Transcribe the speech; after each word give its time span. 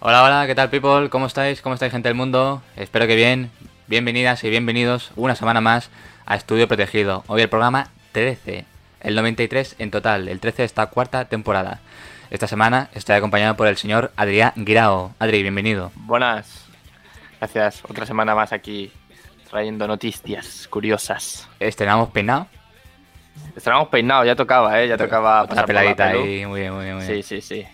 Hola, 0.00 0.22
hola, 0.22 0.46
¿qué 0.46 0.54
tal 0.54 0.70
people? 0.70 1.10
¿Cómo 1.10 1.26
estáis? 1.26 1.60
¿Cómo 1.60 1.74
estáis 1.74 1.90
gente 1.90 2.08
del 2.08 2.14
mundo? 2.14 2.62
Espero 2.76 3.08
que 3.08 3.16
bien. 3.16 3.50
Bienvenidas 3.88 4.44
y 4.44 4.48
bienvenidos 4.48 5.10
una 5.16 5.34
semana 5.34 5.60
más 5.60 5.90
a 6.24 6.36
Estudio 6.36 6.68
Protegido. 6.68 7.24
Hoy 7.26 7.42
el 7.42 7.48
programa 7.48 7.88
13, 8.12 8.64
el 9.00 9.16
93 9.16 9.74
en 9.80 9.90
total, 9.90 10.28
el 10.28 10.38
13 10.38 10.62
de 10.62 10.66
esta 10.66 10.86
cuarta 10.86 11.24
temporada. 11.24 11.80
Esta 12.30 12.46
semana 12.46 12.90
estoy 12.94 13.16
acompañado 13.16 13.56
por 13.56 13.66
el 13.66 13.76
señor 13.76 14.12
Adrián 14.14 14.52
Guirao. 14.54 15.16
Adri, 15.18 15.42
bienvenido. 15.42 15.90
Buenas. 15.96 16.68
Gracias. 17.40 17.82
Otra 17.88 18.06
semana 18.06 18.36
más 18.36 18.52
aquí 18.52 18.92
trayendo 19.50 19.88
noticias 19.88 20.68
curiosas. 20.68 21.48
¿Estrenamos 21.58 22.10
peinado? 22.10 22.46
Estrenamos 23.56 23.88
peinado, 23.88 24.24
ya 24.24 24.36
tocaba, 24.36 24.80
¿eh? 24.80 24.86
Ya 24.86 24.96
tocaba 24.96 25.42
Otra 25.42 25.66
peladita 25.66 26.06
ahí, 26.10 26.46
muy 26.46 26.60
bien, 26.60 26.72
muy 26.72 26.84
bien, 26.84 26.96
muy 26.98 27.04
bien. 27.04 27.22
Sí, 27.24 27.40
sí, 27.40 27.40
sí. 27.40 27.66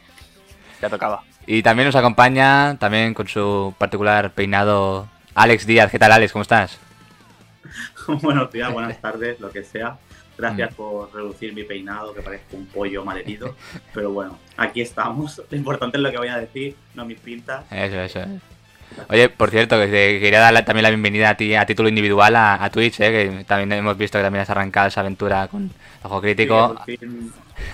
Ya 0.80 0.88
tocaba. 0.88 1.22
Y 1.46 1.62
también 1.62 1.86
nos 1.86 1.96
acompaña, 1.96 2.76
también 2.78 3.12
con 3.12 3.28
su 3.28 3.74
particular 3.76 4.32
peinado, 4.32 5.08
Alex 5.34 5.66
Díaz. 5.66 5.90
¿Qué 5.90 5.98
tal, 5.98 6.12
Alex? 6.12 6.32
¿Cómo 6.32 6.42
estás? 6.42 6.78
Buenos 8.22 8.50
días, 8.50 8.72
buenas 8.72 9.00
tardes, 9.00 9.40
lo 9.40 9.50
que 9.50 9.62
sea. 9.62 9.96
Gracias 10.36 10.72
mm. 10.72 10.74
por 10.74 11.14
reducir 11.14 11.54
mi 11.54 11.64
peinado, 11.64 12.12
que 12.14 12.22
parece 12.22 12.56
un 12.56 12.66
pollo 12.66 13.04
malherido. 13.04 13.54
Pero 13.92 14.10
bueno, 14.10 14.38
aquí 14.56 14.80
estamos. 14.80 15.40
Lo 15.50 15.56
importante 15.56 15.96
es 15.96 16.02
lo 16.02 16.10
que 16.10 16.18
voy 16.18 16.28
a 16.28 16.38
decir, 16.38 16.74
no 16.94 17.04
mis 17.04 17.20
pintas. 17.20 17.64
Eso, 17.70 18.00
eso. 18.00 18.20
Oye, 19.08 19.28
por 19.28 19.50
cierto, 19.50 19.78
que 19.78 20.18
quería 20.20 20.40
darle 20.40 20.62
también 20.62 20.82
la 20.84 20.90
bienvenida 20.90 21.30
a 21.30 21.36
ti 21.36 21.54
a 21.54 21.66
título 21.66 21.88
individual 21.88 22.34
a, 22.36 22.68
Twitch, 22.70 23.00
¿eh? 23.00 23.10
que 23.10 23.44
también 23.44 23.72
hemos 23.72 23.96
visto 23.96 24.18
que 24.18 24.22
también 24.22 24.42
has 24.42 24.50
arrancado 24.50 24.88
esa 24.88 25.00
aventura 25.00 25.48
con 25.48 25.70
Ojo 26.02 26.20
Crítico. 26.20 26.76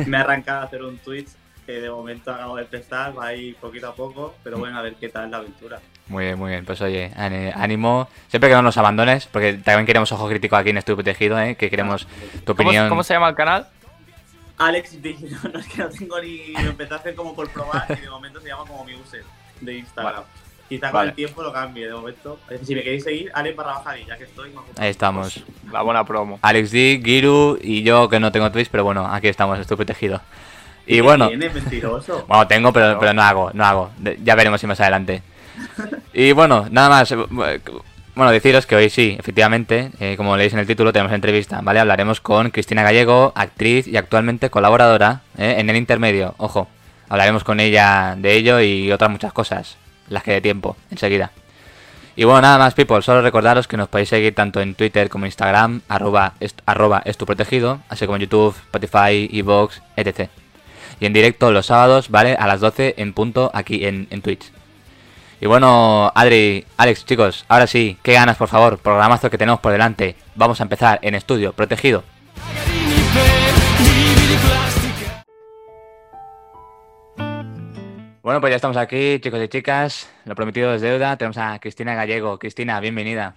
me 0.06 0.16
ha 0.16 0.20
arrancado 0.20 0.60
a 0.60 0.64
hacer 0.64 0.82
un 0.82 0.98
Twitch 0.98 1.28
que 1.70 1.80
de 1.80 1.90
momento 1.90 2.32
acabo 2.32 2.56
de 2.56 2.62
empezar, 2.62 3.16
va 3.16 3.26
ahí 3.26 3.52
poquito 3.54 3.88
a 3.88 3.94
poco, 3.94 4.34
pero 4.42 4.58
bueno, 4.58 4.78
a 4.78 4.82
ver 4.82 4.94
qué 4.94 5.08
tal 5.08 5.30
la 5.30 5.38
aventura. 5.38 5.80
Muy 6.08 6.24
bien, 6.24 6.38
muy 6.38 6.50
bien. 6.50 6.64
Pues 6.64 6.80
oye, 6.80 7.12
ánimo. 7.14 8.08
Siempre 8.28 8.50
que 8.50 8.56
no 8.56 8.62
nos 8.62 8.76
abandones, 8.76 9.26
porque 9.26 9.54
también 9.54 9.86
queremos 9.86 10.10
Ojo 10.10 10.28
Crítico 10.28 10.56
aquí 10.56 10.70
en 10.70 10.78
Estudio 10.78 10.96
Protegido, 10.96 11.40
¿eh? 11.40 11.54
que 11.54 11.70
queremos 11.70 12.06
tu 12.44 12.52
opinión. 12.52 12.88
¿Cómo 12.88 13.04
se 13.04 13.14
llama 13.14 13.28
el 13.28 13.36
canal? 13.36 13.68
Alex 14.58 14.94
no, 15.52 15.60
es 15.60 15.66
que 15.68 15.78
no 15.78 15.88
tengo 15.88 16.20
ni. 16.20 16.52
Lo 16.52 16.70
empecé 16.70 16.92
a 16.92 16.96
hacer 16.96 17.14
como 17.14 17.34
por 17.34 17.48
probar 17.50 17.86
y 17.88 18.02
de 18.02 18.10
momento 18.10 18.40
se 18.40 18.48
llama 18.48 18.64
como 18.66 18.84
mi 18.84 18.94
user 18.94 19.22
de 19.60 19.78
Instagram. 19.78 20.24
Quizá 20.68 20.90
con 20.90 21.08
el 21.08 21.14
tiempo 21.14 21.42
lo 21.42 21.52
cambie 21.52 21.86
de 21.86 21.94
momento. 21.94 22.38
Si 22.62 22.74
me 22.74 22.82
queréis 22.82 23.04
seguir, 23.04 23.30
Alex 23.34 23.56
barra 23.56 23.72
baja 23.78 23.96
ya 23.96 24.16
que 24.18 24.24
estoy. 24.24 24.52
Ahí 24.76 24.90
estamos. 24.90 25.42
La 25.72 25.82
buena 25.82 26.04
promo. 26.04 26.38
Alex 26.42 26.72
D, 26.72 27.00
Giru 27.02 27.58
y 27.60 27.82
yo 27.82 28.08
que 28.08 28.20
no 28.20 28.30
tengo 28.30 28.52
Twitch, 28.52 28.68
pero 28.70 28.84
bueno, 28.84 29.06
aquí 29.06 29.28
estamos, 29.28 29.58
estoy 29.58 29.76
protegido. 29.76 30.20
Y 30.90 31.00
bueno. 31.00 31.28
¿Tienes 31.28 31.54
mentiroso? 31.54 32.24
Bueno, 32.28 32.46
tengo, 32.48 32.72
pero 32.72 32.98
pero 32.98 33.12
no 33.14 33.22
hago, 33.22 33.50
no 33.54 33.64
hago. 33.64 33.90
Ya 34.24 34.34
veremos 34.34 34.60
si 34.60 34.66
más 34.66 34.80
adelante. 34.80 35.22
Y 36.12 36.32
bueno, 36.32 36.66
nada 36.70 36.88
más. 36.88 37.14
Bueno, 38.16 38.32
deciros 38.32 38.66
que 38.66 38.74
hoy 38.74 38.90
sí, 38.90 39.16
efectivamente, 39.18 39.92
eh, 40.00 40.16
como 40.16 40.36
leéis 40.36 40.52
en 40.52 40.58
el 40.58 40.66
título, 40.66 40.92
tenemos 40.92 41.12
entrevista, 41.12 41.60
¿vale? 41.62 41.78
Hablaremos 41.78 42.20
con 42.20 42.50
Cristina 42.50 42.82
Gallego, 42.82 43.32
actriz 43.36 43.86
y 43.86 43.96
actualmente 43.96 44.50
colaboradora 44.50 45.22
eh, 45.38 45.56
en 45.58 45.70
el 45.70 45.76
intermedio. 45.76 46.34
Ojo, 46.38 46.66
hablaremos 47.08 47.44
con 47.44 47.60
ella 47.60 48.16
de 48.18 48.34
ello 48.34 48.60
y 48.60 48.90
otras 48.90 49.10
muchas 49.10 49.32
cosas 49.32 49.76
las 50.08 50.24
que 50.24 50.32
de 50.32 50.40
tiempo, 50.40 50.76
enseguida. 50.90 51.30
Y 52.16 52.24
bueno, 52.24 52.42
nada 52.42 52.58
más, 52.58 52.74
people. 52.74 53.00
Solo 53.00 53.22
recordaros 53.22 53.68
que 53.68 53.76
nos 53.76 53.88
podéis 53.88 54.08
seguir 54.08 54.34
tanto 54.34 54.60
en 54.60 54.74
Twitter 54.74 55.08
como 55.08 55.24
en 55.24 55.28
Instagram, 55.28 55.82
arroba, 55.88 56.34
arroba 56.66 57.04
protegido, 57.24 57.78
así 57.88 58.06
como 58.06 58.16
en 58.16 58.22
YouTube, 58.22 58.56
Spotify, 58.56 59.30
Evox, 59.32 59.80
etc. 59.96 60.28
Y 61.00 61.06
en 61.06 61.14
directo 61.14 61.50
los 61.50 61.66
sábados, 61.66 62.10
¿vale? 62.10 62.36
A 62.38 62.46
las 62.46 62.60
12 62.60 62.94
en 62.98 63.14
punto 63.14 63.50
aquí 63.54 63.86
en, 63.86 64.06
Twitch. 64.20 64.52
Y 65.40 65.46
bueno, 65.46 66.12
Adri, 66.14 66.66
Alex, 66.76 67.06
chicos, 67.06 67.46
ahora 67.48 67.66
sí, 67.66 67.96
qué 68.02 68.12
ganas, 68.12 68.36
por 68.36 68.48
favor, 68.48 68.78
programazo 68.78 69.30
que 69.30 69.38
tenemos 69.38 69.60
por 69.60 69.72
delante. 69.72 70.14
Vamos 70.34 70.60
a 70.60 70.64
empezar 70.64 70.98
en 71.00 71.14
estudio, 71.14 71.54
protegido. 71.54 72.04
Bueno, 78.22 78.42
pues 78.42 78.50
ya 78.50 78.56
estamos 78.56 78.76
aquí, 78.76 79.18
chicos 79.20 79.40
y 79.42 79.48
chicas. 79.48 80.10
Lo 80.26 80.34
prometido 80.34 80.74
es 80.74 80.82
deuda. 80.82 81.16
Tenemos 81.16 81.38
a 81.38 81.58
Cristina 81.58 81.94
Gallego. 81.94 82.38
Cristina, 82.38 82.78
bienvenida. 82.78 83.34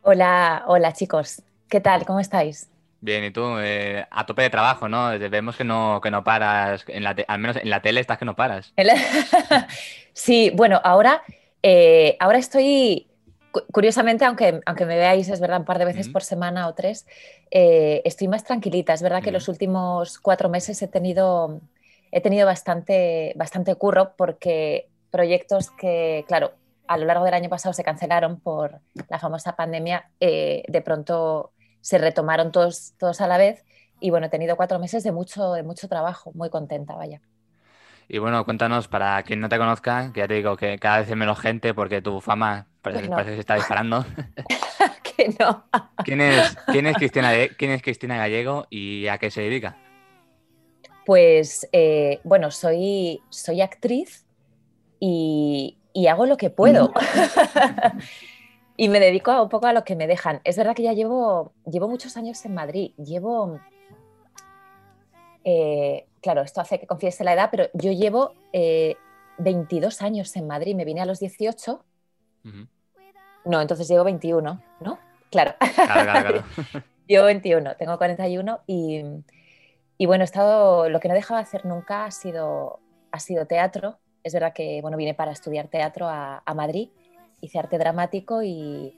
Hola, 0.00 0.64
hola 0.66 0.94
chicos. 0.94 1.42
¿Qué 1.68 1.80
tal? 1.80 2.06
¿Cómo 2.06 2.18
estáis? 2.18 2.71
Bien, 3.02 3.24
y 3.24 3.32
tú, 3.32 3.58
eh, 3.58 4.06
a 4.12 4.26
tope 4.26 4.42
de 4.42 4.50
trabajo, 4.50 4.88
¿no? 4.88 5.18
Vemos 5.18 5.56
que 5.56 5.64
no, 5.64 6.00
que 6.00 6.12
no 6.12 6.22
paras, 6.22 6.84
en 6.86 7.02
la 7.02 7.16
al 7.26 7.38
menos 7.40 7.56
en 7.56 7.68
la 7.68 7.82
tele 7.82 8.00
estás 8.00 8.16
que 8.16 8.24
no 8.24 8.36
paras. 8.36 8.72
sí, 10.12 10.52
bueno, 10.54 10.80
ahora, 10.84 11.24
eh, 11.64 12.16
ahora 12.20 12.38
estoy, 12.38 13.08
curiosamente, 13.72 14.24
aunque, 14.24 14.60
aunque 14.66 14.86
me 14.86 14.96
veáis, 14.96 15.28
es 15.30 15.40
verdad, 15.40 15.58
un 15.58 15.64
par 15.64 15.80
de 15.80 15.86
veces 15.86 16.08
por 16.08 16.22
semana 16.22 16.68
o 16.68 16.74
tres, 16.74 17.04
eh, 17.50 18.02
estoy 18.04 18.28
más 18.28 18.44
tranquilita. 18.44 18.94
Es 18.94 19.02
verdad 19.02 19.20
que 19.20 19.32
los 19.32 19.48
últimos 19.48 20.20
cuatro 20.20 20.48
meses 20.48 20.80
he 20.80 20.86
tenido 20.86 21.60
he 22.12 22.20
tenido 22.20 22.46
bastante, 22.46 23.32
bastante 23.34 23.74
curro 23.74 24.14
porque 24.16 24.86
proyectos 25.10 25.72
que, 25.72 26.24
claro, 26.28 26.52
a 26.86 26.96
lo 26.98 27.06
largo 27.06 27.24
del 27.24 27.34
año 27.34 27.48
pasado 27.48 27.72
se 27.72 27.82
cancelaron 27.82 28.38
por 28.38 28.78
la 29.08 29.18
famosa 29.18 29.56
pandemia, 29.56 30.08
de 30.20 30.82
pronto 30.84 31.52
se 31.82 31.98
retomaron 31.98 32.50
todos, 32.50 32.94
todos 32.96 33.20
a 33.20 33.26
la 33.26 33.36
vez 33.36 33.64
y 34.00 34.10
bueno, 34.10 34.26
he 34.26 34.30
tenido 34.30 34.56
cuatro 34.56 34.78
meses 34.78 35.04
de 35.04 35.12
mucho, 35.12 35.52
de 35.52 35.62
mucho 35.62 35.86
trabajo, 35.88 36.32
muy 36.34 36.48
contenta, 36.48 36.94
vaya. 36.94 37.20
Y 38.08 38.18
bueno, 38.18 38.44
cuéntanos, 38.44 38.88
para 38.88 39.22
quien 39.22 39.40
no 39.40 39.48
te 39.48 39.58
conozca, 39.58 40.10
que 40.12 40.20
ya 40.20 40.28
te 40.28 40.34
digo 40.34 40.56
que 40.56 40.78
cada 40.78 40.98
vez 40.98 41.08
hay 41.08 41.16
menos 41.16 41.38
gente 41.38 41.72
porque 41.72 42.02
tu 42.02 42.20
fama 42.20 42.66
parece, 42.82 43.08
que 43.08 43.24
se 43.24 43.38
está 43.38 43.54
disparando. 43.54 44.04
que 45.16 45.34
no. 45.38 45.64
¿Quién 46.04 46.20
es, 46.20 46.56
quién, 46.66 46.86
es 46.86 46.96
Cristina, 46.96 47.30
¿Quién 47.56 47.70
es 47.70 47.82
Cristina 47.82 48.16
Gallego 48.16 48.66
y 48.70 49.06
a 49.06 49.18
qué 49.18 49.30
se 49.30 49.42
dedica? 49.42 49.76
Pues 51.06 51.68
eh, 51.72 52.20
bueno, 52.24 52.50
soy, 52.50 53.20
soy 53.30 53.60
actriz 53.60 54.26
y, 54.98 55.78
hago 56.08 56.26
lo 56.26 56.36
que 56.36 56.50
puedo. 56.50 56.92
Y 58.76 58.88
me 58.88 59.00
dedico 59.00 59.42
un 59.42 59.48
poco 59.48 59.66
a 59.66 59.72
lo 59.72 59.84
que 59.84 59.96
me 59.96 60.06
dejan. 60.06 60.40
Es 60.44 60.56
verdad 60.56 60.74
que 60.74 60.82
ya 60.82 60.92
llevo, 60.92 61.52
llevo 61.66 61.88
muchos 61.88 62.16
años 62.16 62.44
en 62.44 62.54
Madrid. 62.54 62.92
Llevo, 62.96 63.60
eh, 65.44 66.06
claro, 66.20 66.42
esto 66.42 66.60
hace 66.60 66.80
que 66.80 66.86
confiese 66.86 67.24
la 67.24 67.34
edad, 67.34 67.48
pero 67.50 67.68
yo 67.74 67.92
llevo 67.92 68.34
22 69.38 70.00
eh, 70.00 70.04
años 70.04 70.34
en 70.36 70.46
Madrid. 70.46 70.74
Me 70.74 70.84
vine 70.84 71.02
a 71.02 71.06
los 71.06 71.20
18. 71.20 71.84
No, 73.44 73.60
entonces 73.60 73.88
llevo 73.88 74.04
21, 74.04 74.62
¿no? 74.80 74.98
Claro. 75.30 75.54
claro, 75.58 75.84
claro, 75.86 76.20
claro. 76.20 76.44
llevo 77.06 77.26
21, 77.26 77.76
tengo 77.76 77.98
41 77.98 78.60
y 78.66 79.02
y 80.02 80.06
bueno, 80.06 80.24
he 80.24 80.26
estado, 80.26 80.88
lo 80.88 80.98
que 80.98 81.06
no 81.06 81.14
he 81.14 81.16
dejado 81.16 81.38
de 81.38 81.44
hacer 81.44 81.64
nunca 81.64 82.06
ha 82.06 82.10
sido, 82.10 82.80
ha 83.12 83.20
sido 83.20 83.46
teatro. 83.46 84.00
Es 84.24 84.32
verdad 84.32 84.52
que 84.52 84.80
bueno, 84.82 84.96
vine 84.96 85.14
para 85.14 85.30
estudiar 85.30 85.68
teatro 85.68 86.08
a, 86.08 86.42
Madrid, 86.56 86.90
hice 87.42 87.58
arte 87.58 87.76
dramático 87.76 88.42
y, 88.42 88.96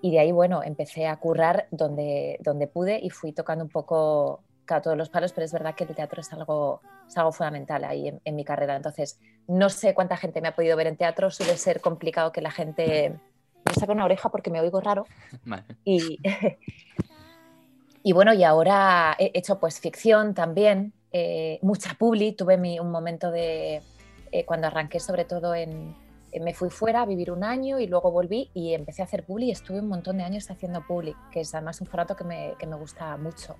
y, 0.00 0.10
de 0.12 0.20
ahí 0.20 0.30
bueno, 0.30 0.62
empecé 0.62 1.08
a 1.08 1.16
currar 1.16 1.66
donde, 1.72 2.38
donde 2.40 2.68
pude 2.68 3.00
y 3.02 3.10
fui 3.10 3.32
tocando 3.32 3.64
un 3.64 3.70
poco 3.70 4.44
a 4.68 4.80
todos 4.80 4.96
los 4.96 5.08
palos, 5.08 5.32
pero 5.32 5.44
es 5.44 5.52
verdad 5.52 5.74
que 5.74 5.84
el 5.84 5.94
teatro 5.94 6.20
es 6.20 6.32
algo, 6.32 6.80
es 7.08 7.16
algo 7.16 7.32
fundamental 7.32 7.82
ahí 7.84 8.12
en, 8.24 8.36
mi 8.36 8.44
carrera. 8.44 8.76
Entonces, 8.76 9.18
no 9.48 9.68
sé 9.68 9.94
cuánta 9.94 10.16
gente 10.16 10.40
me 10.40 10.48
ha 10.48 10.54
podido 10.54 10.76
ver 10.76 10.86
en 10.86 10.96
teatro, 10.96 11.30
suele 11.30 11.56
ser 11.56 11.80
complicado 11.80 12.30
que 12.30 12.40
la 12.40 12.52
gente 12.52 13.18
me 13.64 13.74
saque 13.74 13.92
una 13.92 14.04
oreja 14.04 14.28
porque 14.28 14.50
me 14.50 14.60
oigo 14.60 14.80
raro. 14.80 15.06
Y, 15.84 16.20
Y 18.06 18.12
bueno, 18.12 18.32
y 18.32 18.44
ahora 18.44 19.16
he 19.18 19.32
hecho 19.34 19.58
pues 19.58 19.80
ficción 19.80 20.32
también, 20.32 20.92
eh, 21.10 21.58
mucha 21.60 21.94
publi, 21.94 22.30
tuve 22.36 22.56
mi, 22.56 22.78
un 22.78 22.92
momento 22.92 23.32
de, 23.32 23.82
eh, 24.30 24.44
cuando 24.44 24.68
arranqué 24.68 25.00
sobre 25.00 25.24
todo 25.24 25.56
en, 25.56 25.92
me 26.40 26.54
fui 26.54 26.70
fuera 26.70 27.02
a 27.02 27.06
vivir 27.06 27.30
un 27.30 27.44
año 27.44 27.78
y 27.78 27.86
luego 27.86 28.10
volví 28.10 28.50
y 28.54 28.74
empecé 28.74 29.02
a 29.02 29.04
hacer 29.04 29.24
publi 29.24 29.46
y 29.46 29.50
estuve 29.50 29.80
un 29.80 29.88
montón 29.88 30.18
de 30.18 30.24
años 30.24 30.50
haciendo 30.50 30.82
publi, 30.86 31.14
que 31.30 31.40
es 31.40 31.54
además 31.54 31.80
un 31.80 31.86
formato 31.86 32.16
que 32.16 32.24
me, 32.24 32.54
que 32.58 32.66
me 32.66 32.76
gusta 32.76 33.16
mucho. 33.16 33.56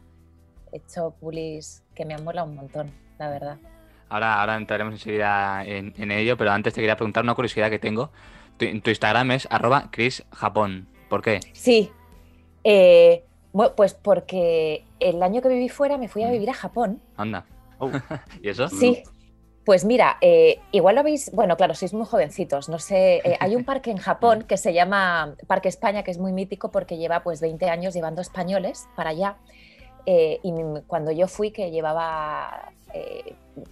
He 0.73 0.79
hecho 0.79 1.15
publis 1.21 1.85
que 1.95 2.05
me 2.05 2.15
han 2.15 2.25
molado 2.25 2.49
un 2.49 2.57
montón, 2.57 2.93
la 3.19 3.31
verdad. 3.31 3.59
Ahora, 4.09 4.41
ahora 4.41 4.57
entraremos 4.57 4.95
enseguida 4.95 5.65
en, 5.65 5.95
en 5.97 6.11
ello, 6.11 6.37
pero 6.37 6.53
antes 6.53 6.75
te 6.75 6.81
quería 6.81 6.97
preguntar 6.97 7.25
una 7.25 7.35
curiosidad 7.35 7.71
que 7.71 7.79
tengo. 7.79 8.11
Tu, 8.57 8.67
tu 8.81 8.91
Instagram 8.91 9.33
es 9.33 9.49
arroba 9.51 9.91
Japón. 10.33 10.89
¿Por 11.09 11.23
qué? 11.23 11.41
Sí. 11.53 11.91
Eh, 12.65 13.25
pues 13.77 13.95
porque 13.95 14.85
el 15.01 15.23
año 15.23 15.41
que 15.41 15.49
viví 15.49 15.69
fuera 15.69 15.99
me 15.99 16.09
fui 16.09 16.23
a 16.23 16.29
mm. 16.29 16.33
vivir 16.33 16.51
a 16.51 16.55
Japón. 16.55 17.01
Anda. 17.17 17.47
Oh. 17.79 17.91
¿Y 18.43 18.49
eso? 18.49 18.69
Sí. 18.69 19.03
Pues 19.67 19.85
mira, 19.85 20.17
eh, 20.21 20.61
igual 20.71 20.95
lo 20.95 21.01
habéis, 21.01 21.33
bueno, 21.33 21.57
claro, 21.57 21.75
sois 21.75 21.93
muy 21.93 22.07
jovencitos, 22.07 22.69
no 22.69 22.79
sé, 22.79 23.17
eh, 23.25 23.37
hay 23.41 23.57
un 23.57 23.65
parque 23.71 23.91
en 23.91 23.97
Japón 23.97 24.45
que 24.45 24.59
se 24.59 24.73
llama 24.73 25.35
Parque 25.49 25.69
España, 25.69 26.05
que 26.05 26.13
es 26.13 26.19
muy 26.19 26.33
mítico 26.33 26.71
porque 26.71 26.97
lleva 26.97 27.25
pues 27.25 27.41
20 27.41 27.69
años 27.69 27.93
llevando 27.93 28.23
españoles 28.23 28.87
para 28.95 29.11
allá. 29.11 29.39
Eh, 30.07 30.39
y 30.45 30.53
cuando 30.87 31.11
yo 31.11 31.27
fui, 31.27 31.51
que 31.51 31.73
llevaba 31.73 32.73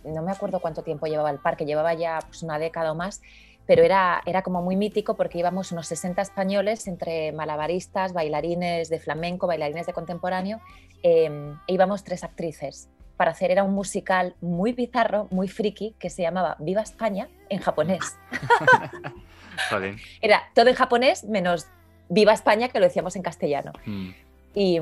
no 0.02 0.22
me 0.22 0.32
acuerdo 0.32 0.58
cuánto 0.58 0.82
tiempo 0.82 1.06
llevaba 1.06 1.30
el 1.30 1.38
parque, 1.38 1.64
llevaba 1.64 1.94
ya 1.94 2.18
pues, 2.26 2.42
una 2.42 2.58
década 2.58 2.90
o 2.90 2.96
más, 2.96 3.22
pero 3.64 3.84
era, 3.84 4.20
era 4.26 4.42
como 4.42 4.62
muy 4.62 4.74
mítico 4.74 5.14
porque 5.14 5.38
íbamos 5.38 5.70
unos 5.70 5.86
60 5.86 6.20
españoles 6.20 6.88
entre 6.88 7.30
malabaristas, 7.30 8.12
bailarines 8.12 8.90
de 8.90 8.98
flamenco, 8.98 9.46
bailarines 9.46 9.86
de 9.86 9.92
contemporáneo, 9.92 10.60
em, 11.04 11.52
e 11.68 11.72
íbamos 11.72 12.02
tres 12.02 12.24
actrices 12.24 12.90
para 13.16 13.30
hacer, 13.30 13.50
era 13.50 13.64
un 13.64 13.72
musical 13.72 14.34
muy 14.40 14.72
bizarro, 14.72 15.28
muy 15.30 15.48
friki, 15.48 15.94
que 15.98 16.10
se 16.10 16.22
llamaba 16.22 16.56
Viva 16.58 16.82
España 16.82 17.28
en 17.48 17.60
japonés. 17.60 18.16
era 20.20 20.42
todo 20.54 20.68
en 20.68 20.74
japonés 20.74 21.24
menos 21.24 21.66
Viva 22.08 22.32
España, 22.32 22.68
que 22.68 22.80
lo 22.80 22.86
decíamos 22.86 23.16
en 23.16 23.22
castellano. 23.22 23.72
Hmm. 23.84 24.10
Y, 24.54 24.80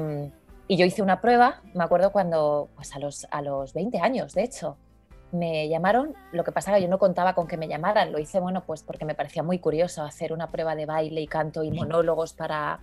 y, 0.68 0.76
yo 0.76 0.84
hice 0.84 1.02
una 1.02 1.20
prueba, 1.20 1.62
me 1.74 1.84
acuerdo 1.84 2.12
cuando, 2.12 2.68
pues 2.74 2.94
a 2.94 2.98
los, 2.98 3.26
a 3.30 3.42
los 3.42 3.72
20 3.72 3.98
años, 4.00 4.34
de 4.34 4.42
hecho, 4.42 4.76
me 5.32 5.68
llamaron, 5.68 6.14
lo 6.32 6.44
que 6.44 6.52
pasa 6.52 6.74
que 6.74 6.82
yo 6.82 6.88
no 6.88 6.98
contaba 6.98 7.34
con 7.34 7.46
que 7.46 7.56
me 7.56 7.66
llamaran, 7.66 8.12
lo 8.12 8.18
hice, 8.18 8.38
bueno, 8.38 8.64
pues 8.64 8.82
porque 8.82 9.04
me 9.04 9.14
parecía 9.14 9.42
muy 9.42 9.58
curioso 9.58 10.02
hacer 10.02 10.32
una 10.32 10.48
prueba 10.48 10.76
de 10.76 10.86
baile 10.86 11.22
y 11.22 11.26
canto 11.26 11.64
y 11.64 11.70
monólogos 11.70 12.34
para, 12.34 12.80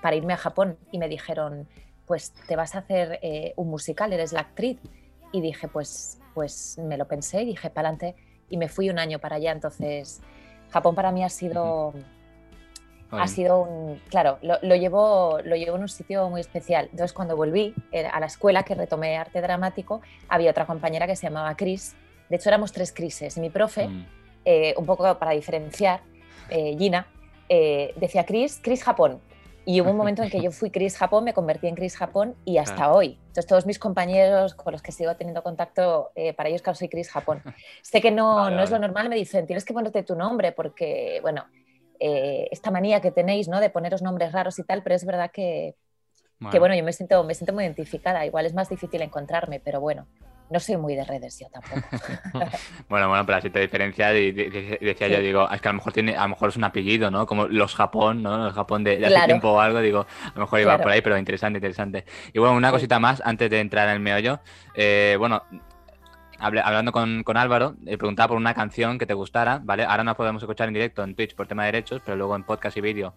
para 0.00 0.14
irme 0.14 0.32
a 0.32 0.36
Japón 0.36 0.78
y 0.92 0.98
me 0.98 1.08
dijeron, 1.08 1.68
pues 2.08 2.32
te 2.32 2.56
vas 2.56 2.74
a 2.74 2.78
hacer 2.78 3.20
eh, 3.22 3.52
un 3.56 3.68
musical, 3.68 4.12
eres 4.12 4.32
la 4.32 4.40
actriz. 4.40 4.78
Y 5.30 5.42
dije, 5.42 5.68
pues, 5.68 6.18
pues 6.34 6.78
me 6.78 6.96
lo 6.96 7.06
pensé 7.06 7.42
y 7.42 7.46
dije, 7.46 7.68
para 7.68 7.90
adelante 7.90 8.16
y 8.50 8.56
me 8.56 8.68
fui 8.68 8.90
un 8.90 8.98
año 8.98 9.18
para 9.18 9.36
allá, 9.36 9.52
entonces 9.52 10.20
Japón 10.70 10.94
para 10.94 11.12
mí 11.12 11.22
ha 11.22 11.28
sido... 11.28 11.92
Ha 13.10 13.26
sido 13.26 13.62
un. 13.62 14.02
Claro, 14.10 14.36
lo, 14.42 14.58
lo, 14.60 14.76
llevo, 14.76 15.38
lo 15.42 15.56
llevo 15.56 15.76
en 15.76 15.82
un 15.82 15.88
sitio 15.88 16.28
muy 16.28 16.42
especial. 16.42 16.90
Entonces, 16.90 17.14
cuando 17.14 17.36
volví 17.36 17.74
eh, 17.90 18.04
a 18.04 18.20
la 18.20 18.26
escuela, 18.26 18.64
que 18.64 18.74
retomé 18.74 19.16
arte 19.16 19.40
dramático, 19.40 20.02
había 20.28 20.50
otra 20.50 20.66
compañera 20.66 21.06
que 21.06 21.16
se 21.16 21.22
llamaba 21.22 21.56
Chris. 21.56 21.96
De 22.28 22.36
hecho, 22.36 22.50
éramos 22.50 22.70
tres 22.70 22.92
Crises. 22.92 23.38
Mi 23.38 23.48
profe, 23.48 23.88
mm. 23.88 24.06
eh, 24.44 24.74
un 24.76 24.84
poco 24.84 25.18
para 25.18 25.30
diferenciar, 25.30 26.02
eh, 26.50 26.76
Gina, 26.78 27.06
decía 27.48 28.26
Chris, 28.26 28.60
Chris 28.62 28.84
Japón. 28.84 29.22
Y 29.68 29.82
hubo 29.82 29.90
un 29.90 29.96
momento 29.98 30.22
en 30.22 30.30
que 30.30 30.40
yo 30.40 30.50
fui 30.50 30.70
Chris 30.70 30.96
Japón, 30.96 31.24
me 31.24 31.34
convertí 31.34 31.66
en 31.66 31.74
Chris 31.74 31.94
Japón 31.94 32.34
y 32.46 32.56
hasta 32.56 32.90
hoy. 32.90 33.18
Entonces, 33.18 33.46
todos 33.46 33.66
mis 33.66 33.78
compañeros 33.78 34.54
con 34.54 34.72
los 34.72 34.80
que 34.80 34.92
sigo 34.92 35.14
teniendo 35.14 35.42
contacto, 35.42 36.10
para 36.36 36.48
ellos, 36.48 36.62
claro, 36.62 36.74
soy 36.74 36.88
Chris 36.88 37.10
Japón. 37.10 37.42
Sé 37.82 38.00
que 38.00 38.10
no, 38.10 38.48
no 38.50 38.62
es 38.62 38.70
lo 38.70 38.78
normal, 38.78 39.10
me 39.10 39.16
dicen, 39.16 39.46
tienes 39.46 39.66
que 39.66 39.74
ponerte 39.74 40.02
tu 40.04 40.16
nombre 40.16 40.52
porque, 40.52 41.18
bueno, 41.20 41.44
eh, 42.00 42.48
esta 42.50 42.70
manía 42.70 43.02
que 43.02 43.10
tenéis, 43.10 43.46
¿no? 43.46 43.60
De 43.60 43.68
poneros 43.68 44.00
nombres 44.00 44.32
raros 44.32 44.58
y 44.58 44.64
tal, 44.64 44.82
pero 44.82 44.94
es 44.94 45.04
verdad 45.04 45.30
que, 45.30 45.74
bueno. 46.38 46.50
que, 46.50 46.58
bueno, 46.60 46.74
yo 46.74 46.82
me 46.82 46.94
siento, 46.94 47.22
me 47.24 47.34
siento 47.34 47.52
muy 47.52 47.64
identificada. 47.64 48.24
Igual 48.24 48.46
es 48.46 48.54
más 48.54 48.70
difícil 48.70 49.02
encontrarme, 49.02 49.60
pero 49.60 49.82
bueno, 49.82 50.06
no 50.50 50.60
soy 50.60 50.76
muy 50.76 50.94
de 50.94 51.04
redes 51.04 51.38
yo 51.38 51.46
tampoco. 51.50 51.82
bueno, 52.88 53.08
bueno, 53.08 53.26
pero 53.26 53.38
así 53.38 53.50
te 53.50 53.60
diferencia 53.60 54.16
y 54.18 54.32
decía 54.32 55.08
yo, 55.08 55.20
digo, 55.20 55.50
es 55.50 55.60
que 55.60 55.68
a 55.68 55.72
lo 55.72 55.78
mejor 55.78 55.92
tiene, 55.92 56.16
a 56.16 56.22
lo 56.22 56.30
mejor 56.30 56.48
es 56.48 56.56
un 56.56 56.64
apellido, 56.64 57.10
¿no? 57.10 57.26
Como 57.26 57.46
los 57.48 57.74
Japón, 57.74 58.22
¿no? 58.22 58.46
El 58.46 58.52
Japón 58.52 58.84
de, 58.84 59.04
hace 59.04 59.26
tiempo 59.26 59.50
o 59.50 59.60
algo, 59.60 59.80
digo, 59.80 60.06
a 60.24 60.32
lo 60.34 60.40
mejor 60.42 60.60
iba 60.60 60.78
por 60.78 60.90
ahí, 60.90 61.00
pero 61.00 61.18
interesante, 61.18 61.58
interesante. 61.58 62.04
Y 62.32 62.38
bueno, 62.38 62.54
una 62.54 62.70
cosita 62.70 62.98
más 62.98 63.22
antes 63.24 63.50
de 63.50 63.60
entrar 63.60 63.88
en 63.88 63.94
el 63.94 64.00
meollo. 64.00 64.40
Eh, 64.74 65.16
bueno, 65.18 65.42
hablando 66.38 66.92
con, 66.92 67.36
Álvaro, 67.36 67.76
le 67.82 67.98
preguntaba 67.98 68.28
por 68.28 68.36
una 68.36 68.54
canción 68.54 68.98
que 68.98 69.06
te 69.06 69.14
gustara, 69.14 69.60
¿vale? 69.62 69.84
Ahora 69.84 70.04
no 70.04 70.16
podemos 70.16 70.42
escuchar 70.42 70.68
en 70.68 70.74
directo 70.74 71.02
en 71.02 71.14
Twitch 71.14 71.34
por 71.34 71.46
tema 71.46 71.64
de 71.64 71.72
derechos, 71.72 72.00
pero 72.04 72.16
luego 72.16 72.36
en 72.36 72.44
podcast 72.44 72.76
y 72.76 72.80
vídeo 72.80 73.14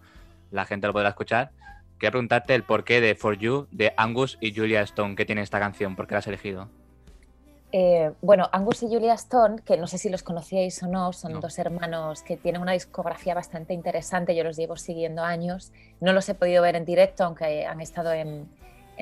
la 0.50 0.66
gente 0.66 0.86
lo 0.86 0.92
podrá 0.92 1.10
escuchar. 1.10 1.50
Quería 1.98 2.10
preguntarte 2.10 2.54
el 2.54 2.64
porqué 2.64 3.00
de 3.00 3.14
For 3.14 3.38
You 3.38 3.68
de 3.70 3.94
Angus 3.96 4.36
y 4.40 4.54
Julia 4.54 4.82
Stone, 4.82 5.14
¿qué 5.14 5.24
tiene 5.24 5.42
esta 5.42 5.60
canción? 5.60 5.96
¿Por 5.96 6.06
qué 6.06 6.14
la 6.14 6.18
has 6.18 6.26
elegido? 6.26 6.68
Eh, 7.72 8.12
bueno, 8.20 8.48
Angus 8.52 8.82
y 8.82 8.86
Julia 8.86 9.14
Stone, 9.14 9.62
que 9.64 9.78
no 9.78 9.86
sé 9.86 9.96
si 9.96 10.10
los 10.10 10.22
conocíais 10.22 10.82
o 10.82 10.88
no, 10.88 11.12
son 11.14 11.40
dos 11.40 11.58
hermanos 11.58 12.22
que 12.22 12.36
tienen 12.36 12.60
una 12.60 12.72
discografía 12.72 13.34
bastante 13.34 13.72
interesante, 13.72 14.36
yo 14.36 14.44
los 14.44 14.56
llevo 14.56 14.76
siguiendo 14.76 15.22
años, 15.22 15.72
no 16.00 16.12
los 16.12 16.28
he 16.28 16.34
podido 16.34 16.62
ver 16.62 16.76
en 16.76 16.84
directo, 16.84 17.24
aunque 17.24 17.64
han 17.64 17.80
estado 17.80 18.12
en, 18.12 18.48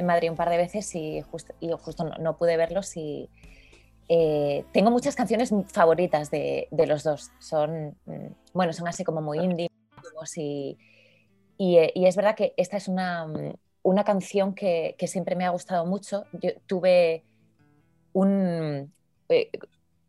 Madrid 0.02 0.30
un 0.30 0.36
par 0.36 0.48
de 0.48 0.56
veces 0.56 0.94
y, 0.94 1.22
y 1.60 1.70
justo 1.72 2.04
no, 2.04 2.16
no, 2.16 2.36
pude 2.38 2.56
verlos 2.56 2.96
y, 2.96 3.28
eh, 4.12 4.64
tengo 4.72 4.90
muchas 4.90 5.14
canciones 5.14 5.54
favoritas 5.68 6.32
de, 6.32 6.66
los 6.72 7.04
dos. 7.04 7.30
Son, 7.38 7.96
mm, 8.06 8.26
bueno, 8.52 8.72
son 8.72 8.88
así 8.88 9.04
como 9.04 9.22
muy 9.22 9.38
indie 9.38 9.70
y, 10.36 10.76
eh, 11.76 11.92
y, 11.94 12.06
es 12.06 12.16
verdad 12.16 12.34
que 12.34 12.52
esta 12.56 12.76
es 12.76 12.88
una, 12.88 13.26
mm, 13.26 13.54
una 13.84 14.02
canción 14.02 14.52
que, 14.52 14.96
siempre 15.06 15.36
me 15.36 15.44
ha 15.44 15.50
gustado 15.50 15.86
mucho. 15.86 16.24
Yo 16.32 16.50
tuve 16.66 17.22
un, 18.12 18.92
eh, 19.28 19.50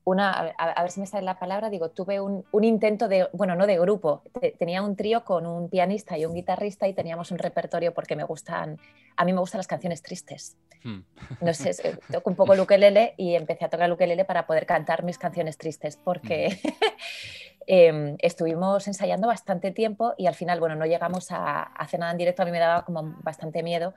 una, 0.03 0.53
a, 0.57 0.81
ver 0.81 0.91
si 0.91 0.99
me 0.99 1.05
sale 1.05 1.23
la 1.23 1.37
palabra, 1.37 1.69
digo, 1.69 1.89
tuve 1.89 2.19
un, 2.19 2.43
intento 2.63 3.07
de, 3.07 3.27
bueno, 3.33 3.55
no 3.55 3.67
de 3.67 3.77
grupo, 3.77 4.23
tenía 4.57 4.81
un 4.81 4.95
trío 4.95 5.23
con 5.23 5.45
un 5.45 5.69
pianista 5.69 6.17
y 6.17 6.25
un 6.25 6.33
guitarrista 6.33 6.87
y 6.87 6.93
teníamos 6.93 7.31
un 7.31 7.37
repertorio 7.37 7.93
porque 7.93 8.15
me 8.15 8.23
gustan, 8.23 8.79
a 9.15 9.25
mí 9.25 9.33
me 9.33 9.39
gustan 9.39 9.59
las 9.59 9.67
canciones 9.67 10.01
tristes. 10.01 10.57
Hmm. 10.83 11.01
No 11.41 11.53
sé, 11.53 11.99
toco 12.11 12.31
un 12.31 12.35
poco 12.35 12.53
el 12.53 12.59
ukelele 12.61 13.13
y 13.17 13.35
empecé 13.35 13.65
a 13.65 13.69
tocar 13.69 13.85
el 13.85 13.91
ukelele 13.91 14.25
para 14.25 14.47
poder 14.47 14.65
cantar 14.65 15.03
mis 15.03 15.19
canciones 15.19 15.57
tristes 15.57 15.97
porque 15.97 16.59
hmm. 16.63 16.69
em, 17.67 18.15
estuvimos 18.19 18.87
ensayando 18.87 19.27
bastante 19.27 19.69
tiempo 19.71 20.15
y 20.17 20.25
al 20.25 20.33
final, 20.33 20.59
bueno, 20.59 20.75
no 20.75 20.87
llegamos 20.87 21.31
a, 21.31 21.61
hacer 21.61 21.99
nada 21.99 22.11
en 22.11 22.17
directo, 22.17 22.41
a 22.41 22.45
mí 22.45 22.51
me 22.51 22.59
daba 22.59 22.85
como 22.85 23.15
bastante 23.21 23.61
miedo. 23.61 23.93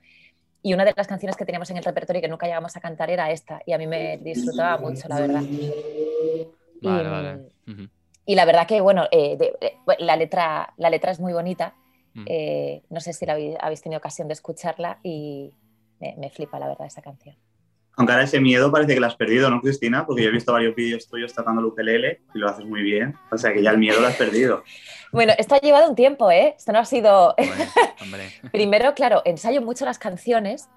Y 0.67 0.73
una 0.73 0.87
de 0.87 0.95
las 0.97 1.07
canciones 1.07 1.37
que 1.37 1.45
teníamos 1.45 1.69
en 1.69 1.77
el 1.77 1.85
repertorio 1.85 2.23
que 2.23 2.29
nunca 2.29 2.47
llegamos 2.47 2.75
a 2.75 2.81
cantar 2.81 3.11
era 3.11 3.31
esta 3.31 3.61
y 3.67 3.75
a 3.75 3.79
mí 3.79 3.87
me 3.87 4.17
disfrutaba 4.17 4.79
mucho, 4.79 5.07
la 5.09 5.21
verdad. 5.21 5.43
y, 8.25 8.35
la 8.35 8.47
verdad 8.47 8.67
que, 8.67 8.81
bueno, 8.81 9.05
eh, 9.11 9.37
la, 9.99 10.17
letra, 10.17 10.73
la 10.79 10.89
letra 10.89 11.13
es 11.13 11.21
muy 11.21 11.35
bonita. 11.35 11.75
Hmm. 12.15 12.25
Eh, 12.27 12.83
no 12.89 13.01
sé 13.01 13.13
si 13.13 13.27
la 13.27 13.35
habéis 13.61 13.83
tenido 13.83 13.99
ocasión 13.99 14.27
de 14.27 14.33
escucharla 14.33 15.01
y, 15.03 15.53
me, 16.01 16.31
flipa 16.31 16.59
la 16.59 16.69
verdad 16.69 16.87
esa 16.87 17.03
canción. 17.03 17.37
Aunque 17.97 18.13
ahora 18.13 18.25
ese 18.25 18.41
miedo 18.41 18.73
parece 18.73 18.95
que 18.95 19.01
lo 19.01 19.07
has 19.07 19.15
perdido, 19.15 19.49
¿no, 19.51 19.61
Cristina? 19.61 20.05
Porque 20.05 20.23
yo 20.23 20.29
he 20.29 20.33
visto 20.33 20.53
varios 20.53 20.75
vídeos 20.75 21.07
tuyos 21.09 21.33
tratando 21.33 21.61
el 21.61 21.69
ukelele 21.69 22.23
y 22.35 22.39
lo 22.39 22.49
haces 22.49 22.65
muy 22.65 22.83
bien. 22.83 23.15
O 23.31 23.39
sea 23.39 23.53
que 23.53 23.63
ya 23.63 23.71
el 23.71 23.79
miedo 23.79 24.01
lo 24.01 24.09
has 24.09 24.17
perdido. 24.17 24.65
bueno, 25.13 25.33
esto 25.39 25.55
ha 25.55 25.61
llevado 25.61 25.89
un 25.89 25.95
tiempo, 25.95 26.31
¿eh? 26.31 26.55
Esto 26.57 26.73
no 26.73 26.81
ha 26.81 26.85
sido... 26.85 27.35
Primero, 28.53 28.95
claro, 28.95 29.23
ensayo 29.25 29.63
mucho 29.63 29.85
las 29.85 29.99
canciones 29.99 30.69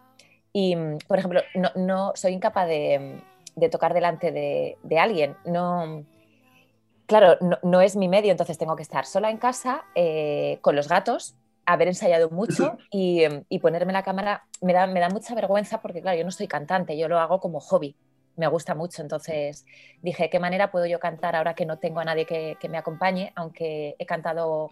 y, 0.53 0.75
por 1.07 1.17
ejemplo, 1.17 1.41
no, 1.75 2.13
soy 2.15 2.33
incapaz 2.33 2.67
de, 2.67 3.21
tocar 3.71 3.93
delante 3.93 4.31
de, 4.31 4.99
alguien. 4.99 5.35
No... 5.45 6.05
Claro, 7.07 7.37
no, 7.63 7.81
es 7.81 7.95
mi 7.95 8.09
medio, 8.09 8.31
entonces 8.31 8.57
tengo 8.57 8.75
que 8.75 8.83
estar 8.83 9.05
sola 9.05 9.31
en 9.31 9.37
casa 9.37 9.85
eh, 9.95 10.59
con 10.61 10.75
los 10.75 10.89
gatos 10.89 11.35
haber 11.67 11.89
ensayado 11.89 12.29
mucho 12.31 12.77
y, 12.91 13.27
ponerme 13.59 13.93
la 13.93 14.01
cámara 14.01 14.46
me 14.61 14.73
da, 14.73 14.87
me 14.87 14.99
da 14.99 15.09
mucha 15.09 15.35
vergüenza 15.35 15.81
porque, 15.81 16.01
claro, 16.01 16.17
yo 16.17 16.23
no 16.23 16.31
soy 16.31 16.47
cantante, 16.47 16.97
yo 16.97 17.07
lo 17.07 17.19
hago 17.19 17.39
como 17.39 17.59
hobby, 17.59 17.95
me 18.35 18.47
gusta 18.47 18.75
mucho. 18.75 19.01
Entonces 19.01 19.65
dije, 20.01 20.23
¿de 20.23 20.29
qué 20.29 20.39
manera 20.39 20.71
puedo 20.71 20.85
yo 20.85 20.99
cantar 20.99 21.35
ahora 21.35 21.53
que 21.53 21.65
no 21.65 21.77
tengo 21.77 21.99
a 21.99 22.05
nadie 22.05 22.25
que, 22.25 22.69
me 22.69 22.77
acompañe? 22.77 23.33
Aunque 23.35 23.95
he 23.99 24.05
cantado 24.05 24.71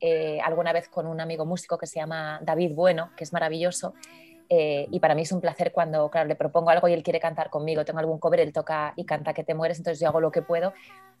eh, 0.00 0.40
alguna 0.42 0.72
vez 0.72 0.88
con 0.88 1.06
un 1.06 1.20
amigo 1.20 1.44
músico 1.44 1.78
que 1.78 1.86
se 1.86 2.00
llama 2.00 2.40
David 2.42 2.72
Bueno, 2.74 3.10
que 3.16 3.24
es 3.24 3.32
maravilloso. 3.32 3.94
Eh, 4.50 4.86
y 4.90 5.00
para 5.00 5.14
mí 5.14 5.22
es 5.22 5.32
un 5.32 5.42
placer 5.42 5.72
cuando, 5.72 6.08
claro, 6.10 6.26
le 6.26 6.34
propongo 6.34 6.70
algo 6.70 6.88
y 6.88 6.94
él 6.94 7.02
quiere 7.02 7.20
cantar 7.20 7.50
conmigo. 7.50 7.84
Tengo 7.84 7.98
algún 7.98 8.18
cover, 8.18 8.40
él 8.40 8.52
toca 8.52 8.92
y 8.96 9.04
canta 9.04 9.34
que 9.34 9.44
te 9.44 9.54
mueres, 9.54 9.78
entonces 9.78 10.00
yo 10.00 10.08
hago 10.08 10.20
lo 10.20 10.30
que 10.30 10.42
puedo. 10.42 10.72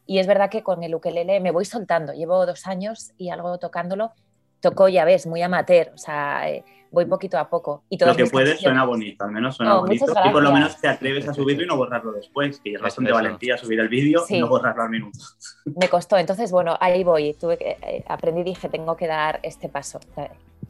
Y 0.06 0.18
es 0.18 0.26
verdad 0.26 0.48
que 0.48 0.62
con 0.62 0.82
el 0.82 0.94
ukelele 0.94 1.40
me 1.40 1.50
voy 1.50 1.66
soltando. 1.66 2.14
Llevo 2.14 2.46
dos 2.46 2.66
años 2.66 3.12
y 3.18 3.28
algo 3.30 3.58
tocándolo 3.58 4.12
toco, 4.60 4.88
ya 4.88 5.04
ves, 5.04 5.26
muy 5.26 5.42
amateur, 5.42 5.92
o 5.94 5.98
sea, 5.98 6.48
eh, 6.50 6.64
voy 6.90 7.06
poquito 7.06 7.38
a 7.38 7.48
poco. 7.48 7.82
Y 7.88 8.02
lo 8.02 8.14
que 8.14 8.26
puedes 8.26 8.60
suena 8.60 8.84
bonito, 8.84 9.24
al 9.24 9.32
menos 9.32 9.56
suena 9.56 9.74
bonito. 9.76 10.06
Y 10.24 10.30
por 10.30 10.42
lo 10.42 10.52
menos 10.52 10.80
te 10.80 10.88
atreves 10.88 11.28
a 11.28 11.34
subirlo 11.34 11.64
y 11.64 11.66
no 11.66 11.76
borrarlo 11.76 12.12
después, 12.12 12.60
que 12.60 12.74
es 12.74 12.80
bastante 12.80 13.12
valentía 13.12 13.56
subir 13.56 13.80
el 13.80 13.88
vídeo 13.88 14.24
y 14.28 14.40
no 14.40 14.48
borrarlo 14.48 14.82
al 14.82 14.90
minuto. 14.90 15.18
Me 15.64 15.88
costó, 15.88 16.16
entonces 16.16 16.50
bueno, 16.50 16.76
ahí 16.80 17.04
voy, 17.04 17.34
tuve 17.34 17.56
que, 17.58 17.76
eh, 17.82 18.04
aprendí 18.08 18.40
y 18.40 18.44
dije, 18.44 18.68
tengo 18.68 18.96
que 18.96 19.06
dar 19.06 19.40
este 19.42 19.68
paso. 19.68 20.00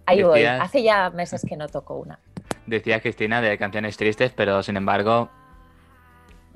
Ahí 0.06 0.22
voy, 0.22 0.44
hace 0.44 0.82
ya 0.82 1.10
meses 1.10 1.44
que 1.46 1.56
no 1.56 1.68
toco 1.68 1.96
una. 1.96 2.18
Decía 2.66 3.00
Cristina 3.00 3.40
de 3.40 3.56
canciones 3.58 3.96
tristes, 3.96 4.32
pero 4.34 4.62
sin 4.62 4.76
embargo 4.76 5.30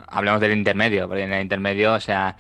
hablemos 0.09 0.41
del 0.41 0.53
intermedio, 0.53 1.09
porque 1.09 1.25
en 1.25 1.33
el 1.33 1.43
intermedio, 1.43 1.95
o 1.95 2.01
sea, 2.01 2.37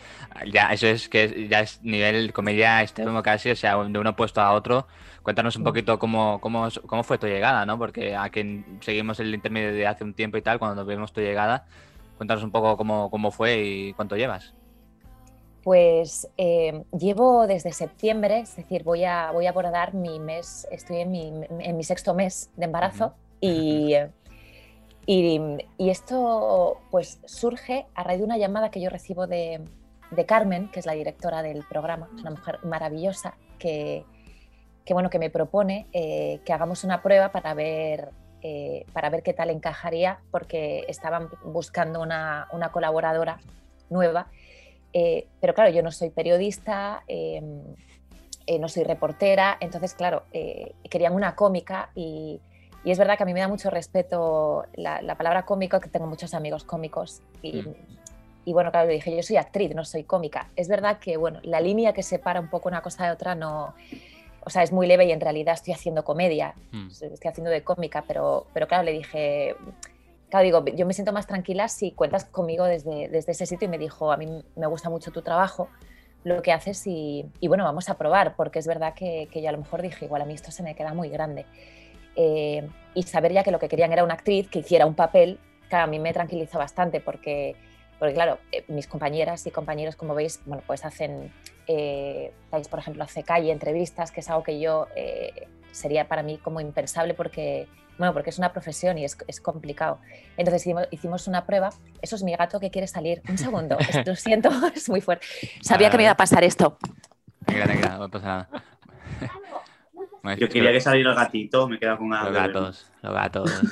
ya 0.53 0.73
eso 0.73 0.87
es 0.87 1.09
que 1.09 1.49
ya 1.49 1.61
es 1.61 1.83
nivel 1.83 2.33
comedia 2.33 2.83
extremo 2.83 3.23
casi, 3.23 3.51
o 3.51 3.57
sea, 3.57 3.77
de 3.77 3.99
uno 3.99 4.17
puesto 4.17 4.41
a 4.41 4.53
otro. 4.53 4.87
Cuéntanos 5.23 5.57
un 5.57 5.65
poquito 5.65 5.99
cómo, 5.99 6.41
cómo, 6.41 6.69
cómo 6.87 7.03
fue 7.05 7.19
tu 7.19 7.27
llegada, 7.27 7.65
¿no? 7.65 7.79
Porque 7.79 8.17
a 8.17 8.29
quien 8.31 8.79
seguimos 8.81 9.21
el 9.21 9.35
intermedio 9.35 9.73
de 9.73 9.87
hace 9.87 10.05
un 10.05 10.15
tiempo 10.15 10.37
y 10.37 10.43
tal, 10.43 10.59
cuando 10.59 10.77
nos 10.77 10.87
vimos 10.87 11.13
tu 11.13 11.21
llegada, 11.21 11.67
cuéntanos 12.17 12.43
un 12.43 12.51
poco 12.51 12.77
cómo, 12.77 13.11
cómo 13.11 13.31
fue 13.31 13.63
y 13.63 13.93
cuánto 13.93 14.17
llevas. 14.17 14.55
Pues 15.63 16.29
eh, 16.37 16.83
llevo 16.99 17.47
desde 17.47 17.73
septiembre, 17.73 18.41
es 18.41 18.57
decir, 18.57 18.83
voy 18.83 19.05
a, 19.05 19.31
voy 19.31 19.47
a 19.47 19.51
abordar 19.51 19.95
mi 19.95 20.19
mes, 20.19 20.67
estoy 20.73 20.99
en 20.99 21.11
mi, 21.13 21.33
en 21.61 21.77
mi 21.77 21.85
sexto 21.85 22.15
mes 22.15 22.51
de 22.57 22.65
embarazo 22.65 23.15
y 23.41 23.95
Y, 25.07 25.41
esto 25.79 26.81
pues 26.91 27.19
surge 27.25 27.87
a 27.95 28.05
raíz 28.05 28.21
de 28.21 28.25
una 28.25 28.39
llamada 28.39 28.71
que 28.71 28.81
yo 28.81 28.89
recibo 28.89 29.27
de, 29.27 29.61
Carmen, 30.27 30.71
que 30.71 30.81
es 30.81 30.87
la 30.87 30.93
directora 30.93 31.43
del 31.43 31.65
programa, 31.65 32.09
una 32.19 32.31
mujer 32.31 32.59
maravillosa 32.65 33.35
que, 33.59 34.05
bueno, 34.91 35.11
que 35.11 35.19
me 35.19 35.31
propone 35.31 35.87
eh, 35.93 36.41
que 36.45 36.53
hagamos 36.53 36.85
una 36.85 37.03
prueba 37.03 37.33
para 37.33 37.55
ver, 37.55 38.11
eh, 38.43 38.85
para 38.93 39.09
ver 39.11 39.23
qué 39.23 39.33
tal 39.33 39.51
encajaría, 39.51 40.21
porque 40.31 40.85
estaban 40.87 41.29
buscando 41.45 42.01
una, 42.01 42.47
colaboradora 42.73 43.39
nueva. 43.91 44.29
Eh, 44.93 45.27
pero 45.41 45.55
claro, 45.55 45.71
yo 45.71 45.83
no 45.83 45.91
soy 45.91 46.11
periodista, 46.11 47.03
em, 47.09 47.63
no 48.61 48.69
soy 48.69 48.85
reportera, 48.85 49.57
entonces 49.61 49.95
claro, 49.95 50.25
querían 50.91 51.15
una 51.15 51.35
cómica 51.35 51.91
y 51.95 52.39
y 52.85 52.91
es 52.91 52.99
verdad 52.99 53.17
que 53.17 53.23
a 53.23 53.27
mí 53.27 53.35
me 53.35 53.41
da 53.41 53.49
mucho 53.49 53.71
respeto 53.71 54.65
la, 54.75 55.15
palabra 55.17 55.45
cómico, 55.45 55.79
que 55.81 55.89
tengo 55.89 56.07
muchos 56.07 56.35
amigos 56.35 56.65
cómicos. 56.65 57.23
Y, 57.41 57.63
mm. 57.63 57.75
y, 58.45 58.53
bueno, 58.53 58.71
claro, 58.73 58.89
le 58.89 58.95
dije, 58.95 59.15
yo 59.15 59.23
soy 59.23 59.37
actriz, 59.37 59.75
no 59.75 59.85
soy 59.85 60.05
cómica. 60.05 60.51
Es 60.57 60.69
verdad 60.69 60.99
que, 60.99 61.17
bueno, 61.17 61.39
la 61.43 61.61
línea 61.61 61.93
que 61.93 62.03
separa 62.03 62.41
un 62.41 62.51
poco 62.51 62.69
una 62.69 62.83
cosa 62.83 63.07
de 63.07 63.13
otra 63.13 63.35
no... 63.35 63.75
O 64.45 64.51
sea, 64.51 64.65
es 64.65 64.73
muy 64.73 64.89
leve 64.89 65.05
y 65.05 65.13
en 65.13 65.21
realidad 65.21 65.55
estoy 65.55 65.73
haciendo 65.73 66.03
comedia, 66.03 66.55
mm. 66.73 66.89
estoy 66.89 67.29
haciendo 67.31 67.51
de 67.51 67.63
cómica, 67.63 68.03
pero, 68.09 68.47
pero 68.53 68.67
claro, 68.67 68.83
le 68.83 68.91
dije, 68.91 69.55
claro, 70.29 70.45
digo, 70.45 70.65
yo 70.65 70.85
me 70.85 70.95
siento 70.95 71.13
más 71.13 71.29
tranquila 71.29 71.69
si 71.69 71.93
cuentas 71.93 72.25
conmigo 72.25 72.65
desde, 72.65 73.09
desde 73.09 73.31
ese 73.31 73.47
sitio 73.47 73.67
y 73.67 73.71
me 73.71 73.79
dijo, 73.79 74.11
a 74.11 74.17
mí 74.17 74.43
me 74.57 74.67
gusta 74.67 74.91
mucho 74.91 75.13
tu 75.13 75.23
trabajo, 75.23 75.69
lo 76.25 76.43
que 76.43 76.51
haces 76.51 76.85
y, 76.89 77.25
y 77.39 77.47
bueno, 77.47 77.63
vamos 77.63 77.89
a 77.89 77.99
probar, 77.99 78.35
porque 78.35 78.59
es 78.59 78.67
verdad 78.67 78.95
que, 78.95 79.29
que 79.31 79.41
yo 79.41 79.49
a 79.49 79.53
lo 79.53 79.59
mejor 79.59 79.81
dije, 79.81 80.07
igual 80.07 80.23
a 80.23 80.25
mí 80.25 80.35
esto 80.35 80.51
se 80.51 80.65
me 80.65 80.75
queda 80.75 80.93
muy 80.93 81.09
grande. 81.09 81.47
Eh, 82.17 82.69
y 82.95 83.03
saber 83.05 83.33
ya 83.33 83.43
que 83.43 83.51
lo 83.51 83.59
que 83.59 83.69
querían 83.69 83.93
era 83.93 84.05
una 84.05 84.15
actriz 84.15 84.49
que 84.49 84.61
hiciera 84.61 84.87
un 84.87 84.95
papel, 84.95 85.39
claro, 85.69 85.85
a 85.85 85.87
mí 85.87 85.99
me 85.99 86.13
tranquiliza 86.13 86.59
bastante 86.59 87.01
porque, 87.01 87.57
porque 87.99 88.15
claro, 88.15 88.39
eh, 88.53 88.65
mis 88.69 88.87
compañeras 88.87 89.47
y 89.47 89.51
compañeros, 89.51 89.97
como 89.97 90.15
veis, 90.15 90.41
bueno, 90.45 90.63
pues 90.67 90.85
hacen, 90.85 91.33
eh, 91.67 92.33
por 92.51 92.79
ejemplo, 92.79 93.03
hace 93.05 93.23
calle, 93.23 93.51
entrevistas, 93.51 94.11
que 94.11 94.21
es 94.21 94.29
algo 94.29 94.43
que 94.43 94.61
yo 94.61 94.89
sería 95.71 96.07
para 96.07 96.23
mí 96.23 96.39
como 96.39 96.61
impensable 96.61 97.15
porque, 97.15 97.67
bueno, 97.99 98.13
porque 98.13 98.31
es 98.31 98.39
una 98.39 98.53
profesión 98.53 98.99
y 98.99 99.05
es, 99.05 99.17
es 99.27 99.41
complicado. 99.41 99.99
Entonces 100.37 100.67
hicimos, 100.91 101.27
una 101.27 101.47
prueba. 101.47 101.71
Eso 102.03 102.17
es 102.17 102.23
mi 102.23 102.37
gato 102.37 102.61
que 102.61 102.71
quiere 102.71 102.87
salir. 102.87 103.23
Un 103.29 103.39
segundo, 103.39 103.79
lo 104.07 104.17
siento, 104.17 104.51
es 104.75 104.89
muy 104.89 105.01
fuerte. 105.01 105.27
Sabía 105.63 105.91
que 105.91 105.97
me 105.97 106.03
iba 106.05 106.13
a 106.13 106.17
pasar 106.17 106.45
esto. 106.45 106.77
no 107.99 108.09
pasa 108.11 108.27
nada. 108.27 108.65
Yo 110.39 110.49
quería 110.49 110.73
que 110.73 110.81
saliera 110.81 111.11
el 111.11 111.17
gatito, 111.17 111.69
me 111.69 111.79
queda 111.79 111.97
con 111.97 112.11
Los 112.11 112.33
gatos, 112.33 112.91
los 113.03 113.13
gatos. 113.15 113.63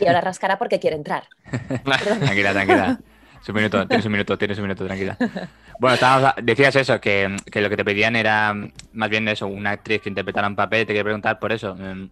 y 0.00 0.06
ahora 0.06 0.20
rascará 0.20 0.58
porque 0.58 0.78
quiere 0.78 0.96
entrar. 0.96 1.24
tranquila, 1.84 2.52
tranquila. 2.52 2.98
Su 3.40 3.52
minuto, 3.52 3.86
tienes 3.86 4.04
un 4.04 4.12
minuto, 4.12 4.36
tienes 4.36 4.58
un 4.58 4.64
minuto, 4.64 4.84
tranquila. 4.84 5.16
Bueno, 5.78 5.96
decías 6.42 6.74
eso, 6.76 7.00
que, 7.00 7.28
lo 7.28 7.70
que 7.70 7.76
te 7.76 7.84
pedían 7.84 8.16
era 8.16 8.54
más 8.92 9.08
bien 9.08 9.28
eso, 9.28 9.46
una 9.46 9.70
actriz 9.70 10.02
que 10.02 10.08
interpretara 10.08 10.48
un 10.48 10.56
papel. 10.56 10.80
Te 10.80 10.88
quería 10.88 11.04
preguntar 11.04 11.38
por 11.38 11.52
eso. 11.52 11.74
Mm, 11.74 12.10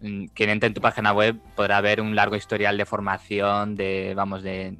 mm, 0.00 0.26
quien 0.28 0.50
entre 0.50 0.68
en 0.68 0.74
tu 0.74 0.80
página 0.80 1.12
web 1.12 1.36
podrá 1.56 1.80
ver 1.80 2.00
un 2.00 2.14
largo 2.14 2.36
historial 2.36 2.78
de 2.78 2.86
formación, 2.86 3.74
de, 3.74 4.14
vamos, 4.14 4.42
de, 4.42 4.78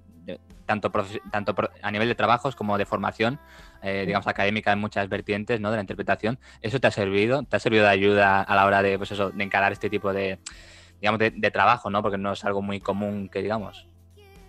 tanto, 0.70 0.92
tanto 1.32 1.54
a 1.82 1.90
nivel 1.90 2.06
de 2.06 2.14
trabajos 2.14 2.54
como 2.54 2.78
de 2.78 2.86
formación, 2.86 3.40
eh, 3.82 4.04
digamos, 4.06 4.28
académica 4.28 4.70
en 4.70 4.78
muchas 4.78 5.08
vertientes 5.08 5.60
¿no? 5.60 5.70
de 5.70 5.78
la 5.78 5.82
interpretación. 5.82 6.38
¿Eso 6.62 6.78
te 6.78 6.86
ha 6.86 6.92
servido? 6.92 7.42
¿Te 7.42 7.56
ha 7.56 7.58
servido 7.58 7.82
de 7.82 7.90
ayuda 7.90 8.40
a 8.40 8.54
la 8.54 8.66
hora 8.66 8.80
de, 8.80 8.96
pues 8.96 9.10
eso, 9.10 9.30
de 9.30 9.42
encarar 9.42 9.72
este 9.72 9.90
tipo 9.90 10.12
de, 10.12 10.38
digamos, 11.00 11.18
de, 11.18 11.50
trabajo, 11.50 11.90
¿no? 11.90 12.02
porque 12.02 12.18
no 12.18 12.32
es 12.34 12.44
algo 12.44 12.62
muy 12.62 12.78
común 12.78 13.28
que 13.28 13.42
digamos? 13.42 13.88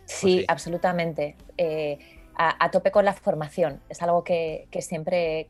Sí, 0.06 0.46
absolutamente. 0.48 1.38
Eh, 1.58 1.98
a, 2.36 2.70
tope 2.70 2.92
con 2.92 3.04
la 3.04 3.14
formación. 3.14 3.82
Es 3.90 4.04
algo 4.04 4.24
que, 4.24 4.68
siempre, 4.80 5.50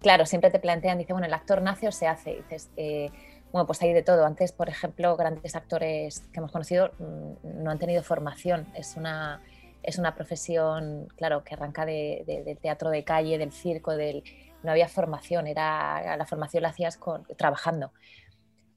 claro, 0.00 0.26
siempre 0.26 0.50
te 0.50 0.58
plantean, 0.58 0.98
dice, 0.98 1.14
bueno, 1.14 1.26
el 1.26 1.34
actor 1.34 1.62
nace 1.62 1.88
o 1.88 1.92
se 1.92 2.06
hace. 2.06 2.36
dices, 2.36 2.68
eh, 2.76 3.10
bueno, 3.52 3.66
pues 3.66 3.80
hay 3.80 3.94
de 3.94 4.02
todo. 4.02 4.26
Antes, 4.26 4.52
por 4.52 4.68
ejemplo, 4.68 5.16
grandes 5.16 5.56
actores 5.56 6.20
que 6.32 6.40
hemos 6.40 6.52
conocido 6.52 6.92
mm, 6.98 7.62
no 7.62 7.70
han 7.70 7.78
tenido 7.78 8.02
formación. 8.02 8.66
Es 8.74 8.96
una, 8.96 9.40
es 9.82 9.98
una 9.98 10.14
profesión, 10.14 11.08
claro, 11.16 11.44
que 11.44 11.54
arranca 11.54 11.84
de, 11.86 12.24
del 12.44 12.58
teatro 12.58 12.90
de 12.90 13.04
calle, 13.04 13.38
del 13.38 13.52
circo, 13.52 13.96
del, 13.96 14.22
no 14.62 14.70
había 14.70 14.88
formación, 14.88 15.46
era, 15.46 16.16
la 16.16 16.26
formación 16.26 16.62
la 16.62 16.70
hacías 16.70 16.96
con, 16.96 17.24
trabajando. 17.36 17.92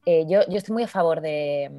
Eh, 0.06 0.26
yo, 0.28 0.42
yo, 0.48 0.58
estoy 0.58 0.74
muy 0.74 0.84
a 0.84 0.88
favor 0.88 1.22
de, 1.22 1.72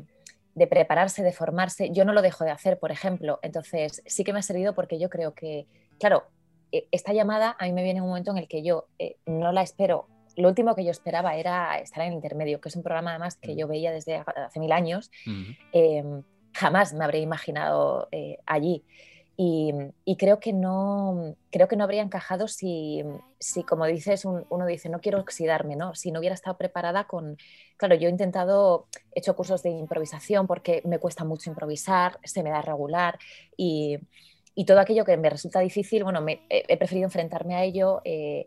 de, 0.55 0.67
prepararse, 0.67 1.23
de 1.23 1.33
formarse. 1.33 1.91
Yo 1.91 2.05
no 2.05 2.13
lo 2.13 2.23
dejo 2.23 2.45
de 2.45 2.51
hacer, 2.51 2.79
por 2.79 2.91
ejemplo. 2.91 3.39
Entonces, 3.43 4.03
sí 4.07 4.25
que 4.25 4.33
me 4.33 4.39
ha 4.39 4.43
servido 4.43 4.75
porque 4.75 4.99
yo 4.99 5.11
creo 5.11 5.35
que, 5.35 5.67
claro, 5.99 6.25
e, 6.73 6.89
esta 6.91 7.13
llamada 7.13 7.57
a 7.59 7.65
mí 7.67 7.73
me 7.73 7.83
viene 7.83 7.99
en 7.99 8.05
un 8.05 8.11
momento 8.11 8.31
en 8.31 8.39
el 8.39 8.49
que 8.49 8.63
yo 8.63 8.87
eh, 8.99 9.17
no 9.27 9.53
la 9.53 9.63
espero. 9.63 10.09
Lo 10.37 10.49
último 10.49 10.75
que 10.75 10.85
yo 10.85 10.91
esperaba 10.91 11.37
era 11.37 11.79
estar 11.79 12.03
en 12.03 12.09
el 12.09 12.15
intermedio, 12.15 12.61
que 12.61 12.69
es 12.69 12.77
un 12.77 12.83
programa 12.83 13.11
además 13.11 13.37
que 13.37 13.55
yo 13.55 13.69
veía 13.69 13.93
desde 13.93 14.17
hace 14.17 14.59
mil 14.59 14.73
años. 14.73 15.11
Em, 15.73 16.25
jamás 16.53 16.93
me 16.93 17.05
habría 17.05 17.21
imaginado 17.21 18.09
eh, 18.11 18.39
allí. 18.47 18.85
Y, 19.37 19.73
creo, 20.17 20.39
que 20.39 20.53
no, 20.53 21.35
creo 21.51 21.67
que 21.67 21.77
no 21.77 21.83
habría 21.83 22.03
encajado 22.03 22.47
si, 22.47 23.03
si 23.41 23.65
como 23.65 23.85
dices, 23.87 24.25
uno 24.25 24.67
dice, 24.67 24.89
no 24.89 25.01
quiero 25.01 25.19
oxidarme, 25.19 25.75
¿no? 25.75 25.95
Si 25.97 26.13
no 26.13 26.21
hubiera 26.21 26.35
estado 26.35 26.57
preparada 26.57 27.09
con... 27.09 27.37
Claro, 27.77 27.97
yo 27.97 28.07
he 28.09 28.13
intentado, 28.13 28.87
he 29.13 29.19
hecho 29.19 29.35
cursos 29.35 29.63
de 29.65 29.71
improvisación 29.71 30.47
porque 30.47 30.83
me 30.85 31.01
cuesta 31.01 31.25
mucho 31.25 31.51
improvisar, 31.51 32.21
se 32.23 32.45
me 32.45 32.51
da 32.51 32.63
regular 32.63 33.19
y, 33.57 33.99
y 34.55 34.65
todo 34.67 34.79
aquello 34.79 35.05
que 35.05 35.17
me 35.17 35.31
resulta 35.31 35.59
difícil, 35.61 36.05
bueno, 36.05 36.25
he, 36.29 36.77
preferido 36.77 37.07
enfrentarme 37.07 37.57
a 37.57 37.65
ello. 37.65 38.01
Eh, 38.05 38.47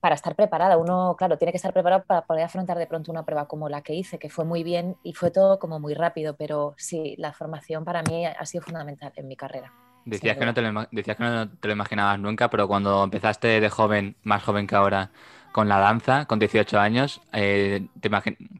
para 0.00 0.16
estar 0.16 0.34
preparada. 0.34 0.78
Uno, 0.78 1.14
claro, 1.16 1.38
tiene 1.38 1.52
que 1.52 1.58
estar 1.58 1.72
preparado 1.72 2.02
para 2.02 2.22
poder 2.22 2.42
afrontar 2.42 2.76
de 2.76 2.88
pronto 2.88 3.12
una 3.12 3.24
prueba 3.24 3.46
como 3.46 3.68
la 3.68 3.82
que 3.82 3.94
hice, 3.94 4.18
que 4.18 4.30
fue 4.30 4.44
muy 4.44 4.64
bien 4.64 4.96
y 5.04 5.12
fue 5.12 5.30
todo 5.30 5.60
como 5.60 5.78
muy 5.78 5.94
rápido, 5.94 6.34
pero 6.36 6.74
sí, 6.76 7.14
la 7.18 7.32
formación 7.32 7.84
para 7.84 8.02
mí 8.02 8.26
ha 8.26 8.44
sido 8.44 8.64
fundamental 8.64 9.12
en 9.14 9.28
mi 9.28 9.36
carrera. 9.36 9.72
Decías 10.04 10.36
que, 10.36 10.44
no 10.44 10.54
te 10.54 10.62
lo, 10.62 10.86
decías 10.90 11.16
que 11.16 11.22
no 11.22 11.48
te 11.48 11.68
lo 11.68 11.74
imaginabas 11.74 12.18
nunca, 12.18 12.50
pero 12.50 12.66
cuando 12.66 13.04
empezaste 13.04 13.60
de 13.60 13.70
joven, 13.70 14.16
más 14.22 14.42
joven 14.42 14.66
que 14.66 14.74
ahora, 14.74 15.10
con 15.52 15.68
la 15.68 15.78
danza, 15.78 16.24
con 16.24 16.38
18 16.38 16.80
años, 16.80 17.20
eh, 17.32 17.86
¿te, 18.00 18.10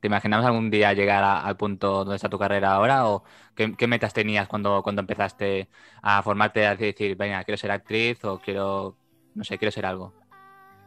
imaginabas 0.06 0.46
algún 0.46 0.70
día 0.70 0.92
llegar 0.92 1.24
al 1.24 1.56
punto 1.56 2.04
donde 2.04 2.16
está 2.16 2.28
tu 2.28 2.38
carrera 2.38 2.72
ahora? 2.72 3.08
¿O 3.08 3.24
qué, 3.56 3.86
metas 3.86 4.12
tenías 4.12 4.46
cuando, 4.46 4.82
cuando 4.82 5.00
empezaste 5.00 5.68
a 6.02 6.22
formarte, 6.22 6.66
a 6.66 6.76
decir, 6.76 7.16
venga, 7.16 7.42
quiero 7.44 7.56
ser 7.56 7.72
actriz 7.72 8.24
o 8.24 8.38
quiero, 8.38 8.96
no 9.34 9.42
sé, 9.42 9.58
quiero 9.58 9.72
ser 9.72 9.86
algo? 9.86 10.12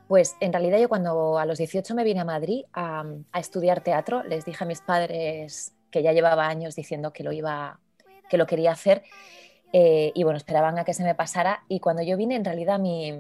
Pues 0.07 0.37
en 0.39 0.53
realidad 0.53 0.79
yo 0.79 0.87
cuando 0.87 1.39
a 1.39 1.45
los 1.45 1.57
18 1.57 1.95
me 1.95 2.03
vine 2.03 2.21
a 2.21 2.25
Madrid 2.25 2.63
a, 2.73 3.03
a 3.31 3.39
estudiar 3.39 3.81
teatro, 3.81 4.23
les 4.23 4.45
dije 4.45 4.63
a 4.63 4.67
mis 4.67 4.81
padres 4.81 5.73
que 5.89 6.03
ya 6.03 6.13
llevaba 6.13 6.47
años 6.47 6.75
diciendo 6.75 7.11
que 7.11 7.23
lo 7.23 7.31
iba, 7.31 7.79
que 8.29 8.37
lo 8.37 8.45
quería 8.45 8.71
hacer 8.71 9.03
eh, 9.77 10.13
y 10.15 10.23
bueno, 10.23 10.37
esperaban 10.37 10.79
a 10.79 10.85
que 10.85 10.93
se 10.93 11.03
me 11.03 11.15
pasara 11.15 11.65
y 11.67 11.81
cuando 11.81 12.01
yo 12.01 12.15
vine, 12.15 12.37
en 12.37 12.45
realidad 12.45 12.79
mi, 12.79 13.11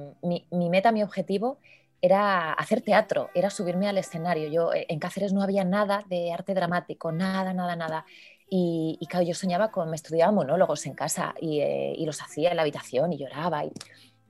meta, 0.51 0.93
mi 0.93 1.03
objetivo 1.03 1.57
era 2.01 2.53
hacer 2.53 2.79
teatro, 2.79 3.29
era 3.35 3.49
subirme 3.49 3.89
al 3.89 3.97
escenario. 3.97 4.47
Yo 4.47 4.73
eh, 4.73 4.85
en 4.87 4.99
Cáceres 4.99 5.33
no 5.33 5.41
había 5.43 5.65
nada 5.65 6.05
de 6.07 6.31
arte 6.31 6.53
dramático, 6.53 7.11
nada, 7.11 7.51
nada, 7.51 7.75
nada. 7.75 8.05
Y, 8.49 8.97
claro, 9.09 9.25
yo 9.25 9.33
soñaba 9.33 9.69
con, 9.69 9.89
me 9.89 9.97
estudiaba 9.97 10.31
monólogos 10.31 10.85
en 10.85 10.93
casa 10.93 11.35
y, 11.41 11.59
eh, 11.59 11.95
los 12.05 12.21
hacía 12.21 12.51
en 12.51 12.55
la 12.55 12.61
habitación 12.61 13.11
y 13.11 13.17
lloraba. 13.17 13.65
Y, 13.65 13.73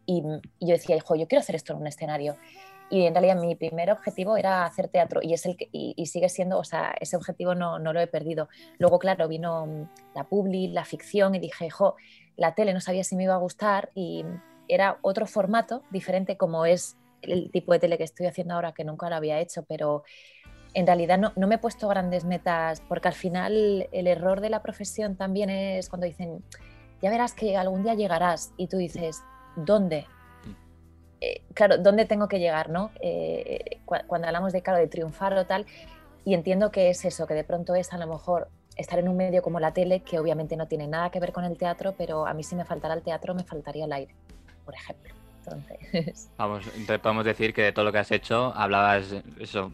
y, 0.07 0.23
yo 0.61 0.73
decía, 0.73 0.95
hijo, 0.95 1.15
yo 1.15 1.27
quiero 1.27 1.41
hacer 1.41 1.55
esto 1.55 1.73
en 1.73 1.79
un 1.81 1.85
escenario. 1.85 2.37
Y 2.89 3.05
en 3.05 3.15
realidad 3.15 3.35
mi 3.37 3.55
primer 3.55 3.91
objetivo 3.91 4.37
era 4.37 4.63
hacer 4.63 4.89
teatro 4.89 5.19
y, 5.23 5.33
es 5.33 5.45
el 5.45 5.57
que, 5.57 5.69
y, 5.71 6.05
sigue 6.05 6.29
siendo, 6.29 6.59
o 6.59 6.63
sea, 6.63 6.93
ese 6.99 7.15
objetivo 7.15 7.55
no, 7.55 7.79
no, 7.79 7.93
lo 7.93 7.99
he 7.99 8.07
perdido. 8.07 8.47
Luego, 8.77 8.99
claro, 8.99 9.27
vino 9.27 9.65
mm, 9.65 9.89
la 10.13 10.25
publi, 10.25 10.67
la 10.67 10.85
ficción 10.85 11.33
y 11.35 11.39
dije, 11.39 11.69
jo, 11.69 11.95
la 12.37 12.53
tele 12.53 12.73
no 12.73 12.81
sabía 12.81 13.03
si 13.03 13.15
me 13.15 13.23
iba 13.23 13.33
a 13.33 13.39
gustar 13.39 13.89
y 13.95 14.23
era 14.67 14.99
otro 15.01 15.25
formato 15.25 15.83
diferente 15.91 16.37
como 16.37 16.65
es 16.65 16.97
el 17.21 17.49
tipo 17.51 17.73
de 17.73 17.79
tele 17.79 17.97
que 17.97 18.03
estoy 18.03 18.27
haciendo 18.27 18.53
ahora, 18.53 18.73
que 18.73 18.83
nunca 18.83 19.09
lo 19.09 19.15
había 19.15 19.39
hecho, 19.39 19.63
pero 19.63 20.03
en 20.73 20.85
realidad 20.85 21.17
no, 21.17 21.31
no 21.35 21.47
me 21.47 21.55
he 21.55 21.57
puesto 21.59 21.87
grandes 21.87 22.25
metas 22.25 22.81
porque 22.87 23.07
al 23.07 23.13
final 23.13 23.87
el 23.91 24.07
error 24.07 24.41
de 24.41 24.49
la 24.49 24.61
profesión 24.61 25.15
también 25.15 25.49
es 25.49 25.89
cuando 25.89 26.05
dicen, 26.05 26.43
ya 27.01 27.09
verás 27.09 27.33
que 27.33 27.57
algún 27.57 27.83
día 27.83 27.95
llegarás 27.95 28.53
y 28.57 28.67
tú 28.67 28.77
dices, 28.77 29.21
¿dónde? 29.55 30.05
Eh, 31.25 31.41
claro, 31.55 31.79
¿dónde 31.79 32.05
tengo 32.05 32.27
que 32.27 32.39
llegar? 32.39 32.69
¿no? 32.69 32.91
Eh, 33.01 33.79
cuando 33.85 34.27
hablamos 34.27 34.53
de, 34.53 34.61
claro, 34.61 34.79
de 34.79 34.87
triunfar 34.87 35.33
o 35.33 35.45
tal, 35.45 35.65
y 36.23 36.33
entiendo 36.33 36.71
que 36.71 36.89
es 36.89 37.03
eso, 37.03 37.25
que 37.25 37.33
de 37.33 37.43
pronto 37.43 37.73
es 37.73 37.91
a 37.93 37.97
lo 37.97 38.05
mejor 38.05 38.49
estar 38.75 38.99
en 38.99 39.07
un 39.07 39.17
medio 39.17 39.41
como 39.41 39.59
la 39.59 39.73
tele, 39.73 40.01
que 40.01 40.19
obviamente 40.19 40.55
no 40.55 40.67
tiene 40.67 40.87
nada 40.87 41.09
que 41.09 41.19
ver 41.19 41.31
con 41.31 41.43
el 41.43 41.57
teatro, 41.57 41.95
pero 41.97 42.27
a 42.27 42.33
mí 42.33 42.43
si 42.43 42.55
me 42.55 42.65
faltara 42.65 42.93
el 42.93 43.01
teatro 43.01 43.33
me 43.33 43.43
faltaría 43.43 43.85
el 43.85 43.93
aire, 43.93 44.13
por 44.65 44.75
ejemplo. 44.75 45.13
Entonces... 45.39 46.29
Vamos, 46.37 46.65
entonces 46.67 46.99
podemos 46.99 47.25
decir 47.25 47.53
que 47.53 47.63
de 47.63 47.71
todo 47.71 47.85
lo 47.85 47.91
que 47.91 47.99
has 47.99 48.11
hecho, 48.11 48.53
hablabas, 48.55 49.15
eso, 49.39 49.71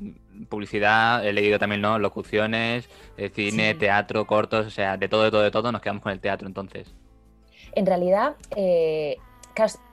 publicidad, 0.48 1.26
he 1.26 1.34
leído 1.34 1.60
también, 1.60 1.82
¿no? 1.82 2.00
Locuciones, 2.00 2.90
eh, 3.18 3.30
cine, 3.30 3.76
teatro, 3.76 4.26
cortos, 4.26 4.68
o 4.68 4.70
sea, 4.70 4.96
de 4.96 5.10
todo, 5.10 5.24
de 5.24 5.32
todo, 5.32 5.42
de 5.42 5.52
todo, 5.52 5.72
nos 5.72 5.82
quedamos 5.82 6.04
con 6.04 6.12
el 6.14 6.20
teatro 6.22 6.48
entonces. 6.48 6.94
En 7.74 7.86
realidad, 7.86 8.36
eh, 8.56 9.18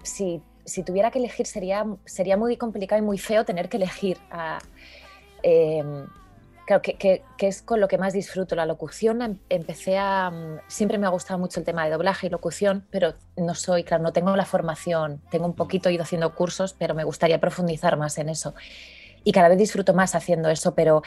si, 0.03 0.43
tuviera 0.85 1.11
que 1.11 1.19
elegir 1.19 1.47
sería, 1.47 1.87
sería 2.05 2.37
muy 2.37 2.57
complicado 2.57 3.01
y 3.03 3.05
muy 3.05 3.19
feo 3.19 3.45
tener 3.45 3.69
que 3.69 3.77
elegir 3.77 4.19
a... 4.31 4.59
Em, 5.43 6.07
claro, 6.67 6.83
que, 6.83 7.23
es 7.39 7.63
con 7.63 7.81
lo 7.81 7.89
que 7.89 7.99
más 7.99 8.13
disfruto. 8.13 8.55
La 8.55 8.67
locución, 8.67 9.23
em, 9.23 9.39
empecé 9.49 9.99
a... 9.99 10.31
Mm, 10.31 10.61
siempre 10.69 10.99
me 10.99 11.07
ha 11.07 11.11
gustado 11.11 11.39
mucho 11.39 11.61
el 11.61 11.67
tema 11.67 11.85
de 11.85 11.91
doblaje 11.91 12.27
y 12.27 12.31
locución, 12.31 12.87
pero 12.91 13.15
no 13.37 13.55
soy, 13.55 13.85
claro, 13.85 14.03
no 14.03 14.13
tengo 14.13 14.35
la 14.37 14.45
formación. 14.45 15.21
Tengo 15.31 15.47
un 15.47 15.55
poquito 15.55 15.91
ido 15.91 16.03
haciendo 16.03 16.35
cursos, 16.35 16.75
pero 16.79 16.95
me 16.95 17.05
gustaría 17.05 17.41
profundizar 17.41 17.97
más 17.97 18.19
en 18.19 18.29
eso. 18.29 18.55
Y 19.25 19.33
cada 19.33 19.49
vez 19.49 19.59
disfruto 19.59 19.95
más 19.95 20.15
haciendo 20.15 20.49
eso, 20.49 20.75
pero 20.75 21.03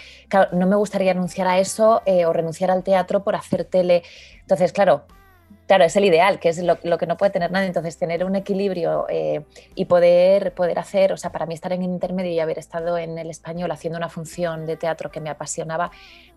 no 0.51 0.67
me 0.67 0.75
gustaría 0.75 1.13
renunciar 1.13 1.47
a 1.47 1.59
eso 1.59 2.01
eh, 2.05 2.25
o 2.25 2.33
renunciar 2.33 2.69
al 2.69 2.83
teatro 2.83 3.23
por 3.23 3.35
hacer 3.35 3.63
tele. 3.65 4.03
Entonces, 4.41 4.73
claro, 4.73 5.05
claro, 5.71 5.85
es 5.85 5.95
el 5.95 6.03
ideal, 6.03 6.37
que 6.41 6.49
es 6.49 6.61
lo, 6.61 6.77
que 6.97 7.07
no 7.07 7.15
puede 7.15 7.31
tener 7.31 7.49
nadie. 7.49 7.67
Entonces, 7.67 7.97
tener 7.97 8.25
un 8.25 8.35
equilibrio 8.35 9.05
eh, 9.07 9.45
y 9.73 9.85
poder, 9.85 10.53
poder 10.53 10.77
hacer, 10.77 11.13
o 11.13 11.17
sea, 11.17 11.31
para 11.31 11.45
mí 11.45 11.53
estar 11.53 11.71
en 11.71 11.81
intermedio 11.81 12.29
y 12.33 12.41
haber 12.41 12.59
estado 12.59 12.97
en 12.97 13.17
el 13.17 13.29
español 13.29 13.71
haciendo 13.71 13.97
una 13.97 14.09
función 14.09 14.65
de 14.65 14.75
teatro 14.75 15.09
que 15.09 15.21
me 15.21 15.29
apasionaba, 15.29 15.89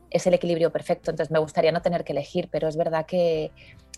es 0.08 0.24
el 0.28 0.34
equilibrio 0.34 0.70
perfecto. 0.70 1.10
Entonces, 1.10 1.32
me 1.32 1.40
gustaría 1.40 1.72
no 1.72 1.82
tener 1.82 2.04
que 2.04 2.12
elegir, 2.12 2.48
pero 2.48 2.68
es 2.68 2.76
verdad 2.76 3.06
que, 3.06 3.50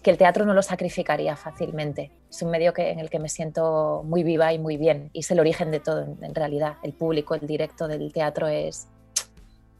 el 0.05 0.17
teatro 0.17 0.47
no 0.47 0.55
lo 0.55 0.63
sacrificaría 0.63 1.35
fácilmente. 1.37 2.13
Es 2.31 2.41
un 2.41 2.51
medio 2.51 2.73
que, 2.73 2.91
en 2.91 3.01
el 3.01 3.11
que 3.11 3.19
me 3.19 3.29
siento 3.29 4.05
muy 4.07 4.23
viva 4.23 4.53
y 4.53 4.59
muy 4.59 4.77
bien. 4.77 5.11
Y 5.13 5.19
es 5.19 5.31
el 5.33 5.41
origen 5.41 5.73
de 5.73 5.81
todo, 5.81 6.07
en 6.23 6.35
realidad. 6.35 6.77
El 6.85 6.93
público, 6.93 7.35
el 7.35 7.45
directo 7.47 7.89
del 7.89 8.13
teatro 8.13 8.47
es, 8.47 8.87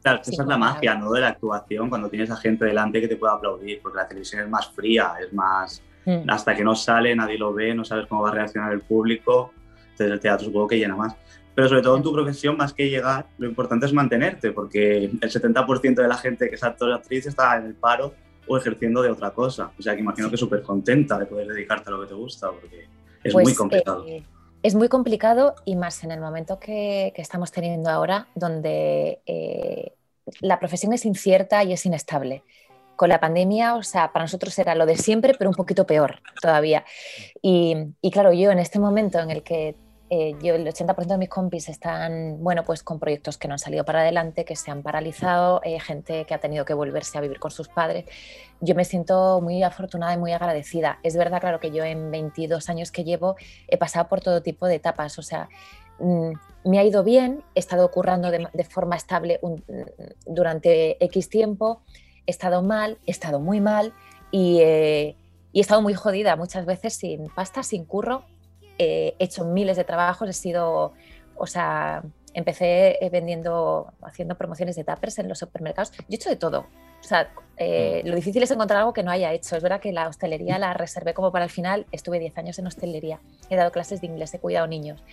Claro, 0.07 0.21
esa 0.25 0.41
es 0.41 0.47
la 0.47 0.57
magia, 0.57 0.95
¿no? 0.95 1.11
De 1.11 1.19
la 1.19 1.27
actuación, 1.27 1.89
cuando 1.89 2.09
tienes 2.09 2.31
a 2.31 2.37
gente 2.37 2.63
delante 2.63 3.01
que 3.01 3.09
te 3.09 3.17
pueda 3.17 3.33
aplaudir, 3.33 3.81
porque 3.81 3.97
la 3.97 4.07
televisión 4.07 4.43
es 4.43 4.49
más 4.49 4.69
fría, 4.69 5.15
es 5.19 5.33
más... 5.33 5.83
Mm. 6.05 6.29
Hasta 6.29 6.55
que 6.55 6.63
no 6.63 6.75
sale, 6.75 7.13
nadie 7.13 7.37
lo 7.37 7.53
ve, 7.53 7.75
no 7.75 7.83
sabes 7.83 8.07
cómo 8.07 8.21
va 8.21 8.29
a 8.29 8.33
reaccionar 8.33 8.71
el 8.71 8.79
público, 8.79 9.51
entonces 9.91 10.13
el 10.13 10.19
teatro 10.21 10.45
supongo 10.45 10.69
que 10.69 10.77
llena 10.77 10.95
más. 10.95 11.13
Pero 11.53 11.67
sobre 11.67 11.81
todo 11.81 11.97
en 11.97 12.03
tu 12.03 12.13
profesión, 12.13 12.55
más 12.55 12.73
que 12.73 12.89
llegar, 12.89 13.25
lo 13.37 13.49
importante 13.49 13.85
es 13.85 13.91
mantenerte, 13.91 14.53
porque 14.53 15.03
el 15.03 15.19
70% 15.19 15.95
de 15.95 16.07
la 16.07 16.15
gente 16.15 16.47
que 16.47 16.55
es 16.55 16.63
actor 16.63 16.89
o 16.89 16.95
actriz 16.95 17.25
está 17.25 17.57
en 17.57 17.65
el 17.65 17.73
paro 17.73 18.13
o 18.47 18.57
ejerciendo 18.57 19.01
de 19.01 19.11
otra 19.11 19.31
cosa. 19.31 19.71
O 19.77 19.81
sea, 19.81 19.93
que 19.93 19.99
imagino 19.99 20.31
que 20.31 20.37
súper 20.37 20.61
contenta 20.61 21.19
de 21.19 21.25
poder 21.25 21.47
dedicarte 21.47 21.89
a 21.89 21.91
lo 21.91 22.01
que 22.01 22.07
te 22.07 22.13
gusta, 22.13 22.49
porque 22.51 22.87
es 23.21 23.33
muy 23.33 23.43
pues, 23.43 23.57
complicado. 23.57 24.05
Eh, 24.07 24.23
es 24.63 24.75
muy 24.75 24.89
complicado 24.89 25.55
y 25.65 25.75
más 25.75 26.03
en 26.03 26.11
el 26.11 26.19
momento 26.19 26.59
que, 26.59 27.13
estamos 27.15 27.51
teniendo 27.51 27.89
ahora, 27.89 28.27
donde 28.35 29.21
eh, 29.25 29.93
la 30.41 30.59
profesión 30.59 30.93
es 30.93 31.05
incierta 31.05 31.63
y 31.63 31.73
es 31.73 31.85
inestable. 31.85 32.43
Con 32.95 33.09
la 33.09 33.19
pandemia, 33.19 33.75
o 33.75 33.83
sea, 33.83 34.11
para 34.11 34.25
nosotros 34.25 34.57
era 34.57 34.73
lo 34.73 34.85
de 34.87 34.97
siempre, 34.97 35.33
pero 35.37 35.49
un 35.49 35.55
poquito 35.55 35.85
peor 35.85 36.21
todavía. 36.41 36.83
Y, 37.41 37.93
claro, 38.11 38.33
yo 38.33 38.49
en 38.51 38.59
este 38.59 38.79
momento 38.79 39.19
en 39.19 39.29
el 39.29 39.43
que 39.43 39.75
eh, 40.09 40.35
yo, 40.41 40.55
el 40.55 40.65
80% 40.65 41.05
de 41.05 41.17
mis 41.17 41.29
compis 41.29 41.69
están, 41.69 42.43
bueno, 42.43 42.63
pues 42.63 42.83
con 42.83 42.99
proyectos 42.99 43.37
que 43.37 43.47
no 43.47 43.55
han 43.55 43.59
salido 43.59 43.83
para 43.85 44.01
adelante, 44.01 44.45
que 44.45 44.55
se 44.55 44.71
han 44.71 44.83
paralizado, 44.83 45.61
eh, 45.63 45.79
gente 45.79 46.25
que 46.25 46.33
ha 46.33 46.39
tenido 46.39 46.65
que 46.65 46.73
volverse 46.73 47.17
a 47.17 47.21
vivir 47.21 47.39
con 47.39 47.51
sus 47.51 47.67
padres. 47.67 48.05
Yo 48.61 48.75
me 48.75 48.85
siento 48.85 49.41
muy 49.41 49.63
afortunada 49.63 50.13
y 50.13 50.17
muy 50.17 50.31
agradecida. 50.31 50.99
Es 51.03 51.15
verdad, 51.15 51.41
claro, 51.41 51.59
que 51.59 51.71
yo 51.71 51.83
en 51.83 52.11
22 52.11 52.69
años 52.69 52.91
que 52.91 53.03
llevo 53.03 53.35
he 53.67 53.77
pasado 53.77 54.07
por 54.07 54.21
todo 54.21 54.41
tipo 54.41 54.65
de 54.67 54.75
etapas, 54.75 55.19
o 55.19 55.21
sea, 55.21 55.49
Mm, 55.99 56.33
me 56.65 56.79
ha 56.79 56.83
ido 56.83 57.03
bien, 57.03 57.43
he 57.55 57.59
estado 57.59 57.89
currando 57.91 58.29
de, 58.29 58.63
forma 58.65 58.95
estable 58.95 59.39
durante 60.25 61.03
X 61.05 61.29
tiempo, 61.29 61.81
he 62.25 62.31
estado 62.31 62.61
mal, 62.61 62.99
he 63.05 63.11
estado 63.11 63.39
muy 63.39 63.61
mal 63.61 63.93
eh, 64.31 65.15
y, 65.53 65.59
he 65.59 65.61
estado 65.61 65.81
muy 65.81 65.93
jodida 65.93 66.35
muchas 66.35 66.65
veces 66.65 66.93
sin 66.93 67.27
pasta, 67.29 67.63
sin 67.63 67.85
curro. 67.85 68.25
He 68.77 69.15
hecho 69.19 69.45
miles 69.45 69.77
de 69.77 69.83
trabajos, 69.83 70.29
he 70.29 70.33
sido, 70.33 70.93
o 71.35 71.47
sea, 71.47 72.03
empecé 72.33 73.03
eh, 73.03 73.09
vendiendo, 73.09 73.93
haciendo 74.01 74.35
promociones 74.35 74.75
de 74.75 74.83
tappers 74.83 75.19
en 75.19 75.27
los 75.27 75.39
supermercados. 75.39 75.91
Yo 75.91 76.03
he 76.11 76.15
hecho 76.15 76.29
de 76.29 76.35
todo. 76.35 76.67
O 76.99 77.03
sea, 77.03 77.31
eh, 77.57 78.01
mm. 78.03 78.07
lo 78.09 78.15
difícil 78.15 78.43
es 78.43 78.51
encontrar 78.51 78.79
algo 78.79 78.93
que 78.93 79.03
no 79.03 79.11
haya 79.11 79.33
hecho. 79.33 79.55
Es 79.55 79.63
verdad 79.63 79.79
que 79.79 79.91
la 79.91 80.07
hostelería 80.07 80.59
la 80.59 80.73
reservé 80.73 81.13
como 81.13 81.31
para 81.31 81.45
el 81.45 81.51
final. 81.51 81.85
Estuve 81.91 82.19
10 82.19 82.37
años 82.37 82.59
en 82.59 82.67
hostelería. 82.67 83.19
He 83.49 83.55
dado 83.55 83.71
clases 83.71 84.01
de 84.01 84.07
inglés, 84.07 84.33
he 84.33 84.39
cuidado 84.39 84.67
niños 84.67 85.03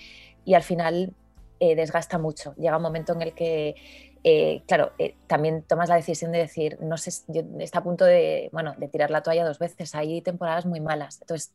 y 0.45 0.55
al 0.55 0.62
final 0.62 1.15
eh, 1.61 1.77
desgasta 1.77 2.19
mucho. 2.19 2.55
Llega 2.57 2.77
un 2.77 2.83
momento 2.83 3.12
en 3.12 3.23
el 3.23 3.35
que, 3.35 3.75
eh, 4.23 4.62
claro, 4.67 4.93
eh, 4.99 5.15
también 5.27 5.62
tomas 5.62 5.88
la 5.88 5.97
decisión 5.97 6.33
de 6.33 6.38
decir, 6.38 6.79
no 6.81 6.97
sé, 6.97 7.11
yo, 7.29 7.43
está 7.61 7.79
a 7.79 7.83
punto 7.83 8.05
de, 8.05 8.51
bueno, 8.53 8.75
de 8.77 8.88
tirar 8.88 9.11
la 9.11 9.23
toalla 9.23 9.45
dos 9.45 9.59
veces. 9.59 9.95
Hay 9.95 10.21
temporadas 10.21 10.67
muy 10.67 10.81
malas. 10.81 11.21
Entonces, 11.21 11.53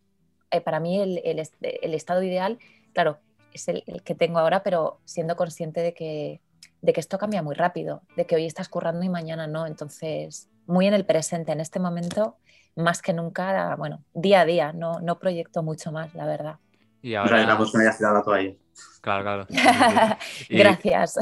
para 0.63 0.79
mí 0.79 0.99
el, 0.99 1.21
el, 1.23 1.93
estado 1.93 2.23
ideal, 2.23 2.57
claro, 2.93 3.19
es 3.53 3.67
el, 3.67 3.83
que 4.03 4.15
tengo 4.15 4.39
ahora, 4.39 4.63
pero 4.63 4.99
siendo 5.05 5.35
consciente 5.35 5.81
de 5.81 5.93
que, 5.93 6.41
de 6.81 6.93
que 6.93 6.99
esto 6.99 7.17
cambia 7.17 7.41
muy 7.41 7.55
rápido, 7.55 8.01
de 8.15 8.25
que 8.25 8.35
hoy 8.35 8.45
estás 8.45 8.69
currando 8.69 9.03
y 9.03 9.09
mañana 9.09 9.47
no. 9.47 9.65
Entonces, 9.67 10.49
muy 10.65 10.87
en 10.87 10.93
el 10.93 11.05
presente, 11.05 11.51
en 11.51 11.59
este 11.59 11.79
momento, 11.79 12.37
más 12.75 13.01
que 13.01 13.13
nunca, 13.13 13.75
bueno, 13.75 14.03
día 14.13 14.41
a 14.41 14.45
día, 14.45 14.73
no, 14.73 14.99
no 15.01 15.19
proyecto 15.19 15.63
mucho 15.63 15.91
más, 15.91 16.13
la 16.15 16.25
verdad. 16.25 16.55
Y 17.01 17.15
ahora... 17.15 17.45
la 17.45 18.13
la 18.13 18.23
toalla. 18.23 18.53
Claro, 19.01 19.23
claro. 19.23 19.47
Gracias. 20.49 21.15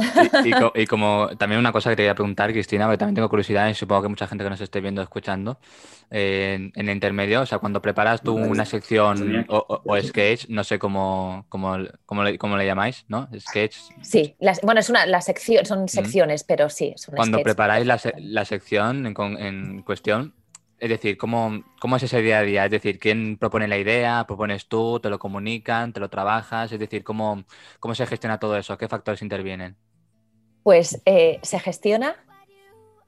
Y, 0.76 0.86
como 0.88 1.30
también 1.38 1.60
una 1.60 1.72
cosa 1.72 1.89
que 1.89 1.96
te 1.96 2.02
quería 2.04 2.15
preguntar, 2.15 2.52
Cristina, 2.52 2.86
porque 2.86 2.98
también 2.98 3.15
tengo 3.15 3.30
curiosidad 3.30 3.70
y 3.70 3.76
supongo 3.76 4.04
que 4.04 4.08
mucha 4.10 4.28
gente 4.28 4.43
que 4.43 4.50
nos 4.50 4.62
esté 4.62 4.82
viendo, 4.82 5.02
escuchando, 5.02 5.60
en, 6.10 6.72
el 6.76 6.89
intermedio, 6.89 7.41
o 7.41 7.46
sea, 7.46 7.60
cuando 7.60 7.82
preparas 7.82 8.22
tú 8.22 8.36
una 8.36 8.65
sección 8.65 9.46
o, 9.50 9.98
sketch, 10.02 10.48
no 10.50 10.63
sé 10.63 10.80
cómo, 10.80 11.46
cómo, 11.50 11.78
cómo, 12.06 12.24
le, 12.24 12.38
cómo 12.38 12.58
le 12.58 12.65
llamáis, 12.65 13.06
¿no? 13.08 13.30
Sketch. 13.38 13.78
Sí, 14.02 14.36
bueno, 14.63 14.80
es 14.80 14.89
una, 14.89 15.06
la 15.06 15.22
sección, 15.22 15.65
son 15.65 15.88
secciones, 15.88 16.43
pero 16.43 16.70
sí. 16.70 16.93
Es 16.96 17.08
cuando 17.15 17.41
preparáis 17.43 17.86
la, 17.86 18.00
la 18.17 18.46
sección 18.46 19.06
en, 19.06 19.15
en 19.39 19.82
cuestión, 19.84 20.34
es 20.80 20.90
decir, 20.90 21.18
¿cómo, 21.18 21.63
¿cómo, 21.80 21.96
es 21.96 22.04
ese 22.04 22.22
día 22.22 22.40
a 22.40 22.44
día? 22.44 22.66
Es 22.66 22.72
decir, 22.72 23.00
¿quién 23.00 23.38
propone 23.38 23.68
la 23.68 23.78
idea? 23.78 24.26
¿Propones 24.28 24.68
tú? 24.68 25.00
¿Te 25.00 25.10
lo 25.10 25.18
comunican? 25.18 25.92
¿Te 25.92 26.00
lo 26.00 26.10
trabajas? 26.10 26.72
Es 26.72 26.80
decir, 26.80 27.04
¿cómo, 27.04 27.44
cómo 27.80 27.96
se 27.96 28.06
gestiona 28.06 28.40
todo 28.40 28.58
eso? 28.58 28.78
¿Qué 28.78 28.88
factores 28.88 29.22
intervienen? 29.22 29.76
Pues 30.63 31.02
eh, 31.06 31.40
se 31.42 31.60
gestiona 31.60 32.16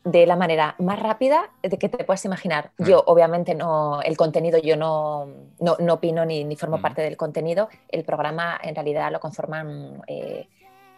de 0.04 0.26
la 0.26 0.36
manera 0.36 0.76
más 0.80 1.00
rápida 1.00 1.52
de 1.62 1.78
que 1.78 1.90
te 1.90 2.04
puedas 2.04 2.26
imaginar. 2.26 2.72
Mm. 2.78 2.86
Yo, 2.86 3.04
obviamente, 3.06 3.54
no, 3.54 4.02
el 4.02 4.18
contenido, 4.18 4.60
yo 4.60 4.76
no, 4.76 5.28
no, 5.60 5.78
no 5.80 5.94
opino 5.96 6.26
ni, 6.26 6.44
ni 6.46 6.56
formo 6.56 6.80
mm. 6.80 6.82
parte 6.82 7.02
del 7.04 7.18
contenido. 7.18 7.70
El 7.90 8.04
programa, 8.04 8.60
en 8.64 8.74
realidad, 8.74 9.12
lo 9.12 9.20
conforman 9.20 10.02
eh, 10.08 10.48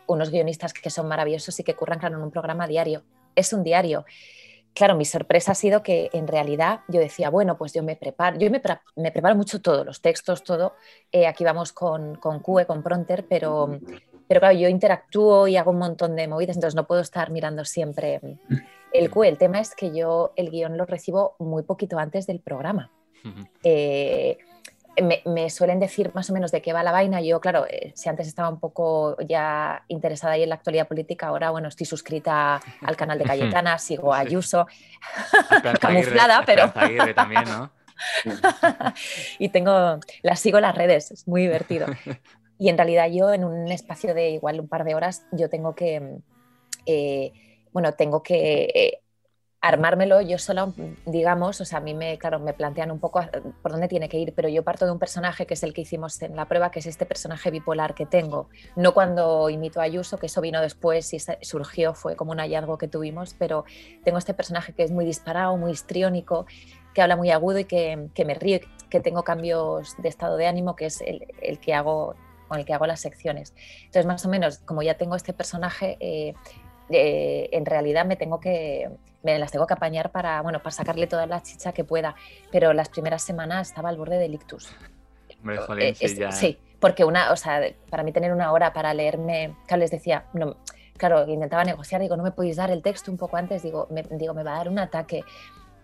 unos 0.07 0.29
guionistas 0.29 0.71
que 0.73 0.89
son 0.89 1.07
maravillosos 1.07 1.59
y 1.59 1.63
que 1.63 1.75
curran, 1.75 1.99
claro, 1.99 2.17
en 2.17 2.23
un 2.23 2.31
programa 2.31 2.67
diario. 2.67 3.03
Es 3.35 3.51
un 3.51 3.63
diario 3.63 4.05
claro, 4.73 4.95
mi 4.95 5.05
sorpresa 5.05 5.51
ha 5.51 5.55
sido 5.55 5.83
que 5.83 6.09
en 6.13 6.27
realidad 6.27 6.81
yo 6.87 6.99
decía, 6.99 7.29
bueno, 7.29 7.57
pues 7.57 7.73
yo 7.73 7.83
me 7.83 7.95
preparo, 7.95 8.37
yo 8.37 8.49
me, 8.49 8.59
preparo 9.11 9.35
mucho 9.35 9.61
todo, 9.61 9.83
los 9.83 10.01
textos, 10.01 10.43
todo. 10.43 10.75
Eh, 11.11 11.27
aquí 11.27 11.43
vamos 11.43 11.73
con, 11.73 12.15
con 12.15 12.39
QE, 12.39 12.65
con 12.65 12.83
Pronter, 12.83 13.25
pero, 13.27 13.79
pero 14.27 14.39
claro, 14.39 14.57
yo 14.57 14.67
interactúo 14.67 15.47
y 15.47 15.57
hago 15.57 15.71
un 15.71 15.79
montón 15.79 16.15
de 16.15 16.27
movidas, 16.27 16.57
entonces 16.57 16.75
no 16.75 16.87
puedo 16.87 17.01
estar 17.01 17.31
mirando 17.31 17.65
siempre 17.65 18.21
el 18.93 19.09
QE. 19.11 19.27
El 19.27 19.37
tema 19.37 19.59
es 19.59 19.75
que 19.75 19.95
yo 19.95 20.33
el 20.35 20.49
guion 20.49 20.77
lo 20.77 20.85
recibo 20.85 21.35
muy 21.39 21.63
poquito 21.63 21.97
antes 21.99 22.27
del 22.27 22.39
programa 22.39 22.91
me, 25.25 25.49
suelen 25.49 25.79
decir 25.79 26.11
más 26.13 26.29
o 26.29 26.33
menos 26.33 26.51
de 26.51 26.61
qué 26.61 26.73
va 26.73 26.83
la 26.83 26.91
vaina. 26.91 27.21
Yo, 27.21 27.39
claro, 27.39 27.65
eh, 27.67 27.91
si 27.95 28.09
antes 28.09 28.27
estaba 28.27 28.49
un 28.49 28.59
poco 28.59 29.17
ya 29.21 29.83
interesada 29.87 30.33
ahí 30.33 30.43
en 30.43 30.49
la 30.49 30.55
actualidad 30.55 30.87
política, 30.87 31.27
ahora, 31.27 31.51
bueno, 31.51 31.67
estoy 31.67 31.85
suscrita 31.85 32.61
al 32.81 32.95
canal 32.95 33.17
de 33.17 33.25
Cayetana, 33.25 33.77
sigo 33.79 34.13
a 34.13 34.19
Ayuso, 34.19 34.67
camuflada, 35.79 36.43
pero... 36.45 36.71
también, 37.13 37.43
¿no? 37.45 37.71
y 39.39 39.49
tengo, 39.49 39.99
las 40.21 40.39
sigo 40.39 40.57
en 40.57 40.63
las 40.63 40.75
redes, 40.75 41.11
es 41.11 41.27
muy 41.27 41.41
divertido. 41.41 41.87
Y 42.57 42.69
en 42.69 42.77
realidad 42.77 43.09
yo 43.11 43.33
en 43.33 43.43
un 43.43 43.71
espacio 43.71 44.13
de 44.13 44.31
igual 44.31 44.59
un 44.59 44.67
par 44.67 44.83
de 44.83 44.95
horas, 44.95 45.25
yo 45.31 45.49
tengo 45.49 45.75
que, 45.75 46.17
eh, 46.85 47.33
bueno, 47.71 47.93
tengo 47.93 48.21
que 48.23 48.71
eh, 48.73 49.00
armármelo 49.61 50.21
yo 50.21 50.39
solo, 50.39 50.73
digamos, 51.05 51.61
o 51.61 51.65
sea, 51.65 51.77
a 51.77 51.81
mí 51.81 51.93
me, 51.93 52.17
claro, 52.17 52.39
me 52.39 52.53
plantean 52.53 52.89
un 52.89 52.99
poco 52.99 53.21
por 53.61 53.71
dónde 53.71 53.87
tiene 53.87 54.09
que 54.09 54.17
ir, 54.17 54.33
pero 54.35 54.49
yo 54.49 54.63
parto 54.63 54.85
de 54.85 54.91
un 54.91 54.97
personaje 54.97 55.45
que 55.45 55.53
es 55.53 55.61
el 55.61 55.71
que 55.73 55.81
hicimos 55.81 56.19
en 56.23 56.35
la 56.35 56.45
prueba, 56.45 56.71
que 56.71 56.79
es 56.79 56.87
este 56.87 57.05
personaje 57.05 57.51
bipolar 57.51 57.93
que 57.93 58.07
tengo. 58.07 58.49
No 58.75 58.95
cuando 58.95 59.49
imito 59.51 59.79
a 59.79 59.83
Ayuso, 59.83 60.17
que 60.17 60.25
eso 60.25 60.41
vino 60.41 60.59
después 60.61 61.13
y 61.13 61.19
surgió, 61.41 61.93
fue 61.93 62.15
como 62.15 62.31
un 62.31 62.39
hallazgo 62.39 62.79
que 62.79 62.87
tuvimos, 62.87 63.35
pero 63.37 63.63
tengo 64.03 64.17
este 64.17 64.33
personaje 64.33 64.73
que 64.73 64.81
es 64.81 64.91
muy 64.91 65.05
disparado, 65.05 65.55
muy 65.57 65.71
histriónico, 65.71 66.47
que 66.95 67.03
habla 67.03 67.15
muy 67.15 67.29
agudo 67.29 67.59
y 67.59 67.65
que, 67.65 68.09
me 68.25 68.33
río, 68.33 68.59
que 68.89 68.99
tengo 68.99 69.23
cambios 69.23 69.95
de 70.01 70.09
estado 70.09 70.37
de 70.37 70.47
ánimo, 70.47 70.75
que 70.75 70.87
es 70.87 71.01
el, 71.01 71.27
el 71.39 71.59
que 71.59 71.75
hago 71.75 72.15
con 72.47 72.59
el 72.59 72.65
que 72.65 72.73
hago 72.73 72.85
las 72.85 72.99
secciones. 72.99 73.53
Entonces, 73.77 74.05
más 74.05 74.25
o 74.25 74.29
menos, 74.29 74.57
como 74.57 74.81
ya 74.81 74.95
tengo 74.95 75.15
este 75.15 75.31
personaje, 75.31 75.95
eh, 76.01 76.33
eh, 76.89 77.47
en 77.53 77.65
realidad 77.65 78.05
me 78.05 78.17
tengo 78.17 78.41
que, 78.41 78.89
me 79.23 79.37
las 79.39 79.51
tengo 79.51 79.67
que 79.67 79.73
apañar 79.73 80.11
para, 80.11 80.41
bueno, 80.41 80.59
para 80.59 80.71
sacarle 80.71 81.07
toda 81.07 81.25
la 81.25 81.41
chicha 81.41 81.71
que 81.73 81.83
pueda. 81.83 82.15
Pero 82.51 82.73
las 82.73 82.89
primeras 82.89 83.21
semanas 83.21 83.69
estaba 83.69 83.89
al 83.89 83.97
borde 83.97 84.17
del 84.17 84.33
ictus. 84.33 84.73
Eh, 85.79 86.31
sí, 86.31 86.57
porque 86.79 87.03
una, 87.03 87.31
o 87.31 87.35
sea, 87.35 87.61
para 87.89 88.03
mí 88.03 88.11
tener 88.11 88.31
una 88.31 88.51
hora 88.51 88.73
para 88.73 88.93
leerme, 88.93 89.55
claro, 89.67 89.81
les 89.81 89.91
decía, 89.91 90.25
no, 90.33 90.57
claro, 90.97 91.27
intentaba 91.27 91.63
negociar, 91.63 92.01
digo, 92.01 92.15
no 92.15 92.23
me 92.23 92.31
podéis 92.31 92.57
dar 92.57 92.69
el 92.69 92.81
texto 92.81 93.11
un 93.11 93.17
poco 93.17 93.37
antes, 93.37 93.63
digo, 93.63 93.87
me, 93.89 94.03
digo, 94.03 94.33
me 94.33 94.43
va 94.43 94.53
a 94.53 94.57
dar 94.57 94.69
un 94.69 94.79
ataque 94.79 95.23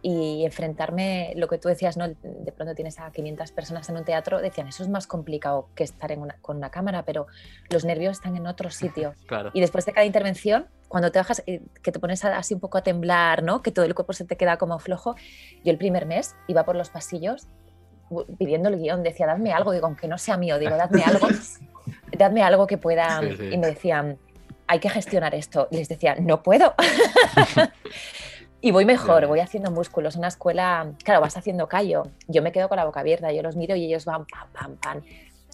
y 0.01 0.45
enfrentarme, 0.45 1.33
lo 1.35 1.47
que 1.47 1.57
tú 1.57 1.69
decías, 1.69 1.97
¿no? 1.97 2.07
de 2.07 2.51
pronto 2.51 2.75
tienes 2.75 2.99
a 2.99 3.11
500 3.11 3.51
personas 3.51 3.89
en 3.89 3.97
un 3.97 4.05
teatro, 4.05 4.39
decían, 4.39 4.67
eso 4.67 4.83
es 4.83 4.89
más 4.89 5.07
complicado 5.07 5.69
que 5.75 5.83
estar 5.83 6.11
en 6.11 6.27
con 6.41 6.57
una 6.57 6.69
cámara, 6.69 7.03
pero 7.03 7.25
los 7.69 7.83
nervios 7.83 8.17
están 8.17 8.35
en 8.35 8.45
otro 8.45 8.69
sitio. 8.69 9.13
Y 9.53 9.59
después 9.59 9.85
de 9.85 9.93
cada 9.93 10.05
intervención, 10.05 10.67
cuando 10.87 11.11
te 11.11 11.19
bajas, 11.19 11.43
eh, 11.45 11.61
que 11.81 11.91
te 11.91 11.99
pones 11.99 12.23
así 12.23 12.53
un 12.53 12.59
poco 12.59 12.77
a 12.77 12.83
temblar, 12.83 13.43
¿no? 13.43 13.61
que 13.61 13.71
todo 13.71 13.85
el 13.85 13.93
cuerpo 13.93 14.13
se 14.13 14.25
te 14.25 14.37
queda 14.37 14.57
como 14.57 14.79
flojo, 14.79 15.15
yo 15.63 15.71
el 15.71 15.77
primer 15.77 16.05
mes 16.05 16.35
iba 16.47 16.63
por 16.63 16.75
los 16.75 16.89
pasillos 16.89 17.47
pidiendo 18.37 18.69
el 18.69 18.77
guion, 18.77 19.03
decía, 19.03 19.27
dadme 19.27 19.51
algo, 19.51 19.73
digo, 19.73 19.85
aunque 19.85 20.07
no 20.07 20.17
sea 20.17 20.37
mío, 20.37 20.57
digo, 20.59 20.77
dadme 20.77 21.03
algo, 21.03 21.27
dadme 22.17 22.41
algo 22.41 22.65
que 22.65 22.77
pueda... 22.77 23.21
Y 23.21 23.57
me 23.57 23.67
decían, 23.67 24.17
hay 24.65 24.79
que 24.79 24.89
gestionar 24.89 25.35
esto. 25.35 25.67
les 25.71 25.89
decía, 25.89 26.15
no 26.15 26.41
puedo. 26.41 26.73
Y 28.59 28.71
voy 28.71 28.85
mejor, 28.85 29.27
voy 29.27 29.39
haciendo 29.39 29.69
músculos. 29.69 30.15
En 30.15 30.21
una 30.21 30.29
escuela, 30.29 30.91
claro, 31.03 31.21
vas 31.21 31.37
haciendo 31.37 31.67
callo. 31.67 32.07
Yo 32.27 32.41
me 32.41 32.51
quedo 32.51 32.67
con 32.67 32.77
la 32.77 32.85
boca 32.85 33.01
abierta, 33.01 33.31
yo 33.31 33.43
los 33.43 33.55
miro 33.55 33.75
y 33.75 33.85
ellos 33.85 34.03
van 34.05 34.25
pam, 34.25 34.47
pam, 34.51 34.75
pam. 34.77 35.01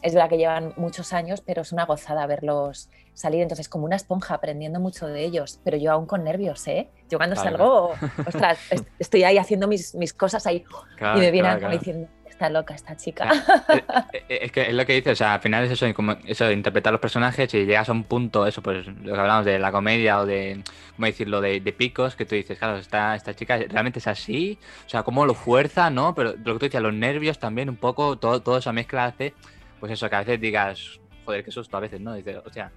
Es 0.04 0.14
verdad 0.14 0.30
que 0.30 0.38
llevan 0.38 0.74
muchos 0.76 1.14
años, 1.14 1.42
pero 1.42 1.62
es 1.62 1.72
una 1.72 1.86
gozada 1.86 2.28
verlos 2.28 2.90
salir. 3.14 3.42
Entonces, 3.42 3.70
como 3.70 3.86
una 3.86 3.96
esponja, 3.96 4.36
aprendiendo 4.36 4.80
mucho 4.80 5.08
de 5.08 5.24
ellos. 5.24 5.62
Pero 5.64 5.78
yo 5.78 5.94
aún 5.94 6.06
con 6.06 6.24
nervios, 6.24 6.68
¿eh? 6.68 6.90
Yo 7.10 7.18
cuando 7.18 7.38
salgo, 7.38 7.94
ostras, 8.28 8.60
estoy 9.00 9.24
ahí 9.24 9.38
haciendo 9.38 9.68
mis, 9.68 9.96
mis 9.96 10.14
cosas 10.14 10.46
ahí 10.46 10.66
y 11.16 11.20
me 11.20 11.32
vienen 11.32 11.60
como 11.60 11.72
diciendo, 11.72 12.10
está 12.34 12.50
loca 12.50 12.74
esta 12.74 12.98
chica. 12.98 13.32
Eh, 14.12 14.24
eh, 14.30 14.40
es, 14.44 14.52
que 14.52 14.62
es 14.64 14.74
lo 14.74 14.86
que 14.86 14.94
dices, 14.94 15.14
o 15.14 15.16
sea, 15.16 15.36
al 15.36 15.40
final 15.40 15.64
es 15.64 15.72
eso, 15.72 15.92
como 15.94 16.16
eso 16.26 16.46
de 16.46 16.54
interpretar 16.54 16.92
los 16.92 17.02
personajes 17.02 17.54
y 17.54 17.66
llegas 17.66 17.90
a 17.90 17.92
un 17.92 18.04
punto, 18.04 18.46
eso, 18.46 18.62
pues 18.62 18.86
lo 18.86 19.14
que 19.14 19.20
hablamos 19.20 19.46
de 19.46 19.58
la 19.60 19.72
comedia 19.72 20.20
o 20.20 20.26
de, 20.26 20.62
¿cómo 20.96 21.06
decirlo?, 21.06 21.42
de, 21.42 21.60
de 21.62 21.74
picos, 21.74 22.16
que 22.16 22.26
tú 22.26 22.36
dices, 22.36 22.58
claro, 22.58 22.78
esta, 22.78 23.16
esta 23.16 23.34
chica 23.34 23.58
realmente 23.58 24.00
es 24.00 24.08
así, 24.08 24.60
o 24.86 24.90
sea, 24.90 25.04
cómo 25.04 25.26
lo 25.26 25.34
fuerza, 25.34 25.90
¿no? 25.90 26.14
Pero 26.14 26.32
lo 26.32 26.54
que 26.54 26.60
tú 26.60 26.66
decías, 26.66 26.84
los 26.84 26.94
nervios 26.94 27.40
también, 27.40 27.70
un 27.70 27.78
poco, 27.78 28.18
todo, 28.18 28.42
toda 28.42 28.60
esa 28.60 28.74
mezcla 28.74 29.06
hace, 29.06 29.34
pues 29.84 29.92
eso, 29.92 30.10
que 30.10 30.16
a 30.16 30.20
veces 30.20 30.40
digas, 30.40 31.02
joder, 31.26 31.44
qué 31.44 31.52
susto 31.52 31.76
a 31.76 31.82
veces, 31.82 32.00
¿no? 32.00 32.14
Dices, 32.14 32.38
o 32.46 32.50
sea, 32.50 32.72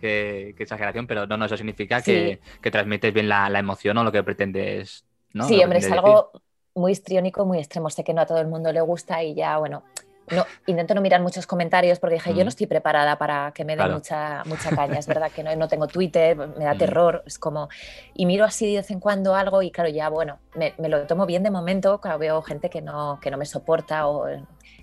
qué, 0.00 0.54
exageración, 0.58 1.06
pero 1.06 1.26
no, 1.26 1.36
no, 1.36 1.44
eso 1.44 1.54
significa 1.54 2.00
que, 2.00 2.40
que, 2.62 2.70
transmites 2.70 3.12
bien 3.12 3.28
la, 3.28 3.50
la, 3.50 3.58
emoción 3.58 3.98
o 3.98 4.04
lo 4.04 4.10
que 4.10 4.22
pretendes, 4.22 5.04
¿no? 5.34 5.46
Sí, 5.46 5.62
hombre, 5.62 5.80
es 5.80 5.92
algo 5.92 6.30
muy 6.74 6.92
histriónico, 6.92 7.44
muy 7.44 7.58
extremo. 7.58 7.90
Sé 7.90 8.04
que 8.04 8.14
no 8.14 8.22
a 8.22 8.26
todo 8.26 8.40
el 8.40 8.46
mundo 8.46 8.72
le 8.72 8.80
gusta 8.80 9.22
y 9.22 9.34
ya, 9.34 9.58
bueno, 9.58 9.82
no, 10.30 10.44
intento 10.66 10.94
no 10.94 11.00
mirar 11.00 11.20
muchos 11.22 11.46
comentarios 11.46 11.98
porque 11.98 12.14
dije, 12.14 12.30
yo 12.30 12.38
no 12.38 12.46
mm. 12.46 12.48
estoy 12.48 12.66
preparada 12.66 13.16
para 13.16 13.52
que 13.52 13.64
me 13.64 13.76
dé 13.76 13.86
mucha, 13.88 14.42
mucha 14.44 14.70
caña. 14.70 14.98
Es 14.98 15.06
verdad 15.06 15.30
que 15.30 15.42
no, 15.42 15.54
no 15.56 15.68
tengo 15.68 15.86
Twitter, 15.86 16.36
me 16.36 16.64
da 16.64 16.74
mm. 16.74 16.78
terror, 16.78 17.22
es 17.26 17.38
como... 17.38 17.68
Y 18.14 18.26
miro 18.26 18.44
así 18.44 18.70
de 18.70 18.78
vez 18.78 18.90
en 18.90 19.00
cuando 19.00 19.34
algo 19.34 19.62
y 19.62 19.70
claro, 19.70 19.90
ya, 19.90 20.08
bueno, 20.08 20.38
me, 20.54 20.74
lo 20.88 21.06
tomo 21.06 21.26
bien 21.26 21.42
de 21.42 21.50
momento, 21.50 22.00
claro, 22.00 22.18
veo 22.18 22.42
gente 22.42 22.70
que 22.70 22.80
no, 22.80 23.18
que 23.20 23.30
no 23.30 23.36
me 23.36 23.46
soporta 23.46 24.06
o 24.08 24.26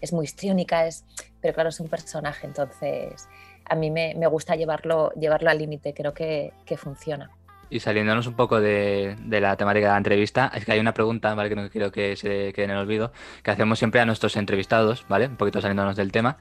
es 0.01 0.13
muy 0.13 0.25
histriónica, 0.25 0.85
es, 0.85 1.05
pero 1.41 1.53
claro, 1.53 1.69
es 1.69 1.79
un 1.79 1.87
personaje, 1.87 2.45
entonces 2.47 3.27
a 3.65 3.75
mí 3.75 3.91
me, 3.91 4.13
me 4.15 4.27
gusta 4.27 4.55
llevarlo, 4.55 5.11
llevarlo 5.13 5.49
al 5.49 5.57
límite, 5.57 5.93
creo 5.93 6.13
que, 6.13 6.53
que 6.65 6.77
funciona. 6.77 7.31
Y 7.73 7.79
saliéndonos 7.79 8.27
un 8.27 8.35
poco 8.35 8.61
de, 8.61 9.15
la 9.27 9.57
temática 9.57 9.87
de 9.87 9.91
la 9.93 9.97
entrevista, 9.97 10.51
es 10.53 10.63
que 10.63 10.73
hay 10.73 10.79
una 10.79 10.93
pregunta, 10.93 11.33
¿vale? 11.33 11.49
Que 11.49 11.55
no 11.55 11.67
quiero 11.71 11.91
que 11.91 12.15
se 12.15 12.53
quede 12.53 12.65
en 12.65 12.69
el 12.69 12.77
olvido, 12.77 13.11
que 13.41 13.49
hacemos 13.49 13.79
siempre 13.79 13.99
a 13.99 14.05
nuestros 14.05 14.37
entrevistados, 14.37 15.07
¿vale? 15.09 15.25
Un 15.25 15.37
poquito 15.37 15.59
saliéndonos 15.59 15.95
del 15.95 16.11
tema. 16.11 16.37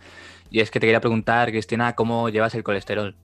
Y 0.50 0.60
es 0.60 0.70
que 0.70 0.78
te 0.78 0.86
quería 0.86 1.00
preguntar, 1.00 1.48
Cristina, 1.50 1.94
¿cómo 1.94 2.28
llevas 2.28 2.54
el 2.54 2.62
colesterol? 2.62 3.16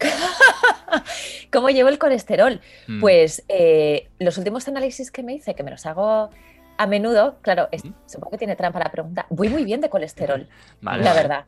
¿Cómo 1.52 1.70
llevo 1.70 1.90
el 1.90 2.00
colesterol? 2.00 2.60
Mm. 2.88 3.00
Pues 3.00 3.44
eh, 3.46 4.08
los 4.18 4.36
últimos 4.36 4.66
análisis 4.66 5.12
que 5.12 5.22
me 5.22 5.34
hice, 5.34 5.54
que 5.54 5.62
me 5.62 5.70
los 5.70 5.86
hago 5.86 6.30
a 6.76 6.86
menudo, 6.88 7.38
claro, 7.42 7.68
supongo 8.06 8.32
que 8.32 8.38
tiene 8.38 8.56
trampa 8.56 8.80
la 8.80 8.90
pregunta, 8.90 9.26
voy 9.30 9.48
muy 9.48 9.64
bien 9.64 9.80
de 9.80 9.88
colesterol, 9.88 10.48
la 10.82 11.14
verdad. 11.14 11.44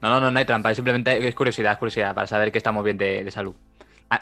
No, 0.00 0.08
no, 0.08 0.20
no, 0.20 0.30
no 0.30 0.38
hay 0.38 0.46
trampa, 0.46 0.70
es 0.70 0.76
simplemente 0.76 1.28
es 1.28 1.34
curiosidad, 1.34 1.72
es 1.72 1.78
curiosidad, 1.78 2.14
para 2.14 2.26
saber 2.26 2.50
que 2.50 2.56
estamos 2.56 2.82
bien 2.82 2.96
de 2.96 3.30
salud. 3.30 3.54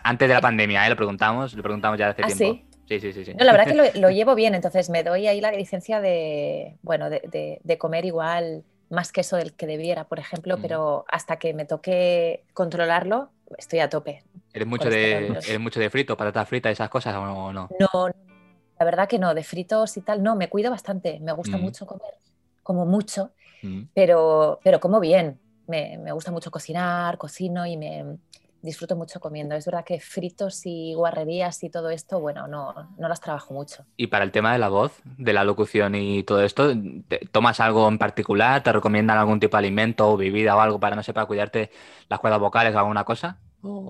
Antes 0.04 0.28
de 0.28 0.34
la 0.34 0.40
pandemia, 0.40 0.86
¿eh? 0.86 0.90
lo 0.90 0.96
preguntamos, 0.96 1.54
lo 1.54 1.62
preguntamos 1.62 1.98
ya 1.98 2.10
hace 2.10 2.22
¿Ah, 2.22 2.26
tiempo. 2.26 2.44
Sí? 2.88 2.98
Sí, 2.98 3.12
sí, 3.12 3.24
sí, 3.24 3.34
No, 3.34 3.44
la 3.44 3.52
verdad 3.52 3.66
que 3.66 4.00
lo, 4.00 4.10
llevo 4.10 4.34
bien, 4.34 4.54
entonces 4.54 4.90
me 4.90 5.04
doy 5.04 5.26
ahí 5.26 5.40
la 5.40 5.52
licencia 5.52 6.00
de, 6.00 6.76
bueno, 6.82 7.08
de, 7.08 7.78
comer 7.78 8.04
igual 8.04 8.64
más 8.88 9.12
queso 9.12 9.36
del 9.36 9.52
que 9.52 9.66
debiera, 9.66 10.04
por 10.04 10.18
ejemplo, 10.18 10.58
mm. 10.58 10.62
pero 10.62 11.04
hasta 11.08 11.36
que 11.36 11.54
me 11.54 11.64
toque 11.64 12.42
controlarlo, 12.52 13.30
estoy 13.58 13.78
a 13.78 13.88
tope. 13.88 14.24
¿Eres 14.52 14.66
mucho, 14.66 14.90
de, 14.90 15.26
¿eres 15.26 15.60
mucho 15.60 15.78
de 15.78 15.88
frito, 15.90 16.16
patata 16.16 16.44
frita, 16.44 16.70
esas 16.70 16.88
cosas 16.88 17.14
o 17.14 17.52
no? 17.52 17.68
No, 17.78 18.08
la 18.78 18.84
verdad 18.84 19.08
que 19.08 19.20
no, 19.20 19.34
de 19.34 19.44
fritos 19.44 19.96
y 19.96 20.00
tal, 20.00 20.22
no, 20.22 20.34
me 20.34 20.48
cuido 20.48 20.70
bastante, 20.70 21.20
me 21.20 21.32
gusta 21.32 21.58
mm. 21.58 21.60
mucho 21.60 21.86
comer, 21.86 22.14
como 22.64 22.86
mucho, 22.86 23.30
mm. 23.62 23.82
pero, 23.94 24.58
pero 24.64 24.80
como 24.80 24.98
bien, 24.98 25.38
me, 25.68 25.96
me 25.98 26.10
gusta 26.10 26.32
mucho 26.32 26.50
cocinar, 26.50 27.18
cocino 27.18 27.66
y 27.66 27.76
me, 27.76 28.16
disfruto 28.62 28.96
mucho 28.96 29.20
comiendo. 29.20 29.54
Es 29.54 29.66
verdad 29.66 29.84
que 29.84 30.00
fritos 30.00 30.62
y 30.64 30.94
guarrerías 30.94 31.62
y 31.62 31.70
todo 31.70 31.90
esto, 31.90 32.20
bueno, 32.20 32.46
no, 32.46 32.74
no 32.98 33.08
las 33.08 33.20
trabajo 33.20 33.54
mucho. 33.54 33.84
Y 33.96 34.08
para 34.08 34.24
el 34.24 34.32
tema 34.32 34.52
de 34.52 34.58
la 34.58 34.68
voz, 34.68 35.00
de 35.04 35.32
la 35.32 35.44
locución 35.44 35.94
y 35.94 36.22
todo 36.22 36.42
esto, 36.42 36.72
¿tomas 37.32 37.60
algo 37.60 37.88
en 37.88 37.98
particular? 37.98 38.62
¿Te 38.62 38.72
recomiendan 38.72 39.18
algún 39.18 39.40
tipo 39.40 39.56
de 39.56 39.60
alimento 39.60 40.10
o 40.10 40.16
bebida 40.16 40.56
o 40.56 40.60
algo 40.60 40.80
para, 40.80 40.96
no 40.96 41.02
sé, 41.02 41.12
para 41.12 41.26
cuidarte 41.26 41.70
las 42.08 42.20
cuerdas 42.20 42.40
vocales 42.40 42.74
o 42.74 42.78
alguna 42.78 43.04
cosa? 43.04 43.38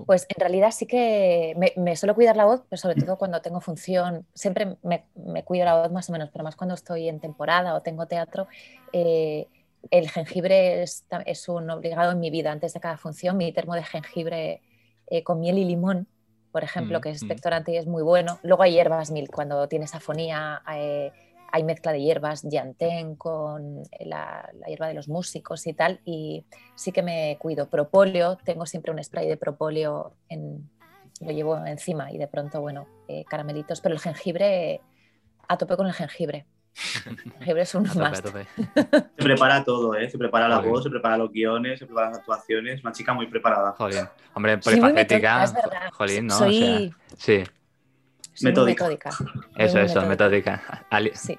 Pues 0.05 0.25
en 0.27 0.39
realidad 0.39 0.71
sí 0.71 0.85
que 0.85 1.55
me, 1.77 1.95
suelo 1.95 2.13
cuidar 2.13 2.35
la 2.35 2.43
voz, 2.43 2.61
pero 2.69 2.77
sobre 2.77 2.95
todo 2.95 3.17
cuando 3.17 3.41
tengo 3.41 3.61
función, 3.61 4.25
siempre 4.33 4.75
me, 4.83 5.05
cuido 5.45 5.63
la 5.63 5.81
voz 5.81 5.91
más 5.91 6.09
o 6.09 6.11
menos, 6.11 6.29
pero 6.29 6.43
más 6.43 6.57
cuando 6.57 6.75
estoy 6.75 7.07
en 7.07 7.21
temporada 7.21 7.73
o 7.73 7.81
tengo 7.81 8.05
teatro. 8.05 8.47
Eh, 8.91 9.47
el 9.89 10.09
jengibre 10.09 10.83
es, 10.83 11.05
un 11.47 11.69
obligado 11.69 12.11
en 12.11 12.19
mi 12.19 12.29
vida. 12.29 12.51
Antes 12.51 12.73
de 12.73 12.79
cada 12.79 12.97
función, 12.97 13.37
mi 13.37 13.51
termo 13.51 13.73
de 13.75 13.83
jengibre 13.83 14.61
eh, 15.07 15.23
con 15.23 15.39
miel 15.39 15.57
y 15.57 15.65
limón, 15.65 16.07
por 16.51 16.63
ejemplo, 16.63 16.99
mm, 16.99 17.01
que 17.01 17.09
es 17.09 17.21
mm. 17.21 17.25
expectorante 17.25 17.71
y 17.71 17.77
es 17.77 17.87
muy 17.87 18.03
bueno. 18.03 18.39
Luego 18.43 18.63
hay 18.63 18.73
hierbas 18.73 19.11
mil, 19.11 19.29
cuando 19.29 19.67
tienes 19.67 19.95
afonía, 19.95 20.61
eh, 20.73 21.11
hay 21.51 21.63
mezcla 21.63 21.91
de 21.91 22.01
hierbas, 22.01 22.43
llantén 22.43 23.15
con 23.15 23.83
la, 23.99 24.49
hierba 24.67 24.87
de 24.87 24.93
los 24.93 25.09
músicos 25.09 25.67
y 25.67 25.73
tal, 25.73 25.99
y 26.05 26.45
sí 26.75 26.91
que 26.91 27.03
me 27.03 27.37
cuido. 27.39 27.67
Propóleo, 27.69 28.37
tengo 28.37 28.65
siempre 28.65 28.91
un 28.91 29.03
spray 29.03 29.27
de 29.27 29.37
propóleo, 29.37 30.13
en, 30.29 30.69
lo 31.19 31.31
llevo 31.31 31.65
encima 31.65 32.11
y 32.11 32.17
de 32.17 32.27
pronto, 32.27 32.61
bueno, 32.61 32.87
eh, 33.07 33.25
caramelitos, 33.25 33.81
pero 33.81 33.93
el 33.93 34.01
jengibre, 34.01 34.81
a 35.47 35.57
tope 35.57 35.75
con 35.75 35.87
el 35.87 35.93
jengibre. 35.93 36.45
es 37.45 37.75
uno 37.75 37.93
más. 37.95 38.19
Se 38.23 39.23
prepara 39.23 39.63
todo, 39.63 39.95
¿eh? 39.95 40.09
Se 40.09 40.17
prepara 40.17 40.47
la 40.47 40.59
voz, 40.59 40.83
se 40.83 40.89
prepara 40.89 41.17
los 41.17 41.31
guiones, 41.31 41.79
se 41.79 41.85
preparan 41.85 42.11
las 42.11 42.19
actuaciones. 42.19 42.83
Una 42.83 42.91
chica 42.91 43.13
muy 43.13 43.27
preparada. 43.27 43.73
Jolín. 43.73 44.07
Hombre, 44.33 44.57
polifacética. 44.57 45.45
Jolín, 45.91 46.27
¿no? 46.27 46.37
Soy... 46.37 46.93
sí. 47.17 47.43
metódica. 48.41 48.87
Eso, 49.57 49.79
eso, 49.79 50.01
metódica. 50.03 50.85
Sí. 51.13 51.37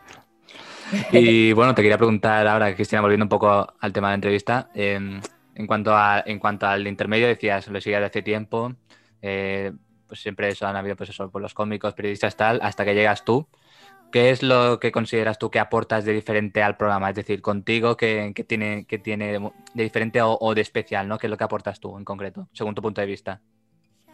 Y 1.12 1.52
bueno, 1.52 1.74
te 1.74 1.82
quería 1.82 1.96
preguntar 1.96 2.46
ahora, 2.46 2.74
Cristina, 2.74 3.00
volviendo 3.00 3.24
un 3.24 3.30
poco 3.30 3.74
al 3.80 3.92
tema 3.92 4.08
de 4.08 4.12
la 4.12 4.14
entrevista. 4.16 4.70
Em, 4.74 5.20
en, 5.54 5.66
cuanto 5.66 5.96
a, 5.96 6.22
en 6.26 6.38
cuanto 6.38 6.66
al 6.66 6.86
intermedio, 6.86 7.26
decías, 7.26 7.68
lo 7.68 7.80
seguías 7.80 8.00
de 8.00 8.06
hace 8.06 8.22
tiempo. 8.22 8.74
Eh, 9.22 9.72
pues 10.06 10.20
siempre 10.20 10.48
eso, 10.48 10.66
han 10.66 10.76
habido 10.76 10.94
pues 10.94 11.08
eso, 11.08 11.30
pues 11.30 11.42
los 11.42 11.54
cómicos, 11.54 11.94
periodistas, 11.94 12.36
tal, 12.36 12.60
hasta 12.62 12.84
que 12.84 12.94
llegas 12.94 13.24
tú. 13.24 13.48
¿Qué 14.12 14.30
es 14.30 14.42
lo 14.42 14.78
que 14.78 14.92
consideras 14.92 15.38
tú 15.38 15.50
que 15.50 15.58
aportas 15.58 16.04
de 16.04 16.12
diferente 16.12 16.62
al 16.62 16.76
programa? 16.76 17.08
Es 17.08 17.16
decir, 17.16 17.40
contigo, 17.40 17.96
¿qué, 17.96 18.32
tiene, 18.46 18.84
que 18.84 18.98
tiene 18.98 19.38
de 19.74 19.82
diferente 19.82 20.20
o, 20.22 20.54
de 20.54 20.60
especial? 20.60 21.08
¿no? 21.08 21.18
¿Qué 21.18 21.26
es 21.26 21.30
lo 21.30 21.38
que 21.38 21.44
aportas 21.44 21.80
tú 21.80 21.96
en 21.96 22.04
concreto, 22.04 22.48
según 22.52 22.74
tu 22.74 22.82
punto 22.82 23.00
de 23.00 23.06
vista? 23.06 23.40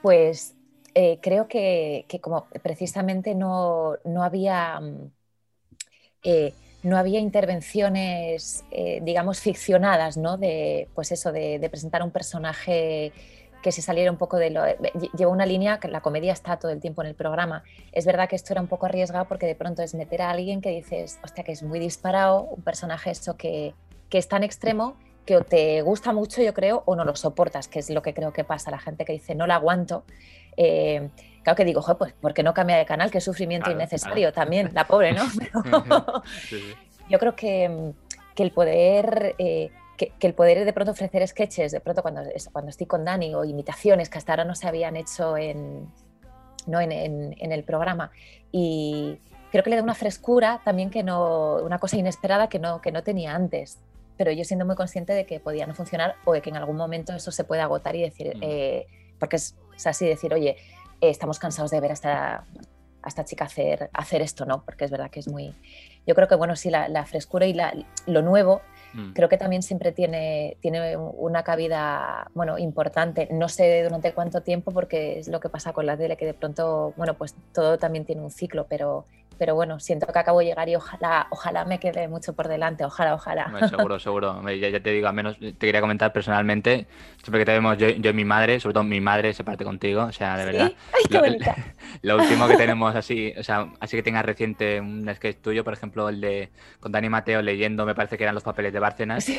Pues 0.01 0.55
eh, 0.95 1.19
creo 1.21 1.49
que, 1.49 2.07
como 2.23 2.47
precisamente 2.63 3.35
no, 3.35 3.99
había... 4.23 4.81
Mm, 4.81 5.11
eh, 6.23 6.55
no 6.85 6.97
había 6.97 7.19
intervenciones, 7.19 8.65
eh, 8.71 9.01
digamos, 9.03 9.41
ficcionadas, 9.41 10.17
¿no? 10.17 10.39
De, 10.39 10.89
pues 10.95 11.11
eso, 11.11 11.33
de 11.33 11.69
presentar 11.69 12.05
un 12.05 12.13
personaje 12.13 13.13
que 13.69 13.73
se 13.73 13.83
saliera 13.83 14.11
un 14.11 14.17
poco 14.17 14.39
de 14.39 14.49
lo... 14.49 14.65
Eh, 14.65 14.79
lleva 15.15 15.31
una 15.31 15.45
línea, 15.45 15.79
que 15.79 15.89
la 15.89 16.01
comedia 16.01 16.33
está 16.33 16.57
todo 16.57 16.71
el 16.71 16.81
tiempo 16.81 17.03
en 17.03 17.09
el 17.09 17.15
programa. 17.15 17.65
Es 17.93 18.07
verdad 18.07 18.27
que 18.27 18.35
esto 18.35 18.55
era 18.55 18.63
un 18.63 18.67
poco 18.67 18.87
arriesgado 18.87 19.27
porque 19.27 19.45
de 19.45 19.55
pronto 19.55 19.83
es 19.83 19.95
meter 19.95 20.23
a 20.23 20.31
alguien 20.31 20.63
que 20.63 20.71
dices, 20.71 21.19
hostia, 21.23 21.45
que 21.45 21.53
es 21.53 21.63
muy 21.63 21.79
disparado, 21.79 22.45
un 22.45 22.63
personaje 22.63 23.11
eso 23.11 23.37
que, 23.37 23.75
que 24.09 24.17
es 24.17 24.27
tan 24.27 24.43
extremo 24.43 24.97
que 25.27 25.37
o 25.37 25.45
te 25.45 25.83
gusta 25.83 26.15
mucho, 26.15 26.41
yo 26.41 26.55
creo, 26.55 26.83
o 26.87 26.97
no 26.97 27.05
lo 27.05 27.15
soportas, 27.15 27.69
que 27.69 27.81
es 27.81 27.91
lo 27.91 28.01
que 28.01 28.15
creo 28.15 28.33
que 28.33 28.43
pasa. 28.43 28.71
La 28.71 28.79
gente 28.79 29.05
que 29.05 29.13
dice 29.13 29.35
no 29.35 29.47
la 29.47 29.57
aguanto. 29.57 30.05
Eh, 30.57 31.11
claro 31.43 31.55
que 31.55 31.67
digo, 31.67 31.85
pues, 31.99 32.15
¿por 32.15 32.33
qué 32.33 32.43
no 32.43 32.55
cambia 32.55 32.79
de 32.79 32.87
canal? 32.87 33.11
Qué 33.11 33.21
sufrimiento 33.21 33.71
innecesario 33.71 34.33
también, 34.33 34.71
la 34.73 34.87
pobre, 34.87 35.13
¿no? 35.13 35.25
Yo 37.11 37.19
creo 37.19 37.37
que, 37.37 37.93
que 38.35 38.43
el 38.43 38.51
poder. 38.51 39.35
Eh, 39.37 39.71
que, 39.99 40.13
el 40.21 40.33
poder 40.33 40.65
de 40.65 40.73
pronto 40.73 40.93
ofrecer 40.93 41.27
sketches, 41.29 41.73
de 41.73 41.81
pronto 41.81 42.01
cuando, 42.01 42.23
cuando 42.53 42.71
estoy 42.71 42.87
con 42.87 43.05
Dani 43.05 43.35
o 43.35 43.45
imitaciones 43.45 44.09
que 44.09 44.17
hasta 44.17 44.33
ahora 44.33 44.45
no 44.45 44.55
se 44.55 44.67
habían 44.67 44.97
hecho 44.97 45.37
en, 45.37 45.89
¿no? 46.67 46.81
en, 46.81 46.93
en, 46.93 47.53
el 47.53 47.65
programa 47.65 48.11
y 48.51 49.19
creo 49.51 49.63
que 49.63 49.71
le 49.71 49.77
da 49.77 49.83
una 49.83 49.95
frescura 49.95 50.63
también 50.65 50.89
que 50.89 51.03
no, 51.03 51.57
una 51.57 51.79
cosa 51.79 51.99
inesperada 51.99 52.49
que 52.49 52.59
no, 52.59 52.81
que 52.81 52.93
no 52.93 53.03
tenía 53.03 53.35
antes 53.35 53.79
pero 54.19 54.33
yo 54.33 54.45
siendo 54.45 54.67
muy 54.67 54.75
consciente 54.75 55.15
de 55.15 55.25
que 55.25 55.41
podía 55.41 55.67
no 55.67 55.75
funcionar 55.75 56.17
o 56.25 56.33
de 56.33 56.43
que 56.43 56.51
en 56.51 56.57
algún 56.57 56.77
momento 56.77 57.15
eso 57.15 57.31
se 57.31 57.45
puede 57.45 57.63
agotar 57.63 57.95
y 57.97 58.03
decir, 58.03 58.37
mm. 58.37 58.41
eh, 58.43 58.87
porque 59.19 59.37
es, 59.37 59.57
así 59.87 60.07
decir, 60.07 60.35
oye, 60.35 60.57
eh, 61.01 61.09
estamos 61.09 61.39
cansados 61.39 61.71
de 61.71 61.81
ver 61.81 61.93
a 61.93 61.95
esta, 61.95 62.45
esta 63.07 63.25
chica 63.25 63.45
hacer, 63.45 63.89
hacer 63.93 64.21
esto, 64.21 64.45
¿no? 64.45 64.65
Porque 64.65 64.85
es 64.85 64.91
verdad 64.91 65.09
que 65.09 65.21
es 65.21 65.29
muy... 65.29 65.55
Yo 66.09 66.15
creo 66.15 66.27
que, 66.27 66.37
bueno, 66.37 66.57
sí, 66.57 66.71
la, 66.71 67.05
frescura 67.05 67.47
y 67.47 67.55
lo 68.07 68.23
nuevo 68.23 68.63
mm. 68.95 69.13
creo 69.13 69.29
que 69.29 69.37
también 69.37 69.63
siempre 69.63 69.93
tiene, 69.93 70.57
tiene 70.63 70.97
una 70.97 71.43
cabida, 71.43 72.31
bueno, 72.33 72.57
importante. 72.57 73.29
No 73.31 73.51
sé 73.51 73.83
durante 73.83 74.15
cuánto 74.15 74.41
tiempo, 74.41 74.73
porque 74.73 75.19
es 75.19 75.29
lo 75.29 75.39
que 75.39 75.51
pasa 75.51 75.75
con 75.75 75.85
la 75.85 75.99
tele, 75.99 76.17
que 76.17 76.25
de 76.25 76.33
pronto, 76.33 76.95
bueno, 76.97 77.13
pues 77.13 77.35
todo 77.53 77.77
también 77.77 78.07
tiene 78.07 78.23
un 78.23 78.31
ciclo, 78.31 78.67
pero 78.71 79.05
pero 79.39 79.55
bueno, 79.55 79.79
siento 79.79 80.07
que 80.09 80.19
acabo 80.19 80.41
de 80.41 80.47
llegar 80.47 80.69
y 80.69 80.75
ojalá, 80.75 81.29
ojalá 81.31 81.65
me 81.65 81.79
quede 81.79 82.09
mucho 82.09 82.33
por 82.33 82.49
delante, 82.49 82.85
ojalá, 82.85 83.15
ojalá. 83.15 83.69
seguro, 83.69 83.99
seguro. 84.01 84.43
Ya, 84.51 84.81
te 84.81 84.91
digo, 84.91 85.07
al 85.07 85.15
menos 85.15 85.39
te 85.39 85.55
quería 85.55 85.81
comentar 85.81 86.13
personalmente, 86.13 86.87
siempre 87.23 87.41
que 87.41 87.45
te 87.45 87.53
vemos 87.53 87.79
yo, 87.79 87.89
y 87.89 88.13
mi 88.13 88.25
madre, 88.25 88.59
sobre 88.59 88.75
todo 88.75 88.85
mi 88.85 89.01
madre 89.01 89.33
se 89.33 89.45
parte 89.45 89.65
contigo, 89.65 90.03
o 90.03 90.13
sea, 90.13 90.37
de 90.37 90.45
verdad. 90.45 90.73
lo, 92.03 92.17
último 92.17 92.49
que 92.49 92.57
tenemos 92.59 92.97
así, 92.97 93.33
o 93.39 93.43
sea, 93.45 93.69
así 93.79 93.97
que 93.97 94.03
tengas 94.03 94.25
reciente 94.25 94.81
un 94.81 95.09
sketch 95.15 95.39
tuyo, 95.39 95.63
por 95.63 95.73
ejemplo, 95.73 96.09
el 96.09 96.21
de 96.21 96.51
con 96.81 96.91
Dani 96.91 97.09
Mateo 97.09 97.41
leyendo, 97.41 97.87
me 97.87 97.95
parece 97.95 98.19
que 98.19 98.25
eran 98.25 98.35
los 98.35 98.45
papeles 98.45 98.73
de 98.73 98.81
Bárcenas. 98.81 99.31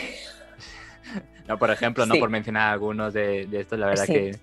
No, 1.48 1.58
por 1.58 1.72
ejemplo, 1.72 2.06
no 2.06 2.16
por 2.16 2.30
mencionar 2.30 2.72
algunos 2.72 3.14
de, 3.14 3.48
de 3.48 3.62
estos, 3.62 3.80
la 3.80 3.88
verdad 3.88 4.06
que 4.06 4.38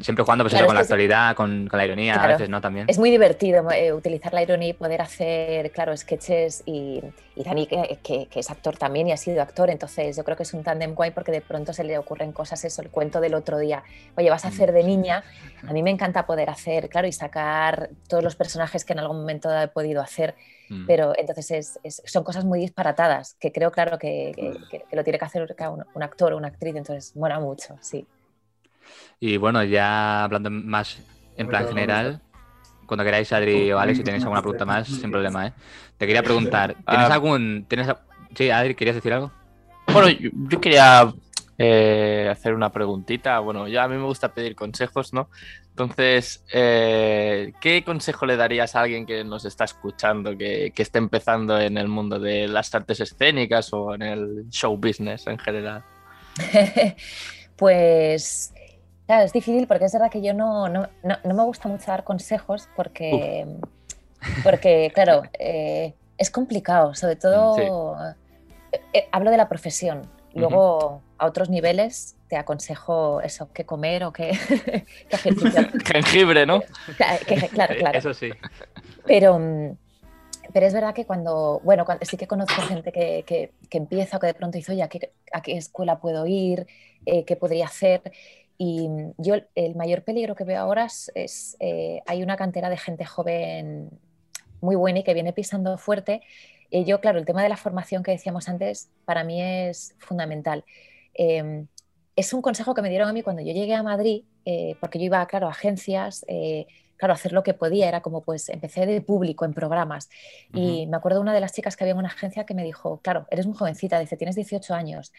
Siempre 0.00 0.24
jugando 0.24 0.44
pues, 0.44 0.54
con 0.62 0.74
la 0.74 0.80
actualidad, 0.80 1.36
con, 1.36 1.68
la 1.70 1.84
ironía 1.84 2.14
a 2.14 2.26
veces, 2.26 2.48
¿no? 2.48 2.60
También. 2.60 2.86
Es 2.88 2.98
muy 2.98 3.10
divertido 3.10 3.70
eh, 3.70 3.92
utilizar 3.92 4.32
la 4.32 4.42
ironía 4.42 4.70
y 4.70 4.72
poder 4.72 5.02
hacer, 5.02 5.70
claro, 5.70 5.94
sketches 5.94 6.62
y, 6.64 7.02
y 7.36 7.44
Dani, 7.44 7.66
que, 7.66 8.26
que, 8.30 8.40
es 8.40 8.50
actor 8.50 8.78
también 8.78 9.08
y 9.08 9.12
ha 9.12 9.18
sido 9.18 9.42
actor, 9.42 9.68
entonces 9.68 10.16
yo 10.16 10.24
creo 10.24 10.36
que 10.36 10.44
es 10.44 10.54
un 10.54 10.62
tándem 10.62 10.94
guay 10.94 11.10
porque 11.10 11.30
de 11.30 11.42
pronto 11.42 11.74
se 11.74 11.84
le 11.84 11.98
ocurren 11.98 12.32
cosas, 12.32 12.64
eso, 12.64 12.80
el 12.80 12.88
cuento 12.88 13.20
del 13.20 13.34
otro 13.34 13.58
día. 13.58 13.84
Oye, 14.16 14.30
vas 14.30 14.46
a 14.46 14.48
hacer 14.48 14.72
de 14.72 14.82
niña, 14.82 15.24
a 15.66 15.72
mí 15.74 15.82
me 15.82 15.90
encanta 15.90 16.24
poder 16.24 16.48
hacer, 16.48 16.88
claro, 16.88 17.06
y 17.06 17.12
sacar 17.12 17.90
todos 18.08 18.24
los 18.24 18.34
personajes 18.34 18.86
que 18.86 18.94
en 18.94 18.98
algún 18.98 19.18
momento 19.18 19.54
he 19.54 19.68
podido 19.68 20.00
hacer, 20.00 20.34
mm. 20.70 20.86
pero 20.86 21.12
entonces 21.18 21.78
es, 21.82 22.02
son 22.06 22.24
cosas 22.24 22.46
muy 22.46 22.60
disparatadas 22.60 23.36
que 23.38 23.52
creo, 23.52 23.70
claro, 23.70 23.98
que, 23.98 24.32
que 24.70 24.96
lo 24.96 25.04
tiene 25.04 25.18
que 25.18 25.24
hacer 25.26 25.42
un, 25.42 25.84
un 25.92 26.02
actor 26.02 26.32
o 26.32 26.38
una 26.38 26.48
actriz, 26.48 26.74
entonces 26.76 27.14
mola 27.14 27.38
mucho, 27.38 27.76
sí. 27.82 28.06
Y 29.20 29.36
bueno, 29.36 29.62
ya 29.64 30.24
hablando 30.24 30.50
más 30.50 30.98
en 31.36 31.48
plan 31.48 31.68
general, 31.68 32.20
cuando 32.86 33.04
queráis, 33.04 33.32
Adri 33.32 33.72
o 33.72 33.78
Alex, 33.78 33.98
si 33.98 34.04
tenéis 34.04 34.22
alguna 34.24 34.42
pregunta 34.42 34.64
más, 34.64 34.88
sin 34.88 35.10
problema, 35.10 35.46
¿eh? 35.46 35.52
Te 35.96 36.06
quería 36.06 36.22
preguntar, 36.22 36.74
¿tienes 36.86 37.10
ah. 37.10 37.14
algún... 37.14 37.64
Tienes, 37.68 37.88
sí, 38.34 38.50
Adri, 38.50 38.74
¿querías 38.74 38.96
decir 38.96 39.12
algo? 39.12 39.30
Bueno, 39.86 40.08
yo, 40.50 40.60
quería 40.60 41.12
eh, 41.58 42.28
hacer 42.30 42.54
una 42.54 42.70
preguntita. 42.70 43.38
Bueno, 43.40 43.68
ya 43.68 43.84
a 43.84 43.88
mí 43.88 43.96
me 43.96 44.04
gusta 44.04 44.34
pedir 44.34 44.54
consejos, 44.54 45.12
¿no? 45.12 45.28
Entonces, 45.70 46.44
eh, 46.52 47.52
¿qué 47.60 47.82
consejo 47.82 48.26
le 48.26 48.36
darías 48.36 48.76
a 48.76 48.82
alguien 48.82 49.06
que 49.06 49.24
nos 49.24 49.46
está 49.46 49.64
escuchando, 49.64 50.36
que, 50.36 50.72
que 50.74 50.82
esté 50.82 50.98
empezando 50.98 51.58
en 51.58 51.78
el 51.78 51.88
mundo 51.88 52.18
de 52.18 52.46
las 52.46 52.74
artes 52.74 53.00
escénicas 53.00 53.72
o 53.72 53.94
en 53.94 54.02
el 54.02 54.50
show 54.50 54.76
business 54.76 55.26
en 55.26 55.38
general? 55.38 55.82
pues 57.56 58.51
Claro, 59.12 59.26
es 59.26 59.32
difícil 59.34 59.66
porque 59.66 59.84
es 59.84 59.92
verdad 59.92 60.10
que 60.10 60.22
yo 60.22 60.32
no, 60.32 60.70
no, 60.70 60.88
no, 61.02 61.34
me 61.34 61.42
gusta 61.42 61.68
mucho 61.68 61.84
dar 61.88 62.02
consejos 62.02 62.66
porque, 62.74 63.46
porque 64.42 64.90
claro, 64.94 65.24
eh, 65.38 65.92
es 66.16 66.30
complicado, 66.30 66.94
sobre 66.94 67.16
todo 67.16 67.94
eh, 68.72 68.80
eh, 68.94 69.08
hablo 69.12 69.30
de 69.30 69.36
la 69.36 69.50
profesión. 69.50 70.00
Luego 70.32 71.02
a 71.18 71.26
otros 71.26 71.50
niveles 71.50 72.16
te 72.28 72.38
aconsejo 72.38 73.20
eso, 73.20 73.50
qué 73.52 73.66
comer 73.66 74.04
o 74.04 74.14
qué, 74.14 74.32
Jengibre, 75.84 76.46
¿no? 76.46 76.62
claro, 76.96 77.74
claro. 77.76 77.98
Eso 77.98 78.14
sí. 78.14 78.30
Pero, 79.04 79.38
pero 80.54 80.66
es 80.66 80.72
verdad 80.72 80.94
que 80.94 81.04
cuando, 81.04 81.60
bueno, 81.62 81.84
sí 82.00 82.16
que 82.16 82.26
conozco 82.26 82.62
gente 82.62 82.92
que, 82.92 83.24
que, 83.26 83.52
que 83.68 83.76
empieza 83.76 84.16
o 84.16 84.20
que 84.20 84.28
de 84.28 84.34
pronto 84.34 84.56
dice, 84.56 84.72
oye, 84.72 84.82
¿a 84.82 84.88
qué, 84.88 85.12
a 85.34 85.42
qué 85.42 85.58
escuela 85.58 86.00
puedo 86.00 86.26
ir? 86.26 86.66
¿Qué 87.04 87.34
podría 87.34 87.66
hacer? 87.66 88.00
Y 88.64 88.88
yo 89.18 89.34
el 89.56 89.74
mayor 89.74 90.04
peligro 90.04 90.36
que 90.36 90.44
veo 90.44 90.60
ahora 90.60 90.84
es, 90.84 91.56
eh, 91.58 92.00
hay 92.06 92.22
una 92.22 92.36
cantera 92.36 92.70
de 92.70 92.76
gente 92.76 93.04
joven 93.04 93.90
muy 94.60 94.76
buena 94.76 95.00
y 95.00 95.02
que 95.02 95.14
viene 95.14 95.32
pisando 95.32 95.76
fuerte. 95.78 96.22
Y 96.70 96.84
yo, 96.84 97.00
claro, 97.00 97.18
el 97.18 97.24
tema 97.24 97.42
de 97.42 97.48
la 97.48 97.56
formación 97.56 98.04
que 98.04 98.12
decíamos 98.12 98.48
antes, 98.48 98.88
para 99.04 99.24
mí 99.24 99.42
es 99.42 99.96
fundamental. 99.98 100.64
Em, 101.12 101.66
es 102.14 102.32
un 102.32 102.40
consejo 102.40 102.72
que 102.72 102.82
me 102.82 102.88
dieron 102.88 103.08
a 103.08 103.12
mí 103.12 103.22
cuando 103.22 103.42
yo 103.42 103.52
llegué 103.52 103.74
a 103.74 103.82
Madrid, 103.82 104.22
eh, 104.44 104.76
porque 104.78 105.00
yo 105.00 105.06
iba, 105.06 105.26
claro, 105.26 105.48
a 105.48 105.50
agencias, 105.50 106.24
eh, 106.28 106.68
claro, 106.96 107.14
hacer 107.14 107.32
lo 107.32 107.42
que 107.42 107.54
podía, 107.54 107.88
era 107.88 108.00
como 108.00 108.22
pues 108.22 108.48
empecé 108.48 108.86
de 108.86 109.00
público 109.00 109.44
en 109.44 109.54
programas. 109.54 110.08
Y 110.54 110.86
me 110.86 110.98
acuerdo 110.98 111.18
de 111.18 111.22
una 111.22 111.34
de 111.34 111.40
las 111.40 111.52
chicas 111.52 111.76
que 111.76 111.82
había 111.82 111.94
en 111.94 111.98
una 111.98 112.10
agencia 112.10 112.46
que 112.46 112.54
me 112.54 112.62
dijo, 112.62 113.00
claro, 113.02 113.26
eres 113.32 113.44
muy 113.44 113.56
jovencita, 113.56 113.98
dice, 113.98 114.16
tienes 114.16 114.36
18 114.36 114.72
años. 114.72 115.12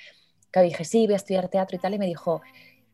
Que 0.49 0.61
dije, 0.61 0.85
sí, 0.85 1.07
voy 1.07 1.15
a 1.15 1.17
estudiar 1.17 1.49
teatro 1.49 1.75
y 1.75 1.79
tal, 1.79 1.95
y 1.95 1.97
me 1.97 2.05
dijo, 2.05 2.41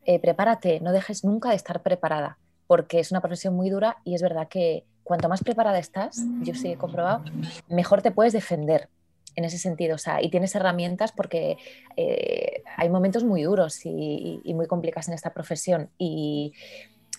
eh, 0.04 0.18
prepárate, 0.18 0.80
no 0.80 0.92
dejes 0.92 1.24
nunca 1.24 1.50
de 1.50 1.56
estar 1.56 1.82
preparada, 1.82 2.38
porque 2.66 3.00
es 3.00 3.10
una 3.10 3.20
profesión 3.20 3.54
muy 3.54 3.70
dura 3.70 3.98
y 4.04 4.14
es 4.14 4.22
verdad 4.22 4.48
que 4.48 4.84
cuanto 5.02 5.28
más 5.28 5.42
preparada 5.42 5.78
estás, 5.78 6.22
yo 6.42 6.54
sí 6.54 6.72
he 6.72 6.76
comprobado, 6.76 7.24
mejor 7.68 8.00
te 8.00 8.10
puedes 8.10 8.32
defender 8.32 8.88
en 9.36 9.44
ese 9.44 9.58
sentido, 9.58 9.94
o 9.94 9.98
sea, 9.98 10.22
y 10.22 10.30
tienes 10.30 10.54
herramientas 10.54 11.12
porque 11.12 11.56
eh, 11.96 12.62
hay 12.76 12.88
momentos 12.88 13.24
muy 13.24 13.42
duros 13.42 13.84
y, 13.84 14.40
muy 14.54 14.66
complicados 14.66 15.08
en 15.08 15.14
esta 15.14 15.32
profesión 15.32 15.90
y 15.98 16.52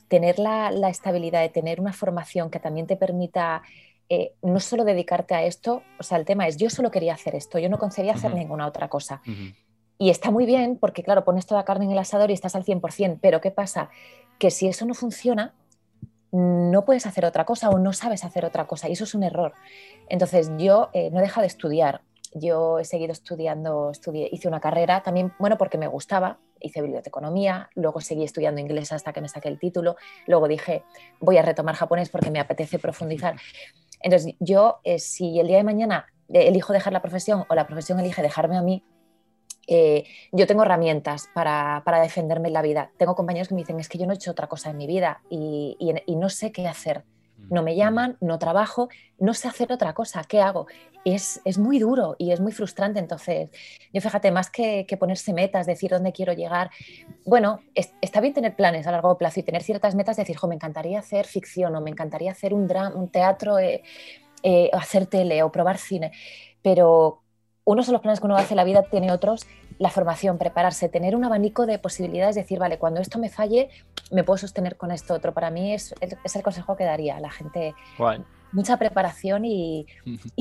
tener 0.08 0.40
la, 0.40 0.70
estabilidad 0.90 1.42
de 1.42 1.50
tener 1.50 1.80
una 1.80 1.94
formación 1.94 2.50
que 2.50 2.60
también 2.60 2.88
te 2.88 2.98
permita 2.98 3.62
eh, 4.10 4.34
no 4.42 4.60
solo 4.60 4.84
dedicarte 4.84 5.36
a 5.36 5.44
esto, 5.44 5.84
o 6.00 6.04
sea, 6.04 6.18
el 6.18 6.26
tema 6.26 6.48
es, 6.48 6.58
yo 6.58 6.70
solo 6.70 6.92
quería 6.92 7.14
hacer 7.14 7.36
esto, 7.36 7.60
yo 7.60 7.70
no 7.70 7.80
concebía 7.80 8.14
hacer 8.14 8.34
ninguna 8.34 8.68
otra 8.68 8.90
cosa. 8.90 9.22
Y 10.02 10.10
está 10.10 10.32
muy 10.32 10.48
bien 10.48 10.78
porque, 10.78 11.04
claro, 11.04 11.24
pones 11.24 11.46
toda 11.46 11.64
carne 11.64 11.86
en 11.86 11.92
el 11.92 12.00
asador 12.00 12.32
y 12.32 12.34
estás 12.34 12.56
al 12.56 12.66
100%, 12.66 13.20
pero 13.22 13.40
¿qué 13.40 13.52
pasa? 13.52 13.92
Que 14.40 14.50
si 14.50 14.68
eso 14.68 14.88
no 14.88 14.96
funciona, 14.96 15.54
no 16.32 16.86
puedes 16.86 17.06
hacer 17.06 17.24
otra 17.24 17.46
cosa 17.46 17.70
o 17.70 17.78
no 17.78 17.94
sabes 17.94 18.26
hacer 18.26 18.44
otra 18.44 18.66
cosa 18.66 18.90
y 18.90 18.94
eso 18.94 19.04
es 19.04 19.14
un 19.14 19.22
error. 19.22 19.54
Entonces 20.10 20.50
yo 20.58 20.90
eh, 20.94 21.12
no 21.12 21.20
he 21.20 21.22
dejado 21.22 21.42
de 21.42 21.50
estudiar. 21.50 22.02
Yo 22.34 22.80
he 22.80 22.84
seguido 22.84 23.12
estudiando, 23.12 23.92
estudié, 23.92 24.28
hice 24.32 24.48
una 24.48 24.60
carrera 24.60 25.04
también, 25.04 25.34
bueno, 25.38 25.60
porque 25.60 25.78
me 25.78 25.88
gustaba, 25.88 26.40
hice 26.60 26.82
biblioteconomía, 26.82 27.70
luego 27.76 28.02
seguí 28.02 28.24
estudiando 28.24 28.60
inglés 28.60 28.92
hasta 28.94 29.14
que 29.14 29.22
me 29.22 29.30
saqué 29.30 29.50
el 29.50 29.60
título, 29.60 29.98
luego 30.26 30.48
dije, 30.48 30.84
voy 31.20 31.38
a 31.38 31.44
retomar 31.44 31.76
japonés 31.76 32.10
porque 32.10 32.32
me 32.32 32.40
apetece 32.40 32.80
profundizar. 32.80 33.36
Entonces 34.00 34.34
yo, 34.40 34.80
eh, 34.84 34.98
si 34.98 35.40
el 35.40 35.46
día 35.46 35.58
de 35.58 35.64
mañana 35.64 36.08
eh, 36.30 36.48
elijo 36.48 36.74
dejar 36.74 36.92
la 36.92 37.04
profesión 37.04 37.46
o 37.48 37.54
la 37.54 37.68
profesión 37.68 38.00
elige 38.00 38.24
dejarme 38.24 38.58
a 38.58 38.64
mí, 38.64 38.84
eh, 39.68 40.06
yo 40.32 40.48
tengo 40.48 40.64
herramientas 40.64 41.30
para, 41.34 41.84
defenderme 42.02 42.48
en 42.48 42.54
la 42.54 42.62
vida. 42.62 42.92
Tengo 42.98 43.16
compañeros 43.16 43.48
que 43.48 43.56
me 43.56 43.62
dicen, 43.62 43.80
es 43.80 43.90
que 43.90 43.98
yo 43.98 44.06
no 44.06 44.14
he 44.14 44.16
hecho 44.16 44.32
otra 44.32 44.48
cosa 44.48 44.70
en 44.70 44.78
mi 44.78 44.88
vida 44.88 45.22
y, 45.30 45.78
no 46.08 46.30
sé 46.30 46.52
qué 46.52 46.68
hacer. 46.68 47.04
No 47.50 47.64
me 47.64 47.76
llaman, 47.76 48.18
no 48.22 48.38
trabajo, 48.38 48.90
no 49.18 49.34
sé 49.34 49.48
hacer 49.48 49.72
otra 49.72 49.94
cosa. 49.94 50.24
¿Qué 50.24 50.42
hago? 50.42 50.68
Es, 51.04 51.42
es 51.44 51.58
muy 51.58 51.80
duro 51.80 52.16
y 52.20 52.32
es 52.32 52.40
muy 52.40 52.52
frustrante. 52.52 53.00
Entonces, 53.00 53.50
yo 53.92 54.02
fíjate, 54.02 54.32
más 54.32 54.50
que, 54.50 54.86
ponerse 55.00 55.34
metas, 55.34 55.66
decir 55.66 55.90
dónde 55.92 56.12
quiero 56.12 56.34
llegar, 56.34 56.70
bueno, 57.26 57.62
está 57.74 58.22
bien 58.22 58.34
tener 58.34 58.56
planes 58.56 58.88
a 58.88 58.92
largo 58.92 59.18
plazo 59.18 59.40
y 59.40 59.44
tener 59.44 59.64
ciertas 59.64 59.96
metas, 59.96 60.18
decir, 60.18 60.38
me 60.48 60.56
encantaría 60.56 61.00
hacer 61.00 61.26
ficción 61.26 61.76
o 61.76 61.82
me 61.82 61.90
encantaría 61.90 62.32
hacer 62.32 62.54
un, 62.54 62.68
drama, 62.68 62.96
un 62.96 63.10
teatro, 63.10 63.58
eh, 63.58 63.82
eh, 64.44 64.70
hacer 64.74 65.08
tele 65.08 65.44
o 65.44 65.52
probar 65.52 65.78
cine, 65.78 66.12
pero 66.62 67.21
unos 67.64 67.86
son 67.86 67.94
los 67.94 68.02
planes 68.02 68.20
que 68.20 68.26
uno 68.26 68.36
hace 68.38 68.54
en 68.54 68.58
la 68.58 68.64
vida, 68.64 68.84
tiene 68.84 69.12
otros, 69.12 69.46
la 69.78 69.90
formación, 69.90 70.38
prepararse, 70.38 70.90
tener 70.90 71.16
un 71.16 71.24
abanico 71.24 71.66
de 71.66 71.80
posibilidades, 71.80 72.36
decir, 72.36 72.60
vale, 72.60 72.78
cuando 72.78 73.02
esto 73.02 73.20
me 73.20 73.30
falle, 73.30 73.70
me 74.12 74.24
puedo 74.24 74.38
sostener 74.38 74.78
con 74.78 74.92
esto 74.92 75.14
otro. 75.14 75.34
Para 75.34 75.52
mí 75.52 75.74
es, 75.74 75.94
es 76.24 76.36
el 76.36 76.44
consejo 76.44 76.76
que 76.76 76.84
daría 76.84 77.18
a 77.18 77.20
la 77.20 77.32
gente. 77.32 77.74
mucha 78.52 78.78
preparación 78.78 79.46
y, 79.46 79.86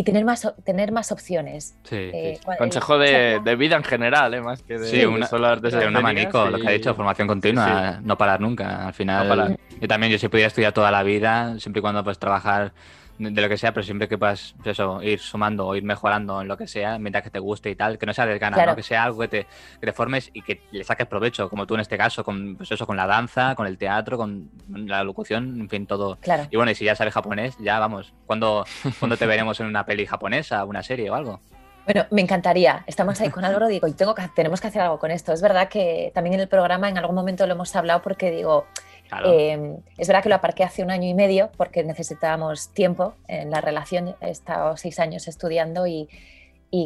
tener, 0.05 0.25
más, 0.25 0.53
tener 0.65 0.93
más 0.93 1.13
opciones. 1.13 1.77
Eh, 1.91 2.41
Consejo 2.59 2.99
de, 2.99 3.39
vida 3.57 3.77
en 3.77 3.85
general, 3.85 4.35
¿eh? 4.35 4.41
más 4.41 4.63
que 4.63 4.79
de, 4.79 4.89
sí, 4.89 5.05
una, 5.05 5.29
de 5.29 5.87
un 5.87 5.97
abanico, 5.97 6.47
lo 6.47 6.59
que 6.59 6.69
ha 6.69 6.73
dicho, 6.73 6.95
formación 6.95 7.29
continua, 7.29 8.01
no 8.03 8.19
parar 8.19 8.41
nunca. 8.41 8.87
Al 8.87 8.95
final, 8.95 9.59
yo 9.81 9.89
también, 9.89 10.11
yo 10.11 10.19
si 10.19 10.29
pudiera 10.29 10.49
estudiar 10.49 10.73
toda 10.73 10.91
la 10.91 11.03
vida, 11.03 11.59
siempre 11.59 11.81
y 11.81 11.83
cuando 11.83 12.03
pues 12.03 12.19
trabajar 12.19 12.73
de 13.21 13.43
lo 13.43 13.49
que 13.51 13.59
sea, 13.59 13.73
pero 13.73 13.85
siempre 13.85 14.09
que 14.09 14.17
puedas 14.17 14.55
pues 14.57 14.69
eso, 14.69 15.03
ir 15.03 15.21
sumando 15.21 15.67
o 15.67 15.77
ir 15.77 15.83
mejorando 15.83 16.41
en 16.41 16.49
lo 16.49 16.57
que 16.57 16.67
sea, 16.67 16.99
mientras 16.99 17.23
que 17.23 17.31
te 17.31 17.39
guste 17.39 17.69
y 17.71 17.77
tal, 17.77 17.99
que 17.99 18.07
no 18.07 18.15
sea 18.15 18.25
de 18.25 18.39
ganas, 18.39 18.75
que 18.75 18.83
sea 18.83 19.05
algo 19.05 19.21
que 19.21 19.29
te, 19.29 19.47
que 19.79 19.87
te, 19.87 19.93
formes 19.93 20.31
y 20.33 20.41
que 20.41 20.63
le 20.71 20.83
saques 20.85 21.07
provecho, 21.07 21.51
como 21.51 21.67
tú 21.67 21.75
en 21.75 21.81
este 21.81 21.99
caso, 21.99 22.25
con 22.25 22.57
pues 22.57 22.73
eso, 22.73 22.87
con 22.87 22.97
la 22.97 23.07
danza, 23.07 23.55
con 23.55 23.67
el 23.67 23.77
teatro, 23.77 24.17
con 24.17 24.51
la 24.69 25.05
locución, 25.05 25.61
en 25.61 25.69
fin, 25.69 25.87
todo. 25.87 26.17
Claro. 26.21 26.47
Y 26.51 26.57
bueno, 26.57 26.73
y 26.73 26.75
si 26.75 26.87
ya 26.87 26.97
sabes 26.97 27.13
japonés, 27.13 27.57
ya 27.59 27.79
vamos, 27.79 28.15
¿cuándo, 28.25 28.65
¿cuándo 28.99 29.17
te 29.19 29.27
veremos 29.27 29.61
en 29.61 29.67
una 29.67 29.85
peli 29.85 30.07
japonesa, 30.07 30.65
una 30.65 30.83
serie 30.83 31.11
o 31.11 31.15
algo? 31.15 31.41
Bueno, 31.85 32.07
me 32.11 32.21
encantaría. 32.23 32.85
Estamos 32.87 33.21
ahí 33.21 33.31
con 33.31 33.45
Álvaro, 33.45 33.67
digo, 33.67 33.87
y 33.87 33.93
tengo 33.93 34.15
que, 34.15 34.23
tenemos 34.35 34.61
que 34.61 34.69
hacer 34.69 34.81
algo 34.83 34.99
con 34.99 35.11
esto. 35.11 35.33
Es 35.33 35.43
verdad 35.43 35.69
que 35.69 36.11
también 36.15 36.35
en 36.35 36.41
el 36.41 36.49
programa 36.49 36.89
en 36.89 36.97
algún 36.97 37.17
momento 37.17 37.47
lo 37.47 37.55
hemos 37.55 37.75
hablado 37.75 38.01
porque 38.01 38.31
digo, 38.31 38.67
Em, 39.25 39.79
es 39.99 40.09
verdad 40.09 40.23
que 40.23 40.29
lo 40.29 40.37
aparqué 40.37 40.65
hace 40.65 40.83
un 40.83 40.91
año 40.91 41.09
y 41.09 41.15
medio 41.15 41.51
porque 41.57 41.83
necesitábamos 41.85 42.73
tiempo 42.73 43.15
en 43.29 43.51
la 43.51 43.61
relación. 43.61 44.17
He 44.21 44.31
estado 44.31 44.77
seis 44.77 44.99
años 44.99 45.29
estudiando 45.29 45.87
y, 45.87 46.09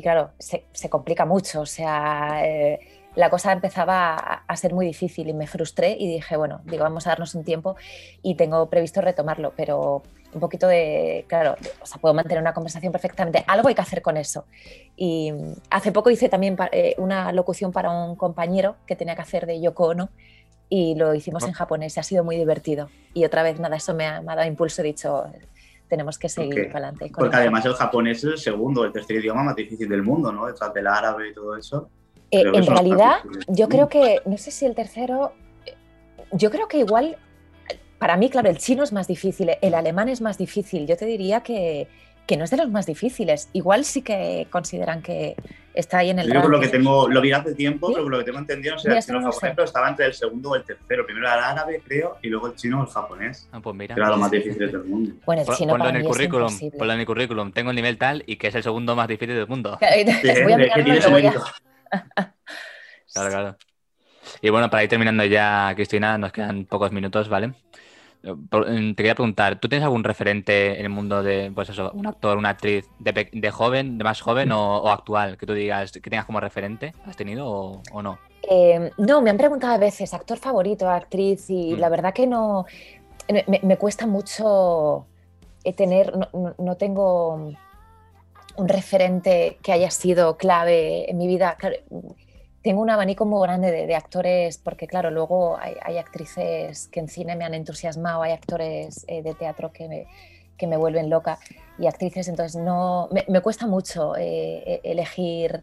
claro, 0.02 0.30
se, 0.38 0.64
complica 0.88 1.24
mucho. 1.26 1.60
O 1.60 1.66
sea, 1.66 2.40
eh, 2.44 2.80
la 3.14 3.30
cosa 3.30 3.52
empezaba 3.52 4.16
a, 4.16 4.56
ser 4.56 4.74
muy 4.74 4.86
difícil 4.86 5.28
y 5.28 5.32
me 5.32 5.46
frustré 5.46 5.96
y 5.98 6.08
dije, 6.08 6.36
bueno, 6.36 6.60
digo, 6.64 6.82
vamos 6.82 7.06
a 7.06 7.10
darnos 7.10 7.34
un 7.34 7.44
tiempo 7.44 7.76
y 8.22 8.34
tengo 8.34 8.68
previsto 8.68 9.00
retomarlo, 9.00 9.52
pero 9.56 10.02
un 10.32 10.40
poquito 10.40 10.66
de, 10.66 11.24
claro, 11.28 11.54
o 11.80 11.86
sea, 11.86 12.00
puedo 12.00 12.12
mantener 12.12 12.40
una 12.40 12.52
conversación 12.52 12.90
perfectamente. 12.90 13.44
Algo 13.46 13.68
hay 13.68 13.74
que 13.76 13.82
hacer 13.82 14.02
con 14.02 14.16
eso. 14.16 14.46
Y 14.96 15.32
hace 15.70 15.92
poco 15.92 16.10
hice 16.10 16.28
también 16.28 16.56
eh, 16.72 16.94
una 16.98 17.30
locución 17.32 17.70
para 17.70 17.90
un 17.90 18.16
compañero 18.16 18.76
que 18.86 18.96
tenía 18.96 19.14
que 19.14 19.22
hacer 19.22 19.46
de 19.46 19.60
Yoko 19.60 19.88
Ono 19.88 20.08
y 20.74 20.96
lo 20.96 21.14
hicimos 21.14 21.44
en 21.44 21.52
japonés 21.52 21.96
y 21.96 22.00
ha 22.00 22.02
sido 22.02 22.24
muy 22.24 22.34
divertido. 22.34 22.90
Y 23.12 23.24
otra 23.24 23.44
vez, 23.44 23.60
nada, 23.60 23.76
eso 23.76 23.94
me 23.94 24.06
ha, 24.06 24.20
dado 24.20 24.44
impulso, 24.44 24.82
he 24.82 24.86
dicho, 24.86 25.22
tenemos 25.86 26.18
que 26.18 26.28
seguir 26.28 26.66
para 26.72 26.88
adelante. 26.88 27.12
Porque 27.16 27.36
además 27.36 27.64
el 27.64 27.74
japonés 27.74 28.18
es 28.18 28.24
el 28.24 28.38
segundo, 28.38 28.84
el 28.84 28.90
tercer 28.90 29.18
idioma 29.18 29.44
más 29.44 29.54
difícil 29.54 29.88
del 29.88 30.02
mundo, 30.02 30.32
¿no? 30.32 30.46
Detrás 30.46 30.74
del 30.74 30.88
árabe 30.88 31.28
y 31.28 31.32
todo 31.32 31.56
eso. 31.56 31.88
Eh, 32.28 32.42
en 32.52 32.66
realidad, 32.66 33.18
yo 33.46 33.68
creo 33.68 33.88
que, 33.88 34.20
no 34.26 34.36
sé 34.36 34.50
si 34.50 34.66
el 34.66 34.74
tercero, 34.74 35.34
yo 36.32 36.50
creo 36.50 36.66
que 36.66 36.78
igual, 36.78 37.18
para 38.00 38.16
mí, 38.16 38.28
claro, 38.28 38.50
el 38.50 38.58
chino 38.58 38.82
es 38.82 38.92
más 38.92 39.06
difícil, 39.06 39.52
el 39.60 39.74
alemán 39.74 40.08
es 40.08 40.20
más 40.20 40.38
difícil. 40.38 40.88
Yo 40.88 40.96
te 40.96 41.06
diría 41.06 41.44
que, 41.44 41.86
que 42.26 42.36
no 42.36 42.44
es 42.44 42.50
de 42.50 42.56
los 42.56 42.70
más 42.70 42.86
difíciles. 42.86 43.48
Igual 43.52 43.84
sí 43.84 44.02
que 44.02 44.46
consideran 44.50 45.02
que 45.02 45.36
está 45.74 45.98
ahí 45.98 46.10
en 46.10 46.18
el. 46.18 46.32
Yo 46.32 46.40
por 46.40 46.50
lo 46.50 46.60
que 46.60 46.68
tengo, 46.68 47.08
lo 47.08 47.20
vi 47.20 47.32
hace 47.32 47.54
tiempo, 47.54 47.88
pero 47.92 48.04
por 48.04 48.12
lo 48.12 48.18
que 48.18 48.24
tengo 48.24 48.38
entendido, 48.38 48.74
no 48.74 48.80
sé, 48.80 48.90
el 48.90 49.02
chino 49.02 49.20
japonés, 49.20 49.54
pero 49.54 49.64
estaba 49.64 49.88
entre 49.88 50.06
el 50.06 50.14
segundo 50.14 50.50
o 50.50 50.56
el 50.56 50.64
tercero. 50.64 51.04
Primero 51.04 51.26
era 51.26 51.36
el 51.36 51.44
árabe, 51.44 51.82
creo, 51.84 52.18
y 52.22 52.28
luego 52.28 52.48
el 52.48 52.54
chino 52.54 52.80
o 52.80 52.84
el 52.84 52.88
japonés. 52.88 53.48
Ah, 53.52 53.60
pues 53.60 53.76
mira. 53.76 53.94
Que 53.94 54.00
era 54.00 54.10
lo 54.10 54.16
más 54.16 54.30
difícil 54.30 54.70
del 54.70 54.84
mundo. 54.84 55.14
Bueno, 55.26 55.42
el 55.42 55.48
chino 55.48 55.72
ponlo 55.72 55.84
para 55.84 55.90
en 55.90 56.04
el 56.04 56.08
currículum, 56.08 56.58
ponlo 56.78 56.92
en 56.92 57.00
el 57.00 57.06
currículum. 57.06 57.52
Tengo 57.52 57.70
el 57.70 57.76
nivel 57.76 57.98
tal 57.98 58.22
y 58.26 58.36
que 58.36 58.48
es 58.48 58.54
el 58.54 58.62
segundo 58.62 58.96
más 58.96 59.08
difícil 59.08 59.34
del 59.34 59.48
mundo. 59.48 59.78
voy 59.80 60.52
a 60.52 60.56
mirarlo, 60.56 61.10
voy 61.10 61.26
a... 61.26 61.32
claro, 63.12 63.30
claro. 63.30 63.56
Y 64.40 64.48
bueno, 64.48 64.70
para 64.70 64.82
ir 64.82 64.88
terminando 64.88 65.24
ya, 65.24 65.72
Cristina, 65.74 66.16
nos 66.16 66.32
quedan 66.32 66.64
pocos 66.64 66.90
minutos, 66.92 67.28
¿vale? 67.28 67.52
Te 68.24 68.94
quería 68.96 69.14
preguntar, 69.14 69.60
¿tú 69.60 69.68
tienes 69.68 69.84
algún 69.84 70.02
referente 70.02 70.78
en 70.78 70.86
el 70.86 70.88
mundo 70.90 71.22
de, 71.22 71.52
pues 71.54 71.68
eso, 71.68 71.90
un 71.92 72.06
actor, 72.06 72.38
una 72.38 72.50
actriz 72.50 72.88
de, 72.98 73.50
joven, 73.50 73.98
de 73.98 74.04
más 74.04 74.22
joven 74.22 74.50
o, 74.50 74.88
actual, 74.88 75.36
que 75.36 75.44
tú 75.44 75.52
digas, 75.52 75.92
que 75.92 76.00
tengas 76.00 76.24
como 76.24 76.40
referente? 76.40 76.94
¿Has 77.04 77.16
tenido 77.16 77.82
o, 77.92 78.02
no? 78.02 78.18
Eh, 78.50 78.90
no, 78.96 79.20
me 79.20 79.28
han 79.28 79.36
preguntado 79.36 79.74
a 79.74 79.78
veces, 79.78 80.14
actor 80.14 80.38
favorito, 80.38 80.88
actriz, 80.88 81.50
y 81.50 81.74
mm. 81.74 81.78
la 81.78 81.88
verdad 81.90 82.14
que 82.14 82.26
no, 82.26 82.64
me, 83.28 83.76
cuesta 83.76 84.06
mucho 84.06 85.06
eh, 85.62 85.74
tener, 85.74 86.12
no, 86.58 86.76
tengo 86.76 87.52
un 88.56 88.68
referente 88.68 89.58
que 89.62 89.72
haya 89.72 89.90
sido 89.90 90.38
clave 90.38 91.10
en 91.10 91.18
mi 91.18 91.26
vida 91.26 91.58
tengo 92.64 92.80
un 92.80 92.88
abanico 92.88 93.26
muy 93.26 93.46
grande 93.46 93.70
de, 93.70 93.94
actores, 93.94 94.56
porque 94.56 94.86
claro, 94.86 95.10
luego 95.10 95.58
hay, 95.58 95.98
actrices 95.98 96.88
que 96.88 96.98
en 96.98 97.08
cine 97.08 97.36
me 97.36 97.44
han 97.44 97.52
entusiasmado, 97.52 98.22
hay 98.22 98.32
actores 98.32 99.04
eh, 99.06 99.22
de 99.22 99.34
teatro 99.34 99.70
que 99.70 99.86
me, 99.86 100.06
que 100.56 100.66
me, 100.66 100.78
vuelven 100.78 101.10
loca 101.10 101.38
y 101.78 101.86
actrices, 101.86 102.26
entonces 102.26 102.60
no, 102.60 103.10
me, 103.28 103.40
cuesta 103.42 103.66
mucho 103.66 104.16
eh, 104.16 104.62
e, 104.64 104.80
elegir, 104.82 105.62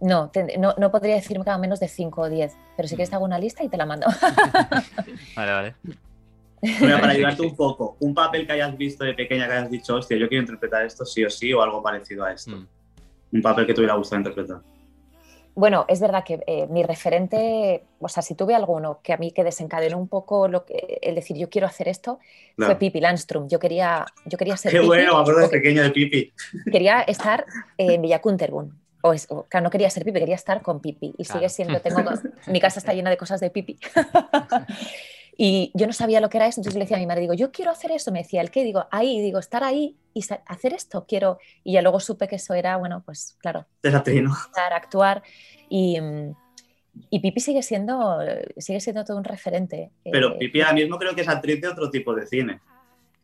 no, 0.00 0.32
no, 0.58 0.74
no, 0.76 0.90
podría 0.90 1.14
decirme 1.14 1.44
cada 1.44 1.56
menos 1.56 1.78
de 1.78 1.86
5 1.86 2.22
o 2.22 2.28
10, 2.28 2.52
pero 2.76 2.88
si 2.88 2.96
quieres 2.96 3.10
te 3.10 3.16
hago 3.16 3.24
una 3.24 3.38
lista 3.38 3.62
y 3.62 3.68
te 3.68 3.76
la 3.76 3.86
mando. 3.86 4.08
vale, 5.36 5.52
vale. 5.52 5.74
Bueno, 6.80 6.98
para 6.98 7.12
ayudarte 7.12 7.42
un 7.42 7.54
poco, 7.54 7.96
un 8.00 8.12
papel 8.12 8.44
que 8.44 8.54
hayas 8.54 8.76
visto 8.76 9.04
de 9.04 9.14
pequeña 9.14 9.46
que 9.46 9.52
hayas 9.52 9.70
dicho, 9.70 9.94
hostia, 9.94 10.16
yo 10.16 10.28
quiero 10.28 10.42
interpretar 10.42 10.84
esto 10.84 11.04
sí 11.04 11.24
o 11.24 11.30
sí 11.30 11.52
o 11.52 11.62
algo 11.62 11.80
parecido 11.80 12.24
a 12.24 12.32
esto. 12.32 12.56
Mm. 12.56 12.66
Un 13.34 13.42
papel 13.42 13.66
que 13.66 13.74
te 13.74 13.80
hubiera 13.80 13.94
gustado 13.94 14.18
interpretar. 14.18 14.73
Bueno, 15.54 15.84
es 15.88 16.00
verdad 16.00 16.24
que 16.24 16.40
eh, 16.46 16.66
mi 16.68 16.82
referente, 16.82 17.84
o 18.00 18.08
sea, 18.08 18.22
si 18.22 18.34
tuve 18.34 18.54
alguno 18.54 19.00
que 19.02 19.12
a 19.12 19.16
mí 19.16 19.30
que 19.30 19.44
desencadenó 19.44 19.98
un 19.98 20.08
poco 20.08 20.48
lo 20.48 20.64
que, 20.64 20.98
el 21.00 21.14
decir 21.14 21.36
yo 21.36 21.48
quiero 21.48 21.66
hacer 21.66 21.88
esto, 21.88 22.18
fue 22.56 22.76
Pipi 22.76 23.00
Landstrom. 23.00 23.48
Yo 23.48 23.58
quería, 23.58 24.04
yo 24.26 24.36
quería 24.36 24.56
ser. 24.56 24.72
Qué 24.72 24.80
bueno, 24.80 25.14
me 25.14 25.20
acuerdo 25.20 25.40
de 25.40 25.48
pequeño 25.48 25.82
de 25.82 25.90
Pipi. 25.90 26.32
Quería 26.70 27.02
estar 27.02 27.46
en 27.78 28.02
Villa 28.02 28.20
O, 29.02 29.12
es, 29.12 29.28
claro, 29.48 29.64
no 29.64 29.70
quería 29.70 29.90
ser 29.90 30.04
Pipi, 30.04 30.18
quería 30.18 30.34
estar 30.34 30.60
con 30.60 30.80
Pipi. 30.80 31.14
Y 31.18 31.24
sigue 31.24 31.48
siendo, 31.48 31.80
tengo, 31.80 32.02
mi 32.48 32.60
casa 32.60 32.80
está 32.80 32.92
llena 32.92 33.10
de 33.10 33.16
cosas 33.16 33.40
de 33.40 33.50
Pipi. 33.50 33.78
Y 35.36 35.72
yo 35.74 35.86
no 35.86 35.92
sabía 35.92 36.20
lo 36.20 36.28
que 36.28 36.38
era 36.38 36.46
eso, 36.46 36.60
entonces 36.60 36.78
le 36.78 36.84
decía 36.84 36.96
a 36.96 37.00
mi 37.00 37.06
madre, 37.06 37.22
digo, 37.22 37.34
yo 37.34 37.50
quiero 37.50 37.70
hacer 37.72 37.90
eso, 37.90 38.12
me 38.12 38.20
decía, 38.20 38.40
¿el 38.40 38.50
qué? 38.50 38.62
Digo, 38.62 38.86
ahí, 38.90 39.20
digo, 39.20 39.38
estar 39.38 39.64
ahí 39.64 39.96
y 40.12 40.24
hacer 40.46 40.72
esto, 40.72 41.06
quiero. 41.08 41.38
Y 41.64 41.72
ya 41.72 41.82
luego 41.82 41.98
supe 41.98 42.28
que 42.28 42.36
eso 42.36 42.54
era, 42.54 42.76
bueno, 42.76 43.02
pues 43.04 43.36
claro, 43.40 43.66
estar, 43.82 44.72
actuar. 44.72 45.22
Y, 45.68 45.98
y, 47.10 47.18
Pipi 47.18 47.40
sigue 47.40 47.62
siendo, 47.62 48.18
sigue 48.58 48.80
siendo 48.80 49.04
todo 49.04 49.16
un 49.16 49.24
referente. 49.24 49.90
Pero 50.04 50.34
eh, 50.34 50.38
Pipi 50.38 50.60
ahora 50.60 50.74
mismo 50.74 50.98
creo 50.98 51.14
que 51.14 51.22
es 51.22 51.28
actriz 51.28 51.60
de 51.60 51.68
otro 51.68 51.90
tipo 51.90 52.14
de 52.14 52.26
cine, 52.26 52.60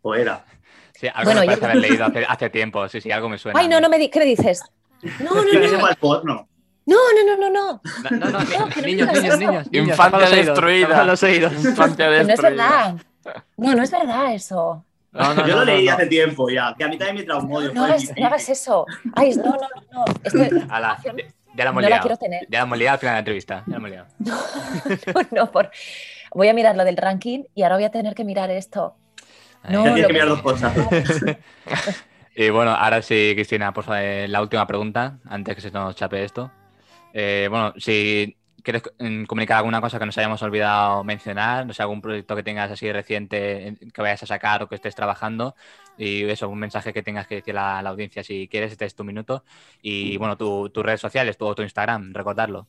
o 0.02 0.14
era. 0.14 0.44
Sí, 0.92 1.06
algo 1.06 1.30
bueno, 1.32 1.40
me 1.42 1.46
parece 1.46 1.64
haber 1.64 1.76
leído 1.76 2.06
hace, 2.28 2.50
tiempo, 2.50 2.88
sí, 2.88 3.00
sí, 3.00 3.12
algo 3.12 3.28
me 3.28 3.38
suena. 3.38 3.60
Ay, 3.60 3.68
no, 3.68 3.80
no 3.80 3.88
me 3.88 4.10
¿qué 4.10 4.18
me 4.18 4.24
dices? 4.24 4.62
No, 5.20 5.32
no, 5.32 5.42
no. 5.44 5.78
no. 5.78 5.96
porno. 5.98 6.49
No, 6.90 6.96
no, 7.14 7.22
no, 7.24 7.36
no, 7.36 7.50
no. 7.50 7.80
No, 8.10 8.30
no, 8.30 8.38
niños, 8.84 9.12
niños, 9.12 9.38
niños, 9.38 9.66
Infancia 9.70 10.28
destruida. 10.28 11.04
los. 11.04 11.22
Infancia 11.22 12.10
destruida. 12.10 12.24
No 12.24 12.32
es 12.32 12.42
verdad. 12.42 12.94
No, 13.56 13.74
no 13.76 13.82
es 13.84 13.90
verdad 13.92 14.34
eso. 14.34 14.84
No, 15.12 15.34
no, 15.34 15.46
yo 15.46 15.56
lo 15.56 15.64
leí 15.64 15.88
hace 15.88 16.06
tiempo 16.06 16.50
ya, 16.50 16.74
que 16.76 16.82
a 16.82 16.88
mí 16.88 16.98
también 16.98 17.18
me 17.18 17.22
traumó. 17.22 17.60
No, 17.60 17.72
no, 17.72 17.84
hagas, 17.84 18.48
eso. 18.48 18.86
Ay, 19.14 19.34
no, 19.36 19.56
no, 19.56 19.68
no. 19.92 20.04
Ya 21.54 21.64
la 21.64 21.70
hemos 21.70 21.82
no 21.82 21.88
liado. 21.88 21.90
La 21.90 22.00
quiero 22.00 22.16
tener. 22.16 22.46
Ya 22.48 22.58
la 22.58 22.64
hemos 22.64 22.78
liado 22.78 22.94
al 22.94 22.98
final 22.98 23.12
de 23.12 23.14
la 23.14 23.18
entrevista. 23.20 23.64
Ya 23.66 23.70
la 23.70 23.76
hemos 23.76 23.90
liado. 23.90 24.06
No, 24.18 25.26
no, 25.30 25.52
por... 25.52 25.70
voy 26.34 26.48
a 26.48 26.54
mirar 26.54 26.76
lo 26.76 26.84
del 26.84 26.96
ranking 26.96 27.44
y 27.54 27.62
ahora 27.62 27.76
voy 27.76 27.84
a 27.84 27.90
tener 27.90 28.16
que 28.16 28.24
mirar 28.24 28.50
esto. 28.50 28.96
No, 29.68 29.84
tienes 29.84 30.06
que 30.08 30.12
mirar 30.12 30.28
dos 30.28 30.42
cosas. 30.42 30.72
y 32.34 32.50
bueno, 32.50 32.72
ahora 32.72 33.00
sí, 33.02 33.32
Cristina, 33.34 33.72
por 33.72 33.84
favor, 33.84 34.28
la 34.28 34.42
última 34.42 34.66
pregunta, 34.66 35.18
antes 35.28 35.54
que 35.54 35.60
se 35.60 35.70
nos 35.70 35.94
chape 35.94 36.24
esto. 36.24 36.50
Eh, 37.12 37.48
bueno, 37.50 37.74
si 37.76 38.36
quieres 38.62 38.82
comunicar 39.26 39.58
alguna 39.58 39.80
cosa 39.80 39.98
que 39.98 40.06
nos 40.06 40.16
hayamos 40.18 40.42
olvidado 40.42 41.02
mencionar, 41.02 41.66
no 41.66 41.72
sé, 41.72 41.82
algún 41.82 42.00
proyecto 42.00 42.36
que 42.36 42.42
tengas 42.42 42.70
así 42.70 42.92
reciente 42.92 43.76
que 43.92 44.02
vayas 44.02 44.22
a 44.22 44.26
sacar 44.26 44.62
o 44.62 44.68
que 44.68 44.74
estés 44.74 44.94
trabajando, 44.94 45.54
y 45.96 46.24
eso, 46.24 46.48
un 46.48 46.58
mensaje 46.58 46.92
que 46.92 47.02
tengas 47.02 47.26
que 47.26 47.36
decir 47.36 47.56
a 47.56 47.82
la, 47.82 47.90
audiencia 47.90 48.22
si 48.22 48.48
quieres, 48.48 48.72
este 48.72 48.84
es 48.84 48.94
tu 48.94 49.04
minuto. 49.04 49.44
Y 49.82 50.16
bueno, 50.16 50.36
tus 50.36 50.84
redes 50.84 51.00
sociales, 51.00 51.36
tu, 51.36 51.54
tu 51.54 51.62
Instagram, 51.62 52.12
recordarlo. 52.12 52.66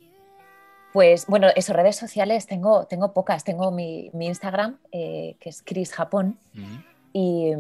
Pues 0.92 1.26
bueno, 1.28 1.48
eso, 1.56 1.72
redes 1.72 1.96
sociales 1.96 2.48
tengo, 2.48 2.86
tengo 2.86 3.14
pocas. 3.14 3.44
Tengo 3.44 3.72
mi, 3.72 4.12
Instagram, 4.14 4.78
eh, 4.92 5.38
que 5.40 5.50
es 5.50 5.64
Chris 5.66 5.94
Japón, 5.94 6.38
y 7.14 7.54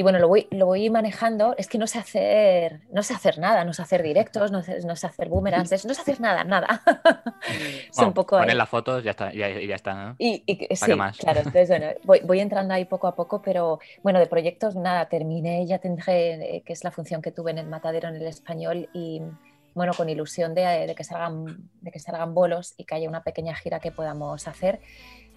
y 0.00 0.02
bueno, 0.02 0.18
lo 0.18 0.28
voy, 0.28 0.46
lo 0.50 0.66
voy 0.66 0.88
manejando, 0.88 1.54
es 1.58 1.66
que 1.66 1.76
no 1.76 1.86
sé 1.86 1.98
hacer, 1.98 2.80
no 2.92 3.02
sé 3.02 3.12
hacer 3.12 3.38
nada, 3.38 3.64
no 3.64 3.72
sé 3.72 3.82
hacer 3.82 4.02
directos, 4.02 4.52
no 4.52 4.62
sé, 4.62 4.78
no 4.86 4.94
sé 4.94 5.06
hacer 5.06 5.28
boomerangs, 5.28 5.84
no 5.84 5.92
sé 5.94 6.00
hacer 6.00 6.20
nada, 6.20 6.44
nada. 6.44 6.80
es 7.90 7.98
un 7.98 8.12
poco 8.12 8.38
poner 8.38 8.56
las 8.56 8.68
fotos 8.68 9.02
ya 9.02 9.10
está, 9.10 9.32
ya, 9.32 9.48
ya 9.48 9.74
está, 9.74 9.94
¿no? 9.94 10.14
Y, 10.18 10.44
sí, 10.46 10.86
claro, 10.86 11.40
entonces 11.40 11.68
bueno, 11.68 11.86
voy, 12.04 12.20
voy, 12.20 12.40
entrando 12.40 12.72
ahí 12.72 12.84
poco 12.84 13.08
a 13.08 13.16
poco, 13.16 13.42
pero 13.42 13.80
bueno, 14.02 14.20
de 14.20 14.26
proyectos 14.26 14.76
nada, 14.76 15.08
terminé, 15.08 15.66
ya 15.66 15.78
tendré, 15.78 16.56
eh, 16.56 16.62
que 16.64 16.72
es 16.72 16.84
la 16.84 16.92
función 16.92 17.20
que 17.20 17.32
tuve 17.32 17.50
en 17.50 17.58
el 17.58 17.66
Matadero 17.66 18.08
en 18.08 18.14
el 18.14 18.26
español 18.26 18.88
y 18.92 19.20
bueno, 19.74 19.92
con 19.94 20.08
ilusión 20.08 20.54
de, 20.54 20.86
de, 20.86 20.94
que 20.94 21.04
salgan, 21.04 21.68
de 21.80 21.90
que 21.90 21.98
salgan 21.98 22.32
bolos 22.32 22.74
y 22.76 22.84
que 22.84 22.94
haya 22.94 23.08
una 23.08 23.22
pequeña 23.22 23.54
gira 23.54 23.80
que 23.80 23.90
podamos 23.90 24.46
hacer. 24.48 24.80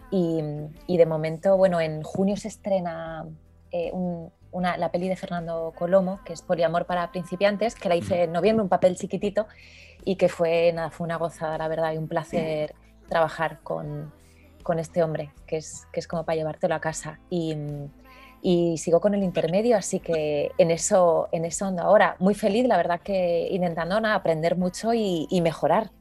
Y, 0.10 0.42
y 0.88 0.98
de 0.98 1.06
momento, 1.06 1.58
bueno, 1.58 1.82
en 1.82 2.02
junio 2.04 2.38
se 2.38 2.48
estrena 2.48 3.26
eh, 3.74 3.92
un, 3.92 4.32
una, 4.52 4.78
la 4.78 4.92
peli 4.92 5.10
de 5.10 5.18
Fernando 5.18 5.74
Colomo, 5.78 6.22
que 6.24 6.32
es 6.32 6.42
Poliamor 6.42 6.86
para 6.86 7.12
principiantes, 7.12 7.76
que 7.76 7.90
la 7.90 7.96
hice 7.96 8.24
en 8.24 8.32
noviembre, 8.32 8.64
un 8.64 8.70
papel 8.70 8.96
chiquitito, 8.96 9.48
y 10.06 10.16
que 10.16 10.30
fue, 10.30 10.72
nada, 10.74 10.90
fue 10.90 11.04
una 11.04 11.18
gozada, 11.18 11.58
la 11.58 11.68
verdad, 11.68 11.92
y 11.94 11.98
un 11.98 12.08
placer 12.08 12.74
trabajar 13.10 13.60
con, 13.64 14.14
con 14.64 14.80
este 14.80 15.04
hombre, 15.04 15.32
que 15.46 15.58
es, 15.58 15.88
que 15.92 16.00
es 16.00 16.08
como 16.08 16.24
para 16.24 16.38
llevártelo 16.38 16.76
a 16.76 16.80
casa. 16.80 17.20
Y, 17.30 17.56
y 18.44 18.78
sigo 18.78 19.00
con 19.00 19.14
el 19.14 19.24
intermedio, 19.24 19.78
así 19.78 20.00
que 20.00 20.52
en 20.58 20.70
eso, 20.70 21.30
en 21.32 21.46
eso 21.46 21.66
ando 21.66 21.82
ahora. 21.82 22.18
Muy 22.20 22.36
feliz, 22.36 22.68
la 22.68 22.78
verdad 22.78 23.00
que 23.02 23.48
intentando 23.50 23.96
aprender 24.06 24.58
mucho 24.58 24.94
y, 24.94 25.28
mejorar. 25.42 25.92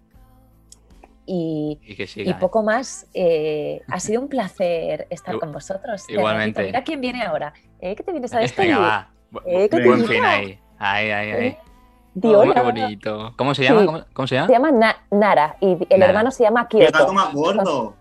Y, 1.25 1.79
y, 2.17 2.35
poco 2.35 2.63
más. 2.63 3.07
Eh, 3.15 3.81
ha 3.89 4.01
sido 4.01 4.21
un 4.21 4.29
placer 4.29 5.07
estar 5.11 5.39
con 5.39 5.53
vosotros. 5.53 6.05
Igualmente. 6.09 6.65
Mira 6.65 6.83
quién 6.83 7.01
viene 7.01 7.23
ahora. 7.23 7.53
¿Eh? 7.81 7.95
¿Qué 7.95 8.03
te 8.03 8.13
vienes 8.13 8.35
a 8.35 8.41
despedir? 8.41 8.77
Eh, 9.47 9.69
Buen 9.85 10.07
fin 10.07 10.25
ahí. 10.25 10.59
Ahí, 10.79 11.11
ahí, 11.11 11.31
ahí. 11.31 11.47
Eh, 11.47 11.59
oh, 12.25 12.53
qué 12.53 12.61
bonito. 12.61 13.35
¿Cómo 13.37 13.55
se 13.55 13.63
llama? 13.63 14.07
¿Cómo, 14.13 14.27
se 14.27 14.35
llama? 14.35 14.47
Se 14.47 14.53
llama 14.53 14.97
Nara 15.11 15.57
y 15.61 15.79
el 15.89 16.03
hermano 16.03 16.31
se 16.31 16.45
llama. 16.45 16.69
¡Qué 16.69 16.87
gato 16.87 17.13
más 17.13 17.33
gordo! 17.33 17.97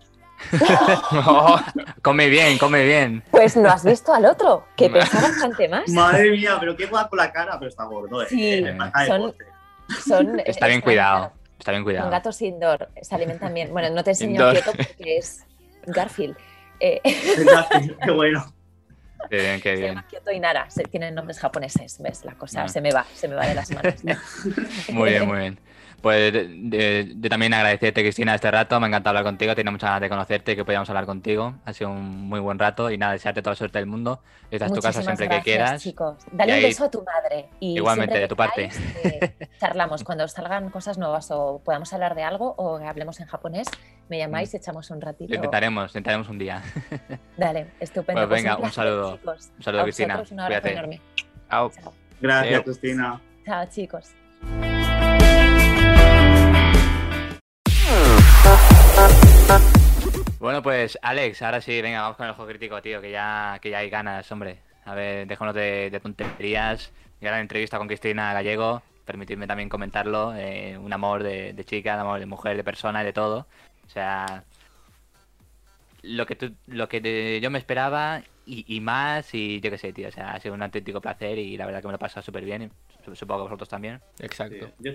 come 2.01 2.27
bien, 2.27 2.57
come 2.57 2.83
bien. 2.83 3.23
Pues 3.29 3.55
no 3.55 3.69
has 3.69 3.85
visto 3.85 4.13
al 4.13 4.25
otro, 4.25 4.65
que 4.75 4.89
pesa 4.89 5.21
bastante 5.21 5.69
más. 5.69 5.87
Madre 5.89 6.31
mía, 6.31 6.57
pero 6.59 6.75
qué 6.75 6.87
guapo 6.87 7.15
la 7.15 7.31
cara, 7.31 7.57
pero 7.59 7.69
está 7.69 7.83
gordo. 7.85 8.23
Eh. 8.23 8.27
Sí, 8.29 8.63
son, 10.03 10.39
está 10.45 10.67
bien 10.67 10.81
cuidado. 10.81 11.31
Está 11.61 11.73
bien 11.73 11.83
cuidado. 11.83 12.05
Son 12.05 12.11
gatos 12.11 12.41
indoor, 12.41 12.89
se 13.03 13.13
alimentan 13.13 13.53
bien. 13.53 13.71
Bueno, 13.71 13.91
no 13.91 14.03
te 14.03 14.09
enseño 14.09 14.49
quieto 14.49 14.71
porque 14.71 15.17
es 15.17 15.45
Garfield. 15.85 16.35
Eh. 16.79 16.99
Garfield, 17.45 17.99
qué 18.03 18.09
bueno. 18.09 18.51
Qué 19.29 19.35
bien, 19.35 19.61
qué 19.61 19.75
bien. 19.75 20.03
Kyoto 20.09 20.31
y 20.31 20.39
Nara, 20.39 20.67
tienen 20.89 21.13
nombres 21.13 21.37
japoneses, 21.37 22.01
¿ves? 22.01 22.25
La 22.25 22.33
cosa 22.33 22.63
ah. 22.63 22.67
se 22.67 22.81
me 22.81 22.91
va, 22.91 23.05
se 23.13 23.27
me 23.27 23.35
va 23.35 23.45
de 23.45 23.53
las 23.53 23.69
manos. 23.69 23.93
muy 24.89 25.11
bien, 25.11 25.27
muy 25.27 25.37
bien. 25.37 25.59
Pues 26.01 26.33
yo 26.33 27.29
también 27.29 27.53
agradecerte, 27.53 28.01
Cristina, 28.01 28.33
este 28.33 28.49
rato. 28.49 28.79
Me 28.79 28.87
ha 28.87 28.89
encantado 28.89 29.17
hablar 29.17 29.23
contigo. 29.23 29.53
Tenía 29.53 29.71
muchas 29.71 29.89
ganas 29.89 30.01
de 30.01 30.09
conocerte 30.09 30.51
y 30.53 30.55
que 30.55 30.65
podíamos 30.65 30.89
hablar 30.89 31.05
contigo. 31.05 31.53
Ha 31.63 31.73
sido 31.73 31.91
un 31.91 32.27
muy 32.27 32.39
buen 32.39 32.57
rato 32.57 32.89
y 32.89 32.97
nada, 32.97 33.13
desearte 33.13 33.41
toda 33.41 33.51
la 33.51 33.57
suerte 33.57 33.77
del 33.77 33.85
mundo. 33.85 34.21
Esta 34.49 34.65
es 34.65 34.73
tu 34.73 34.81
casa 34.81 35.03
siempre 35.03 35.29
que 35.29 35.41
quieras. 35.41 35.81
chicos. 35.81 36.17
Dale 36.31 36.55
un 36.55 36.61
beso 36.63 36.85
a 36.85 36.91
tu 36.91 37.03
madre. 37.03 37.49
Y 37.59 37.77
igualmente, 37.77 38.17
de 38.17 38.27
tu 38.27 38.35
parte. 38.35 38.69
Eh, 39.03 39.47
charlamos. 39.59 40.03
Cuando 40.03 40.27
salgan 40.27 40.69
cosas 40.69 40.97
nuevas 40.97 41.29
o 41.31 41.61
podamos 41.63 41.93
hablar 41.93 42.15
de 42.15 42.23
algo 42.23 42.55
o 42.57 42.77
hablemos 42.77 43.19
en 43.19 43.27
japonés, 43.27 43.67
me 44.09 44.17
llamáis 44.17 44.53
y 44.53 44.57
echamos 44.57 44.89
un 44.89 45.01
ratito. 45.01 45.33
intentaremos, 45.33 45.91
intentaremos 45.91 46.29
un 46.29 46.39
día. 46.39 46.63
Dale, 47.37 47.67
estupendo. 47.79 48.27
Pues 48.27 48.41
venga, 48.41 48.57
un, 48.57 48.71
saludo. 48.71 49.19
Un 49.23 49.63
saludo, 49.63 49.83
Cristina. 49.83 50.23
Un 50.31 50.39
abrazo 50.39 50.67
enorme. 50.67 51.01
Chao. 51.49 51.71
Gracias, 52.19 52.63
Cristina. 52.63 53.21
Chao, 53.45 53.65
chicos. 53.67 54.11
Bueno, 60.41 60.63
pues 60.63 60.97
Alex, 61.03 61.43
ahora 61.43 61.61
sí, 61.61 61.83
venga, 61.83 62.01
vamos 62.01 62.17
con 62.17 62.25
el 62.25 62.33
juego 62.33 62.49
crítico, 62.49 62.81
tío, 62.81 62.99
que 62.99 63.11
ya, 63.11 63.59
que 63.61 63.69
ya 63.69 63.77
hay 63.77 63.91
ganas, 63.91 64.31
hombre. 64.31 64.57
A 64.85 64.95
ver, 64.95 65.27
déjanos 65.27 65.53
de, 65.53 65.91
de 65.91 65.99
tonterías. 65.99 66.91
la 67.19 67.39
entrevista 67.39 67.77
con 67.77 67.85
Cristina 67.87 68.33
Gallego, 68.33 68.81
permitidme 69.05 69.45
también 69.45 69.69
comentarlo. 69.69 70.33
Eh, 70.35 70.79
un 70.79 70.91
amor 70.91 71.21
de, 71.21 71.63
chica, 71.67 71.93
un 71.93 71.99
amor 71.99 72.19
de 72.19 72.25
mujer, 72.25 72.57
de 72.57 72.63
persona, 72.63 73.03
de 73.03 73.13
todo. 73.13 73.45
O 73.85 73.89
sea, 73.89 74.43
lo 76.01 76.25
que, 76.25 76.35
tú, 76.35 76.55
lo 76.65 76.89
que 76.89 77.39
yo 77.39 77.51
me 77.51 77.59
esperaba 77.59 78.23
y, 78.43 78.79
más, 78.79 79.35
y 79.35 79.61
yo 79.61 79.69
qué 79.69 79.77
sé, 79.77 79.93
tío. 79.93 80.07
O 80.07 80.11
sea, 80.11 80.31
ha 80.31 80.39
sido 80.39 80.55
un 80.55 80.63
auténtico 80.63 81.01
placer 81.01 81.37
y 81.37 81.55
la 81.55 81.67
verdad 81.67 81.81
que 81.81 81.87
me 81.87 81.91
lo 81.91 81.97
he 81.97 81.99
pasado 81.99 82.23
súper 82.23 82.45
bien. 82.45 82.71
Supongo 83.13 83.41
que 83.41 83.43
vosotros 83.43 83.69
también. 83.69 84.01
Exacto. 84.17 84.71
Yo 84.79 84.91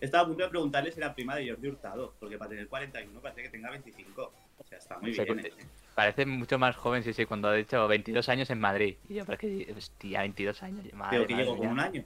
estaba 0.00 0.24
a 0.24 0.26
punto 0.26 0.42
de 0.42 0.48
preguntarle 0.48 0.90
si 0.90 0.98
era 0.98 1.14
prima 1.14 1.36
de 1.36 1.50
Jordi 1.50 1.68
Hurtado, 1.68 2.14
porque 2.18 2.36
para 2.36 2.50
tener 2.50 2.66
41 2.66 3.20
parece 3.20 3.42
que 3.42 3.48
tenga 3.50 3.70
25. 3.70 4.47
O 4.58 4.64
sea, 4.64 4.78
está 4.78 4.98
muy 4.98 5.12
bien. 5.12 5.38
¿eh? 5.40 5.52
Parece 5.94 6.26
mucho 6.26 6.58
más 6.58 6.76
joven, 6.76 7.02
sí, 7.02 7.12
sí, 7.12 7.26
cuando 7.26 7.48
ha 7.48 7.54
dicho 7.54 7.88
22 7.88 8.28
años 8.28 8.50
en 8.50 8.60
Madrid. 8.60 8.96
Y 9.08 9.14
yo, 9.14 9.24
pero 9.26 9.36
que, 9.36 9.74
hostia, 9.76 10.20
22 10.20 10.62
años. 10.62 10.92
Madre, 10.92 11.26
que 11.26 11.34
llego 11.34 11.56
con 11.56 11.66
un 11.66 11.80
año. 11.80 12.04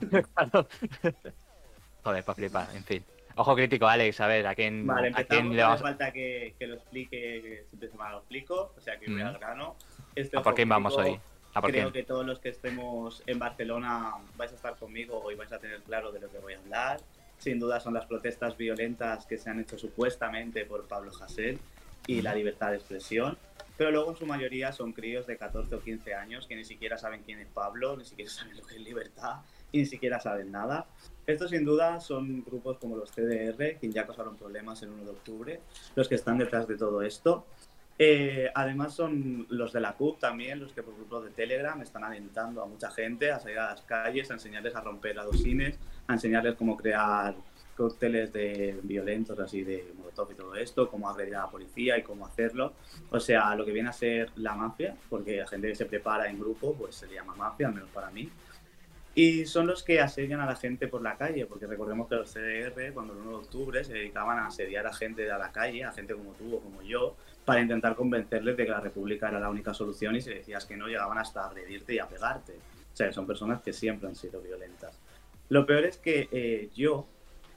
Joder, 2.04 2.24
para 2.24 2.34
flipar, 2.36 2.68
en 2.76 2.84
fin. 2.84 3.04
Ojo 3.34 3.56
crítico, 3.56 3.88
Alex, 3.88 4.20
a 4.20 4.28
ver, 4.28 4.46
¿a 4.46 4.54
quién, 4.54 4.86
vale, 4.86 5.10
¿a 5.12 5.24
quién 5.24 5.54
le 5.54 5.62
vamos? 5.62 5.82
falta 5.82 6.12
que, 6.12 6.54
que, 6.58 6.68
lo 6.68 6.76
explique, 6.76 7.42
que 7.42 7.64
siempre 7.68 7.90
se 7.90 7.98
me 7.98 8.08
lo 8.08 8.18
explico, 8.18 8.72
o 8.76 8.80
sea, 8.80 8.98
que 8.98 9.10
voy 9.10 9.20
al 9.20 9.38
grano. 9.38 9.76
Este 10.14 10.38
¿A 10.38 10.42
por 10.42 10.54
quién 10.54 10.68
vamos 10.68 10.96
hoy? 10.96 11.18
Creo 11.62 11.92
que 11.92 12.02
todos 12.02 12.24
los 12.24 12.38
que 12.38 12.50
estemos 12.50 13.22
en 13.26 13.38
Barcelona 13.38 14.14
vais 14.36 14.52
a 14.52 14.54
estar 14.54 14.76
conmigo 14.76 15.30
y 15.32 15.34
vais 15.34 15.52
a 15.52 15.58
tener 15.58 15.82
claro 15.82 16.12
de 16.12 16.20
lo 16.20 16.30
que 16.30 16.38
voy 16.38 16.54
a 16.54 16.58
hablar. 16.58 17.00
Sin 17.38 17.58
duda 17.58 17.80
son 17.80 17.94
las 17.94 18.06
protestas 18.06 18.56
violentas 18.56 19.26
que 19.26 19.36
se 19.36 19.50
han 19.50 19.60
hecho 19.60 19.76
supuestamente 19.76 20.64
por 20.64 20.86
Pablo 20.86 21.10
Hasél 21.20 21.58
y 22.06 22.22
la 22.22 22.34
libertad 22.34 22.70
de 22.70 22.76
expresión. 22.76 23.38
Pero 23.76 23.90
luego 23.90 24.10
en 24.10 24.16
su 24.16 24.26
mayoría 24.26 24.72
son 24.72 24.92
críos 24.92 25.26
de 25.26 25.36
14 25.36 25.74
o 25.74 25.80
15 25.80 26.14
años 26.14 26.46
que 26.46 26.56
ni 26.56 26.64
siquiera 26.64 26.96
saben 26.96 27.22
quién 27.22 27.40
es 27.40 27.48
Pablo, 27.48 27.96
ni 27.96 28.04
siquiera 28.04 28.30
saben 28.32 28.56
lo 28.56 28.64
que 28.64 28.76
es 28.76 28.80
libertad 28.80 29.40
y 29.72 29.78
ni 29.78 29.86
siquiera 29.86 30.20
saben 30.20 30.50
nada. 30.50 30.86
Estos 31.26 31.50
sin 31.50 31.64
duda 31.64 32.00
son 32.00 32.44
grupos 32.44 32.78
como 32.78 32.96
los 32.96 33.10
CDR, 33.10 33.78
que 33.78 33.90
ya 33.90 34.06
causaron 34.06 34.36
problemas 34.36 34.82
el 34.82 34.90
1 34.90 35.04
de 35.04 35.10
octubre, 35.10 35.60
los 35.94 36.08
que 36.08 36.14
están 36.14 36.38
detrás 36.38 36.66
de 36.66 36.76
todo 36.76 37.02
esto. 37.02 37.44
Eh, 37.98 38.50
además 38.54 38.94
son 38.94 39.46
los 39.48 39.72
de 39.72 39.80
la 39.80 39.94
CUP 39.94 40.20
también, 40.20 40.60
los 40.60 40.72
que 40.72 40.82
por 40.82 40.94
grupo 40.94 41.20
de 41.22 41.30
Telegram 41.30 41.80
están 41.80 42.04
alentando 42.04 42.62
a 42.62 42.66
mucha 42.66 42.90
gente 42.90 43.32
a 43.32 43.40
salir 43.40 43.58
a 43.58 43.70
las 43.70 43.80
calles, 43.82 44.30
a 44.30 44.34
enseñarles 44.34 44.74
a 44.74 44.82
romper 44.82 45.18
adosines, 45.18 45.78
a 46.06 46.12
enseñarles 46.12 46.54
cómo 46.56 46.76
crear 46.76 47.34
cócteles 47.76 48.32
de 48.32 48.78
violentos 48.82 49.38
así 49.38 49.62
de 49.62 49.92
molotov 49.96 50.32
y 50.32 50.34
todo 50.34 50.54
esto, 50.56 50.88
cómo 50.88 51.08
agredir 51.08 51.36
a 51.36 51.42
la 51.42 51.50
policía 51.50 51.98
y 51.98 52.02
cómo 52.02 52.26
hacerlo. 52.26 52.72
O 53.10 53.20
sea, 53.20 53.54
lo 53.54 53.64
que 53.64 53.72
viene 53.72 53.90
a 53.90 53.92
ser 53.92 54.30
la 54.36 54.54
mafia, 54.54 54.96
porque 55.08 55.36
la 55.36 55.46
gente 55.46 55.68
que 55.68 55.74
se 55.74 55.86
prepara 55.86 56.28
en 56.28 56.38
grupo, 56.38 56.74
pues 56.74 56.96
se 56.96 57.06
le 57.06 57.14
llama 57.14 57.34
mafia, 57.34 57.68
al 57.68 57.74
menos 57.74 57.90
para 57.90 58.10
mí. 58.10 58.30
Y 59.14 59.46
son 59.46 59.66
los 59.66 59.82
que 59.82 60.00
asedian 60.00 60.40
a 60.40 60.46
la 60.46 60.56
gente 60.56 60.88
por 60.88 61.00
la 61.00 61.16
calle, 61.16 61.46
porque 61.46 61.66
recordemos 61.66 62.06
que 62.06 62.16
los 62.16 62.30
CDR, 62.30 62.92
cuando 62.92 63.14
el 63.14 63.20
1 63.20 63.30
de 63.30 63.36
octubre, 63.36 63.82
se 63.82 63.94
dedicaban 63.94 64.38
a 64.38 64.48
asediar 64.48 64.86
a 64.86 64.92
gente 64.92 65.22
de 65.22 65.28
la 65.28 65.50
calle, 65.52 65.84
a 65.84 65.92
gente 65.92 66.14
como 66.14 66.32
tú 66.32 66.54
o 66.54 66.60
como 66.60 66.82
yo, 66.82 67.16
para 67.46 67.62
intentar 67.62 67.94
convencerles 67.96 68.58
de 68.58 68.64
que 68.66 68.70
la 68.70 68.80
República 68.80 69.30
era 69.30 69.40
la 69.40 69.48
única 69.48 69.72
solución 69.72 70.16
y 70.16 70.20
si 70.20 70.34
decías 70.34 70.66
que 70.66 70.76
no, 70.76 70.86
llegaban 70.86 71.16
hasta 71.16 71.46
agredirte 71.46 71.94
y 71.94 71.98
a 71.98 72.06
pegarte. 72.06 72.58
O 72.92 72.96
sea, 72.96 73.10
son 73.10 73.26
personas 73.26 73.62
que 73.62 73.72
siempre 73.72 74.06
han 74.06 74.16
sido 74.16 74.42
violentas. 74.42 74.98
Lo 75.48 75.64
peor 75.64 75.84
es 75.84 75.96
que 75.96 76.28
eh, 76.30 76.68
yo, 76.74 77.06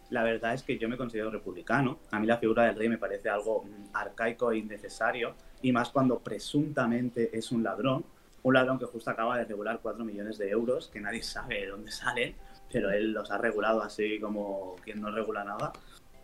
la 0.10 0.24
verdad 0.24 0.54
es 0.54 0.64
que 0.64 0.78
yo 0.78 0.90
me 0.90 0.98
considero 0.98 1.30
republicano. 1.30 2.00
A 2.12 2.20
mí 2.20 2.28
la 2.28 2.38
figura 2.38 2.64
del 2.64 2.76
rey 2.76 2.90
me 2.90 2.98
parece 2.98 3.30
algo 3.30 3.64
mm, 3.64 3.96
arcaico 3.96 4.52
e 4.52 4.58
innecesario, 4.58 5.36
y 5.62 5.72
más 5.72 5.90
cuando 5.90 6.20
presuntamente 6.20 7.38
es 7.38 7.52
un 7.52 7.64
ladrón. 7.64 8.06
Un 8.42 8.54
ladrón 8.54 8.80
que 8.80 8.86
justo 8.86 9.10
acaba 9.10 9.38
de 9.38 9.46
regular 9.46 9.80
4 9.82 10.04
millones 10.06 10.38
de 10.38 10.50
euros, 10.50 10.88
que 10.88 11.02
nadie 11.02 11.22
sabe 11.22 11.62
de 11.62 11.68
dónde 11.68 11.92
salen, 11.92 12.36
pero 12.72 12.90
él 12.92 13.12
los 13.12 13.30
ha 13.32 13.38
regulado 13.38 13.82
así 13.82 14.20
como 14.20 14.76
quien 14.84 15.02
no 15.02 15.12
regula 15.12 15.44
nada. 15.44 15.74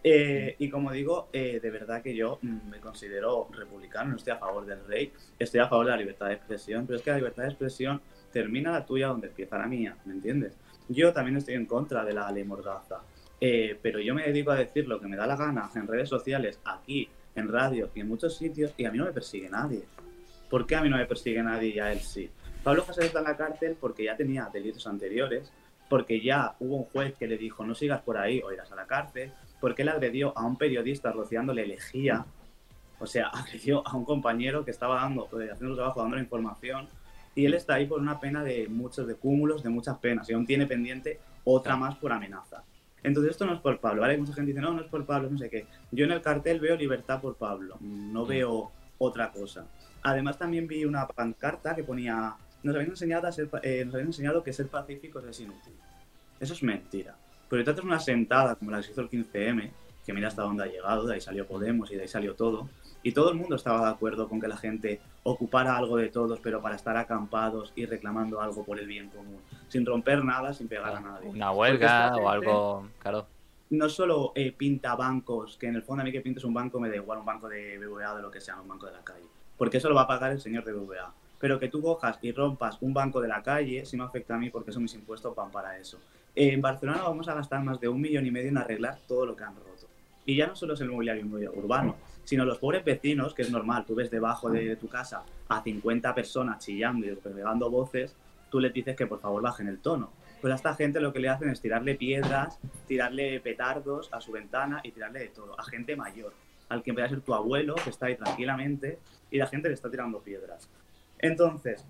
Eh, 0.08 0.56
y 0.60 0.70
como 0.70 0.92
digo, 0.92 1.30
eh, 1.34 1.60
de 1.60 1.72
verdad 1.72 2.04
que 2.04 2.16
yo 2.16 2.38
mm, 2.42 2.70
me 2.70 2.80
considero 2.80 3.50
republicano, 3.52 4.12
no 4.12 4.18
estoy 4.18 4.34
a 4.34 4.38
favor 4.38 4.66
del 4.66 4.86
rey, 4.86 5.12
estoy 5.40 5.62
a 5.62 5.68
favor 5.68 5.86
de 5.86 5.92
la 5.92 5.98
libertad 5.98 6.28
de 6.28 6.36
expresión, 6.36 6.86
pero 6.86 6.98
es 6.98 7.04
que 7.04 7.10
la 7.10 7.18
libertad 7.18 7.44
de 7.44 7.50
expresión 7.50 8.02
termina 8.32 8.72
la 8.72 8.86
tuya 8.86 9.08
donde 9.08 9.28
empieza 9.28 9.58
la 9.58 9.66
mía, 9.66 9.98
¿me 10.06 10.14
entiendes? 10.14 10.54
Yo 10.90 11.12
también 11.12 11.38
estoy 11.38 11.56
en 11.56 11.66
contra 11.66 12.06
de 12.06 12.14
la 12.14 12.32
ley 12.32 12.44
Mordaza, 12.44 13.02
eh, 13.48 13.78
pero 13.80 14.00
yo 14.00 14.16
me 14.16 14.24
dedico 14.24 14.50
a 14.50 14.56
decir 14.56 14.88
lo 14.88 15.00
que 15.00 15.08
me 15.08 15.16
da 15.16 15.28
la 15.28 15.36
gana 15.36 15.70
en 15.76 15.86
redes 15.86 16.10
sociales, 16.10 16.60
aquí, 16.66 17.08
en 17.36 17.48
radio 17.48 17.92
y 17.94 18.00
en 18.00 18.08
muchos 18.08 18.36
sitios, 18.36 18.74
y 18.76 18.86
a 18.86 18.92
mí 18.92 18.98
no 18.98 19.06
me 19.06 19.12
persigue 19.12 19.48
nadie. 19.48 19.84
¿Por 20.50 20.66
qué 20.66 20.76
a 20.76 20.82
mí 20.82 20.90
no 20.90 20.98
me 20.98 21.06
persigue 21.06 21.44
nadie 21.44 21.76
y 21.76 21.80
a 21.80 21.92
él 21.92 22.00
sí? 22.00 22.28
Pablo 22.64 22.82
José 22.82 23.06
está 23.06 23.20
en 23.20 23.26
la 23.26 23.38
cárcel 23.38 23.78
porque 23.80 24.06
ya 24.06 24.18
tenía 24.18 24.50
delitos 24.52 24.88
anteriores, 24.88 25.54
porque 25.92 26.22
ya 26.22 26.56
hubo 26.60 26.78
un 26.78 26.86
juez 26.86 27.16
que 27.20 27.28
le 27.28 27.38
dijo 27.38 27.64
no 27.64 27.76
sigas 27.76 28.02
por 28.02 28.18
ahí 28.18 28.42
o 28.44 28.52
irás 28.52 28.72
a 28.72 28.76
la 28.76 28.88
cárcel, 28.88 29.32
porque 29.62 29.84
él 29.84 29.90
agredió 29.90 30.36
a 30.36 30.44
un 30.44 30.58
periodista 30.58 31.12
rociándole 31.12 31.68
lejía, 31.68 32.26
o 32.98 33.06
sea, 33.06 33.28
agredió 33.32 33.88
a 33.88 33.96
un 33.96 34.06
compañero 34.06 34.66
que 34.66 34.72
estaba 34.72 34.96
dando, 34.96 35.30
eh, 35.40 35.52
haciendo 35.52 35.76
su 35.76 35.76
trabajo, 35.76 36.02
dando 36.02 36.16
la 36.16 36.24
información, 36.24 36.88
y 37.36 37.46
él 37.46 37.54
está 37.54 37.76
ahí 37.76 37.86
por 37.86 38.02
una 38.02 38.20
pena 38.20 38.44
de 38.44 38.68
muchos, 38.70 39.06
de 39.06 39.14
cúmulos, 39.14 39.62
de 39.62 39.70
muchas 39.70 40.00
penas, 40.00 40.28
y 40.32 40.34
aún 40.34 40.48
tiene 40.48 40.66
pendiente 40.66 41.20
otra 41.44 41.76
más 41.76 41.96
por 41.98 42.12
amenaza. 42.12 42.64
Entonces 43.06 43.32
esto 43.32 43.46
no 43.46 43.54
es 43.54 43.62
por 43.62 43.80
Pablo, 43.80 44.02
¿vale? 44.02 44.18
Mucha 44.18 44.34
gente 44.34 44.52
dice, 44.52 44.62
no, 44.62 44.74
no 44.74 44.82
es 44.82 44.88
por 44.88 45.06
Pablo, 45.06 45.30
no 45.30 45.38
sé 45.38 45.50
qué. 45.50 45.68
Yo 45.92 46.06
en 46.06 46.12
el 46.12 46.22
cartel 46.22 46.60
veo 46.60 46.76
libertad 46.76 47.22
por 47.22 47.36
Pablo, 47.36 47.78
no 47.80 48.26
veo 48.26 48.72
otra 48.98 49.32
cosa. 49.32 49.68
Además 50.02 50.38
también 50.38 50.68
vi 50.68 50.86
una 50.86 51.08
pancarta 51.08 51.76
que 51.76 51.84
ponía, 51.84 52.36
nos 52.64 52.76
habían 52.76 52.92
enseñado, 52.92 53.28
a 53.28 53.32
ser, 53.32 53.50
eh, 53.64 53.84
nos 53.86 53.94
habían 53.94 54.08
enseñado 54.08 54.44
que 54.44 54.54
ser 54.54 54.68
pacíficos 54.68 55.24
es 55.26 55.40
inútil. 55.40 55.74
Eso 56.40 56.54
es 56.54 56.64
mentira. 56.64 57.16
Pero 57.50 57.64
te 57.64 57.72
haces 57.72 57.84
una 57.84 58.00
sentada 58.00 58.56
como 58.56 58.72
la 58.72 58.78
que 58.78 58.84
se 58.84 58.92
hizo 58.92 59.02
el 59.02 59.10
15M, 59.10 59.72
que 60.06 60.14
mira 60.14 60.28
hasta 60.28 60.42
dónde 60.42 60.64
ha 60.64 60.68
llegado, 60.68 61.06
de 61.06 61.16
ahí 61.16 61.22
salió 61.22 61.48
Podemos 61.48 61.92
y 61.92 61.96
de 61.96 62.04
ahí 62.04 62.08
salió 62.08 62.36
todo, 62.36 62.70
Y 63.06 63.12
todo 63.12 63.30
el 63.30 63.38
mundo 63.38 63.56
estaba 63.56 63.86
de 63.86 63.92
acuerdo 63.92 64.28
con 64.28 64.42
que 64.42 64.48
la 64.48 64.58
gente 64.58 65.00
ocupara 65.22 65.78
algo 65.78 65.96
de 65.96 66.10
todos, 66.10 66.40
pero 66.40 66.60
para 66.60 66.76
estar 66.76 66.98
acampados 66.98 67.72
y 67.76 67.86
reclamando 67.86 68.42
algo 68.42 68.66
por 68.66 68.80
el 68.80 68.88
bien 68.88 69.10
común, 69.10 69.42
sin 69.68 69.86
romper 69.86 70.26
nada, 70.26 70.54
sin 70.54 70.68
pegar 70.68 70.96
a 70.96 71.00
nadie. 71.00 71.30
Una 71.30 71.52
huelga 71.52 72.16
o 72.16 72.28
algo, 72.28 72.88
claro. 72.98 73.28
No 73.70 73.90
solo 73.90 74.32
eh, 74.34 74.52
pinta 74.52 74.96
bancos, 74.96 75.56
que 75.56 75.68
en 75.68 75.76
el 75.76 75.84
fondo 75.84 76.02
a 76.02 76.04
mí 76.04 76.12
que 76.12 76.22
pintes 76.22 76.44
un 76.46 76.56
banco 76.56 76.80
me 76.80 76.90
da 76.90 76.96
igual 76.96 77.20
un 77.20 77.26
banco 77.26 77.48
de 77.48 77.78
BBVA 77.78 78.16
de 78.16 78.24
lo 78.24 78.32
que 78.32 78.42
sea, 78.42 78.60
un 78.60 78.68
banco 78.68 78.88
de 78.88 78.94
la 78.94 79.04
calle, 79.04 79.28
porque 79.56 79.78
eso 79.78 79.88
lo 79.88 79.94
va 79.94 80.02
a 80.02 80.08
pagar 80.08 80.32
el 80.32 80.42
señor 80.42 80.66
de 80.66 80.74
BBVA. 80.74 81.14
Pero 81.38 81.60
que 81.60 81.68
tú 81.68 81.84
cojas 81.84 82.18
y 82.24 82.32
rompas 82.32 82.80
un 82.82 82.96
banco 82.96 83.22
de 83.22 83.28
la 83.28 83.44
calle, 83.44 83.86
sí 83.86 83.98
me 83.98 84.04
afecta 84.04 84.34
a 84.34 84.40
mí 84.40 84.50
porque 84.50 84.72
son 84.72 84.82
mis 84.82 84.96
impuestos 84.96 85.36
van 85.36 85.52
para 85.52 85.78
eso. 85.78 86.00
En 86.34 86.60
Barcelona 86.60 87.04
vamos 87.04 87.28
a 87.28 87.36
gastar 87.36 87.64
más 87.64 87.80
de 87.80 87.88
un 87.88 88.02
millón 88.02 88.26
y 88.26 88.32
medio 88.32 88.50
en 88.50 88.58
arreglar 88.58 88.98
todo 89.08 89.28
lo 89.28 89.36
que 89.36 89.44
han 89.44 89.54
roto. 89.54 89.86
Y 90.26 90.36
ya 90.36 90.48
no 90.48 90.56
solo 90.56 90.74
es 90.74 90.82
el 90.82 90.90
mobiliario 90.90 91.24
urbano, 91.54 91.98
sino 92.26 92.44
los 92.44 92.58
pobres 92.58 92.84
vecinos, 92.84 93.34
que 93.34 93.44
es 93.44 93.52
normal, 93.52 93.86
tú 93.86 93.96
ves 93.96 94.12
debajo 94.12 94.50
de 94.50 94.76
tu 94.76 94.90
casa 94.90 95.24
a 95.48 95.62
50 95.64 96.14
personas 96.14 96.64
chillando 96.64 97.06
y 97.06 97.16
pegando 97.16 97.70
voces, 97.70 98.16
tú 98.50 98.60
les 98.60 98.74
dices 98.74 98.96
que 98.96 99.08
por 99.08 99.22
favor 99.22 99.42
bajen 99.42 99.68
el 99.68 99.80
tono. 99.80 100.12
Pues 100.42 100.52
a 100.52 100.56
esta 100.58 100.76
gente 100.76 101.00
lo 101.00 101.14
que 101.14 101.20
le 101.20 101.30
hacen 101.30 101.50
es 101.50 101.62
tirarle 101.62 101.96
piedras, 101.96 102.60
tirarle 102.88 103.40
petardos 103.40 104.10
a 104.12 104.20
su 104.20 104.32
ventana 104.32 104.82
y 104.84 104.92
tirarle 104.92 105.20
de 105.20 105.28
todo, 105.30 105.60
a 105.60 105.64
gente 105.64 105.96
mayor, 105.96 106.34
al 106.70 106.84
que 106.84 106.94
puede 106.94 107.08
ser 107.10 107.22
tu 107.22 107.34
abuelo, 107.34 107.76
que 107.76 107.90
está 107.90 108.08
ahí 108.08 108.16
tranquilamente, 108.16 109.00
y 109.32 109.38
la 109.38 109.48
gente 109.48 109.70
le 109.70 109.76
está 109.76 109.90
tirando 109.90 110.20
piedras. 110.20 110.68
Entonces, 111.20 111.86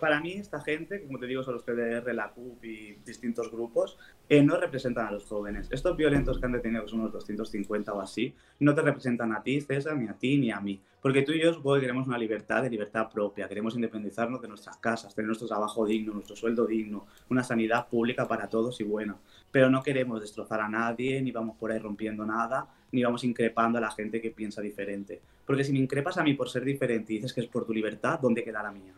para 0.00 0.20
mí 0.20 0.32
esta 0.32 0.60
gente, 0.60 1.04
como 1.04 1.18
te 1.18 1.26
digo, 1.26 1.44
son 1.44 1.54
los 1.54 1.62
PDR, 1.62 2.12
la 2.12 2.30
CUP 2.30 2.64
y 2.64 2.98
distintos 3.04 3.50
grupos, 3.50 3.98
eh, 4.28 4.42
no 4.42 4.56
representan 4.58 5.06
a 5.06 5.12
los 5.12 5.24
jóvenes. 5.24 5.68
Estos 5.70 5.96
violentos 5.96 6.38
que 6.38 6.46
han 6.46 6.52
detenido, 6.52 6.82
que 6.82 6.90
son 6.90 7.00
unos 7.00 7.12
250 7.12 7.92
o 7.92 8.00
así, 8.00 8.34
no 8.58 8.74
te 8.74 8.82
representan 8.82 9.32
a 9.32 9.42
ti, 9.42 9.60
César, 9.60 9.96
ni 9.96 10.08
a 10.08 10.14
ti, 10.14 10.38
ni 10.38 10.50
a 10.50 10.60
mí. 10.60 10.80
Porque 11.00 11.22
tú 11.22 11.32
y 11.32 11.40
yo 11.40 11.62
que 11.62 11.80
queremos 11.80 12.06
una 12.06 12.18
libertad 12.18 12.62
de 12.62 12.70
libertad 12.70 13.08
propia, 13.10 13.48
queremos 13.48 13.74
independizarnos 13.74 14.42
de 14.42 14.48
nuestras 14.48 14.76
casas, 14.76 15.14
tener 15.14 15.26
nuestro 15.26 15.48
trabajo 15.48 15.86
digno, 15.86 16.12
nuestro 16.12 16.36
sueldo 16.36 16.66
digno, 16.66 17.06
una 17.30 17.44
sanidad 17.44 17.88
pública 17.88 18.26
para 18.26 18.48
todos 18.48 18.80
y 18.80 18.84
buena. 18.84 19.16
Pero 19.50 19.70
no 19.70 19.82
queremos 19.82 20.20
destrozar 20.20 20.60
a 20.60 20.68
nadie, 20.68 21.22
ni 21.22 21.30
vamos 21.30 21.56
por 21.56 21.72
ahí 21.72 21.78
rompiendo 21.78 22.26
nada, 22.26 22.66
ni 22.92 23.02
vamos 23.02 23.24
increpando 23.24 23.78
a 23.78 23.80
la 23.80 23.90
gente 23.90 24.20
que 24.20 24.30
piensa 24.30 24.60
diferente. 24.60 25.20
Porque 25.46 25.64
si 25.64 25.72
me 25.72 25.78
increpas 25.78 26.18
a 26.18 26.22
mí 26.22 26.34
por 26.34 26.48
ser 26.48 26.64
diferente 26.64 27.12
y 27.12 27.16
dices 27.16 27.32
que 27.32 27.40
es 27.40 27.48
por 27.48 27.66
tu 27.66 27.72
libertad, 27.72 28.20
¿dónde 28.20 28.44
queda 28.44 28.62
la 28.62 28.70
mía? 28.70 28.94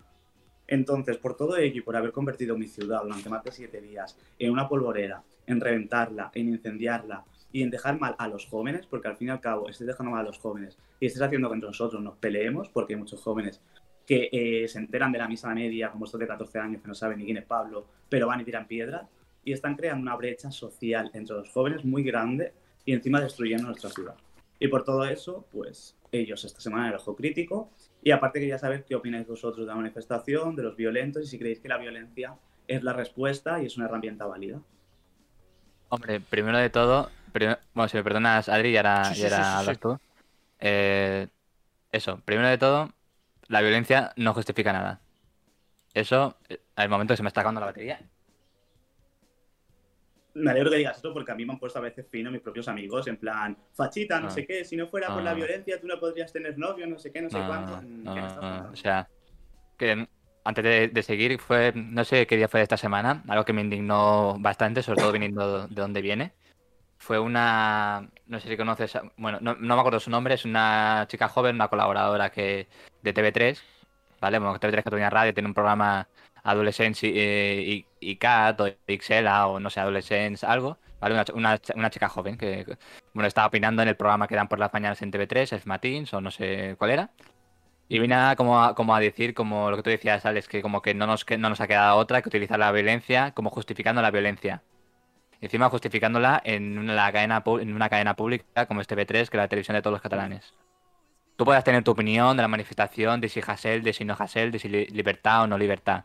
Entonces, 0.66 1.16
por 1.18 1.36
todo 1.36 1.56
ello 1.56 1.78
y 1.78 1.82
por 1.82 1.96
haber 1.96 2.12
convertido 2.12 2.56
mi 2.56 2.66
ciudad 2.66 3.02
durante 3.02 3.28
más 3.28 3.44
de 3.44 3.52
siete 3.52 3.80
días 3.80 4.18
en 4.38 4.50
una 4.50 4.68
polvorera, 4.68 5.22
en 5.46 5.60
reventarla, 5.60 6.30
en 6.34 6.48
incendiarla 6.48 7.24
y 7.52 7.62
en 7.62 7.70
dejar 7.70 8.00
mal 8.00 8.16
a 8.18 8.28
los 8.28 8.46
jóvenes, 8.46 8.86
porque 8.86 9.08
al 9.08 9.16
fin 9.16 9.28
y 9.28 9.30
al 9.30 9.40
cabo 9.40 9.68
estés 9.68 9.86
dejando 9.86 10.10
mal 10.10 10.20
a 10.20 10.28
los 10.28 10.38
jóvenes 10.38 10.76
y 10.98 11.06
estés 11.06 11.22
haciendo 11.22 11.48
que 11.48 11.54
entre 11.54 11.68
nosotros 11.68 12.02
nos 12.02 12.16
peleemos, 12.16 12.68
porque 12.68 12.94
hay 12.94 12.98
muchos 12.98 13.22
jóvenes 13.22 13.60
que 14.06 14.28
eh, 14.32 14.68
se 14.68 14.78
enteran 14.78 15.12
de 15.12 15.18
la 15.18 15.28
misa 15.28 15.54
media, 15.54 15.90
como 15.90 16.04
estos 16.04 16.20
de 16.20 16.26
14 16.26 16.58
años 16.58 16.82
que 16.82 16.88
no 16.88 16.94
saben 16.94 17.18
ni 17.18 17.24
quién 17.24 17.36
es 17.36 17.44
Pablo, 17.44 17.86
pero 18.08 18.26
van 18.26 18.40
y 18.40 18.44
tiran 18.44 18.66
piedras, 18.66 19.08
y 19.44 19.52
están 19.52 19.76
creando 19.76 20.02
una 20.02 20.16
brecha 20.16 20.50
social 20.50 21.10
entre 21.14 21.36
los 21.36 21.50
jóvenes 21.50 21.84
muy 21.84 22.02
grande 22.02 22.52
y 22.84 22.92
encima 22.92 23.20
destruyendo 23.20 23.66
nuestra 23.66 23.90
ciudad. 23.90 24.14
Y 24.58 24.68
por 24.68 24.84
todo 24.84 25.04
eso, 25.04 25.46
pues 25.50 25.96
ellos 26.12 26.44
esta 26.44 26.60
semana 26.60 26.86
en 26.86 26.92
el 26.94 26.98
ojo 26.98 27.16
crítico. 27.16 27.70
Y 28.02 28.10
aparte 28.10 28.38
quería 28.38 28.58
saber 28.58 28.84
qué 28.84 28.94
opináis 28.94 29.26
vosotros 29.26 29.66
de 29.66 29.72
la 29.72 29.76
manifestación, 29.76 30.54
de 30.54 30.62
los 30.62 30.76
violentos 30.76 31.22
y 31.24 31.26
si 31.26 31.38
creéis 31.38 31.60
que 31.60 31.68
la 31.68 31.78
violencia 31.78 32.36
es 32.68 32.82
la 32.82 32.92
respuesta 32.92 33.62
y 33.62 33.66
es 33.66 33.76
una 33.76 33.86
herramienta 33.86 34.26
válida. 34.26 34.60
Hombre, 35.88 36.20
primero 36.20 36.58
de 36.58 36.70
todo, 36.70 37.10
bueno, 37.74 37.88
si 37.88 37.96
me 37.96 38.04
perdonas, 38.04 38.48
Adri, 38.48 38.70
y 38.70 38.76
ahora, 38.76 39.08
hablas 39.58 39.78
tú. 39.78 39.98
Eh, 40.60 41.28
eso, 41.92 42.20
primero 42.24 42.48
de 42.48 42.58
todo, 42.58 42.92
la 43.48 43.60
violencia 43.60 44.12
no 44.16 44.34
justifica 44.34 44.72
nada. 44.72 45.00
Eso, 45.92 46.36
eh, 46.48 46.60
al 46.76 46.88
momento 46.88 47.12
que 47.12 47.16
se 47.16 47.22
me 47.22 47.28
está 47.28 47.40
acabando 47.40 47.60
la 47.60 47.66
batería, 47.66 48.00
me 50.34 50.50
alegro 50.50 50.70
que 50.70 50.78
digas 50.78 50.96
esto 50.96 51.12
porque 51.12 51.32
a 51.32 51.34
mí 51.34 51.44
me 51.44 51.52
han 51.52 51.58
puesto 51.58 51.78
a 51.78 51.82
veces 51.82 52.06
fino 52.10 52.30
mis 52.30 52.40
propios 52.40 52.68
amigos, 52.68 53.06
en 53.06 53.16
plan, 53.16 53.56
fachita, 53.72 54.20
no 54.20 54.28
ah. 54.28 54.30
sé 54.30 54.46
qué, 54.46 54.64
si 54.64 54.76
no 54.76 54.86
fuera 54.88 55.08
por 55.08 55.22
la 55.22 55.30
ah. 55.30 55.34
violencia 55.34 55.80
tú 55.80 55.86
no 55.86 55.98
podrías 55.98 56.32
tener 56.32 56.58
novio, 56.58 56.86
no 56.86 56.98
sé 56.98 57.12
qué, 57.12 57.22
no 57.22 57.30
sé 57.30 57.38
cuánto. 57.46 57.80
Mm, 57.82 58.72
o 58.72 58.76
sea, 58.76 59.08
que 59.78 60.06
antes 60.44 60.92
de, 60.92 61.02
seguir, 61.02 61.38
fue, 61.38 61.72
no 61.74 62.04
sé 62.04 62.26
qué 62.26 62.36
día 62.36 62.48
fue 62.48 62.60
de 62.60 62.64
esta 62.64 62.76
semana, 62.76 63.22
algo 63.28 63.44
que 63.44 63.52
me 63.52 63.62
indignó 63.62 64.36
bastante, 64.38 64.82
sobre 64.82 65.00
todo 65.00 65.12
viniendo 65.12 65.66
de 65.66 65.80
donde 65.80 66.02
viene. 66.02 66.32
Fue 66.98 67.18
una, 67.18 68.08
no 68.26 68.40
sé 68.40 68.48
si 68.48 68.56
conoces, 68.56 68.98
bueno, 69.16 69.38
no, 69.40 69.56
me 69.56 69.74
acuerdo 69.74 70.00
su 70.00 70.10
nombre, 70.10 70.34
es 70.34 70.44
una 70.44 71.06
chica 71.08 71.28
joven, 71.28 71.56
una 71.56 71.68
colaboradora 71.68 72.30
que 72.30 72.68
de 73.02 73.14
TV3, 73.14 73.58
¿vale? 74.20 74.38
Bueno, 74.38 74.58
TV3 74.58 74.82
que 74.82 74.90
tenía 74.90 75.10
radio, 75.10 75.34
tiene 75.34 75.48
un 75.48 75.54
programa 75.54 76.08
Adolescence 76.44 77.06
y, 77.06 77.86
y, 78.00 78.16
Cat 78.16 78.60
o 78.60 78.68
Pixela 78.86 79.48
o 79.48 79.58
no 79.58 79.70
sé, 79.70 79.80
Adolescence 79.80 80.46
algo, 80.46 80.78
¿vale? 81.00 81.14
Una, 81.34 81.58
una, 81.74 81.90
chica 81.90 82.08
joven 82.08 82.36
que, 82.36 82.66
bueno, 83.14 83.26
estaba 83.26 83.48
opinando 83.48 83.82
en 83.82 83.88
el 83.88 83.96
programa 83.96 84.28
que 84.28 84.36
dan 84.36 84.48
por 84.48 84.58
las 84.58 84.72
mañanas 84.72 85.00
en 85.02 85.10
TV3, 85.10 85.56
es 85.56 85.66
Matins 85.66 86.12
o 86.14 86.20
no 86.20 86.30
sé 86.30 86.76
cuál 86.78 86.90
era. 86.90 87.10
Y 87.88 87.98
vine 87.98 88.16
como 88.36 88.62
a, 88.62 88.74
como 88.74 88.94
a 88.94 89.00
decir, 89.00 89.34
como 89.34 89.70
lo 89.70 89.76
que 89.76 89.82
tú 89.82 89.90
decías, 89.90 90.24
Alex, 90.26 90.48
que 90.48 90.62
como 90.62 90.82
que 90.82 90.94
no 90.94 91.06
nos, 91.06 91.24
que 91.24 91.38
no 91.38 91.48
nos 91.50 91.60
ha 91.60 91.66
quedado 91.66 91.96
otra 91.96 92.22
que 92.22 92.28
utilizar 92.28 92.58
la 92.58 92.72
violencia 92.72 93.32
como 93.32 93.50
justificando 93.50 94.02
la 94.02 94.10
violencia. 94.10 94.62
encima 95.40 95.70
justificándola 95.70 96.40
en 96.44 96.78
una, 96.78 97.12
cadena, 97.12 97.42
en 97.60 97.74
una 97.74 97.88
cadena 97.90 98.16
pública 98.16 98.66
como 98.66 98.80
es 98.80 98.88
TV3, 98.88 99.06
que 99.06 99.22
es 99.22 99.34
la 99.34 99.48
televisión 99.48 99.76
de 99.76 99.82
todos 99.82 99.94
los 99.94 100.02
catalanes. 100.02 100.54
Tú 101.36 101.44
puedes 101.44 101.64
tener 101.64 101.82
tu 101.84 101.90
opinión 101.90 102.36
de 102.36 102.42
la 102.42 102.48
manifestación, 102.48 103.20
de 103.20 103.28
si 103.28 103.40
Hassel, 103.46 103.82
de 103.82 103.92
si 103.92 104.04
no 104.04 104.14
Hassel, 104.18 104.52
de 104.52 104.58
si 104.58 104.68
libertad 104.68 105.42
o 105.42 105.46
no 105.46 105.58
libertad. 105.58 106.04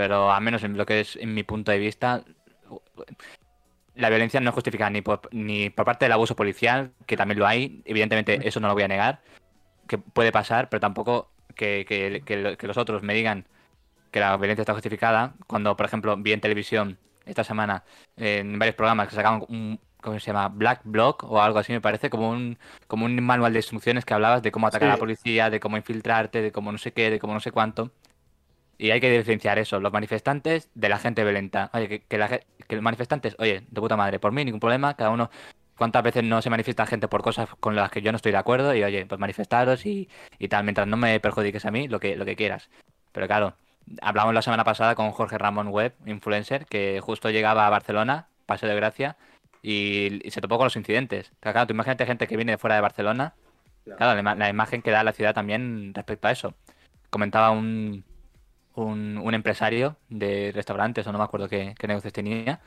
Pero 0.00 0.32
al 0.32 0.40
menos 0.40 0.64
en 0.64 0.78
lo 0.78 0.86
que 0.86 1.00
es 1.00 1.16
en 1.16 1.34
mi 1.34 1.42
punto 1.42 1.70
de 1.72 1.78
vista, 1.78 2.24
la 3.94 4.08
violencia 4.08 4.40
no 4.40 4.48
es 4.48 4.54
justificada 4.54 4.88
ni 4.88 5.02
por, 5.02 5.28
ni 5.30 5.68
por 5.68 5.84
parte 5.84 6.06
del 6.06 6.12
abuso 6.12 6.34
policial, 6.34 6.92
que 7.04 7.18
también 7.18 7.38
lo 7.38 7.46
hay, 7.46 7.82
evidentemente 7.84 8.48
eso 8.48 8.60
no 8.60 8.68
lo 8.68 8.72
voy 8.72 8.84
a 8.84 8.88
negar, 8.88 9.20
que 9.86 9.98
puede 9.98 10.32
pasar, 10.32 10.70
pero 10.70 10.80
tampoco 10.80 11.32
que, 11.54 11.84
que, 11.86 12.66
los 12.66 12.78
otros 12.78 13.02
me 13.02 13.12
digan 13.12 13.44
que 14.10 14.20
la 14.20 14.34
violencia 14.38 14.62
está 14.62 14.72
justificada, 14.72 15.34
cuando 15.46 15.76
por 15.76 15.84
ejemplo 15.84 16.16
vi 16.16 16.32
en 16.32 16.40
televisión 16.40 16.96
esta 17.26 17.44
semana 17.44 17.84
en 18.16 18.58
varios 18.58 18.76
programas 18.76 19.06
que 19.06 19.16
sacaban 19.16 19.44
un, 19.50 19.78
¿cómo 20.00 20.18
se 20.18 20.28
llama? 20.28 20.48
Black 20.48 20.80
Block 20.84 21.24
o 21.24 21.42
algo 21.42 21.58
así 21.58 21.74
me 21.74 21.82
parece, 21.82 22.08
como 22.08 22.30
un, 22.30 22.56
como 22.86 23.04
un 23.04 23.22
manual 23.22 23.52
de 23.52 23.58
instrucciones 23.58 24.06
que 24.06 24.14
hablabas 24.14 24.40
de 24.40 24.50
cómo 24.50 24.66
atacar 24.66 24.88
a 24.88 24.92
la 24.92 24.98
policía, 24.98 25.50
de 25.50 25.60
cómo 25.60 25.76
infiltrarte, 25.76 26.40
de 26.40 26.52
cómo 26.52 26.72
no 26.72 26.78
sé 26.78 26.94
qué, 26.94 27.10
de 27.10 27.18
cómo 27.18 27.34
no 27.34 27.40
sé 27.40 27.52
cuánto. 27.52 27.90
Y 28.80 28.92
hay 28.92 29.00
que 29.00 29.10
diferenciar 29.10 29.58
eso, 29.58 29.78
los 29.78 29.92
manifestantes 29.92 30.70
de 30.74 30.88
la 30.88 30.96
gente 30.96 31.22
violenta. 31.22 31.70
Oye, 31.74 32.00
que, 32.00 32.16
los 32.16 32.82
manifestantes, 32.82 33.36
oye, 33.38 33.62
de 33.68 33.80
puta 33.80 33.94
madre, 33.94 34.18
por 34.18 34.32
mí 34.32 34.42
ningún 34.42 34.58
problema, 34.58 34.94
cada 34.94 35.10
uno 35.10 35.30
cuántas 35.76 36.02
veces 36.02 36.24
no 36.24 36.40
se 36.40 36.48
manifiesta 36.48 36.86
gente 36.86 37.06
por 37.06 37.20
cosas 37.20 37.50
con 37.60 37.76
las 37.76 37.90
que 37.90 38.00
yo 38.00 38.10
no 38.10 38.16
estoy 38.16 38.32
de 38.32 38.38
acuerdo 38.38 38.74
y 38.74 38.82
oye, 38.82 39.04
pues 39.04 39.20
manifestaros 39.20 39.84
y, 39.84 40.08
tal, 40.48 40.64
mientras 40.64 40.86
no 40.86 40.96
me 40.96 41.20
perjudiques 41.20 41.66
a 41.66 41.70
mí, 41.70 41.88
lo 41.88 42.00
que, 42.00 42.16
lo 42.16 42.24
que 42.24 42.36
quieras. 42.36 42.70
Pero 43.12 43.26
claro, 43.26 43.54
hablamos 44.00 44.32
la 44.32 44.40
semana 44.40 44.64
pasada 44.64 44.94
con 44.94 45.10
Jorge 45.10 45.36
Ramón 45.36 45.68
Webb, 45.68 45.92
influencer, 46.06 46.64
que 46.64 47.00
justo 47.02 47.28
llegaba 47.28 47.66
a 47.66 47.70
Barcelona, 47.70 48.28
Paseo 48.46 48.70
de 48.70 48.76
Gracia, 48.76 49.18
y, 49.62 50.22
se 50.30 50.40
topó 50.40 50.56
con 50.56 50.64
los 50.64 50.76
incidentes. 50.76 51.32
Claro, 51.40 51.66
tú 51.66 51.74
imagínate 51.74 52.06
gente 52.06 52.26
que 52.26 52.36
viene 52.36 52.52
de 52.52 52.58
fuera 52.58 52.76
de 52.76 52.80
Barcelona, 52.80 53.34
claro, 53.84 54.22
la, 54.22 54.34
la, 54.36 54.48
imagen 54.48 54.80
que 54.80 54.90
da 54.90 55.04
la 55.04 55.12
ciudad 55.12 55.34
también 55.34 55.92
respecto 55.92 56.28
a 56.28 56.30
eso. 56.30 56.54
Comentaba 57.10 57.50
un, 57.50 58.04
un, 58.74 59.34
empresario 59.34 59.96
de 60.08 60.52
restaurantes, 60.54 61.06
o 61.06 61.12
no 61.12 61.18
me 61.18 61.24
acuerdo 61.24 61.48
qué, 61.48 61.74
negocios 61.86 62.12
tenía, 62.12 62.60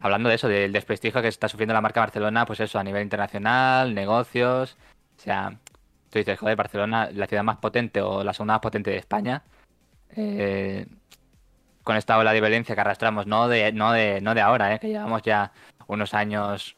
hablando 0.00 0.28
de 0.28 0.36
eso, 0.36 0.48
del 0.48 0.72
desprestigio 0.72 1.22
que 1.22 1.28
está 1.28 1.48
sufriendo 1.48 1.74
la 1.74 1.80
marca 1.80 2.00
Barcelona, 2.00 2.46
pues 2.46 2.60
eso, 2.60 2.78
a 2.78 2.84
nivel 2.84 3.02
internacional, 3.02 3.94
negocios. 3.94 4.76
O 5.18 5.20
sea, 5.20 5.58
tú 6.10 6.18
dices, 6.18 6.38
joder, 6.38 6.56
Barcelona, 6.56 7.10
la 7.12 7.26
ciudad 7.26 7.42
más 7.44 7.58
potente 7.58 8.00
o 8.00 8.24
la 8.24 8.32
segunda 8.32 8.54
más 8.54 8.60
potente 8.60 8.90
de 8.90 8.98
España, 8.98 9.42
eh, 10.16 10.86
con 11.82 11.96
esta 11.96 12.18
ola 12.18 12.32
de 12.32 12.40
violencia 12.40 12.74
que 12.74 12.80
arrastramos, 12.80 13.26
no 13.26 13.48
de, 13.48 13.72
no 13.72 13.92
de, 13.92 14.20
no 14.20 14.34
de 14.34 14.40
ahora, 14.40 14.74
eh, 14.74 14.78
que 14.80 14.88
llevamos 14.88 15.22
ya 15.22 15.52
unos 15.86 16.14
años 16.14 16.76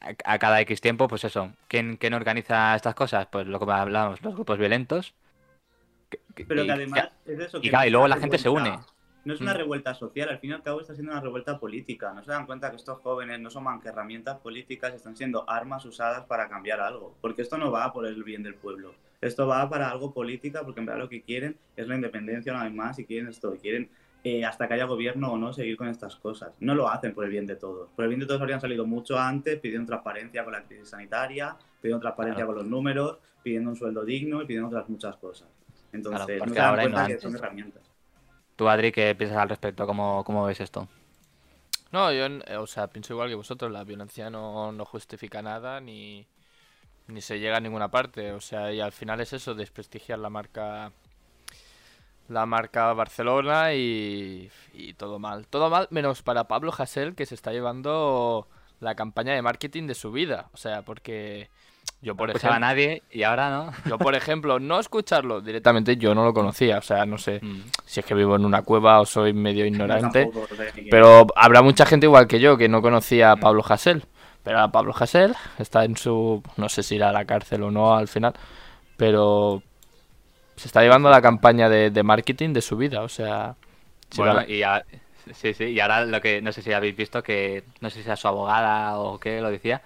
a, 0.00 0.38
cada 0.38 0.60
X 0.62 0.80
tiempo, 0.80 1.08
pues 1.08 1.24
eso, 1.24 1.52
¿quién, 1.68 1.96
¿quién 1.96 2.14
organiza 2.14 2.74
estas 2.76 2.94
cosas? 2.94 3.26
Pues 3.26 3.46
lo 3.46 3.58
que 3.58 3.70
hablábamos, 3.70 4.22
los 4.22 4.34
grupos 4.34 4.58
violentos 4.58 5.14
pero 6.46 6.64
que 6.64 6.72
además 6.72 7.10
es 7.26 7.38
eso. 7.38 7.60
y, 7.62 7.70
luego 7.90 8.08
la 8.08 8.16
gente 8.16 8.38
se 8.38 8.48
une. 8.48 8.78
No 9.24 9.32
es 9.32 9.40
una 9.40 9.54
mm. 9.54 9.56
revuelta 9.56 9.94
social, 9.94 10.28
al 10.28 10.38
fin 10.38 10.50
y 10.50 10.52
al 10.52 10.62
cabo 10.62 10.82
está 10.82 10.94
siendo 10.94 11.12
una 11.12 11.20
revuelta 11.20 11.58
política. 11.58 12.12
No 12.12 12.22
se 12.22 12.30
dan 12.30 12.44
cuenta 12.44 12.70
que 12.70 12.76
estos 12.76 13.00
jóvenes 13.00 13.40
no 13.40 13.48
son 13.48 13.64
más 13.64 13.80
que 13.82 13.88
herramientas 13.88 14.38
políticas, 14.38 14.92
están 14.92 15.16
siendo 15.16 15.48
armas 15.48 15.86
usadas 15.86 16.26
para 16.26 16.48
cambiar 16.48 16.80
algo. 16.80 17.16
Porque 17.22 17.40
esto 17.40 17.56
no 17.56 17.70
va 17.70 17.90
por 17.92 18.06
el 18.06 18.22
bien 18.22 18.42
del 18.42 18.54
pueblo. 18.54 18.94
Esto 19.22 19.46
va 19.46 19.66
para 19.70 19.90
algo 19.90 20.12
política, 20.12 20.62
porque 20.62 20.80
en 20.80 20.86
verdad 20.86 21.00
lo 21.00 21.08
que 21.08 21.22
quieren 21.22 21.56
es 21.74 21.88
la 21.88 21.94
independencia 21.94 22.52
una 22.52 22.64
vez 22.64 22.74
más 22.74 22.98
y 22.98 23.06
quieren 23.06 23.28
esto. 23.28 23.56
quieren 23.56 23.88
eh, 24.26 24.42
hasta 24.44 24.66
que 24.66 24.74
haya 24.74 24.84
gobierno 24.84 25.32
o 25.32 25.38
no, 25.38 25.52
seguir 25.52 25.76
con 25.76 25.88
estas 25.88 26.16
cosas. 26.16 26.52
No 26.60 26.74
lo 26.74 26.88
hacen 26.88 27.14
por 27.14 27.24
el 27.24 27.30
bien 27.30 27.46
de 27.46 27.56
todos. 27.56 27.90
Por 27.96 28.04
el 28.04 28.08
bien 28.08 28.20
de 28.20 28.26
todos 28.26 28.40
habrían 28.40 28.60
salido 28.60 28.86
mucho 28.86 29.18
antes 29.18 29.58
pidiendo 29.60 29.86
transparencia 29.86 30.44
con 30.44 30.52
la 30.52 30.64
crisis 30.64 30.88
sanitaria, 30.88 31.56
pidiendo 31.80 32.00
transparencia 32.00 32.46
con 32.46 32.54
los 32.54 32.66
números, 32.66 33.18
pidiendo 33.42 33.70
un 33.70 33.76
sueldo 33.76 34.04
digno 34.04 34.42
y 34.42 34.46
pidiendo 34.46 34.68
otras 34.68 34.88
muchas 34.88 35.16
cosas. 35.16 35.48
Entonces, 35.94 36.38
no 36.44 36.52
se 36.52 36.54
dan 36.54 36.74
cuenta 36.74 37.06
que 37.06 37.18
son 37.18 37.34
herramientas. 37.36 37.82
Tú, 38.56 38.68
Adri, 38.68 38.92
¿qué 38.92 39.14
piensas 39.14 39.38
al 39.38 39.48
respecto? 39.48 39.86
¿Cómo, 39.86 40.22
cómo 40.24 40.44
ves 40.44 40.60
esto? 40.60 40.88
No, 41.90 42.12
yo, 42.12 42.26
o 42.60 42.66
sea, 42.66 42.88
pienso 42.88 43.12
igual 43.12 43.28
que 43.28 43.34
vosotros, 43.36 43.70
la 43.70 43.84
violencia 43.84 44.28
no, 44.28 44.72
no 44.72 44.84
justifica 44.84 45.42
nada 45.42 45.80
ni, 45.80 46.26
ni 47.06 47.20
se 47.20 47.38
llega 47.38 47.56
a 47.56 47.60
ninguna 47.60 47.90
parte, 47.90 48.32
o 48.32 48.40
sea, 48.40 48.72
y 48.72 48.80
al 48.80 48.92
final 48.92 49.20
es 49.20 49.32
eso, 49.32 49.54
desprestigiar 49.54 50.18
la 50.18 50.30
marca 50.30 50.92
la 52.28 52.46
marca 52.46 52.92
Barcelona 52.94 53.74
y, 53.74 54.50
y 54.72 54.94
todo 54.94 55.18
mal. 55.18 55.46
Todo 55.46 55.70
mal 55.70 55.88
menos 55.90 56.22
para 56.22 56.48
Pablo 56.48 56.72
Hassel 56.76 57.14
que 57.14 57.26
se 57.26 57.34
está 57.34 57.52
llevando 57.52 58.48
la 58.80 58.94
campaña 58.94 59.34
de 59.34 59.42
marketing 59.42 59.86
de 59.86 59.94
su 59.94 60.10
vida, 60.10 60.48
o 60.52 60.56
sea, 60.56 60.82
porque 60.82 61.48
yo 62.00 62.14
por 62.14 62.28
ejemplo, 62.28 62.52
a 62.52 62.58
nadie 62.58 63.02
y 63.10 63.22
ahora 63.22 63.50
no. 63.50 63.72
Yo 63.88 63.98
por 63.98 64.14
ejemplo, 64.14 64.60
no 64.60 64.78
escucharlo 64.78 65.40
directamente 65.40 65.96
yo 65.96 66.14
no 66.14 66.24
lo 66.24 66.34
conocía, 66.34 66.78
o 66.78 66.82
sea, 66.82 67.06
no 67.06 67.16
sé 67.16 67.40
mm. 67.42 67.62
si 67.86 68.00
es 68.00 68.06
que 68.06 68.14
vivo 68.14 68.36
en 68.36 68.44
una 68.44 68.62
cueva 68.62 69.00
o 69.00 69.06
soy 69.06 69.32
medio 69.32 69.64
ignorante, 69.64 70.30
pero 70.90 71.26
habrá 71.34 71.62
mucha 71.62 71.86
gente 71.86 72.06
igual 72.06 72.26
que 72.26 72.40
yo 72.40 72.58
que 72.58 72.68
no 72.68 72.82
conocía 72.82 73.32
a 73.32 73.36
Pablo 73.36 73.64
Hassel. 73.66 74.04
Pero 74.42 74.60
a 74.60 74.70
Pablo 74.70 74.94
Hassel 74.94 75.34
está 75.58 75.84
en 75.84 75.96
su 75.96 76.42
no 76.58 76.68
sé 76.68 76.82
si 76.82 76.96
irá 76.96 77.08
a 77.08 77.12
la 77.12 77.24
cárcel 77.24 77.62
o 77.62 77.70
no 77.70 77.96
al 77.96 78.08
final, 78.08 78.34
pero 78.98 79.62
se 80.56 80.68
está 80.68 80.82
llevando 80.82 81.10
la 81.10 81.22
campaña 81.22 81.68
de, 81.68 82.02
marketing 82.02 82.52
de 82.52 82.60
su 82.60 82.76
vida, 82.76 83.02
o 83.02 83.08
sea... 83.08 83.56
Bueno, 84.16 84.42
y 84.42 84.62
sí, 85.32 85.54
sí, 85.54 85.64
y 85.64 85.80
ahora 85.80 86.04
lo 86.04 86.20
que 86.20 86.40
no 86.40 86.52
sé 86.52 86.62
si 86.62 86.72
habéis 86.72 86.96
visto 86.96 87.22
que 87.22 87.64
no 87.80 87.90
sé 87.90 88.02
si 88.02 88.06
era 88.06 88.16
su 88.16 88.28
abogada 88.28 88.98
o 88.98 89.18
qué 89.18 89.40
lo 89.40 89.50
decía, 89.50 89.82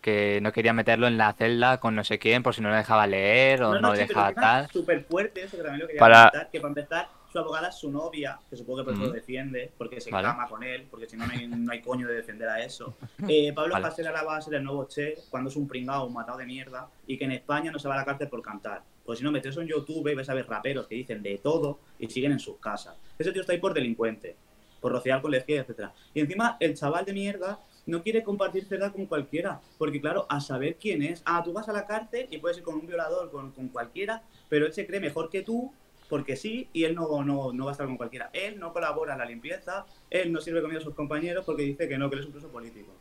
que 0.00 0.40
no 0.42 0.52
quería 0.52 0.72
meterlo 0.72 1.06
en 1.06 1.18
la 1.18 1.32
celda 1.32 1.78
con 1.78 1.94
no 1.94 2.04
sé 2.04 2.18
quién 2.18 2.42
por 2.42 2.54
si 2.54 2.60
no 2.60 2.70
le 2.70 2.76
dejaba 2.76 3.06
leer 3.06 3.62
o 3.62 3.80
no, 3.80 3.94
le 3.94 4.06
dejaba 4.06 4.32
tal. 4.32 4.68
Súper 4.70 5.04
fuerte 5.04 5.42
eso 5.42 5.56
que 5.56 5.62
también 5.62 5.80
lo 5.80 5.86
quería 5.86 6.00
para... 6.00 6.30
comentar, 6.30 6.50
que 6.50 6.60
para 6.60 6.68
empezar 6.68 7.08
su 7.30 7.38
abogada 7.38 7.68
es 7.68 7.74
su 7.76 7.90
novia, 7.90 8.38
que 8.48 8.56
supongo 8.56 8.78
que 8.78 8.84
por 8.84 8.94
eso 8.94 9.02
lo 9.02 9.12
defiende, 9.12 9.70
porque 9.76 10.00
se 10.00 10.10
cama 10.10 10.48
con 10.48 10.62
él, 10.62 10.86
porque 10.90 11.06
si 11.06 11.16
no, 11.16 11.26
no 11.26 11.72
hay, 11.72 11.82
coño 11.82 12.08
de 12.08 12.14
defender 12.14 12.48
a 12.48 12.64
eso. 12.64 12.96
Eh, 13.28 13.52
Pablo 13.52 13.74
vale. 13.74 13.86
ahora 13.86 14.22
va 14.22 14.36
a 14.36 14.40
ser 14.40 14.54
el 14.54 14.64
nuevo 14.64 14.86
Che 14.86 15.16
cuando 15.28 15.50
es 15.50 15.56
un 15.56 15.68
pringado, 15.68 16.06
un 16.06 16.14
matado 16.14 16.38
de 16.38 16.46
mierda, 16.46 16.88
y 17.06 17.18
que 17.18 17.24
en 17.24 17.32
España 17.32 17.70
no 17.70 17.78
se 17.78 17.88
va 17.88 17.94
a 17.94 17.98
la 17.98 18.04
cárcel 18.04 18.28
por 18.28 18.40
cantar. 18.40 18.82
Pues 19.04 19.18
si 19.18 19.24
no, 19.24 19.30
metes 19.30 19.56
en 19.56 19.66
YouTube 19.66 20.08
y 20.08 20.14
ves 20.14 20.28
a 20.30 20.34
ver 20.34 20.46
raperos 20.46 20.86
que 20.86 20.94
dicen 20.94 21.22
de 21.22 21.38
todo 21.38 21.80
y 21.98 22.08
siguen 22.08 22.32
en 22.32 22.38
sus 22.38 22.58
casas. 22.58 22.96
Ese 23.18 23.32
tío 23.32 23.42
está 23.42 23.52
ahí 23.52 23.58
por 23.58 23.74
delincuente, 23.74 24.36
por 24.80 24.92
rociar 24.92 25.20
con 25.20 25.30
la 25.30 25.38
izquierda, 25.38 25.66
etc. 25.68 25.90
Y 26.14 26.20
encima, 26.20 26.56
el 26.60 26.74
chaval 26.74 27.04
de 27.04 27.12
mierda 27.12 27.58
no 27.88 28.02
quiere 28.02 28.22
compartir 28.22 28.66
celda 28.66 28.92
con 28.92 29.06
cualquiera, 29.06 29.60
porque 29.78 30.00
claro, 30.00 30.26
a 30.28 30.40
saber 30.40 30.76
quién 30.76 31.02
es. 31.02 31.22
Ah, 31.24 31.42
tú 31.42 31.52
vas 31.52 31.68
a 31.68 31.72
la 31.72 31.86
cárcel 31.86 32.28
y 32.30 32.38
puedes 32.38 32.58
ir 32.58 32.62
con 32.62 32.74
un 32.76 32.86
violador, 32.86 33.30
con, 33.30 33.50
con 33.52 33.68
cualquiera, 33.68 34.22
pero 34.48 34.66
él 34.66 34.72
se 34.74 34.86
cree 34.86 35.00
mejor 35.00 35.30
que 35.30 35.42
tú 35.42 35.72
porque 36.08 36.36
sí, 36.36 36.68
y 36.72 36.84
él 36.84 36.94
no, 36.94 37.22
no, 37.22 37.52
no 37.52 37.64
va 37.64 37.70
a 37.70 37.72
estar 37.72 37.86
con 37.86 37.96
cualquiera. 37.96 38.30
Él 38.32 38.58
no 38.58 38.72
colabora 38.72 39.14
en 39.14 39.18
la 39.18 39.24
limpieza, 39.24 39.86
él 40.10 40.32
no 40.32 40.40
sirve 40.40 40.62
comida 40.62 40.78
a 40.78 40.82
sus 40.82 40.94
compañeros 40.94 41.44
porque 41.44 41.62
dice 41.62 41.88
que 41.88 41.98
no, 41.98 42.08
que 42.08 42.16
él 42.16 42.20
es 42.20 42.26
un 42.26 42.32
preso 42.32 42.48
político. 42.48 42.92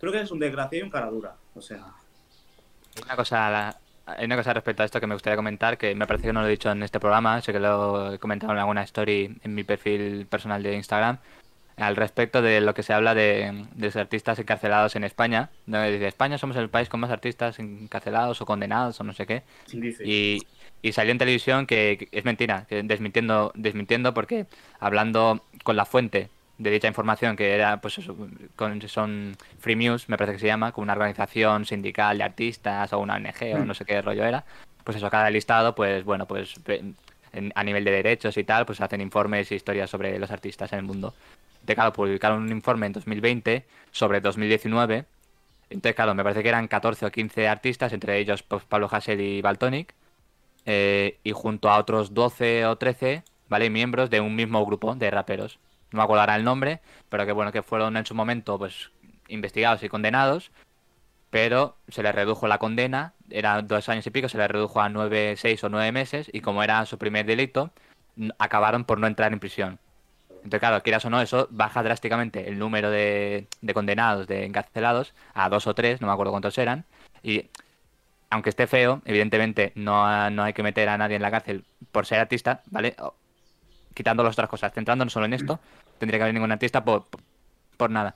Creo 0.00 0.12
que 0.12 0.20
es 0.20 0.30
un 0.30 0.38
desgraciado 0.38 0.76
y 0.76 0.82
un 0.82 0.90
cara 0.90 1.10
dura, 1.10 1.36
o 1.54 1.60
sea... 1.60 1.84
Una 3.02 3.16
cosa, 3.16 3.78
hay 4.06 4.24
una 4.24 4.36
cosa 4.36 4.54
respecto 4.54 4.82
a 4.82 4.86
esto 4.86 5.00
que 5.00 5.06
me 5.06 5.14
gustaría 5.14 5.36
comentar, 5.36 5.76
que 5.76 5.94
me 5.94 6.06
parece 6.06 6.28
que 6.28 6.32
no 6.32 6.40
lo 6.40 6.46
he 6.46 6.50
dicho 6.50 6.70
en 6.70 6.82
este 6.82 7.00
programa, 7.00 7.40
sé 7.40 7.52
que 7.52 7.60
lo 7.60 8.14
he 8.14 8.18
comentado 8.18 8.52
en 8.52 8.58
alguna 8.58 8.82
story 8.82 9.38
en 9.42 9.54
mi 9.54 9.64
perfil 9.64 10.26
personal 10.26 10.62
de 10.62 10.74
Instagram, 10.74 11.18
al 11.76 11.96
respecto 11.96 12.40
de 12.40 12.60
lo 12.60 12.74
que 12.74 12.82
se 12.82 12.92
habla 12.92 13.14
de, 13.14 13.66
de 13.74 13.86
los 13.86 13.96
artistas 13.96 14.38
encarcelados 14.38 14.96
en 14.96 15.04
España. 15.04 15.50
¿no? 15.66 15.82
Dice, 15.84 16.06
España 16.06 16.38
somos 16.38 16.56
el 16.56 16.70
país 16.70 16.88
con 16.88 17.00
más 17.00 17.10
artistas 17.10 17.58
encarcelados 17.58 18.40
o 18.40 18.46
condenados 18.46 18.98
o 19.00 19.04
no 19.04 19.12
sé 19.12 19.26
qué. 19.26 19.42
Y, 20.04 20.46
y 20.82 20.92
salió 20.92 21.12
en 21.12 21.18
televisión 21.18 21.66
que, 21.66 22.08
es 22.12 22.24
mentira, 22.24 22.66
que 22.68 22.82
desmintiendo, 22.82 23.52
desmintiendo 23.54 24.14
porque 24.14 24.46
hablando 24.80 25.42
con 25.64 25.76
la 25.76 25.84
fuente 25.84 26.30
de 26.58 26.70
dicha 26.70 26.88
información 26.88 27.36
que 27.36 27.54
era 27.54 27.80
pues 27.82 27.98
eso, 27.98 28.16
con, 28.56 28.80
son 28.88 29.36
Free 29.58 29.76
News 29.76 30.08
me 30.08 30.16
parece 30.16 30.36
que 30.36 30.40
se 30.40 30.46
llama 30.46 30.72
con 30.72 30.84
una 30.84 30.94
organización 30.94 31.66
sindical 31.66 32.16
de 32.16 32.24
artistas 32.24 32.92
o 32.94 32.98
una 32.98 33.16
ONG 33.16 33.54
o 33.54 33.58
mm. 33.58 33.66
no 33.66 33.74
sé 33.74 33.84
qué 33.84 34.00
rollo 34.00 34.24
era 34.24 34.44
pues 34.82 34.96
eso 34.96 35.10
cada 35.10 35.28
listado 35.28 35.74
pues 35.74 36.02
bueno 36.04 36.26
pues 36.26 36.54
a 37.54 37.64
nivel 37.64 37.84
de 37.84 37.90
derechos 37.90 38.38
y 38.38 38.44
tal 38.44 38.64
pues 38.64 38.80
hacen 38.80 39.02
informes 39.02 39.52
y 39.52 39.56
historias 39.56 39.90
sobre 39.90 40.18
los 40.18 40.30
artistas 40.30 40.72
en 40.72 40.78
el 40.78 40.84
mundo 40.86 41.12
de 41.66 41.74
claro 41.74 41.92
publicaron 41.92 42.42
un 42.42 42.50
informe 42.50 42.86
en 42.86 42.92
2020 42.92 43.66
sobre 43.90 44.20
2019 44.20 45.04
entonces 45.68 45.94
claro 45.96 46.14
me 46.14 46.22
parece 46.22 46.42
que 46.42 46.48
eran 46.48 46.68
14 46.68 47.06
o 47.06 47.10
15 47.10 47.48
artistas 47.48 47.92
entre 47.92 48.18
ellos 48.18 48.42
pues, 48.42 48.64
Pablo 48.64 48.88
Hassel 48.90 49.20
y 49.20 49.42
Baltonic 49.42 49.94
eh, 50.66 51.20
y 51.22 51.30
junto 51.30 51.70
a 51.70 51.78
otros 51.78 52.12
12 52.12 52.66
o 52.66 52.76
13, 52.76 53.22
¿vale? 53.48 53.70
Miembros 53.70 54.10
de 54.10 54.20
un 54.20 54.34
mismo 54.34 54.66
grupo 54.66 54.96
de 54.96 55.10
raperos. 55.12 55.60
No 55.92 55.98
me 55.98 56.02
acuerdo 56.02 56.22
ahora 56.22 56.34
el 56.34 56.42
nombre, 56.42 56.80
pero 57.08 57.24
que 57.24 57.30
bueno, 57.30 57.52
que 57.52 57.62
fueron 57.62 57.96
en 57.96 58.04
su 58.04 58.16
momento 58.16 58.58
pues 58.58 58.90
investigados 59.28 59.84
y 59.84 59.88
condenados, 59.88 60.50
pero 61.30 61.76
se 61.88 62.02
les 62.02 62.14
redujo 62.14 62.48
la 62.48 62.58
condena, 62.58 63.14
era 63.30 63.62
dos 63.62 63.88
años 63.88 64.06
y 64.08 64.10
pico, 64.10 64.28
se 64.28 64.38
les 64.38 64.50
redujo 64.50 64.80
a 64.80 64.88
nueve, 64.88 65.34
seis 65.36 65.62
o 65.62 65.68
nueve 65.68 65.92
meses, 65.92 66.28
y 66.32 66.40
como 66.40 66.64
era 66.64 66.84
su 66.84 66.98
primer 66.98 67.26
delito, 67.26 67.70
acabaron 68.38 68.84
por 68.84 68.98
no 68.98 69.06
entrar 69.06 69.32
en 69.32 69.38
prisión. 69.38 69.78
Entonces, 70.46 70.60
claro, 70.60 70.80
quieras 70.84 71.04
o 71.04 71.10
no, 71.10 71.20
eso 71.20 71.48
baja 71.50 71.82
drásticamente 71.82 72.48
el 72.48 72.56
número 72.56 72.88
de, 72.88 73.48
de 73.62 73.74
condenados, 73.74 74.28
de 74.28 74.44
encarcelados, 74.44 75.12
a 75.34 75.48
dos 75.48 75.66
o 75.66 75.74
tres, 75.74 76.00
no 76.00 76.06
me 76.06 76.12
acuerdo 76.12 76.30
cuántos 76.30 76.56
eran, 76.56 76.84
y 77.20 77.50
aunque 78.30 78.50
esté 78.50 78.68
feo, 78.68 79.02
evidentemente 79.06 79.72
no, 79.74 80.30
no 80.30 80.44
hay 80.44 80.52
que 80.52 80.62
meter 80.62 80.88
a 80.88 80.98
nadie 80.98 81.16
en 81.16 81.22
la 81.22 81.32
cárcel 81.32 81.64
por 81.90 82.06
ser 82.06 82.20
artista, 82.20 82.62
¿vale? 82.66 82.94
Quitando 83.92 84.22
las 84.22 84.34
otras 84.34 84.48
cosas, 84.48 84.72
centrándonos 84.72 85.12
solo 85.12 85.26
en 85.26 85.32
esto, 85.32 85.58
tendría 85.98 86.20
que 86.20 86.22
haber 86.22 86.34
ningún 86.34 86.52
artista 86.52 86.84
por, 86.84 87.06
por, 87.76 87.90
nada. 87.90 88.14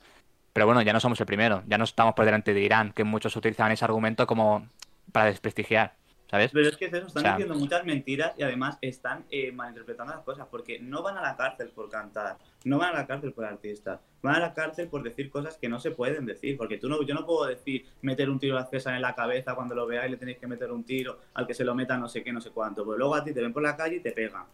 Pero 0.53 0.67
bueno, 0.67 0.83
ya 0.83 0.93
no 0.93 1.01
somos 1.01 1.19
el 1.19 1.27
primero, 1.27 1.65
ya 1.67 1.79
no 1.79 1.85
estamos 1.85 2.15
por 2.15 2.25
delante 2.25 2.55
de 2.55 2.61
Irán, 2.61 2.93
que 2.93 3.03
muchos 3.03 3.35
utilizan 3.35 3.73
ese 3.73 3.85
argumento 3.85 4.25
como 4.29 4.69
para 5.11 5.27
desprestigiar. 5.27 5.95
¿Sabes? 6.31 6.53
Pero 6.53 6.69
es 6.69 6.77
que 6.77 6.85
eso, 6.85 6.99
están 6.99 7.25
diciendo 7.25 7.57
muchas 7.57 7.85
mentiras 7.85 8.35
y 8.39 8.45
además 8.45 8.79
están 8.83 9.25
eh, 9.31 9.51
malinterpretando 9.51 10.15
las 10.15 10.23
cosas 10.23 10.47
porque 10.49 10.79
no 10.79 11.03
van 11.03 11.19
a 11.19 11.23
la 11.23 11.37
cárcel 11.37 11.71
por 11.71 11.91
cantar, 11.91 12.39
no 12.65 12.79
van 12.79 12.95
a 12.95 13.01
la 13.01 13.07
cárcel 13.09 13.33
por 13.33 13.45
artistas, 13.45 13.99
van 14.23 14.37
a 14.37 14.39
la 14.39 14.55
cárcel 14.55 14.87
por 14.87 15.03
decir 15.03 15.29
cosas 15.29 15.59
que 15.59 15.69
no 15.69 15.81
se 15.81 15.91
pueden 15.91 16.27
decir. 16.27 16.57
Porque 16.57 16.79
tú 16.79 16.89
no, 16.89 17.03
yo 17.03 17.15
no 17.15 17.27
puedo 17.27 17.47
decir 17.47 17.85
meter 18.03 18.31
un 18.31 18.39
tiro 18.39 18.59
a 18.59 18.67
César 18.67 18.95
en 18.95 19.03
la 19.03 19.17
cabeza 19.17 19.57
cuando 19.57 19.75
lo 19.75 19.89
veáis 19.89 20.09
le 20.09 20.19
tenéis 20.19 20.39
que 20.39 20.47
meter 20.47 20.71
un 20.71 20.85
tiro 20.85 21.19
al 21.35 21.49
que 21.49 21.55
se 21.55 21.65
lo 21.65 21.75
meta 21.75 21.97
no 21.97 22.09
sé 22.09 22.23
qué, 22.23 22.33
no 22.33 22.41
sé 22.41 22.51
cuánto. 22.51 22.85
Pues 22.85 22.97
luego 22.97 23.17
a 23.17 23.25
ti 23.25 23.33
te 23.33 23.41
ven 23.41 23.53
por 23.53 23.65
la 23.65 23.77
calle 23.77 23.97
y 23.97 24.01
te 24.01 24.13
pegan. 24.13 24.45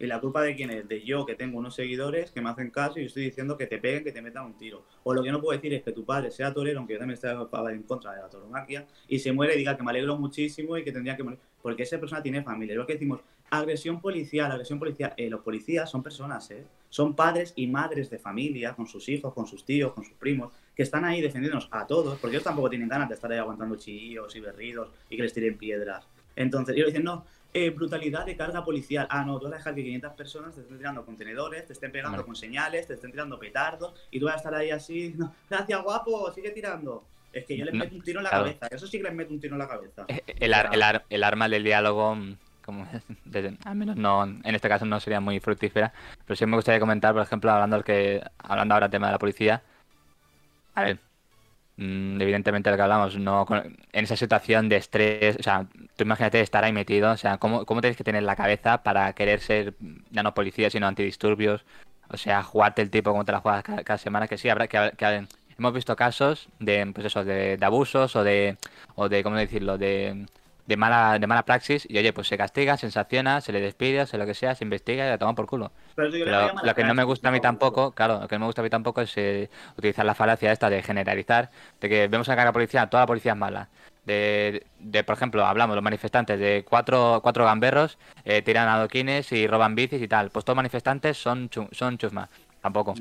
¿Y 0.00 0.06
la 0.06 0.20
culpa 0.20 0.42
de 0.42 0.54
quién 0.54 0.70
es? 0.70 0.86
De 0.86 1.04
yo, 1.04 1.26
que 1.26 1.34
tengo 1.34 1.58
unos 1.58 1.74
seguidores 1.74 2.30
que 2.30 2.40
me 2.40 2.50
hacen 2.50 2.70
caso 2.70 3.00
y 3.00 3.06
estoy 3.06 3.24
diciendo 3.24 3.56
que 3.56 3.66
te 3.66 3.78
peguen, 3.78 4.04
que 4.04 4.12
te 4.12 4.22
metan 4.22 4.46
un 4.46 4.56
tiro. 4.56 4.84
O 5.02 5.12
lo 5.12 5.22
que 5.22 5.32
no 5.32 5.40
puedo 5.40 5.56
decir 5.56 5.74
es 5.74 5.82
que 5.82 5.92
tu 5.92 6.04
padre 6.04 6.30
sea 6.30 6.54
torero, 6.54 6.78
aunque 6.78 6.94
yo 6.94 7.00
también 7.00 7.14
esté 7.14 7.28
en 7.30 7.82
contra 7.82 8.12
de 8.12 8.20
la 8.20 8.28
toromaquia, 8.28 8.86
y 9.08 9.18
se 9.18 9.32
muere 9.32 9.54
y 9.54 9.58
diga 9.58 9.76
que 9.76 9.82
me 9.82 9.90
alegro 9.90 10.16
muchísimo 10.16 10.76
y 10.76 10.84
que 10.84 10.92
tendría 10.92 11.16
que 11.16 11.24
morir. 11.24 11.38
Porque 11.60 11.82
esa 11.82 11.98
persona 11.98 12.22
tiene 12.22 12.42
familia. 12.42 12.76
Lo 12.76 12.86
que 12.86 12.92
decimos, 12.92 13.20
agresión 13.50 14.00
policial, 14.00 14.52
agresión 14.52 14.78
policial. 14.78 15.14
Eh, 15.16 15.28
los 15.28 15.40
policías 15.40 15.90
son 15.90 16.02
personas, 16.02 16.48
¿eh? 16.52 16.64
Son 16.90 17.14
padres 17.14 17.52
y 17.56 17.66
madres 17.66 18.08
de 18.08 18.18
familia, 18.18 18.74
con 18.74 18.86
sus 18.86 19.08
hijos, 19.08 19.34
con 19.34 19.46
sus 19.46 19.64
tíos, 19.64 19.92
con 19.92 20.04
sus 20.04 20.14
primos, 20.14 20.52
que 20.74 20.84
están 20.84 21.04
ahí 21.04 21.20
defendiéndonos 21.20 21.68
a 21.72 21.86
todos, 21.86 22.18
porque 22.18 22.36
ellos 22.36 22.44
tampoco 22.44 22.70
tienen 22.70 22.88
ganas 22.88 23.08
de 23.08 23.16
estar 23.16 23.30
ahí 23.30 23.38
aguantando 23.38 23.76
chillos 23.76 24.34
y 24.36 24.40
berridos 24.40 24.90
y 25.10 25.16
que 25.16 25.22
les 25.22 25.32
tiren 25.32 25.58
piedras. 25.58 26.06
Entonces, 26.36 26.76
ellos 26.76 26.86
dicen, 26.86 27.02
no, 27.02 27.24
eh, 27.54 27.70
brutalidad 27.70 28.26
de 28.26 28.36
carga 28.36 28.64
policial. 28.64 29.06
Ah, 29.10 29.24
no, 29.24 29.38
tú 29.38 29.44
vas 29.44 29.54
a 29.54 29.56
dejar 29.56 29.74
que 29.74 29.82
500 29.82 30.12
personas 30.12 30.54
te 30.54 30.60
estén 30.60 30.78
tirando 30.78 31.04
contenedores, 31.04 31.66
te 31.66 31.72
estén 31.72 31.90
pegando 31.90 32.24
con 32.24 32.36
señales, 32.36 32.86
te 32.86 32.94
estén 32.94 33.10
tirando 33.10 33.38
petardos 33.38 33.94
y 34.10 34.20
tú 34.20 34.26
vas 34.26 34.34
a 34.34 34.38
estar 34.38 34.54
ahí 34.54 34.70
así, 34.70 35.14
no, 35.16 35.34
gracias 35.48 35.82
guapo, 35.82 36.30
sigue 36.32 36.50
tirando. 36.50 37.04
Es 37.32 37.44
que 37.44 37.56
yo 37.56 37.64
les 37.64 37.74
meto 37.74 37.94
un 37.94 38.02
tiro 38.02 38.20
en 38.20 38.24
la 38.24 38.30
cabeza, 38.30 38.66
eso 38.68 38.86
sí 38.86 38.98
que 38.98 39.04
les 39.04 39.14
meto 39.14 39.32
un 39.32 39.40
tiro 39.40 39.54
en 39.54 39.58
la 39.58 39.68
cabeza. 39.68 40.04
Eh, 40.08 40.22
el, 40.40 40.54
el, 41.10 41.24
arma 41.24 41.48
del 41.48 41.64
diálogo, 41.64 42.14
mm, 42.14 42.36
como 42.64 42.86
al 43.64 43.74
menos 43.76 43.96
no, 43.96 44.24
en 44.24 44.54
este 44.54 44.68
caso 44.68 44.84
no 44.84 45.00
sería 45.00 45.20
muy 45.20 45.40
fructífera, 45.40 45.92
pero 46.26 46.36
sí 46.36 46.46
me 46.46 46.56
gustaría 46.56 46.80
comentar, 46.80 47.12
por 47.12 47.22
ejemplo, 47.22 47.50
hablando, 47.50 47.82
que, 47.82 48.22
hablando 48.38 48.74
ahora 48.74 48.86
del 48.86 48.92
tema 48.92 49.08
de 49.08 49.12
la 49.12 49.18
policía. 49.18 49.62
A 50.74 50.84
ver, 50.84 50.98
Mm, 50.98 51.07
evidentemente 51.78 52.70
lo 52.70 52.76
que 52.76 52.82
hablamos, 52.82 53.16
no 53.18 53.46
en 53.92 54.04
esa 54.04 54.16
situación 54.16 54.68
de 54.68 54.76
estrés, 54.76 55.36
o 55.38 55.42
sea, 55.42 55.66
tú 55.96 56.04
imagínate 56.04 56.40
estar 56.40 56.64
ahí 56.64 56.72
metido, 56.72 57.12
o 57.12 57.16
sea, 57.16 57.38
¿cómo, 57.38 57.64
cómo 57.64 57.80
tienes 57.80 57.96
que 57.96 58.04
tener 58.04 58.24
la 58.24 58.34
cabeza 58.34 58.82
para 58.82 59.12
querer 59.12 59.40
ser 59.40 59.74
ya 60.10 60.22
no 60.22 60.34
policía, 60.34 60.70
sino 60.70 60.88
antidisturbios? 60.88 61.64
O 62.10 62.16
sea, 62.16 62.42
jugarte 62.42 62.82
el 62.82 62.90
tipo 62.90 63.10
como 63.10 63.24
te 63.24 63.32
la 63.32 63.40
juegas 63.40 63.62
cada, 63.62 63.98
semana, 63.98 64.26
que 64.26 64.38
sí, 64.38 64.48
habrá 64.48 64.66
que, 64.66 64.92
que, 64.96 65.26
hemos 65.56 65.72
visto 65.72 65.94
casos 65.94 66.48
de, 66.58 66.90
pues 66.92 67.06
eso, 67.06 67.24
de, 67.24 67.58
abusos 67.60 68.16
o 68.16 68.24
de, 68.24 68.56
o 68.96 69.08
de, 69.08 69.22
¿cómo 69.22 69.36
decirlo?, 69.36 69.78
de, 69.78 70.26
de 70.68 70.76
mala, 70.76 71.18
de 71.18 71.26
mala 71.26 71.46
praxis 71.46 71.86
y 71.88 71.96
oye, 71.96 72.12
pues 72.12 72.28
se 72.28 72.36
castiga, 72.36 72.76
se 72.76 72.90
sanciona, 72.90 73.40
se 73.40 73.52
le 73.52 73.60
despide, 73.60 74.06
se 74.06 74.18
lo 74.18 74.26
que 74.26 74.34
sea, 74.34 74.54
se 74.54 74.64
investiga 74.64 75.06
y 75.06 75.08
la 75.08 75.16
toma 75.16 75.34
por 75.34 75.46
culo. 75.46 75.72
Pero, 75.96 76.52
lo 76.62 76.74
que 76.74 76.84
no 76.84 76.94
me 76.94 77.04
gusta 77.04 77.30
a 77.30 77.32
mí 77.32 77.40
tampoco, 77.40 77.92
claro, 77.92 78.20
lo 78.20 78.28
que 78.28 78.36
no 78.36 78.40
me 78.40 78.46
gusta 78.46 78.60
a 78.60 78.64
mí 78.64 78.68
tampoco 78.68 79.00
es 79.00 79.16
eh, 79.16 79.48
utilizar 79.78 80.04
la 80.04 80.14
falacia 80.14 80.52
esta 80.52 80.68
de 80.68 80.82
generalizar, 80.82 81.50
de 81.80 81.88
que 81.88 82.08
vemos 82.08 82.28
acá 82.28 82.44
la 82.44 82.52
policía, 82.52 82.86
toda 82.86 83.04
la 83.04 83.06
policía 83.06 83.32
es 83.32 83.38
mala. 83.38 83.68
De, 84.04 84.66
de, 84.78 85.04
por 85.04 85.16
ejemplo, 85.16 85.44
hablamos 85.46 85.74
los 85.74 85.82
manifestantes 85.82 86.38
de 86.38 86.64
cuatro, 86.68 87.20
cuatro 87.22 87.46
gamberros, 87.46 87.98
eh, 88.26 88.42
tiran 88.42 88.68
adoquines 88.68 89.32
y 89.32 89.46
roban 89.46 89.74
bicis 89.74 90.02
y 90.02 90.08
tal. 90.08 90.30
Pues 90.30 90.44
todos 90.44 90.54
los 90.54 90.62
manifestantes 90.62 91.16
son, 91.16 91.50
son 91.72 91.96
chusma. 91.96 92.28
Tampoco. 92.60 92.94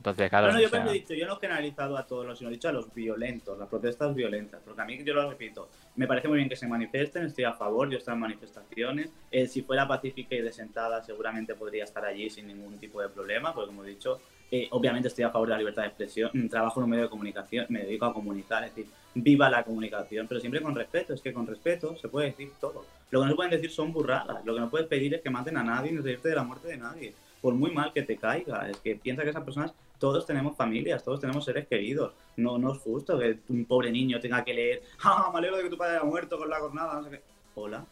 Entonces, 0.00 0.30
claro. 0.30 0.46
Bueno, 0.46 0.60
yo 0.66 0.90
he 0.90 0.92
dicho, 0.94 1.12
yo 1.12 1.26
no 1.26 1.34
he 1.34 1.40
generalizado 1.40 1.98
a 1.98 2.06
todos 2.06 2.24
los, 2.24 2.38
sino 2.38 2.48
he 2.48 2.54
dicho 2.54 2.70
a 2.70 2.72
los 2.72 2.92
violentos, 2.94 3.58
las 3.58 3.68
protestas 3.68 4.14
violentas. 4.14 4.62
Porque 4.64 4.80
a 4.80 4.86
mí, 4.86 4.98
yo 5.04 5.12
lo 5.12 5.28
repito, 5.28 5.68
me 5.96 6.06
parece 6.06 6.26
muy 6.26 6.38
bien 6.38 6.48
que 6.48 6.56
se 6.56 6.66
manifiesten, 6.66 7.26
estoy 7.26 7.44
a 7.44 7.52
favor, 7.52 7.90
yo 7.90 7.98
estoy 7.98 8.14
en 8.14 8.20
manifestaciones. 8.20 9.10
Eh, 9.30 9.46
si 9.46 9.60
fuera 9.60 9.86
pacífica 9.86 10.34
y 10.34 10.40
desentada, 10.40 11.02
seguramente 11.02 11.54
podría 11.54 11.84
estar 11.84 12.02
allí 12.02 12.30
sin 12.30 12.46
ningún 12.46 12.78
tipo 12.78 13.02
de 13.02 13.10
problema, 13.10 13.52
porque 13.52 13.66
como 13.66 13.84
he 13.84 13.90
dicho, 13.90 14.22
eh, 14.50 14.68
obviamente 14.70 15.08
estoy 15.08 15.24
a 15.24 15.30
favor 15.30 15.48
de 15.48 15.52
la 15.52 15.58
libertad 15.58 15.82
de 15.82 15.88
expresión, 15.88 16.30
mm, 16.32 16.48
trabajo 16.48 16.80
en 16.80 16.84
un 16.84 16.90
medio 16.90 17.04
de 17.04 17.10
comunicación, 17.10 17.66
me 17.68 17.80
dedico 17.80 18.06
a 18.06 18.14
comunicar, 18.14 18.64
es 18.64 18.74
decir, 18.74 18.90
viva 19.14 19.50
la 19.50 19.64
comunicación, 19.64 20.26
pero 20.26 20.40
siempre 20.40 20.62
con 20.62 20.74
respeto, 20.74 21.12
es 21.12 21.20
que 21.20 21.34
con 21.34 21.46
respeto 21.46 21.94
se 21.98 22.08
puede 22.08 22.28
decir 22.28 22.52
todo. 22.58 22.86
Lo 23.10 23.20
que 23.20 23.26
no 23.26 23.32
se 23.32 23.36
pueden 23.36 23.50
decir 23.50 23.70
son 23.70 23.92
burradas, 23.92 24.42
lo 24.46 24.54
que 24.54 24.60
no 24.60 24.70
puedes 24.70 24.88
pedir 24.88 25.12
es 25.12 25.20
que 25.20 25.28
maten 25.28 25.58
a 25.58 25.62
nadie 25.62 25.92
ni 25.92 25.98
reírte 25.98 26.30
de 26.30 26.36
la 26.36 26.42
muerte 26.42 26.68
de 26.68 26.78
nadie 26.78 27.12
por 27.40 27.54
muy 27.54 27.70
mal 27.70 27.92
que 27.92 28.02
te 28.02 28.16
caiga. 28.16 28.68
Es 28.68 28.78
que 28.78 28.96
piensa 28.96 29.22
que 29.22 29.30
esas 29.30 29.44
personas, 29.44 29.72
todos 29.98 30.26
tenemos 30.26 30.56
familias, 30.56 31.02
todos 31.02 31.20
tenemos 31.20 31.44
seres 31.44 31.66
queridos. 31.66 32.12
No, 32.36 32.58
no 32.58 32.72
es 32.72 32.78
justo 32.78 33.18
que 33.18 33.38
un 33.48 33.64
pobre 33.64 33.90
niño 33.90 34.20
tenga 34.20 34.44
que 34.44 34.54
leer, 34.54 34.82
¡ah, 35.02 35.30
me 35.32 35.38
alegro 35.38 35.56
de 35.58 35.64
que 35.64 35.70
tu 35.70 35.76
padre 35.76 35.96
haya 35.96 36.04
muerto 36.04 36.38
con 36.38 36.48
la 36.48 36.58
jornada! 36.58 36.94
No 36.94 37.04
sé 37.04 37.10
qué. 37.10 37.22
Hola. 37.54 37.84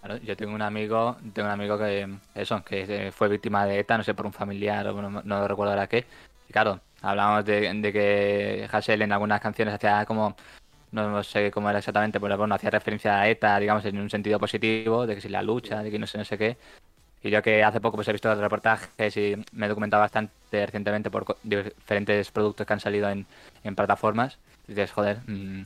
Claro, 0.00 0.16
yo 0.22 0.36
tengo 0.36 0.54
un 0.54 0.62
amigo, 0.62 1.16
tengo 1.32 1.48
un 1.48 1.52
amigo 1.52 1.78
que, 1.78 2.08
eso, 2.34 2.62
que 2.62 3.10
fue 3.12 3.28
víctima 3.28 3.66
de 3.66 3.80
ETA, 3.80 3.98
no 3.98 4.04
sé, 4.04 4.14
por 4.14 4.26
un 4.26 4.32
familiar 4.32 4.86
o 4.88 5.02
no, 5.02 5.22
no 5.22 5.48
recuerdo 5.48 5.72
ahora 5.72 5.88
qué. 5.88 6.04
Y 6.48 6.52
claro, 6.52 6.80
hablábamos 7.02 7.44
de, 7.44 7.72
de 7.72 7.92
que 7.92 8.68
Hassel 8.70 9.02
en 9.02 9.12
algunas 9.12 9.40
canciones 9.40 9.74
hacía 9.74 10.04
como 10.04 10.36
no 10.92 11.22
sé 11.22 11.50
cómo 11.50 11.68
era 11.68 11.78
exactamente, 11.78 12.20
pero 12.20 12.38
bueno, 12.38 12.54
hacía 12.54 12.70
referencia 12.70 13.20
a 13.20 13.28
ETA, 13.28 13.58
digamos, 13.58 13.84
en 13.84 13.98
un 13.98 14.08
sentido 14.08 14.38
positivo, 14.38 15.06
de 15.06 15.14
que 15.14 15.20
si 15.20 15.28
la 15.28 15.42
lucha, 15.42 15.82
de 15.82 15.90
que 15.90 15.98
no 15.98 16.06
sé, 16.06 16.18
no 16.18 16.24
sé 16.24 16.38
qué. 16.38 16.56
Y 17.22 17.30
yo 17.30 17.42
que 17.42 17.64
hace 17.64 17.80
poco 17.80 17.96
pues 17.96 18.08
he 18.08 18.12
visto 18.12 18.28
los 18.28 18.38
reportajes 18.38 19.16
y 19.16 19.36
me 19.52 19.66
he 19.66 19.68
documentado 19.68 20.00
bastante 20.02 20.66
recientemente 20.66 21.10
por 21.10 21.36
diferentes 21.42 22.30
productos 22.30 22.66
que 22.66 22.72
han 22.72 22.80
salido 22.80 23.08
en, 23.08 23.26
plataformas, 23.74 24.38
dices, 24.66 24.92
joder, 24.92 25.18
mm, 25.26 25.62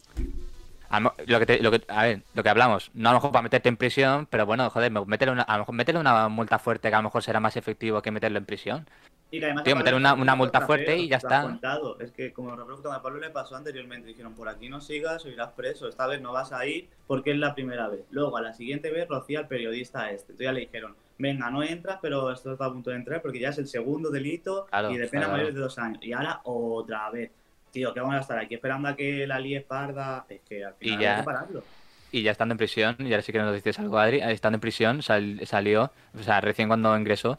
lo 1.26 1.46
que, 1.46 1.58
lo 1.58 1.70
que, 1.70 1.82
a 1.88 2.02
ver, 2.04 2.22
lo 2.34 2.42
que 2.42 2.48
hablamos, 2.48 2.90
no 2.94 3.10
a 3.10 3.12
lo 3.12 3.18
mejor 3.18 3.32
para 3.32 3.42
meterte 3.42 3.68
en 3.68 3.76
prisión, 3.76 4.26
pero 4.26 4.46
bueno, 4.46 4.70
joder, 4.70 4.90
métele 4.90 5.32
una, 5.32 5.42
a 5.42 5.52
lo 5.54 5.58
mejor 5.60 5.74
métele 5.74 5.98
una 5.98 6.28
multa 6.28 6.58
fuerte 6.58 6.88
que 6.88 6.94
a 6.94 6.98
lo 6.98 7.04
mejor 7.04 7.22
será 7.22 7.40
más 7.40 7.56
efectivo 7.56 8.00
que 8.00 8.10
meterlo 8.10 8.38
en 8.38 8.46
prisión. 8.46 8.86
Y 9.30 9.38
que 9.38 9.44
además 9.46 9.64
meter 9.64 9.94
una, 9.94 10.14
una 10.14 10.34
multa 10.34 10.62
fuerte 10.62 10.96
y 10.96 11.08
ya 11.08 11.18
está. 11.18 11.58
Es 12.00 12.10
que 12.10 12.32
como 12.32 12.52
a 12.52 13.02
Pablo 13.02 13.20
le 13.20 13.30
pasó 13.30 13.54
anteriormente, 13.54 14.08
dijeron, 14.08 14.34
por 14.34 14.48
aquí 14.48 14.68
no 14.68 14.80
sigas 14.80 15.24
o 15.24 15.28
irás 15.28 15.52
preso, 15.52 15.88
esta 15.88 16.06
vez 16.08 16.20
no 16.20 16.32
vas 16.32 16.52
a 16.52 16.66
ir 16.66 16.88
porque 17.06 17.30
es 17.30 17.38
la 17.38 17.54
primera 17.54 17.88
vez. 17.88 18.04
Luego, 18.10 18.36
a 18.36 18.42
la 18.42 18.54
siguiente 18.54 18.90
vez, 18.90 19.06
rocía 19.08 19.40
al 19.40 19.48
periodista 19.48 20.10
este. 20.10 20.32
Entonces 20.32 20.44
ya 20.44 20.52
le 20.52 20.60
dijeron, 20.60 20.96
venga, 21.20 21.50
no 21.50 21.62
entras, 21.62 21.98
pero 22.00 22.32
esto 22.32 22.52
está 22.52 22.66
a 22.66 22.72
punto 22.72 22.90
de 22.90 22.96
entrar 22.96 23.22
porque 23.22 23.38
ya 23.38 23.50
es 23.50 23.58
el 23.58 23.68
segundo 23.68 24.10
delito 24.10 24.66
y 24.90 24.96
de 24.96 25.06
pena 25.06 25.28
mayor 25.28 25.52
de 25.52 25.60
dos 25.60 25.78
años. 25.78 25.98
Y 26.02 26.12
ahora 26.12 26.40
otra 26.44 27.10
vez. 27.10 27.30
Tío, 27.70 27.94
¿qué 27.94 28.00
vamos 28.00 28.16
a 28.16 28.20
estar 28.20 28.38
aquí 28.38 28.56
esperando 28.56 28.88
a 28.88 28.96
que 28.96 29.26
la 29.28 29.38
líe 29.38 29.60
parda? 29.60 30.26
Es 30.28 30.40
que 30.40 30.64
al 30.64 30.74
final 30.74 30.98
y 30.98 31.02
ya, 31.02 31.12
hay 31.12 31.20
que 31.20 31.24
pararlo. 31.24 31.62
Y 32.10 32.22
ya 32.22 32.32
estando 32.32 32.52
en 32.52 32.58
prisión, 32.58 32.96
y 32.98 33.12
ahora 33.12 33.22
sí 33.22 33.30
que 33.30 33.38
nos 33.38 33.54
dices 33.54 33.78
algo, 33.78 33.98
Adri, 33.98 34.20
estando 34.20 34.56
en 34.56 34.60
prisión 34.60 35.02
salió, 35.02 35.92
o 36.18 36.22
sea, 36.24 36.40
recién 36.40 36.66
cuando 36.66 36.98
ingresó, 36.98 37.38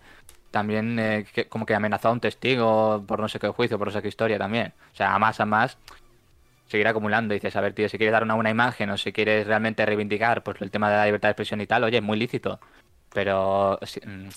también 0.52 0.98
eh, 1.00 1.26
como 1.50 1.66
que 1.66 1.76
amenazó 1.76 2.08
a 2.08 2.12
un 2.12 2.22
testigo 2.22 3.04
por 3.06 3.20
no 3.20 3.28
sé 3.28 3.40
qué 3.40 3.50
juicio, 3.50 3.78
por 3.78 3.88
no 3.88 3.94
sé 3.94 4.02
qué 4.02 4.08
historia 4.08 4.38
también. 4.38 4.74
O 4.94 4.96
sea, 4.96 5.14
a 5.14 5.20
más 5.20 5.40
a 5.42 5.46
más 5.46 5.78
seguir 6.68 6.88
acumulando. 6.88 7.34
Y 7.34 7.38
dices, 7.38 7.56
a 7.56 7.62
ver, 7.62 7.74
tío, 7.74 7.90
si 7.90 7.98
quieres 7.98 8.14
dar 8.14 8.24
una 8.24 8.36
buena 8.36 8.50
imagen 8.50 8.90
o 8.90 8.98
si 8.98 9.12
quieres 9.12 9.46
realmente 9.46 9.86
reivindicar 9.86 10.44
pues, 10.44 10.62
el 10.62 10.72
tema 10.72 10.90
de 10.90 10.98
la 10.98 11.06
libertad 11.06 11.28
de 11.28 11.32
expresión 11.32 11.62
y 11.62 11.68
tal, 11.68 11.84
oye, 11.84 11.98
es 11.98 12.04
muy 12.04 12.18
lícito. 12.18 12.60
Pero 13.14 13.80
mm, 14.05 14.28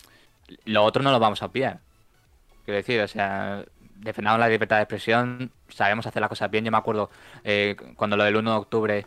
lo 0.66 0.84
otro 0.84 1.02
no 1.02 1.10
lo 1.10 1.18
vamos 1.18 1.42
a 1.42 1.46
obviar. 1.46 1.80
Quiero 2.64 2.76
decir, 2.76 3.00
o 3.00 3.08
sea, 3.08 3.64
defendamos 3.96 4.40
la 4.40 4.48
libertad 4.48 4.76
de 4.76 4.82
expresión, 4.82 5.50
sabemos 5.68 6.06
hacer 6.06 6.20
las 6.20 6.28
cosas 6.28 6.50
bien. 6.50 6.64
Yo 6.64 6.70
me 6.70 6.78
acuerdo 6.78 7.10
eh, 7.44 7.76
cuando 7.96 8.16
lo 8.16 8.24
del 8.24 8.36
1 8.36 8.50
de 8.50 8.56
octubre, 8.56 9.06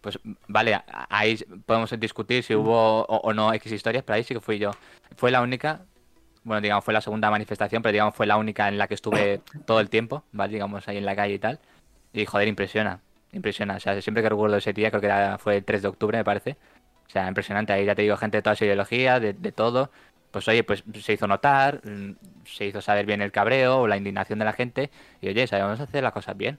pues 0.00 0.18
vale, 0.48 0.80
ahí 1.08 1.36
podemos 1.66 1.98
discutir 1.98 2.42
si 2.42 2.54
hubo 2.54 3.02
o, 3.02 3.16
o 3.16 3.32
no 3.32 3.52
X 3.54 3.72
historias, 3.72 4.04
pero 4.04 4.16
ahí 4.16 4.24
sí 4.24 4.34
que 4.34 4.40
fui 4.40 4.58
yo. 4.58 4.70
Fue 5.16 5.30
la 5.30 5.40
única 5.42 5.82
bueno, 6.46 6.60
digamos, 6.60 6.84
fue 6.84 6.94
la 6.94 7.00
segunda 7.00 7.28
manifestación, 7.28 7.82
pero 7.82 7.92
digamos, 7.92 8.14
fue 8.14 8.24
la 8.24 8.36
única 8.36 8.68
en 8.68 8.78
la 8.78 8.86
que 8.86 8.94
estuve 8.94 9.40
todo 9.66 9.80
el 9.80 9.90
tiempo, 9.90 10.22
¿vale? 10.30 10.52
Digamos, 10.52 10.86
ahí 10.86 10.96
en 10.96 11.04
la 11.04 11.16
calle 11.16 11.34
y 11.34 11.38
tal. 11.40 11.58
Y 12.12 12.24
joder, 12.24 12.46
impresiona, 12.46 13.00
impresiona. 13.32 13.74
O 13.76 13.80
sea, 13.80 14.00
siempre 14.00 14.22
que 14.22 14.28
recuerdo 14.28 14.56
ese 14.56 14.72
día, 14.72 14.90
creo 14.90 15.00
que 15.00 15.08
era, 15.08 15.38
fue 15.38 15.56
el 15.56 15.64
3 15.64 15.82
de 15.82 15.88
octubre, 15.88 16.16
me 16.16 16.24
parece. 16.24 16.56
Sea, 17.16 17.28
impresionante. 17.28 17.72
Ahí 17.72 17.86
ya 17.86 17.94
te 17.94 18.02
digo, 18.02 18.14
gente 18.18 18.36
de 18.36 18.42
toda 18.42 18.52
esa 18.52 18.66
ideología, 18.66 19.18
de, 19.20 19.32
todo. 19.52 19.90
Pues 20.30 20.46
oye, 20.48 20.62
pues 20.64 20.84
se 21.00 21.14
hizo 21.14 21.26
notar, 21.26 21.80
mm, 21.82 22.16
se 22.44 22.66
hizo 22.66 22.82
saber 22.82 23.06
bien 23.06 23.22
el 23.22 23.32
cabreo 23.32 23.78
o 23.78 23.86
la 23.86 23.96
indignación 23.96 24.38
de 24.38 24.44
la 24.44 24.52
gente. 24.52 24.90
Y 25.22 25.28
oye, 25.30 25.46
sabemos 25.46 25.80
hacer 25.80 26.02
las 26.02 26.12
cosas 26.12 26.36
bien. 26.36 26.58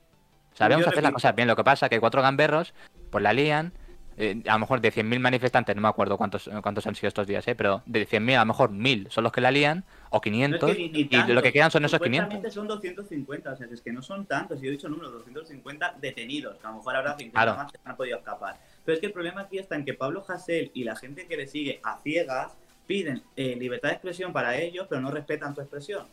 Sabemos 0.55 0.87
hacer 0.87 1.03
las 1.03 1.11
cosas 1.11 1.35
bien. 1.35 1.47
Lo 1.47 1.55
que 1.55 1.63
pasa 1.63 1.85
es 1.85 1.89
que 1.91 1.99
cuatro 1.99 2.23
gamberros, 2.23 2.73
pues 3.11 3.21
la 3.23 3.33
lían 3.33 3.71
eh, 4.19 4.41
a 4.47 4.53
lo 4.53 4.59
mejor 4.59 4.81
de 4.81 4.91
100.000 4.91 5.19
manifestantes, 5.19 5.75
no 5.75 5.81
me 5.83 5.87
acuerdo 5.87 6.17
cuántos 6.17 6.49
cuántos 6.63 6.87
han 6.87 6.95
sido 6.95 7.07
estos 7.07 7.27
días, 7.27 7.47
¿eh? 7.47 7.53
pero 7.53 7.83
de 7.85 8.07
100.000 8.07 8.35
a 8.35 8.39
lo 8.39 8.45
mejor 8.47 8.71
1.000 8.71 9.11
son 9.11 9.23
los 9.23 9.31
que 9.31 9.41
la 9.41 9.51
lían, 9.51 9.85
o 10.09 10.19
500, 10.21 10.75
y 10.75 11.07
lo 11.27 11.41
que 11.43 11.53
quedan 11.53 11.69
son 11.69 11.85
esos 11.85 11.99
500. 11.99 12.51
son 12.51 12.67
250, 12.67 13.51
o 13.51 13.55
sea, 13.55 13.67
es 13.71 13.79
que 13.79 13.93
no 13.93 14.01
son 14.01 14.25
tantos, 14.25 14.59
yo 14.59 14.69
he 14.69 14.71
dicho 14.71 14.89
números, 14.89 15.13
250 15.13 15.97
detenidos, 16.01 16.57
que 16.57 16.65
a 16.65 16.71
lo 16.71 16.77
mejor 16.77 16.95
habrá 16.95 17.15
50 17.15 17.55
más 17.55 17.71
que 17.71 17.77
han 17.85 17.95
podido 17.95 18.17
escapar. 18.17 18.59
Pero 18.87 18.95
es 18.95 19.01
que 19.01 19.07
el 19.07 19.13
problema 19.13 19.41
aquí 19.41 19.57
está 19.57 19.75
en 19.75 19.83
que 19.83 19.93
Pablo 19.93 20.23
Hasél 20.25 20.71
y 20.73 20.85
la 20.85 20.95
gente 20.95 21.27
que 21.27 21.35
le 21.35 21.45
sigue 21.45 21.81
a 21.83 21.99
ciegas 22.01 22.55
piden 22.87 23.21
eh, 23.35 23.57
libertad 23.57 23.89
de 23.89 23.95
expresión 23.95 24.31
para 24.31 24.57
ellos, 24.57 24.87
pero 24.89 25.01
no 25.01 25.11
respetan 25.11 25.53
su 25.53 25.59
expresión 25.59 26.07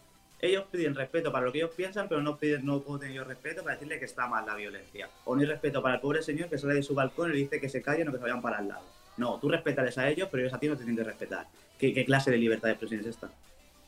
ellos 0.45 0.65
piden 0.71 0.95
respeto 0.95 1.33
para 1.33 1.47
lo 1.47 1.53
que 1.53 1.59
ellos 1.59 1.71
piensan, 1.75 2.09
pero 2.09 2.21
no 2.21 2.37
piden, 2.37 2.65
no 2.65 2.81
puedo 2.81 2.99
tener 2.99 3.27
respeto 3.27 3.63
para 3.63 3.77
decirle 3.77 3.99
que 3.99 4.05
está 4.05 4.27
mal 4.27 4.45
la 4.45 4.55
violencia. 4.55 5.09
O 5.25 5.35
ni 5.35 5.45
respeto 5.45 5.83
para 5.83 5.97
el 5.97 6.01
pobre 6.01 6.23
señor 6.23 6.49
que 6.49 6.59
sale 6.59 6.75
de 6.75 6.83
su 6.83 6.95
balcón 6.95 7.33
y 7.33 7.37
dice 7.37 7.61
que 7.61 7.69
se 7.69 7.83
callen 7.83 8.09
o 8.09 8.13
que 8.13 8.19
se 8.19 8.25
vayan 8.25 8.43
para 8.43 8.61
el 8.61 8.69
lado. 8.69 8.83
No, 9.17 9.39
tú 9.39 9.49
respetales 9.49 9.97
a 9.97 10.09
ellos, 10.09 10.29
pero 10.31 10.43
ellos 10.43 10.55
a 10.55 10.59
ti 10.59 10.69
no 10.69 10.75
te 10.77 10.85
tienen 10.85 10.97
que 10.97 11.05
respetar. 11.05 11.47
¿Qué, 11.79 12.05
clase 12.05 12.31
de 12.31 12.39
libertad 12.39 12.69
de 12.69 12.73
expresión 12.73 13.01
es 13.01 13.07
esta? 13.07 13.31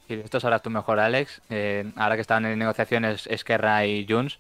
Y 0.09 0.15
esto 0.15 0.39
sabrás 0.41 0.63
tú 0.63 0.71
mejor, 0.71 1.01
Alex. 1.01 1.43
Eh, 1.51 1.91
ahora 1.97 2.15
que 2.15 2.21
estaban 2.21 2.47
en 2.47 2.59
negociaciones 2.59 3.27
Esquerra 3.27 3.85
y 3.85 4.07
Junts, 4.09 4.39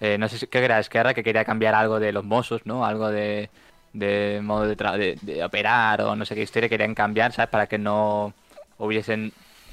eh, 0.00 0.16
no 0.18 0.28
sé 0.28 0.46
qué 0.46 0.58
era 0.58 0.78
Esquerra, 0.78 1.14
que 1.14 1.22
quería 1.22 1.44
cambiar 1.44 1.74
algo 1.74 2.00
de 2.00 2.12
los 2.12 2.24
Mossos, 2.24 2.64
¿no? 2.64 2.86
Algo 2.86 3.10
de, 3.10 3.50
de 3.92 4.40
modo 4.42 4.66
de, 4.66 5.18
de, 5.20 5.44
operar 5.44 6.02
o 6.02 6.16
no 6.16 6.24
sé 6.24 6.34
qué 6.34 6.42
historia 6.42 6.68
querían 6.68 6.94
cambiar, 6.94 7.32
¿sabes? 7.32 7.50
Para 7.50 7.66
que 7.66 7.78
no 7.78 8.32
hubiesen 8.78 9.32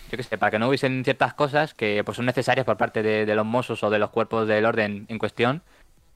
yo 0.09 0.17
qué 0.17 0.23
sé, 0.23 0.37
para 0.37 0.51
que 0.51 0.59
no 0.59 0.67
hubiesen 0.67 1.03
ciertas 1.03 1.33
cosas 1.33 1.73
que 1.73 2.03
pues 2.03 2.15
son 2.15 2.25
necesarias 2.25 2.65
por 2.65 2.77
parte 2.77 3.03
de, 3.03 3.35
los 3.35 3.45
mozos 3.45 3.83
o 3.83 3.89
de 3.89 3.99
los 3.99 4.09
cuerpos 4.09 4.47
del 4.47 4.65
orden 4.65 5.05
en 5.07 5.19
cuestión, 5.19 5.61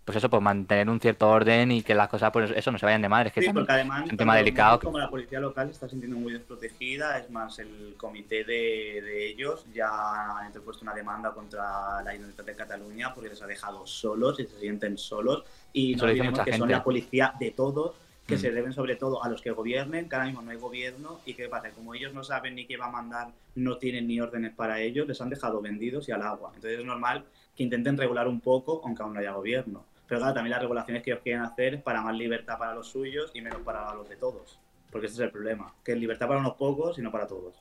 pues 0.05 0.17
eso, 0.17 0.29
pues 0.29 0.41
mantener 0.41 0.89
un 0.89 0.99
cierto 0.99 1.29
orden 1.29 1.71
y 1.71 1.81
que 1.81 1.95
las 1.95 2.09
cosas, 2.09 2.29
pues 2.31 2.51
eso, 2.51 2.71
no 2.71 2.77
se 2.77 2.85
vayan 2.85 3.01
de 3.01 3.07
madre. 3.07 3.29
Es 3.29 3.33
que 3.33 3.41
sí, 3.41 3.53
porque 3.53 3.71
además, 3.71 4.09
un 4.09 4.17
tema 4.17 4.35
delicado. 4.35 4.79
Como 4.79 4.99
la 4.99 5.09
policía 5.09 5.39
local 5.39 5.67
se 5.67 5.73
está 5.73 5.87
sintiendo 5.87 6.17
muy 6.17 6.33
desprotegida, 6.33 7.17
es 7.19 7.29
más, 7.29 7.57
el 7.59 7.95
comité 7.97 8.43
de, 8.43 9.27
ellos 9.29 9.65
ya 9.73 10.37
han 10.39 10.47
interpuesto 10.47 10.83
una 10.83 10.93
demanda 10.93 11.31
contra 11.31 12.03
la 12.03 12.11
Generalitat 12.11 12.45
de 12.45 12.55
Cataluña 12.55 13.13
porque 13.13 13.29
les 13.29 13.41
ha 13.41 13.47
dejado 13.47 13.87
solos 13.87 14.39
y 14.39 14.45
se 14.45 14.59
sienten 14.59 14.97
solos. 14.97 15.43
Y 15.71 15.95
no 15.95 16.03
olvidemos 16.03 16.39
que 16.41 16.57
son 16.57 16.69
la 16.69 16.83
policía 16.83 17.33
de 17.39 17.51
todos 17.51 17.93
que 18.27 18.37
se 18.37 18.51
mm. 18.51 18.55
deben 18.55 18.73
sobre 18.73 18.95
todo 18.95 19.23
a 19.23 19.29
los 19.29 19.41
que 19.41 19.51
gobiernen, 19.51 20.07
que 20.07 20.15
ahora 20.15 20.27
mismo 20.27 20.41
no 20.41 20.51
hay 20.51 20.57
gobierno 20.57 21.19
y 21.25 21.33
que 21.33 21.49
pasa, 21.49 21.71
como 21.71 21.93
ellos 21.93 22.13
no 22.13 22.23
saben 22.23 22.55
ni 22.55 22.65
qué 22.65 22.77
va 22.77 22.85
a 22.85 22.91
mandar, 22.91 23.29
no 23.55 23.77
tienen 23.77 24.07
ni 24.07 24.19
órdenes 24.19 24.53
para 24.53 24.79
ellos, 24.79 25.07
les 25.07 25.19
han 25.21 25.29
dejado 25.29 25.61
vendidos 25.61 26.07
y 26.07 26.11
al 26.11 26.21
agua. 26.21 26.51
Entonces 26.55 26.79
es 26.79 26.85
normal 26.85 27.25
que 27.55 27.63
intenten 27.63 27.97
regular 27.97 28.27
un 28.27 28.39
poco, 28.39 28.81
aunque 28.85 29.03
aún 29.03 29.13
no 29.13 29.19
haya 29.19 29.31
gobierno. 29.31 29.85
Pero 30.07 30.19
claro, 30.19 30.33
también 30.33 30.51
las 30.51 30.61
regulaciones 30.61 31.03
que 31.03 31.11
ellos 31.11 31.23
quieren 31.23 31.41
hacer 31.41 31.81
para 31.81 32.01
más 32.01 32.15
libertad 32.15 32.57
para 32.57 32.73
los 32.73 32.87
suyos 32.87 33.31
y 33.33 33.41
menos 33.41 33.61
para 33.61 33.93
los 33.93 34.07
de 34.09 34.17
todos. 34.17 34.59
Porque 34.91 35.07
ese 35.07 35.15
es 35.15 35.21
el 35.21 35.31
problema, 35.31 35.73
que 35.83 35.93
es 35.93 35.97
libertad 35.97 36.27
para 36.27 36.39
unos 36.39 36.53
pocos 36.53 36.99
y 36.99 37.01
no 37.01 37.11
para 37.11 37.27
todos. 37.27 37.55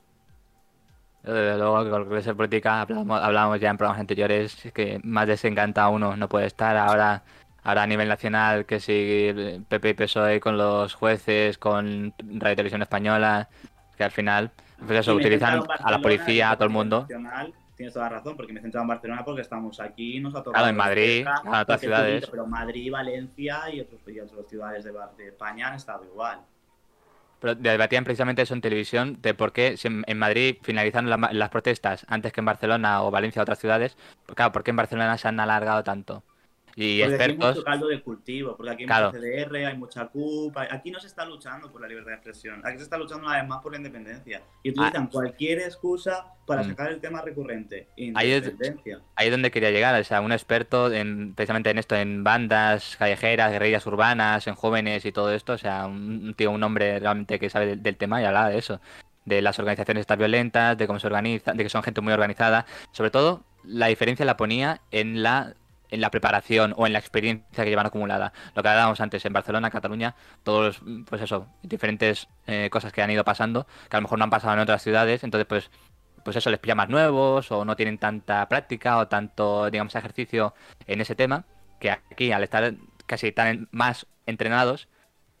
Desde 1.23 1.57
luego, 1.57 1.89
con 1.89 2.03
lo 2.03 2.09
que 2.09 2.17
es 2.17 2.27
política, 2.33 2.81
hablamos, 2.81 3.59
ya 3.59 3.69
en 3.69 3.77
programas 3.77 4.01
anteriores, 4.01 4.57
que 4.73 4.99
más 5.03 5.25
desencanta 5.25 5.87
uno 5.87 6.17
no 6.17 6.27
puede 6.27 6.47
estar. 6.47 6.75
Ahora 6.75 7.23
Ahora 7.63 7.83
a 7.83 7.87
nivel 7.87 8.09
nacional, 8.09 8.65
que 8.65 8.79
si 8.79 9.61
PP 9.69 9.89
y 9.89 9.93
PSOE 9.93 10.39
con 10.41 10.57
los 10.57 10.93
jueces, 10.93 11.57
con 11.57 12.13
Radio 12.19 12.57
Televisión 12.57 12.81
Española, 12.81 13.47
que 13.97 14.03
al 14.03 14.11
final, 14.11 14.51
pues 14.85 14.99
eso, 14.99 15.15
utilizan 15.15 15.63
a 15.79 15.91
la 15.91 15.99
policía, 15.99 16.51
a 16.51 16.55
todo 16.55 16.65
el 16.65 16.73
mundo. 16.73 17.07
Tienes 17.75 17.93
toda 17.93 18.09
la 18.09 18.17
razón, 18.17 18.35
porque 18.35 18.53
me 18.53 18.59
he 18.59 18.61
centrado 18.61 18.83
en 18.83 18.89
Barcelona 18.89 19.25
porque 19.25 19.41
estamos 19.41 19.79
aquí, 19.79 20.19
nos 20.19 20.33
ha 20.35 20.43
tocado. 20.43 20.53
Claro, 20.53 20.69
en 20.69 20.75
Madrid, 20.75 21.25
en 21.45 21.53
otras 21.53 21.79
ciudades. 21.79 22.27
pero 22.29 22.45
Madrid, 22.47 22.91
Valencia 22.91 23.69
y, 23.71 23.81
otros, 23.81 24.01
y 24.07 24.19
otras 24.19 24.47
ciudades 24.47 24.83
de, 24.83 24.93
de 25.17 25.27
España 25.27 25.67
han 25.67 25.75
estado 25.75 26.05
igual. 26.05 26.39
Pero 27.39 27.55
debatían 27.55 28.05
precisamente 28.05 28.41
eso 28.41 28.53
en 28.53 28.61
televisión, 28.61 29.17
de 29.21 29.33
por 29.33 29.51
qué 29.51 29.75
en 29.83 30.17
Madrid 30.17 30.57
finalizan 30.61 31.09
las 31.09 31.49
protestas 31.49 32.05
antes 32.07 32.31
que 32.31 32.39
en 32.39 32.45
Barcelona 32.45 33.03
o 33.03 33.11
Valencia 33.11 33.41
o 33.41 33.43
otras 33.43 33.59
ciudades. 33.59 33.97
Claro, 34.33 34.53
¿por 34.53 34.63
qué 34.63 34.71
en 34.71 34.77
Barcelona 34.77 35.17
se 35.17 35.27
han 35.27 35.41
alargado 35.41 35.83
tanto? 35.83 36.23
Y 36.75 37.01
porque 37.01 37.15
expertos. 37.15 37.37
Aquí 37.37 37.43
hay 37.43 37.53
mucho 37.53 37.63
caldo 37.63 37.87
de 37.87 38.01
cultivo, 38.01 38.57
porque 38.57 38.71
aquí 38.71 38.83
hay 38.83 38.87
mucha 38.87 39.11
CDR, 39.11 39.55
hay 39.65 39.77
mucha 39.77 40.07
CUP. 40.07 40.57
Aquí 40.57 40.91
no 40.91 40.99
se 40.99 41.07
está 41.07 41.25
luchando 41.25 41.71
por 41.71 41.81
la 41.81 41.87
libertad 41.87 42.11
de 42.11 42.15
expresión, 42.15 42.61
aquí 42.65 42.77
se 42.77 42.83
está 42.83 42.97
luchando 42.97 43.25
una 43.25 43.37
vez 43.37 43.47
más 43.47 43.61
por 43.61 43.71
la 43.71 43.77
independencia. 43.77 44.41
Y 44.63 44.71
utilizan 44.71 45.03
ah. 45.03 45.09
cualquier 45.11 45.59
excusa 45.59 46.33
para 46.45 46.63
mm. 46.63 46.69
sacar 46.69 46.91
el 46.91 46.99
tema 46.99 47.21
recurrente. 47.21 47.87
Independencia. 47.95 48.99
Ahí 49.15 49.27
es, 49.27 49.31
donde 49.31 49.51
quería 49.51 49.71
llegar, 49.71 49.99
o 49.99 50.03
sea, 50.03 50.21
un 50.21 50.31
experto 50.31 50.91
en, 50.91 51.33
precisamente 51.35 51.69
en 51.69 51.77
esto, 51.77 51.95
en 51.95 52.23
bandas 52.23 52.95
callejeras, 52.97 53.51
guerrillas 53.51 53.85
urbanas, 53.85 54.47
en 54.47 54.55
jóvenes 54.55 55.05
y 55.05 55.11
todo 55.11 55.31
esto. 55.33 55.53
O 55.53 55.57
sea, 55.57 55.85
un 55.85 56.33
tío, 56.35 56.51
un 56.51 56.63
hombre 56.63 56.99
realmente 56.99 57.39
que 57.39 57.49
sabe 57.49 57.75
del, 57.75 57.97
tema 57.97 58.21
y 58.21 58.25
habla 58.25 58.49
de 58.49 58.57
eso. 58.57 58.81
De 59.25 59.41
las 59.41 59.57
organizaciones 59.59 60.01
estas 60.01 60.17
violentas, 60.17 60.77
de 60.77 60.87
cómo 60.87 60.99
se 60.99 61.07
organizan, 61.07 61.55
de 61.55 61.63
que 61.63 61.69
son 61.69 61.83
gente 61.83 62.01
muy 62.01 62.11
organizada. 62.11 62.65
Sobre 62.91 63.09
todo, 63.09 63.43
la 63.63 63.87
diferencia 63.87 64.25
la 64.25 64.35
ponía 64.35 64.81
en 64.91 65.23
la 65.23 65.55
en 65.93 66.01
la 66.01 66.09
preparación 66.09 66.73
o 66.75 66.87
en 66.87 66.93
la 66.93 66.99
experiencia 66.99 67.63
que 67.63 67.69
llevan 67.69 67.85
acumulada. 67.85 68.33
Lo 68.55 68.63
que 68.63 68.69
hablábamos 68.69 68.99
antes, 68.99 69.23
en 69.25 69.33
Barcelona, 69.33 69.69
Cataluña, 69.69 70.15
todos, 70.43 70.81
pues 71.07 71.21
eso, 71.21 71.47
diferentes 71.61 72.27
eh, 72.47 72.69
cosas 72.71 72.91
que 72.91 73.03
han 73.03 73.11
ido 73.11 73.23
pasando, 73.23 73.67
que 73.89 73.95
a 73.95 73.99
lo 73.99 74.03
mejor 74.03 74.17
no 74.17 74.23
han 74.23 74.31
pasado 74.31 74.53
en 74.53 74.59
otras 74.59 74.81
ciudades, 74.81 75.23
entonces 75.23 75.45
pues 75.47 75.69
pues 76.23 76.37
eso 76.37 76.49
les 76.49 76.59
pilla 76.59 76.75
más 76.75 76.89
nuevos 76.89 77.51
o 77.51 77.65
no 77.65 77.75
tienen 77.75 77.97
tanta 77.97 78.47
práctica 78.47 78.97
o 78.97 79.07
tanto, 79.07 79.69
digamos, 79.69 79.93
ejercicio 79.95 80.53
en 80.87 81.01
ese 81.01 81.15
tema, 81.15 81.45
que 81.79 81.91
aquí 81.91 82.31
al 82.31 82.43
estar 82.43 82.73
casi 83.05 83.33
tan 83.33 83.67
más 83.71 84.07
entrenados, 84.25 84.87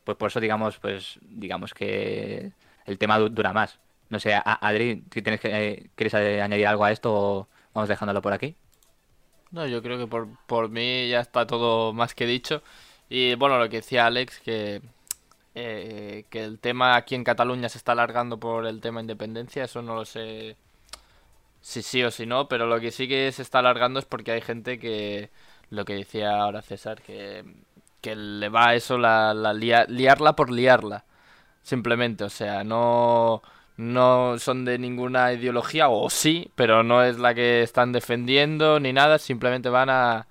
pues 0.03 0.17
por 0.17 0.29
eso 0.29 0.39
digamos, 0.41 0.77
pues 0.79 1.19
digamos 1.21 1.73
que 1.73 2.51
el 2.85 2.97
tema 2.97 3.17
dura 3.17 3.53
más. 3.53 3.79
No 4.09 4.19
sé, 4.19 4.33
Adri, 4.35 5.05
si 5.11 5.21
tienes 5.21 5.39
que, 5.39 5.49
eh, 5.49 5.89
quieres 5.95 6.13
añadir 6.13 6.67
algo 6.67 6.85
a 6.85 6.91
esto 6.91 7.13
o 7.13 7.47
vamos 7.73 7.89
dejándolo 7.89 8.21
por 8.21 8.33
aquí. 8.33 8.55
No, 9.53 9.67
yo 9.67 9.83
creo 9.83 9.99
que 9.99 10.07
por, 10.07 10.27
por 10.47 10.69
mí 10.69 11.07
ya 11.09 11.21
está 11.21 11.45
todo 11.47 11.93
más 11.93 12.15
que 12.15 12.25
dicho. 12.25 12.63
Y 13.09 13.35
bueno, 13.35 13.59
lo 13.59 13.69
que 13.69 13.77
decía 13.77 14.07
Alex, 14.07 14.39
que, 14.39 14.81
eh, 15.55 16.25
que 16.29 16.43
el 16.43 16.59
tema 16.59 16.95
aquí 16.95 17.15
en 17.15 17.23
Cataluña 17.23 17.69
se 17.69 17.77
está 17.77 17.93
alargando 17.93 18.39
por 18.39 18.65
el 18.67 18.81
tema 18.81 19.01
independencia, 19.01 19.65
eso 19.65 19.81
no 19.83 19.95
lo 19.95 20.05
sé 20.05 20.57
si 21.61 21.83
sí 21.83 22.03
o 22.03 22.11
si 22.11 22.25
no, 22.25 22.47
pero 22.49 22.67
lo 22.67 22.79
que 22.79 22.91
sí 22.91 23.07
que 23.07 23.31
se 23.31 23.43
está 23.43 23.59
alargando 23.59 23.99
es 23.99 24.05
porque 24.05 24.31
hay 24.33 24.41
gente 24.41 24.79
que, 24.79 25.31
lo 25.69 25.85
que 25.85 25.95
decía 25.95 26.41
ahora 26.41 26.61
César, 26.61 27.01
que, 27.01 27.45
que 28.01 28.15
le 28.15 28.49
va 28.49 28.69
a 28.69 28.75
eso 28.75 28.97
la, 28.97 29.33
la 29.33 29.53
liarla 29.53 30.35
por 30.35 30.51
liarla, 30.51 31.05
simplemente, 31.63 32.23
o 32.25 32.29
sea, 32.29 32.63
no 32.63 33.43
no 33.77 34.37
son 34.39 34.65
de 34.65 34.77
ninguna 34.77 35.33
ideología, 35.33 35.89
o 35.89 36.09
sí, 36.09 36.51
pero 36.55 36.83
no 36.83 37.03
es 37.03 37.17
la 37.19 37.33
que 37.33 37.63
están 37.63 37.91
defendiendo 37.91 38.79
ni 38.79 38.93
nada, 38.93 39.17
simplemente 39.17 39.69
van 39.69 39.89
a, 39.89 40.27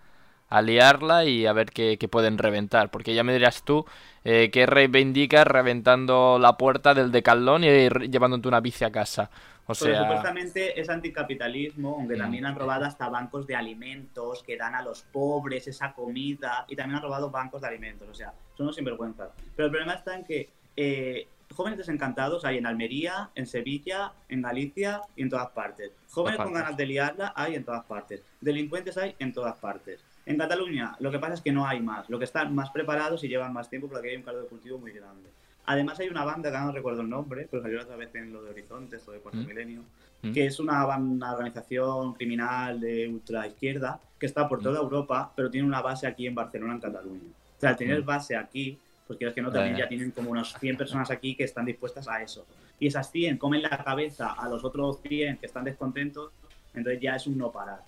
a 0.52 0.60
liarla 0.60 1.24
y 1.24 1.46
a 1.46 1.52
ver 1.54 1.70
qué, 1.70 1.96
pueden 2.10 2.36
reventar. 2.36 2.90
Porque 2.90 3.14
ya 3.14 3.24
me 3.24 3.32
dirás 3.32 3.64
tú 3.64 3.86
eh, 4.22 4.50
que 4.52 4.66
reivindicas 4.66 5.46
reventando 5.46 6.38
la 6.38 6.58
puerta 6.58 6.92
del 6.92 7.10
decalón 7.10 7.64
y 7.64 7.88
llevándote 8.10 8.48
una 8.48 8.60
bici 8.60 8.84
a 8.84 8.92
casa. 8.92 9.30
O 9.66 9.74
sea... 9.74 10.02
supuestamente 10.02 10.78
es 10.78 10.90
anticapitalismo, 10.90 11.96
aunque 11.98 12.16
también 12.16 12.44
han 12.44 12.54
robado 12.54 12.84
hasta 12.84 13.08
bancos 13.08 13.46
de 13.46 13.56
alimentos 13.56 14.42
que 14.42 14.58
dan 14.58 14.74
a 14.74 14.82
los 14.82 15.02
pobres 15.04 15.68
esa 15.68 15.94
comida 15.94 16.66
y 16.68 16.76
también 16.76 16.96
han 16.96 17.02
robado 17.02 17.30
bancos 17.30 17.62
de 17.62 17.68
alimentos. 17.68 18.06
O 18.08 18.14
sea, 18.14 18.34
son 18.54 18.64
unos 18.64 18.76
sinvergüenzas. 18.76 19.30
Pero 19.56 19.66
el 19.66 19.72
problema 19.72 19.94
está 19.94 20.16
en 20.16 20.24
que 20.24 20.50
eh, 20.76 21.28
jóvenes 21.54 21.78
desencantados 21.78 22.44
hay 22.44 22.58
en 22.58 22.66
Almería, 22.66 23.30
en 23.34 23.46
Sevilla, 23.46 24.12
en 24.28 24.42
Galicia 24.42 25.02
y 25.16 25.22
en 25.22 25.30
todas 25.30 25.50
partes. 25.50 25.92
Jóvenes 26.10 26.40
con 26.40 26.52
ganas 26.52 26.76
de 26.76 26.86
liarla 26.86 27.32
hay 27.36 27.54
en 27.54 27.64
todas 27.64 27.84
partes. 27.84 28.22
Delincuentes 28.40 28.96
hay 28.96 29.14
en 29.18 29.32
todas 29.32 29.56
partes. 29.56 30.04
En 30.24 30.38
Cataluña 30.38 30.96
lo 31.00 31.10
que 31.10 31.18
pasa 31.18 31.34
es 31.34 31.40
que 31.40 31.52
no 31.52 31.66
hay 31.66 31.80
más. 31.80 32.08
Lo 32.08 32.18
que 32.18 32.24
están 32.24 32.54
más 32.54 32.70
preparados 32.70 33.24
y 33.24 33.28
llevan 33.28 33.52
más 33.52 33.68
tiempo 33.68 33.88
porque 33.88 34.10
hay 34.10 34.16
un 34.16 34.22
caldo 34.22 34.42
de 34.42 34.48
cultivo 34.48 34.78
muy 34.78 34.92
grande. 34.92 35.30
Además 35.64 36.00
hay 36.00 36.08
una 36.08 36.24
banda 36.24 36.50
que 36.50 36.58
no 36.58 36.72
recuerdo 36.72 37.02
el 37.02 37.08
nombre, 37.08 37.46
pero 37.50 37.62
salió 37.62 37.80
otra 37.80 37.96
vez 37.96 38.12
en 38.14 38.32
lo 38.32 38.42
de 38.42 38.50
Horizontes 38.50 39.06
o 39.06 39.12
de 39.12 39.20
Cuarto 39.20 39.40
mm. 39.40 39.46
Milenio, 39.46 39.82
mm. 40.22 40.32
que 40.32 40.46
es 40.46 40.58
una, 40.58 40.84
una, 40.96 41.32
organización 41.32 42.14
criminal 42.14 42.80
de 42.80 43.08
ultra 43.08 43.46
izquierda 43.46 44.00
que 44.18 44.26
está 44.26 44.48
por 44.48 44.60
mm. 44.60 44.62
toda 44.62 44.80
Europa, 44.80 45.32
pero 45.36 45.50
tiene 45.50 45.66
una 45.66 45.80
base 45.80 46.06
aquí 46.06 46.26
en 46.26 46.34
Barcelona, 46.34 46.74
en 46.74 46.80
Cataluña. 46.80 47.30
O 47.56 47.60
sea, 47.60 47.70
al 47.70 47.76
tener 47.76 48.02
base 48.02 48.36
aquí, 48.36 48.76
pues 49.06 49.18
quieres 49.18 49.34
que 49.34 49.42
no, 49.42 49.50
también 49.50 49.76
ya 49.76 49.88
tienen 49.88 50.10
como 50.10 50.30
unas 50.30 50.58
100 50.58 50.76
personas 50.76 51.10
aquí 51.10 51.34
que 51.34 51.44
están 51.44 51.64
dispuestas 51.64 52.08
a 52.08 52.22
eso. 52.22 52.46
Y 52.78 52.86
esas 52.86 53.10
100 53.10 53.38
comen 53.38 53.62
la 53.62 53.82
cabeza 53.82 54.32
a 54.32 54.48
los 54.48 54.64
otros 54.64 55.00
100 55.02 55.38
que 55.38 55.46
están 55.46 55.64
descontentos, 55.64 56.32
entonces 56.74 57.00
ya 57.00 57.16
es 57.16 57.26
un 57.26 57.38
no 57.38 57.50
parar. 57.50 57.80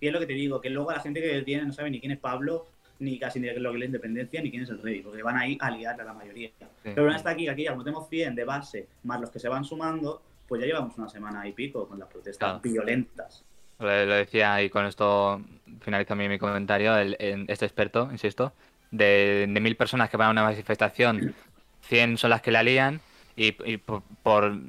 Y 0.00 0.08
es 0.08 0.12
lo 0.12 0.20
que 0.20 0.26
te 0.26 0.34
digo, 0.34 0.60
que 0.60 0.70
luego 0.70 0.92
la 0.92 1.00
gente 1.00 1.22
que 1.22 1.42
tiene 1.42 1.64
no 1.64 1.72
sabe 1.72 1.90
ni 1.90 2.00
quién 2.00 2.12
es 2.12 2.18
Pablo, 2.18 2.66
ni 2.98 3.18
casi 3.18 3.40
ni 3.40 3.48
lo 3.48 3.70
que 3.70 3.76
es 3.76 3.80
la 3.80 3.86
independencia, 3.86 4.42
ni 4.42 4.50
quién 4.50 4.62
es 4.62 4.70
el 4.70 4.82
rey, 4.82 5.00
porque 5.00 5.22
van 5.22 5.36
ahí 5.36 5.56
a 5.60 5.70
liar 5.70 6.00
a 6.00 6.04
la 6.04 6.12
mayoría. 6.12 6.50
Pero 6.82 7.10
está 7.10 7.30
aquí, 7.30 7.48
aquí 7.48 7.64
ya 7.64 7.72
como 7.72 7.84
tenemos 7.84 8.08
100 8.08 8.34
de 8.34 8.44
base, 8.44 8.86
más 9.04 9.20
los 9.20 9.30
que 9.30 9.38
se 9.38 9.48
van 9.48 9.64
sumando, 9.64 10.22
pues 10.46 10.60
ya 10.60 10.66
llevamos 10.66 10.96
una 10.96 11.08
semana 11.08 11.46
y 11.46 11.52
pico 11.52 11.88
con 11.88 11.98
las 11.98 12.08
protestas 12.08 12.60
violentas. 12.62 13.44
Lo, 13.78 13.88
decía 13.88 14.62
y 14.62 14.70
con 14.70 14.86
esto 14.86 15.42
finaliza 15.80 16.14
mi, 16.14 16.28
mi 16.28 16.38
comentario, 16.38 16.96
el, 16.96 17.16
este 17.48 17.66
experto, 17.66 18.08
insisto, 18.10 18.52
de, 18.90 19.46
mil 19.48 19.76
personas 19.76 20.10
que 20.10 20.16
van 20.16 20.28
a 20.28 20.30
una 20.30 20.42
manifestación, 20.44 21.34
100 21.82 22.18
son 22.18 22.30
las 22.30 22.42
que 22.42 22.50
la 22.50 22.62
lían 22.62 23.00
y, 23.36 23.52
por, 23.52 24.02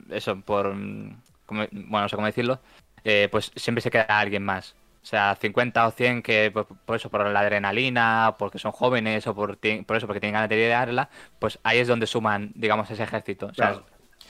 eso, 0.09 0.39
por, 0.41 0.75
bueno, 0.75 1.67
no 1.71 2.09
sé 2.09 2.15
cómo 2.15 2.27
decirlo, 2.27 2.59
eh, 3.03 3.29
pues 3.31 3.51
siempre 3.55 3.81
se 3.81 3.91
queda 3.91 4.19
alguien 4.19 4.43
más. 4.43 4.75
O 5.01 5.09
sea, 5.09 5.37
50 5.39 5.87
o 5.87 5.91
100 5.91 6.21
que 6.21 6.51
por, 6.51 6.95
eso, 6.95 7.09
por 7.09 7.25
la 7.25 7.39
adrenalina, 7.39 8.35
porque 8.37 8.59
son 8.59 8.73
jóvenes 8.73 9.25
o 9.27 9.33
por, 9.33 9.57
por 9.57 9.97
eso, 9.97 10.05
porque 10.05 10.19
tienen 10.19 10.33
ganas 10.33 10.49
de 10.49 10.57
liderarla, 10.57 11.09
pues 11.39 11.59
ahí 11.63 11.79
es 11.79 11.87
donde 11.87 12.07
suman, 12.07 12.51
digamos, 12.55 12.91
ese 12.91 13.03
ejército. 13.03 13.45
O 13.45 13.53
sea, 13.53 13.81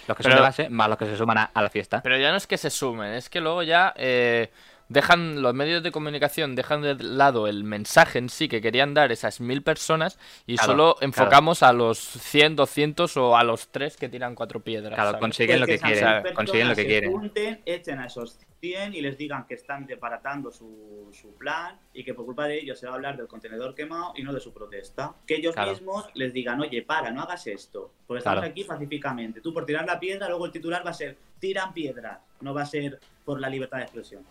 los 0.07 0.15
que 0.15 0.23
son 0.23 0.35
de 0.35 0.41
base 0.41 0.69
más 0.69 0.87
los 0.87 0.99
que 0.99 1.05
se 1.05 1.17
suman 1.17 1.37
a, 1.39 1.51
la 1.55 1.69
fiesta. 1.69 2.01
Pero 2.03 2.17
ya 2.17 2.29
no 2.29 2.37
es 2.37 2.45
que 2.45 2.57
se 2.57 2.69
sumen, 2.69 3.13
es 3.13 3.29
que 3.29 3.41
luego 3.41 3.63
ya... 3.63 3.93
Eh 3.97 4.51
dejan 4.89 5.41
los 5.41 5.53
medios 5.53 5.83
de 5.83 5.91
comunicación 5.91 6.55
dejan 6.55 6.81
de 6.81 6.95
lado 6.95 7.47
el 7.47 7.63
mensaje 7.63 8.19
en 8.19 8.29
sí 8.29 8.47
que 8.47 8.61
querían 8.61 8.93
dar 8.93 9.11
esas 9.11 9.39
mil 9.39 9.61
personas 9.61 10.19
y 10.45 10.57
solo 10.57 10.95
enfocamos 11.01 11.63
a 11.63 11.73
los 11.73 11.97
100, 11.99 12.55
200 12.55 13.17
o 13.17 13.37
a 13.37 13.43
los 13.43 13.69
tres 13.69 13.97
que 13.97 14.09
tiran 14.09 14.35
cuatro 14.35 14.59
piedras. 14.59 14.95
Claro, 14.95 15.19
consiguen 15.19 15.59
lo 15.59 15.65
que, 15.65 15.79
quieren. 15.79 16.33
Consiguen 16.33 16.69
lo 16.69 16.75
que 16.75 16.85
quieren. 16.85 17.11
Junten, 17.11 17.61
echen 17.65 17.99
a 17.99 18.07
esos 18.07 18.39
100 18.59 18.95
y 18.95 19.01
les 19.01 19.17
digan 19.17 19.45
que 19.45 19.53
están 19.53 19.85
desbaratando 19.85 20.51
su, 20.51 21.09
su, 21.13 21.35
plan 21.35 21.79
y 21.93 22.03
que 22.03 22.13
por 22.13 22.25
culpa 22.25 22.45
de 22.45 22.59
ellos 22.59 22.79
se 22.79 22.87
va 22.87 22.93
a 22.93 22.95
hablar 22.95 23.17
del 23.17 23.27
contenedor 23.27 23.75
quemado 23.75 24.13
y 24.15 24.23
no 24.23 24.33
de 24.33 24.39
su 24.39 24.53
protesta. 24.53 25.15
Que 25.25 25.35
ellos 25.35 25.55
mismos 25.55 26.05
les 26.13 26.33
digan, 26.33 26.59
oye, 26.61 26.81
para, 26.81 27.11
no 27.11 27.21
hagas 27.21 27.47
esto, 27.47 27.91
porque 28.05 28.19
estamos 28.19 28.43
aquí 28.43 28.63
pacíficamente. 28.63 29.41
Tú 29.41 29.53
por 29.53 29.65
tirar 29.65 29.85
la 29.85 29.99
piedra, 29.99 30.27
luego 30.29 30.45
el 30.45 30.51
titular 30.51 30.85
va 30.85 30.91
a 30.91 30.93
ser, 30.93 31.17
tiran 31.39 31.73
piedras, 31.73 32.19
no 32.41 32.53
va 32.53 32.63
a 32.63 32.65
ser 32.65 32.99
por 33.23 33.39
la 33.39 33.49
libertad 33.49 33.77
de 33.77 33.83
expresión. 33.83 34.25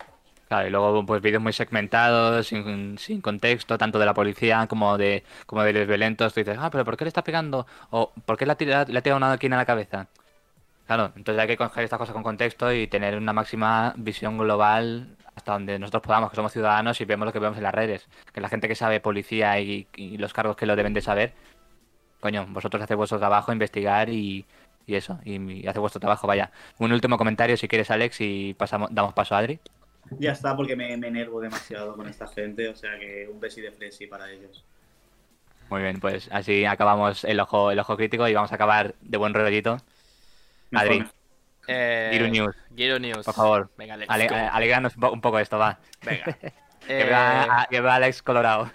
Claro, 0.47 0.67
y 0.67 0.71
luego 0.71 1.05
pues 1.05 1.21
vídeos 1.21 1.43
muy 1.43 1.51
segmentados, 1.51 2.47
sin, 2.47 2.97
sin, 2.97 3.21
contexto, 3.21 3.77
tanto 3.77 3.99
de 3.99 4.05
la 4.05 4.13
policía 4.13 4.65
como 4.67 4.97
de 4.97 5.23
como 5.45 5.63
de 5.63 5.73
los 5.73 5.87
violentos. 5.87 6.33
Tú 6.33 6.39
dices, 6.39 6.57
ah, 6.59 6.69
pero 6.71 6.85
¿por 6.85 6.95
qué 6.95 7.03
le 7.03 7.09
está 7.09 7.23
pegando? 7.23 7.67
O 7.89 8.13
¿por 8.25 8.37
qué 8.37 8.45
le 8.45 8.53
ha 8.53 8.55
tirado, 8.55 8.91
le 8.91 8.97
ha 8.99 9.01
tirado 9.01 9.17
una 9.17 9.33
aquí 9.33 9.47
en 9.47 9.51
la 9.57 9.65
cabeza? 9.65 10.07
Claro, 10.87 11.11
entonces 11.17 11.41
hay 11.41 11.47
que 11.47 11.57
coger 11.57 11.83
estas 11.83 11.99
cosas 11.99 12.13
con 12.13 12.23
contexto 12.23 12.71
y 12.73 12.87
tener 12.87 13.17
una 13.17 13.33
máxima 13.33 13.93
visión 13.97 14.37
global 14.37 15.17
hasta 15.35 15.53
donde 15.53 15.79
nosotros 15.79 16.01
podamos, 16.03 16.29
que 16.29 16.35
somos 16.37 16.53
ciudadanos 16.53 16.99
y 17.01 17.05
vemos 17.05 17.25
lo 17.25 17.33
que 17.33 17.39
vemos 17.39 17.57
en 17.57 17.63
las 17.63 17.75
redes. 17.75 18.07
Que 18.33 18.41
la 18.41 18.49
gente 18.49 18.67
que 18.69 18.75
sabe 18.75 18.99
policía 19.01 19.59
y, 19.59 19.87
los 20.17 20.33
cargos 20.33 20.55
que 20.55 20.65
lo 20.65 20.75
deben 20.77 20.93
de 20.93 21.01
saber, 21.01 21.33
coño, 22.21 22.45
vosotros 22.49 22.81
hacéis 22.83 22.97
vuestro 22.97 23.19
trabajo, 23.19 23.51
investigar 23.51 24.09
y, 24.09 24.45
y 24.85 24.95
eso, 24.95 25.19
y, 25.25 25.35
y 25.35 25.67
hace 25.67 25.79
vuestro 25.79 25.99
trabajo, 25.99 26.27
vaya. 26.27 26.51
Un 26.79 26.91
último 26.93 27.17
comentario 27.17 27.57
si 27.57 27.67
quieres, 27.67 27.91
Alex, 27.91 28.21
y 28.21 28.53
pasamos, 28.55 28.89
damos 28.91 29.13
paso 29.13 29.35
a 29.35 29.39
Adri. 29.39 29.59
Ya 30.19 30.31
está, 30.31 30.55
porque 30.55 30.75
me, 30.75 30.95
me 30.97 31.07
enervo 31.07 31.41
demasiado 31.41 31.95
con 31.95 32.07
esta 32.07 32.27
gente, 32.27 32.69
o 32.69 32.75
sea 32.75 32.97
que 32.99 33.27
un 33.31 33.39
besi 33.39 33.61
de 33.61 33.71
Flesi 33.71 34.07
para 34.07 34.29
ellos. 34.31 34.63
Muy 35.69 35.81
bien, 35.81 35.99
pues 35.99 36.29
así 36.31 36.65
acabamos 36.65 37.23
el 37.25 37.39
ojo, 37.39 37.71
el 37.71 37.79
ojo 37.79 37.97
crítico 37.97 38.27
y 38.27 38.33
vamos 38.33 38.51
a 38.51 38.55
acabar 38.55 38.95
de 39.01 39.17
buen 39.17 39.33
rollito. 39.33 39.77
Adri. 40.73 41.05
Eh, 41.67 42.09
Giro 42.13 42.27
News. 42.29 42.55
Giro 42.75 42.99
News. 42.99 43.25
Por 43.25 43.33
favor. 43.33 43.69
Venga, 43.77 43.95
alegranos 44.07 44.95
un 44.95 45.21
poco 45.21 45.39
esto, 45.39 45.57
va. 45.57 45.79
Venga. 46.03 46.23
que, 46.87 47.03
vea, 47.03 47.67
que 47.69 47.77
Alex 47.77 48.23
Colorado. 48.23 48.71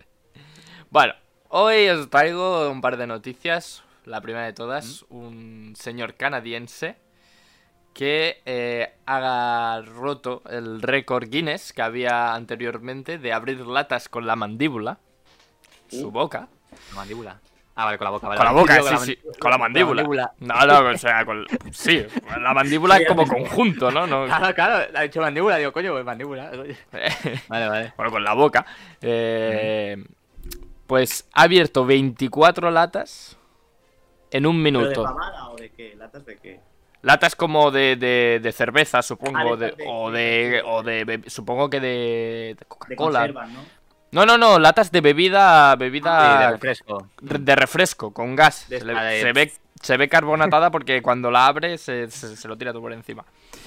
bueno, 0.90 1.14
hoy 1.48 1.88
os 1.88 2.08
traigo 2.08 2.70
un 2.70 2.80
par 2.80 2.96
de 2.96 3.08
noticias. 3.08 3.82
La 4.04 4.20
primera 4.20 4.44
de 4.44 4.52
todas, 4.52 5.04
un 5.08 5.74
señor 5.76 6.14
canadiense 6.14 6.96
que 7.94 8.42
eh, 8.44 8.92
haga 9.06 9.80
roto 9.82 10.42
el 10.50 10.82
récord 10.82 11.28
Guinness 11.28 11.72
que 11.72 11.80
había 11.80 12.34
anteriormente 12.34 13.18
de 13.18 13.32
abrir 13.32 13.60
latas 13.60 14.08
con 14.08 14.26
la 14.26 14.36
mandíbula, 14.36 14.98
su 15.88 16.10
boca. 16.10 16.48
La 16.90 16.96
mandíbula. 16.96 17.40
Ah, 17.76 17.86
vale, 17.86 17.98
con 17.98 18.04
la 18.04 18.10
boca. 18.10 18.28
Vale, 18.28 18.38
con 18.38 18.46
la 18.46 18.52
boca, 18.52 18.82
sí, 18.98 19.06
sí. 19.06 19.18
Con 19.38 19.50
la 19.50 19.58
mandíbula. 19.58 20.32
No, 20.40 20.66
no, 20.66 20.90
o 20.90 20.98
sea, 20.98 21.24
con... 21.24 21.44
sí, 21.72 22.04
la 22.40 22.52
mandíbula 22.52 22.98
es 22.98 23.08
como 23.08 23.26
conjunto, 23.26 23.90
¿no? 23.90 24.06
no... 24.06 24.26
Claro, 24.26 24.54
claro, 24.54 24.90
ha 24.94 25.02
dicho 25.02 25.20
mandíbula, 25.20 25.56
digo, 25.56 25.72
coño, 25.72 25.92
pues 25.92 26.04
mandíbula. 26.04 26.50
vale, 27.48 27.68
vale. 27.68 27.92
Bueno, 27.96 28.12
con 28.12 28.24
la 28.24 28.34
boca. 28.34 28.66
Eh, 29.00 30.04
pues 30.86 31.28
ha 31.32 31.42
abierto 31.42 31.86
24 31.86 32.70
latas 32.70 33.38
en 34.30 34.46
un 34.46 34.60
minuto. 34.60 34.88
¿Pero 34.88 35.02
de 35.02 35.06
pavada 35.06 35.48
o 35.48 35.56
de 35.56 35.70
qué? 35.70 35.94
¿Latas 35.96 36.26
de 36.26 36.38
qué? 36.38 36.60
Latas 37.04 37.36
como 37.36 37.70
de, 37.70 37.96
de, 37.96 38.40
de 38.42 38.52
cerveza, 38.52 39.02
supongo, 39.02 39.54
ah, 39.54 39.56
de, 39.56 39.74
o 39.86 40.10
de, 40.10 40.62
o 40.64 40.82
de, 40.82 41.22
supongo 41.26 41.68
que 41.68 41.78
de, 41.78 42.56
Coca-Cola. 42.66 43.28
¿no? 43.28 43.44
No, 44.10 44.24
no, 44.24 44.38
no, 44.38 44.58
latas 44.58 44.90
de 44.90 45.02
bebida. 45.02 45.76
Bebida. 45.76 46.38
de 46.38 46.50
refresco. 46.52 47.08
De 47.20 47.56
refresco, 47.56 48.14
con 48.14 48.34
gas. 48.34 48.66
Se, 48.68 49.32
ve, 49.32 49.52
se 49.82 49.96
ve 49.98 50.08
carbonatada 50.08 50.70
porque 50.70 51.02
cuando 51.02 51.30
la 51.30 51.46
abre 51.46 51.76
se, 51.76 52.10
se, 52.10 52.48
lo 52.48 52.56
tira 52.56 52.72
todo 52.72 52.80
por 52.80 52.92
encima. 52.92 53.24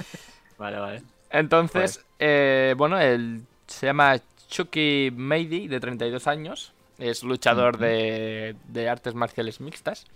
Vale, 0.58 0.80
vale. 0.80 1.04
Entonces, 1.30 2.04
eh, 2.18 2.74
bueno, 2.76 3.00
él 3.00 3.44
se 3.68 3.86
llama 3.86 4.16
Chucky 4.48 5.12
Meidi, 5.16 5.68
de 5.68 5.80
32 5.80 6.26
años. 6.26 6.74
Es 6.98 7.22
luchador 7.22 7.78
de, 7.78 8.56
de 8.68 8.90
artes 8.90 9.14
marciales 9.14 9.62
mixtas. 9.62 10.08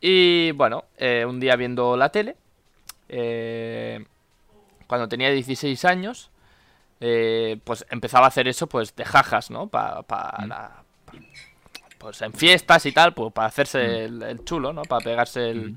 Y 0.00 0.52
bueno, 0.52 0.84
eh, 0.96 1.24
un 1.28 1.40
día 1.40 1.56
viendo 1.56 1.96
la 1.96 2.10
tele, 2.10 2.36
eh, 3.08 4.04
cuando 4.86 5.08
tenía 5.08 5.30
16 5.30 5.84
años, 5.84 6.30
eh, 7.00 7.58
pues 7.64 7.84
empezaba 7.90 8.24
a 8.24 8.28
hacer 8.28 8.48
eso 8.48 8.66
pues 8.66 8.96
de 8.96 9.04
jajas, 9.04 9.50
¿no? 9.50 9.68
Para 9.68 10.02
mm. 10.02 11.18
pues 11.98 12.22
en 12.22 12.32
fiestas 12.32 12.86
y 12.86 12.92
tal, 12.92 13.12
pues 13.12 13.32
para 13.32 13.48
hacerse 13.48 14.08
mm. 14.08 14.22
el, 14.22 14.44
chulo, 14.44 14.72
¿no? 14.72 14.82
Para 14.82 15.04
pegarse 15.04 15.50
el, 15.50 15.72
mm. 15.72 15.76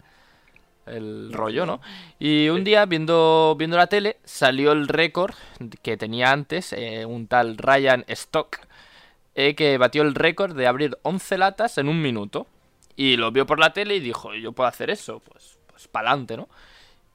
el 0.86 1.34
rollo, 1.34 1.65
¿no? 1.65 1.82
Y 2.17 2.47
un 2.47 2.63
día 2.63 2.86
viendo, 2.86 3.55
viendo 3.57 3.76
la 3.76 3.88
tele 3.88 4.17
salió 4.24 4.71
el 4.71 4.88
récord 4.88 5.36
que 5.82 5.97
tenía 5.97 6.32
antes 6.32 6.74
un 7.05 7.28
tal 7.28 7.57
Ryan 7.57 8.05
Stock 8.07 8.59
que 9.34 9.78
batió 9.80 10.03
el 10.03 10.15
récord 10.15 10.55
de 10.55 10.67
abrir 10.67 10.97
11 11.01 11.38
latas 11.39 11.78
en 11.78 11.89
un 11.89 12.01
minuto. 12.01 12.47
Y 12.96 13.18
lo 13.18 13.32
vio 13.32 13.46
por 13.46 13.60
la 13.60 13.74
tele 13.74 13.96
y 13.96 14.00
dijo, 14.00 14.34
yo 14.36 14.52
puedo 14.52 14.68
hacer 14.68 14.89
eso, 14.89 15.20
pues, 15.20 15.58
pues 15.68 15.88
para 15.88 16.10
adelante, 16.10 16.38
¿no? 16.38 16.48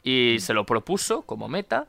Y 0.03 0.39
se 0.41 0.55
lo 0.55 0.65
propuso 0.65 1.23
como 1.23 1.49
meta 1.49 1.87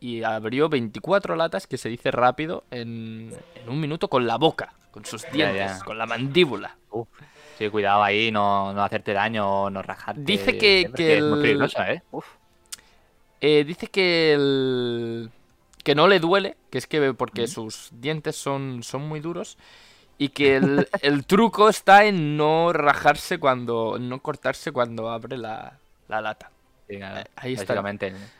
y 0.00 0.22
abrió 0.22 0.68
24 0.68 1.36
latas, 1.36 1.66
que 1.66 1.78
se 1.78 1.88
dice 1.88 2.10
rápido, 2.10 2.64
en, 2.70 3.32
un 3.66 3.80
minuto 3.80 4.08
con 4.08 4.26
la 4.26 4.36
boca, 4.36 4.72
con 4.90 5.04
sus 5.04 5.30
dientes, 5.30 5.82
con 5.84 5.98
la 5.98 6.06
mandíbula. 6.06 6.76
sí, 7.58 7.68
cuidado 7.68 8.02
ahí, 8.02 8.30
no, 8.30 8.72
no 8.72 8.82
hacerte 8.82 9.12
daño 9.12 9.64
o 9.64 9.70
no 9.70 9.82
rajarte. 9.82 10.22
Dice 10.22 10.56
que, 10.56 10.90
que 10.94 11.18
es 11.18 11.22
muy 11.22 11.42
peligrosa, 11.42 11.92
¿eh? 11.92 12.02
¿eh? 13.40 13.64
Dice 13.64 13.88
que 13.88 14.32
el... 14.32 15.30
que 15.84 15.94
no 15.94 16.08
le 16.08 16.18
duele, 16.18 16.56
que 16.70 16.78
es 16.78 16.86
que 16.86 17.12
porque 17.12 17.46
sus 17.46 17.90
dientes 17.92 18.36
son, 18.36 18.82
son 18.82 19.06
muy 19.06 19.20
duros 19.20 19.58
y 20.20 20.28
que 20.28 20.56
el, 20.56 20.86
el, 21.00 21.24
truco 21.24 21.70
está 21.70 22.04
en 22.04 22.36
no 22.36 22.74
rajarse 22.74 23.38
cuando, 23.38 23.98
no 23.98 24.20
cortarse 24.20 24.70
cuando 24.70 25.08
abre 25.08 25.38
la, 25.38 25.78
la 26.08 26.20
lata. 26.20 26.50
Eh, 26.88 27.02
ahí, 27.36 27.54
está, 27.54 27.82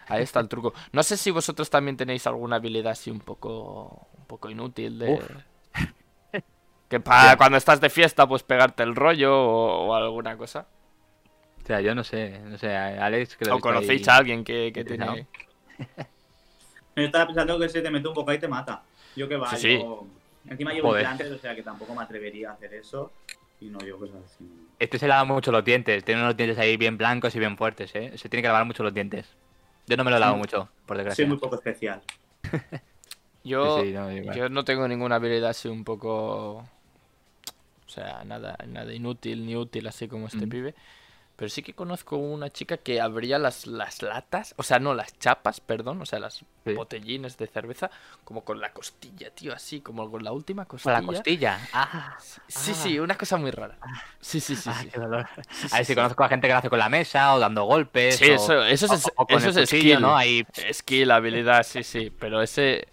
ahí 0.08 0.22
está 0.22 0.40
el 0.40 0.48
truco. 0.50 0.74
No 0.92 1.02
sé 1.02 1.16
si 1.16 1.30
vosotros 1.30 1.70
también 1.70 1.96
tenéis 1.96 2.26
alguna 2.26 2.56
habilidad 2.56 2.92
así 2.92 3.10
un 3.10 3.20
poco, 3.20 4.08
un 4.18 4.26
poco 4.26 4.50
inútil 4.50 4.98
de... 4.98 5.20
Que 6.90 6.98
para 6.98 7.36
cuando 7.36 7.56
estás 7.56 7.80
de 7.80 7.88
fiesta, 7.88 8.26
pues 8.26 8.42
pegarte 8.42 8.82
el 8.82 8.96
rollo 8.96 9.32
o, 9.32 9.94
alguna 9.94 10.36
cosa. 10.36 10.66
O 11.62 11.66
sea, 11.66 11.80
yo 11.80 11.94
no 11.94 12.02
sé, 12.02 12.40
no 12.40 12.58
sé, 12.58 12.76
Alex... 12.76 13.36
Que 13.36 13.48
o 13.48 13.60
conocéis 13.60 14.06
a 14.08 14.16
alguien 14.16 14.42
que, 14.42 14.72
que 14.74 14.84
tiene... 14.84 15.28
Yo 16.96 17.04
estaba 17.04 17.26
pensando 17.28 17.58
que 17.60 17.68
se 17.68 17.80
te 17.80 17.90
mete 17.90 18.08
un 18.08 18.14
poco 18.14 18.32
ahí 18.32 18.38
y 18.38 18.40
te 18.40 18.48
mata. 18.48 18.82
Yo 19.14 19.28
que 19.28 19.36
va, 19.36 19.48
Encima 20.48 20.72
llevo 20.72 20.96
implantes, 20.96 21.30
o 21.30 21.38
sea 21.38 21.54
que 21.54 21.62
tampoco 21.62 21.94
me 21.94 22.02
atrevería 22.02 22.50
a 22.50 22.52
hacer 22.54 22.74
eso. 22.74 23.12
Y 23.60 23.66
no, 23.66 23.78
yo 23.80 23.98
cosas 23.98 24.16
así. 24.24 24.48
Este 24.78 24.98
se 24.98 25.06
lava 25.06 25.24
mucho 25.24 25.52
los 25.52 25.64
dientes, 25.64 26.02
tiene 26.04 26.22
unos 26.22 26.36
dientes 26.36 26.58
ahí 26.58 26.76
bien 26.76 26.96
blancos 26.96 27.34
y 27.34 27.38
bien 27.38 27.58
fuertes, 27.58 27.94
¿eh? 27.94 28.12
Se 28.16 28.28
tiene 28.28 28.42
que 28.42 28.48
lavar 28.48 28.64
mucho 28.64 28.82
los 28.82 28.94
dientes. 28.94 29.26
Yo 29.86 29.96
no 29.96 30.04
me 30.04 30.10
lo 30.10 30.18
lavo 30.18 30.36
mucho, 30.38 30.68
por 30.86 30.96
desgracia. 30.96 31.24
Soy 31.24 31.28
muy 31.28 31.38
poco 31.38 31.56
especial. 31.56 32.00
yo, 33.44 33.84
no, 33.84 34.10
yo 34.32 34.48
no 34.48 34.64
tengo 34.64 34.88
ninguna 34.88 35.16
habilidad 35.16 35.50
así 35.50 35.68
un 35.68 35.84
poco... 35.84 36.64
O 37.86 37.92
sea, 37.92 38.22
nada, 38.24 38.56
nada 38.68 38.94
inútil 38.94 39.44
ni 39.44 39.56
útil 39.56 39.86
así 39.88 40.06
como 40.06 40.28
este 40.28 40.46
pibe. 40.46 40.74
Pero 41.40 41.48
sí 41.48 41.62
que 41.62 41.72
conozco 41.72 42.18
una 42.18 42.50
chica 42.50 42.76
que 42.76 43.00
abría 43.00 43.38
las, 43.38 43.66
las 43.66 44.02
latas, 44.02 44.52
o 44.58 44.62
sea, 44.62 44.78
no, 44.78 44.92
las 44.92 45.18
chapas, 45.18 45.58
perdón, 45.58 46.02
o 46.02 46.04
sea, 46.04 46.18
las 46.18 46.44
botellines 46.66 47.38
de 47.38 47.46
cerveza, 47.46 47.90
como 48.24 48.44
con 48.44 48.60
la 48.60 48.74
costilla, 48.74 49.30
tío, 49.30 49.54
así, 49.54 49.80
como 49.80 50.10
con 50.10 50.22
la 50.22 50.32
última 50.32 50.66
costilla. 50.66 50.96
Con 50.96 51.06
la 51.06 51.12
costilla, 51.14 51.58
ah. 51.72 52.18
Sí, 52.46 52.74
sí, 52.74 52.98
una 52.98 53.16
cosa 53.16 53.38
muy 53.38 53.52
rara. 53.52 53.78
Sí, 54.20 54.38
sí, 54.38 54.54
sí. 54.54 54.68
Ah, 54.70 54.84
Qué 54.92 55.00
dolor. 55.00 55.26
a 55.72 55.76
ver 55.78 55.86
si 55.86 55.94
conozco 55.94 56.24
a 56.24 56.28
gente 56.28 56.46
que 56.46 56.52
lo 56.52 56.58
hace 56.58 56.68
con 56.68 56.78
la 56.78 56.90
mesa 56.90 57.34
o 57.34 57.38
dando 57.38 57.64
golpes. 57.64 58.16
Sí, 58.16 58.32
eso, 58.32 58.62
eso 58.62 58.92
es, 58.92 59.10
eso 59.28 59.60
es 59.60 59.70
skill, 59.70 59.98
¿no? 59.98 60.14
Ahí... 60.14 60.44
Skill, 60.70 61.10
habilidad, 61.10 61.62
sí, 61.62 61.82
sí, 61.84 62.10
pero 62.10 62.42
ese... 62.42 62.86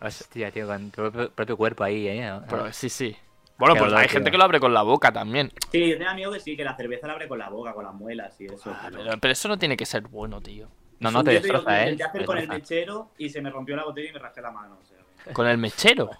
Hostia, 0.00 0.50
tío, 0.50 0.66
con 0.66 0.90
tu 0.90 1.30
propio 1.30 1.56
cuerpo 1.56 1.84
ahí, 1.84 2.08
¿eh? 2.08 2.40
Pero, 2.48 2.72
sí, 2.72 2.88
sí. 2.88 3.16
Bueno, 3.58 3.76
pues 3.76 3.92
hay 3.92 4.08
gente 4.08 4.30
que 4.30 4.36
lo 4.36 4.44
abre 4.44 4.60
con 4.60 4.74
la 4.74 4.82
boca 4.82 5.12
también. 5.12 5.52
Sí, 5.70 5.90
yo 5.90 5.98
tengo 5.98 6.10
amigos 6.10 6.34
que 6.34 6.40
sí, 6.40 6.56
que 6.56 6.64
la 6.64 6.76
cerveza 6.76 7.06
la 7.06 7.12
abre 7.14 7.28
con 7.28 7.38
la 7.38 7.48
boca, 7.48 7.72
con 7.72 7.84
las 7.84 7.94
muelas 7.94 8.40
y 8.40 8.46
eso. 8.46 8.74
Ah, 8.74 8.90
pero... 9.20 9.32
eso 9.32 9.48
no 9.48 9.58
tiene 9.58 9.76
que 9.76 9.86
ser 9.86 10.02
bueno, 10.02 10.40
tío. 10.40 10.68
No, 11.00 11.10
no 11.10 11.24
te 11.24 11.32
destroza, 11.32 11.84
¿eh? 11.84 11.92
Intenté 11.92 12.04
hacer 12.04 12.24
con 12.24 12.38
el 12.38 12.48
mechero 12.48 13.10
y 13.18 13.28
se 13.28 13.40
me 13.40 13.50
rompió 13.50 13.76
la 13.76 13.84
botella 13.84 14.10
y 14.10 14.12
me 14.12 14.18
rajé 14.18 14.40
la 14.40 14.50
mano. 14.50 14.78
¿Con 15.32 15.46
el 15.46 15.58
mechero? 15.58 16.10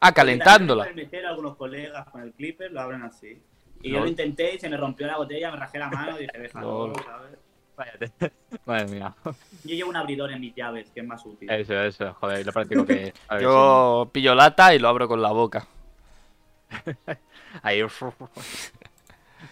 Ah, 0.00 0.12
calentándola. 0.12 0.84
Con 0.84 0.98
el 0.98 1.04
mechero, 1.04 1.28
algunos 1.28 1.56
colegas 1.56 2.08
con 2.08 2.22
el 2.22 2.32
clipper 2.32 2.72
lo 2.72 2.80
abren 2.80 3.02
así. 3.02 3.40
Y 3.82 3.92
yo 3.92 4.00
lo 4.00 4.06
intenté 4.06 4.54
y 4.54 4.58
se 4.58 4.68
me 4.68 4.76
rompió 4.76 5.06
la 5.06 5.16
botella, 5.16 5.50
me 5.50 5.56
rajé 5.56 5.78
la 5.78 5.88
mano 5.88 6.18
y 6.18 6.22
dije, 6.22 6.38
déjalo, 6.38 6.92
¿sabes? 7.04 7.38
Váyate. 7.76 8.32
Madre 8.66 8.86
mía. 8.88 9.14
Yo 9.24 9.74
llevo 9.74 9.90
un 9.90 9.96
abridor 9.96 10.32
en 10.32 10.40
mis 10.40 10.54
llaves, 10.54 10.90
que 10.90 11.00
es 11.00 11.06
más 11.06 11.24
útil. 11.24 11.48
Eso, 11.48 11.80
eso, 11.80 12.12
joder, 12.14 12.44
lo 12.44 12.52
práctico 12.52 12.84
que. 12.84 13.12
Yo 13.40 14.10
pillo 14.12 14.34
lata 14.34 14.74
y 14.74 14.78
lo 14.78 14.88
abro 14.88 15.06
con 15.06 15.22
la 15.22 15.30
boca. 15.30 15.66
Ahí. 17.62 17.82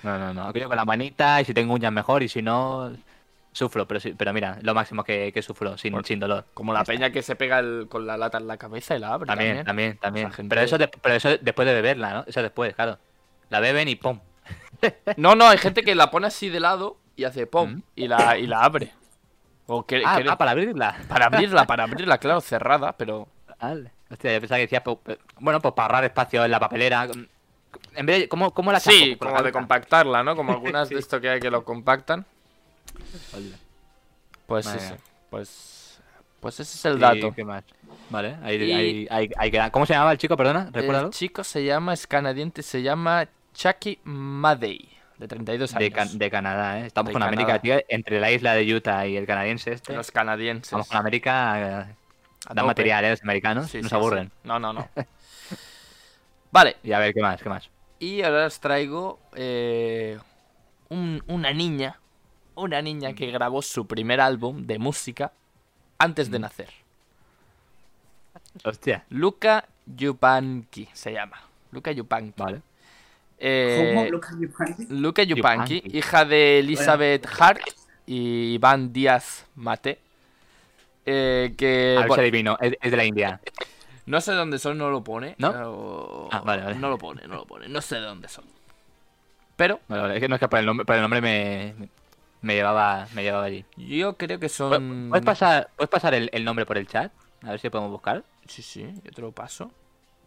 No, 0.02 0.18
no, 0.18 0.34
no. 0.34 0.52
Yo 0.52 0.68
con 0.68 0.76
la 0.76 0.84
manita 0.84 1.40
y 1.40 1.44
si 1.44 1.54
tengo 1.54 1.72
uñas 1.72 1.92
mejor 1.92 2.22
y 2.22 2.28
si 2.28 2.42
no. 2.42 2.92
Sufro, 3.52 3.88
pero, 3.88 4.00
pero 4.18 4.32
mira, 4.32 4.58
lo 4.60 4.74
máximo 4.74 5.02
que, 5.02 5.32
sufro, 5.42 5.78
sin, 5.78 6.04
sin 6.04 6.20
dolor. 6.20 6.44
Como 6.52 6.74
la 6.74 6.84
peña 6.84 7.10
que 7.10 7.22
se 7.22 7.36
pega 7.36 7.62
con 7.88 8.06
la 8.06 8.16
lata 8.16 8.36
en 8.36 8.46
la 8.46 8.58
cabeza 8.58 8.96
y 8.96 8.98
la 8.98 9.14
abre. 9.14 9.26
También, 9.26 9.64
también, 9.64 9.96
también. 9.98 10.30
Pero, 10.48 10.60
eso 10.60 10.76
pero 11.00 11.14
eso 11.14 11.38
después 11.40 11.66
de 11.66 11.72
beberla, 11.72 12.12
¿no? 12.12 12.24
Eso 12.26 12.42
después, 12.42 12.74
claro. 12.74 12.98
La 13.48 13.60
beben 13.60 13.88
y 13.88 13.96
¡pum! 13.96 14.20
No, 15.16 15.34
no, 15.34 15.46
hay 15.46 15.58
gente 15.58 15.82
que 15.82 15.94
la 15.94 16.10
pone 16.10 16.26
así 16.26 16.50
de 16.50 16.60
lado 16.60 16.98
y 17.16 17.24
hace 17.24 17.46
¡pum! 17.46 17.76
Mm. 17.76 17.82
Y, 17.94 18.08
la, 18.08 18.36
y 18.38 18.46
la 18.46 18.62
abre. 18.62 18.92
O 19.66 19.86
que, 19.86 20.02
ah, 20.04 20.20
ah, 20.28 20.38
para 20.38 20.50
abrirla. 20.50 20.96
Para 21.08 21.26
abrirla, 21.26 21.64
para 21.64 21.84
abrirla, 21.84 22.18
claro, 22.18 22.40
cerrada, 22.40 22.92
pero. 22.92 23.28
Vale. 23.60 23.90
Hostia, 24.10 24.34
yo 24.34 24.40
pensaba 24.40 24.58
que 24.58 24.62
decía, 24.62 24.82
bueno, 25.40 25.60
pues 25.60 25.74
para 25.74 25.86
ahorrar 25.86 26.04
espacio 26.04 26.44
en 26.44 26.50
la 26.50 26.60
papelera. 26.60 27.08
En 27.94 28.06
vez 28.06 28.20
de, 28.20 28.28
¿cómo, 28.28 28.52
cómo 28.52 28.72
la 28.72 28.80
Sí, 28.80 29.16
como 29.16 29.42
de 29.42 29.52
compactarla, 29.52 30.22
¿no? 30.22 30.36
Como 30.36 30.52
algunas 30.54 30.88
de 30.88 30.98
esto 30.98 31.20
que 31.20 31.28
hay 31.28 31.40
que 31.40 31.50
lo 31.50 31.64
compactan. 31.64 32.24
Pues 34.46 34.66
sí, 34.66 34.78
Pues, 35.28 36.00
pues 36.40 36.60
ese 36.60 36.76
es 36.76 36.84
el 36.84 37.00
dato. 37.00 37.32
¿qué 37.34 37.44
más? 37.44 37.64
Vale, 38.08 38.36
ahí, 38.44 39.08
ahí, 39.10 39.30
ahí, 39.36 39.70
¿Cómo 39.72 39.84
se 39.84 39.94
llamaba 39.94 40.12
el 40.12 40.18
chico, 40.18 40.36
perdona? 40.36 40.70
El 40.72 41.10
chico 41.10 41.42
se 41.42 41.64
llama, 41.64 41.92
es 41.92 42.06
canadiense, 42.06 42.62
se 42.62 42.82
llama 42.82 43.28
Chucky 43.52 43.98
Madey, 44.04 44.88
de 45.18 45.26
32 45.26 45.74
años. 45.74 46.18
De, 46.18 46.30
Canadá, 46.30 46.80
¿eh? 46.80 46.86
Estamos 46.86 47.12
con 47.12 47.22
América, 47.22 47.58
tío, 47.60 47.76
entre 47.88 48.20
la 48.20 48.30
isla 48.30 48.54
de 48.54 48.72
Utah 48.72 49.06
y 49.06 49.16
el 49.16 49.26
canadiense 49.26 49.72
este. 49.72 49.94
Los 49.94 50.12
canadienses. 50.12 50.66
Estamos 50.66 50.86
con 50.86 50.98
América, 50.98 51.88
eh, 52.50 52.54
da 52.54 52.64
material, 52.64 53.04
¿eh? 53.04 53.10
Los 53.10 53.22
americanos, 53.22 53.70
sí, 53.70 53.80
nos 53.80 53.92
aburren. 53.92 54.30
No, 54.44 54.58
no, 54.58 54.72
no. 54.72 54.88
vale. 56.50 56.76
Y 56.82 56.92
a 56.92 56.98
ver, 56.98 57.14
¿qué 57.14 57.20
más? 57.20 57.42
¿Qué 57.42 57.48
más? 57.48 57.70
Y 57.98 58.22
ahora 58.22 58.46
os 58.46 58.60
traigo 58.60 59.18
eh, 59.34 60.18
una 60.88 61.52
niña, 61.52 61.98
una 62.54 62.82
niña 62.82 63.14
que 63.14 63.30
grabó 63.30 63.62
su 63.62 63.86
primer 63.86 64.20
álbum 64.20 64.66
de 64.66 64.78
música 64.78 65.32
antes 65.98 66.30
de 66.30 66.38
mm. 66.38 66.42
nacer. 66.42 66.68
Hostia. 68.64 69.04
Luca 69.10 69.66
Yupanqui 69.86 70.88
se 70.92 71.12
llama. 71.12 71.40
Luca 71.72 71.92
Yupanqui. 71.92 72.42
Vale. 72.42 72.62
Eh, 73.38 73.92
¿Cómo? 73.94 74.08
Luca 74.08 74.30
Yupanqui. 74.38 74.86
Luca 74.90 75.22
Yupanqui, 75.22 75.82
hija 75.92 76.24
de 76.24 76.58
Elizabeth 76.60 77.26
Hart 77.38 77.60
y 78.06 78.54
Iván 78.54 78.92
Díaz 78.92 79.46
Mate. 79.56 79.98
Eh, 81.06 81.54
que. 81.56 81.96
A 81.98 82.06
ver 82.06 82.20
adivino, 82.20 82.58
es, 82.60 82.72
de 82.78 82.96
la 82.96 83.04
India. 83.04 83.40
No 84.06 84.20
sé 84.20 84.32
dónde 84.32 84.58
son, 84.58 84.76
no 84.76 84.90
lo 84.90 85.02
pone. 85.02 85.34
¿No? 85.38 86.28
Ah, 86.30 86.42
vale, 86.44 86.62
vale. 86.62 86.76
No 86.76 86.90
lo 86.90 86.98
pone, 86.98 87.26
no 87.26 87.36
lo 87.36 87.44
pone. 87.46 87.68
No 87.68 87.80
sé 87.80 87.96
de 87.96 88.02
dónde 88.02 88.28
son. 88.28 88.44
Pero. 89.56 89.80
es 89.88 90.20
que 90.20 90.28
no 90.28 90.34
es 90.34 90.40
que 90.40 90.48
por 90.48 90.58
el 90.58 90.66
nombre, 90.66 90.84
por 90.84 90.96
el 90.96 91.02
nombre 91.02 91.20
me, 91.20 91.74
me, 92.42 92.54
llevaba, 92.54 93.06
me 93.14 93.22
llevaba 93.22 93.44
allí. 93.44 93.64
Yo 93.76 94.16
creo 94.16 94.38
que 94.38 94.48
son. 94.48 95.08
¿Puedes 95.08 95.24
pasar, 95.24 95.70
¿puedes 95.76 95.90
pasar 95.90 96.14
el, 96.14 96.28
el 96.32 96.44
nombre 96.44 96.66
por 96.66 96.76
el 96.76 96.86
chat? 96.86 97.12
A 97.42 97.50
ver 97.50 97.60
si 97.60 97.70
podemos 97.70 97.90
buscar. 97.90 98.22
Sí, 98.46 98.62
sí, 98.62 98.86
yo 99.04 99.10
te 99.12 99.20
lo 99.22 99.32
paso. 99.32 99.70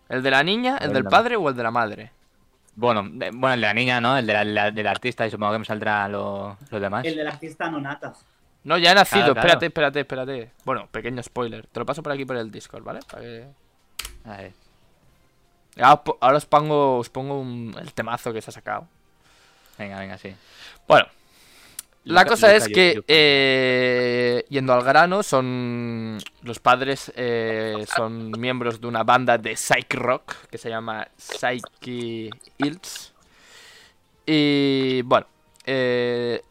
¿El 0.07 0.23
de 0.23 0.31
la 0.31 0.43
niña, 0.43 0.77
el 0.77 0.91
del 0.91 1.03
padre 1.03 1.35
o 1.35 1.47
el 1.49 1.55
de 1.55 1.63
la 1.63 1.71
madre? 1.71 2.11
Bueno, 2.75 3.03
bueno, 3.03 3.53
el 3.53 3.61
de 3.61 3.67
la 3.67 3.73
niña, 3.73 4.01
¿no? 4.01 4.17
El 4.17 4.25
de 4.25 4.45
la, 4.45 4.71
del 4.71 4.87
artista 4.87 5.27
y 5.27 5.31
supongo 5.31 5.53
que 5.53 5.59
me 5.59 5.65
saldrá 5.65 6.07
lo, 6.07 6.57
los 6.69 6.81
demás. 6.81 7.05
El 7.05 7.15
del 7.15 7.27
artista 7.27 7.69
no 7.69 7.79
nata. 7.79 8.13
No, 8.63 8.77
ya 8.77 8.91
ha 8.91 8.95
nacido. 8.95 9.27
Espérate, 9.27 9.67
espérate, 9.67 9.99
espérate. 10.01 10.51
Bueno, 10.65 10.87
pequeño 10.91 11.23
spoiler. 11.23 11.67
Te 11.67 11.79
lo 11.79 11.85
paso 11.85 12.03
por 12.03 12.11
aquí 12.11 12.25
por 12.25 12.35
el 12.35 12.51
Discord, 12.51 12.83
¿vale? 12.83 12.99
Para 13.09 13.21
que... 13.21 13.47
A 14.25 14.37
ver. 14.37 14.53
Ahora, 15.77 16.37
os 16.37 16.45
pongo, 16.45 16.97
os 16.97 17.09
pongo 17.09 17.41
el 17.79 17.93
temazo 17.93 18.33
que 18.33 18.41
se 18.41 18.49
ha 18.49 18.53
sacado. 18.53 18.87
Venga, 19.77 19.97
venga, 19.99 20.17
sí. 20.17 20.35
Bueno, 20.87 21.07
la 22.05 22.25
cosa 22.25 22.55
es 22.55 22.67
que, 22.67 23.01
eh, 23.07 24.43
yendo 24.49 24.73
al 24.73 24.83
grano, 24.83 25.21
son 25.21 26.17
los 26.41 26.59
padres 26.59 27.11
eh, 27.15 27.85
son 27.95 28.31
miembros 28.31 28.81
de 28.81 28.87
una 28.87 29.03
banda 29.03 29.37
de 29.37 29.55
psych 29.55 29.93
rock 29.93 30.35
que 30.49 30.57
se 30.57 30.69
llama 30.69 31.07
Psyche 31.17 32.29
Hills. 32.57 33.13
Y 34.25 35.01
bueno, 35.03 35.27
eh, 35.65 36.41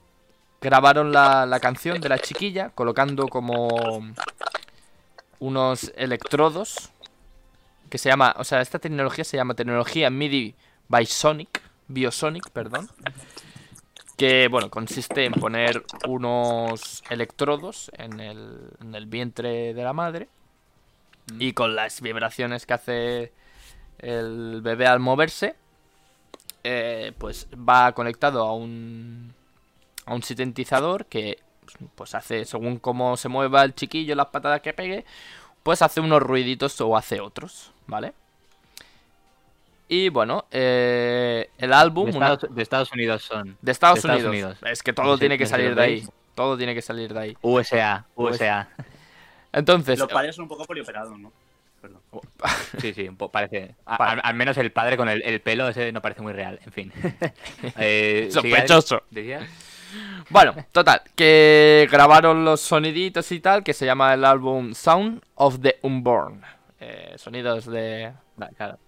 grabaron 0.61 1.13
la, 1.13 1.47
la, 1.47 1.61
canción 1.61 2.01
de 2.01 2.09
la 2.09 2.19
chiquilla 2.19 2.71
colocando 2.71 3.29
como 3.29 3.69
unos 5.39 5.93
electrodos 5.97 6.91
que 7.91 7.99
se 7.99 8.09
llama, 8.09 8.35
o 8.39 8.45
sea, 8.45 8.61
esta 8.61 8.79
tecnología 8.79 9.25
se 9.25 9.37
llama 9.37 9.55
tecnología 9.55 10.11
MIDI 10.11 10.55
Biosonic, 10.89 11.63
Biosonic, 11.89 12.51
perdón 12.51 12.89
que 14.19 14.49
bueno, 14.49 14.69
consiste 14.69 15.25
en 15.25 15.33
poner 15.33 15.85
unos 16.09 17.05
electrodos 17.09 17.91
en 17.97 18.19
el, 18.19 19.07
vientre 19.07 19.73
de 19.73 19.83
la 19.85 19.93
madre 19.93 20.29
mm. 21.33 21.41
y 21.41 21.53
con 21.53 21.77
las 21.77 22.01
vibraciones 22.01 22.67
que 22.67 22.75
hace 22.75 23.33
el 23.99 24.61
bebé 24.61 24.89
al 24.89 24.99
moverse, 24.99 25.55
eh, 26.65 27.13
pues 27.17 27.47
va 27.55 27.93
conectado 27.93 28.43
a 28.43 28.55
un, 28.55 29.35
a 30.09 30.15
un 30.15 30.23
sintetizador 30.23 31.07
que 31.07 31.39
pues 31.95 32.15
hace, 32.15 32.47
según 32.47 32.79
cómo 32.79 33.17
se 33.19 33.29
mueva 33.29 33.63
el 33.63 33.75
chiquillo, 33.75 34.15
las 34.15 34.29
patadas 34.29 34.63
que 34.63 34.73
pegue, 34.73 35.05
pues 35.63 35.83
hace 35.83 36.01
unos 36.01 36.23
ruiditos 36.23 36.81
o 36.81 36.97
hace 36.97 37.21
otros, 37.21 37.73
¿vale? 37.87 38.15
Y 39.87 40.09
bueno, 40.09 40.47
eh, 40.51 41.51
el 41.59 41.73
álbum... 41.75 42.11
De 42.51 42.63
Estados, 42.63 42.93
Unidos 42.93 43.23
son. 43.23 43.57
De 43.61 43.73
Estados, 43.73 44.03
Unidos. 44.05 44.59
Es 44.65 44.83
que 44.83 44.93
todo 44.93 45.19
tiene 45.19 45.37
que 45.37 45.47
salir 45.47 45.75
de 45.75 45.83
ahí. 45.83 46.09
Todo 46.35 46.57
tiene 46.57 46.75
que 46.75 46.83
salir 46.83 47.13
de 47.13 47.21
ahí. 47.21 47.37
USA, 47.43 48.07
USA. 48.15 48.69
Entonces... 49.53 49.99
Los 49.99 50.09
padres 50.09 50.37
son 50.37 50.45
un 50.45 50.49
poco 50.49 50.65
polioperados, 50.65 51.19
¿no? 51.19 51.33
Perdón. 51.83 52.01
Oh, 52.11 52.21
sí, 52.81 52.95
sí, 52.95 53.11
parece. 53.31 53.75
al, 53.85 54.35
menos 54.35 54.57
el 54.57 54.73
padre 54.73 54.97
con 54.97 55.09
el, 55.09 55.41
pelo 55.43 55.69
ese 55.69 55.93
no 55.93 56.01
parece 56.01 56.23
muy 56.23 56.33
real. 56.33 56.59
En 56.65 56.73
fin. 56.73 56.93
eh, 57.79 58.29
Sospechoso. 58.31 59.03
Bueno, 60.31 60.55
total, 60.73 61.03
que 61.15 61.89
grabaron 61.91 62.45
los 62.45 62.61
soniditos 62.61 63.33
y 63.33 63.41
tal, 63.41 63.65
que 63.65 63.75
se 63.75 63.87
llama 63.87 64.15
el 64.15 64.25
álbum 64.25 64.75
Sound 64.75 65.23
of 65.35 65.61
the 65.61 65.79
Unborn. 65.83 66.43
Eh, 66.81 67.15
sonidos 67.17 67.67
de... 67.67 68.13
claro 68.57 68.79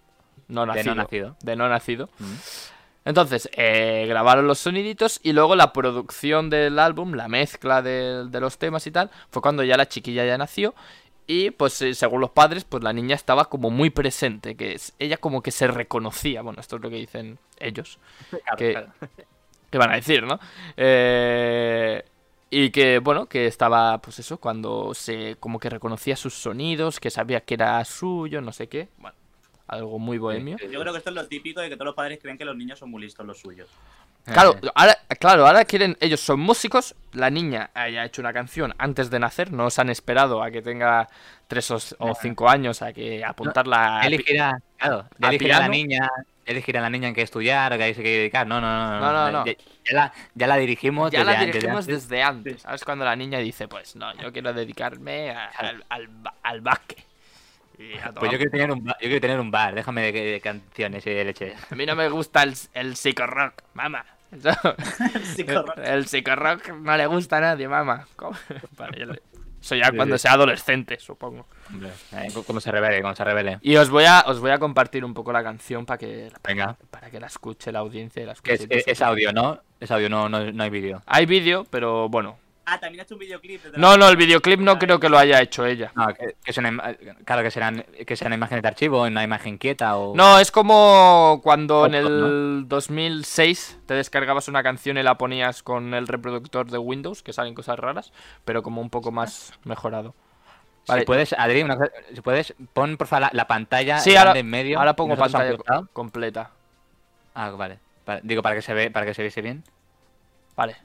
no 0.51 0.67
nacido. 0.67 0.83
De 0.83 0.95
no 0.95 1.03
nacido. 1.03 1.37
De 1.43 1.57
no 1.57 1.69
nacido. 1.69 2.09
Mm. 2.19 2.35
Entonces, 3.07 3.49
eh, 3.55 4.05
grabaron 4.09 4.47
los 4.47 4.59
soniditos 4.59 5.21
y 5.23 5.33
luego 5.33 5.57
la 5.57 5.73
producción 5.73 6.51
del 6.51 6.79
álbum, 6.79 7.15
la 7.15 7.29
mezcla 7.29 7.81
de, 7.81 8.29
los 8.31 8.59
temas 8.59 8.87
y 8.87 8.91
tal, 8.91 9.11
fue 9.31 9.41
cuando 9.41 9.65
ya 9.65 9.77
la 9.77 9.89
chiquilla 9.89 10.25
ya 10.27 10.37
nació. 10.37 10.75
Y 11.27 11.51
pues 11.51 11.81
eh, 11.81 11.95
según 11.95 12.21
los 12.21 12.31
padres, 12.31 12.65
pues 12.65 12.83
la 12.83 12.93
niña 12.93 13.15
estaba 13.15 13.47
como 13.47 13.71
muy 13.71 13.91
presente, 13.91 14.57
que 14.57 14.75
es, 14.75 14.95
ella 14.99 15.17
como 15.17 15.43
que 15.43 15.53
se 15.53 15.69
reconocía, 15.69 16.43
bueno, 16.43 16.61
esto 16.61 16.77
es 16.77 16.83
lo 16.83 16.91
que 16.91 16.97
dicen 16.97 17.39
ellos, 17.59 18.01
que, 18.59 18.85
van 19.79 19.91
a 19.91 19.97
decir, 19.97 20.23
¿no? 20.25 20.39
Eh, 20.77 22.05
y 22.51 22.71
que, 22.71 22.99
bueno, 22.99 23.27
que 23.27 23.47
estaba, 23.47 23.99
pues 23.99 24.19
eso, 24.19 24.39
cuando 24.39 24.93
se 24.95 25.37
como 25.39 25.61
que 25.61 25.71
reconocía 25.71 26.17
sus 26.17 26.35
sonidos, 26.35 26.99
que 26.99 27.11
sabía 27.11 27.41
que 27.43 27.55
era 27.55 27.85
suyo, 27.85 28.41
no 28.41 28.53
sé 28.53 28.69
qué. 28.69 28.89
Bueno, 28.99 29.17
algo 29.69 29.99
muy 30.01 30.19
bohemio. 30.19 30.57
Yo 30.59 30.81
creo 30.81 30.93
que 30.93 30.99
esto 30.99 31.11
es 31.11 31.17
lo 31.17 31.29
típico 31.29 31.61
de 31.61 31.69
que 31.69 31.77
todos 31.77 31.87
los 31.87 31.95
padres 31.95 32.19
creen 32.21 32.37
que 32.37 32.45
los 32.45 32.57
niños 32.57 32.79
son 32.79 32.91
muy 32.91 33.03
listos 33.03 33.25
los 33.25 33.39
suyos. 33.39 33.69
Claro, 34.25 34.57
ahora, 34.75 34.99
claro, 35.19 35.47
ahora 35.47 35.65
quieren, 35.65 35.97
ellos 36.01 36.21
son 36.21 36.41
músicos, 36.41 36.95
la 37.13 37.31
niña 37.31 37.71
haya 37.75 38.05
hecho 38.05 38.21
una 38.21 38.33
canción 38.33 38.75
antes 38.79 39.11
de 39.11 39.19
nacer, 39.19 39.51
no 39.51 39.71
se 39.71 39.81
han 39.81 39.89
esperado 39.89 40.43
a 40.43 40.51
que 40.51 40.61
tenga 40.61 41.09
tres 41.49 41.71
o, 41.71 42.15
cinco 42.15 42.49
años 42.49 42.83
a 42.83 42.93
que 42.93 43.25
apuntarla. 43.25 44.01
No, 44.01 44.07
elegirá, 44.07 44.61
claro, 44.77 45.07
elegirá 45.21 45.57
a 45.57 45.61
la 45.61 45.69
niña, 45.69 46.11
elegirá 46.47 46.81
a 46.81 46.83
la 46.83 46.91
niña 46.91 47.09
en 47.09 47.15
qué 47.15 47.23
estudiar, 47.23 47.77
que 47.77 47.83
hay 47.83 47.95
que 47.95 48.03
dedicar. 48.03 48.47
No, 48.47 48.61
no, 48.61 49.01
no, 49.01 49.31
no, 49.31 49.45
Ya, 49.45 49.55
la, 49.93 50.13
ya, 50.35 50.47
la, 50.47 50.57
dirigimos. 50.57 51.11
Ya 51.11 51.25
la 51.25 51.45
dirigimos 51.45 51.87
desde 51.87 52.23
antes. 52.23 52.63
¿Sabes? 52.63 52.85
Cuando 52.85 53.05
la 53.05 53.17
niña 53.17 53.39
dice, 53.39 53.69
pues 53.69 53.97
no, 53.97 54.13
yo 54.15 54.33
quiero 54.33 54.53
dedicarme 54.53 55.31
al, 55.31 55.85
al, 55.89 56.09
al 56.43 56.61
básquet. 56.61 57.11
Pues 58.19 58.31
yo 58.31 58.37
quiero, 58.37 58.51
tener 58.51 58.71
un 58.71 58.85
bar, 58.85 58.97
yo 59.01 59.07
quiero 59.09 59.21
tener 59.23 59.41
un 59.41 59.51
bar, 59.51 59.75
déjame 59.75 60.13
de, 60.13 60.41
canciones 60.43 61.07
y 61.07 61.11
de 61.11 61.25
leche. 61.25 61.55
A 61.71 61.75
mí 61.75 61.87
no 61.87 61.97
me 61.97 62.11
gusta 62.11 62.43
el, 62.43 62.55
el 62.75 62.95
psico-rock, 62.95 63.63
mamá. 63.73 64.05
el 65.83 66.07
psico-rock 66.07 66.69
no 66.69 66.97
le 66.97 67.07
gusta 67.07 67.39
a 67.39 67.41
nadie, 67.41 67.69
mamá. 67.69 68.07
Eso 69.61 69.75
ya 69.75 69.93
cuando 69.93 70.17
sea 70.17 70.33
adolescente, 70.33 70.99
supongo. 70.99 71.47
Eh, 72.13 72.29
como 72.47 72.61
se 72.61 72.73
revele, 72.73 73.03
como 73.03 73.15
se 73.15 73.25
revele. 73.25 73.59
Y 73.61 73.77
os 73.77 73.91
voy 73.91 74.05
a, 74.05 74.25
os 74.27 74.41
voy 74.41 74.51
a 74.51 74.59
compartir 74.59 75.05
un 75.05 75.13
poco 75.13 75.33
la 75.33 75.43
canción 75.43 75.85
para 75.85 75.99
que, 75.99 76.31
Venga. 76.43 76.77
Para, 76.91 77.11
que 77.11 77.21
la 77.21 77.27
escuche 77.27 77.71
la 77.71 77.81
audiencia. 77.81 78.25
la 78.25 78.35
es, 78.43 79.03
audio, 79.03 79.33
¿no? 79.33 79.61
Es 79.79 79.91
audio, 79.91 80.09
no, 80.09 80.29
no, 80.29 80.51
no 80.51 80.63
hay 80.63 80.71
vídeo. 80.71 81.03
Hay 81.07 81.27
vídeo, 81.27 81.67
pero 81.71 82.09
bueno, 82.09 82.39
Ah, 82.73 82.79
también 82.79 83.01
ha 83.01 83.03
hecho 83.03 83.17
un 83.17 83.19
videoclip. 83.19 83.77
No, 83.77 83.97
no, 83.97 84.09
el 84.09 84.17
videoclip 84.17 84.61
no 84.61 84.79
creo 84.79 85.01
que 85.01 85.09
lo 85.09 85.19
haya 85.19 85.43
hecho 85.43 85.67
ella. 85.67 85.91
No, 85.97 86.07
que, 86.15 86.37
claro 87.25 87.43
que 87.43 87.51
serán 87.51 87.85
que 88.07 88.15
sean 88.15 88.33
imágenes 88.33 88.63
de 88.63 88.69
archivo, 88.69 89.09
en 89.09 89.15
una 89.15 89.25
imagen 89.25 89.59
quieta 89.59 89.97
o... 89.97 90.15
No, 90.15 90.39
es 90.39 90.53
como 90.53 91.41
cuando 91.43 91.87
en 91.87 91.95
el 91.95 92.69
2006 92.69 93.81
te 93.87 93.95
descargabas 93.95 94.47
una 94.47 94.63
canción 94.63 94.99
y 94.99 95.03
la 95.03 95.19
ponías 95.19 95.65
con 95.65 95.95
el 95.95 96.07
reproductor 96.07 96.71
de 96.71 96.79
Windows, 96.79 97.25
que 97.25 97.33
salen 97.33 97.55
cosas 97.55 97.77
raras, 97.77 98.13
pero 98.45 98.63
como 98.63 98.81
un 98.81 98.89
poco 98.89 99.11
más 99.11 99.53
mejorado. 99.65 100.15
Si 100.85 101.05
puedes, 101.05 101.33
Adri, 101.33 101.67
si 102.15 102.21
puedes, 102.21 102.55
pon 102.73 102.97
por 102.97 103.09
favor 103.09 103.31
la, 103.33 103.49
pantalla 103.49 103.99
sí, 103.99 104.15
ahora, 104.15 104.39
en 104.39 104.47
medio. 104.47 104.79
Ahora 104.79 104.95
pongo 104.95 105.17
pantalla 105.17 105.57
completa. 105.93 106.53
Ah, 107.35 107.51
vale. 107.51 107.81
Digo, 108.23 108.43
para 108.43 108.55
que 108.55 108.63
se 108.63 108.75
ve, 108.75 108.93
para 108.93 109.07
que 109.07 109.15
se 109.15 109.23
viese 109.23 109.43
bien. 109.43 109.65
Vale. 110.55 110.77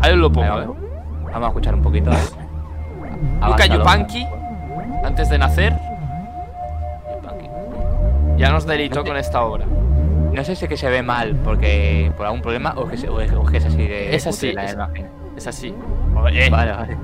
Ahí 0.00 0.16
lo 0.16 0.32
pongo, 0.32 0.60
¿eh? 0.60 0.89
Vamos 1.32 1.46
a 1.46 1.48
escuchar 1.48 1.74
un 1.74 1.82
poquito, 1.82 2.10
¿eh? 2.10 2.16
Luca 3.46 3.66
Yupanqui, 3.66 4.26
antes 5.04 5.28
de 5.28 5.38
nacer, 5.38 5.74
ya 8.36 8.50
nos 8.50 8.66
delitó 8.66 9.04
con 9.04 9.16
esta 9.16 9.42
obra. 9.42 9.66
No 10.32 10.44
sé 10.44 10.54
si 10.56 10.64
es 10.64 10.68
que 10.68 10.76
se 10.76 10.88
ve 10.88 11.02
mal 11.02 11.36
porque 11.44 12.12
por 12.16 12.26
algún 12.26 12.40
problema 12.40 12.72
o 12.76 12.86
que, 12.86 12.94
es 12.94 13.64
así 13.64 13.76
de. 13.76 14.14
Es 14.14 14.26
así. 14.26 14.52
La 14.52 14.64
es, 14.64 14.74
imagen. 14.74 15.08
es 15.36 15.46
así. 15.46 15.74
Oye, 16.16 16.48
vale, 16.48 16.72
vale. 16.72 16.96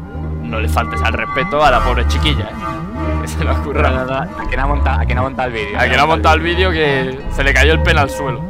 No 0.43 0.61
le 0.61 0.69
faltes 0.69 1.03
al 1.03 1.13
respeto 1.13 1.65
a 1.65 1.71
la 1.71 1.81
pobre 1.81 2.07
chiquilla, 2.07 2.45
¿eh? 2.45 3.23
Que 3.23 3.29
se 3.29 3.49
ocurra. 3.49 3.91
No, 3.91 4.05
no, 4.05 4.15
a 4.15 4.47
quien 4.49 4.61
ha 4.61 4.67
montado, 4.67 5.01
a 5.01 5.05
quien 5.05 5.19
ha 5.19 5.23
montado 5.23 5.49
el 5.49 5.55
vídeo. 5.55 5.79
A 5.79 5.85
quien 5.87 6.01
ha 6.01 6.07
montado 6.07 6.35
el 6.37 6.41
vídeo 6.41 6.71
que 6.71 7.19
se 7.33 7.43
le 7.43 7.53
cayó 7.53 7.73
el 7.73 7.83
pelo 7.83 8.01
al 8.01 8.11
suelo. 8.11 8.41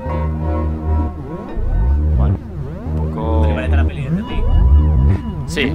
Bueno, 2.17 2.37
un 2.99 3.15
poco. 3.15 3.47
Sí. 5.57 5.73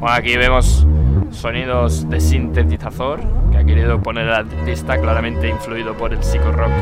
Bueno, 0.00 0.16
aquí 0.16 0.36
vemos 0.36 0.84
sonidos 1.30 2.10
de 2.10 2.18
sintetizador 2.18 3.20
que 3.52 3.58
ha 3.58 3.64
querido 3.64 4.02
poner 4.02 4.26
el 4.26 4.34
artista 4.34 5.00
claramente 5.00 5.48
influido 5.48 5.96
por 5.96 6.12
el 6.12 6.20
psico-rock 6.20 6.72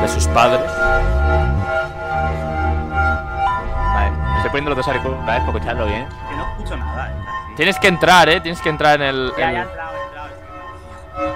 de 0.00 0.08
sus 0.08 0.26
padres. 0.26 0.68
Vale, 3.94 4.10
me 4.10 4.36
estoy 4.38 4.50
poniendo 4.50 4.70
los 4.70 4.78
dos 4.78 4.88
auriculares 4.88 5.24
para 5.24 5.38
escucharlo 5.38 5.86
bien. 5.86 6.04
Que 6.28 6.36
no 6.36 6.42
escucho 6.50 6.76
nada, 6.76 7.08
eh. 7.08 7.14
Tienes 7.54 7.78
que 7.78 7.86
entrar, 7.86 8.28
eh. 8.28 8.40
Tienes 8.40 8.60
que 8.60 8.68
entrar 8.68 9.00
en 9.00 9.06
el. 9.06 9.32
Ya, 9.38 9.52
ya 9.52 9.62
entrado, 9.62 9.92
entrado. 10.08 10.28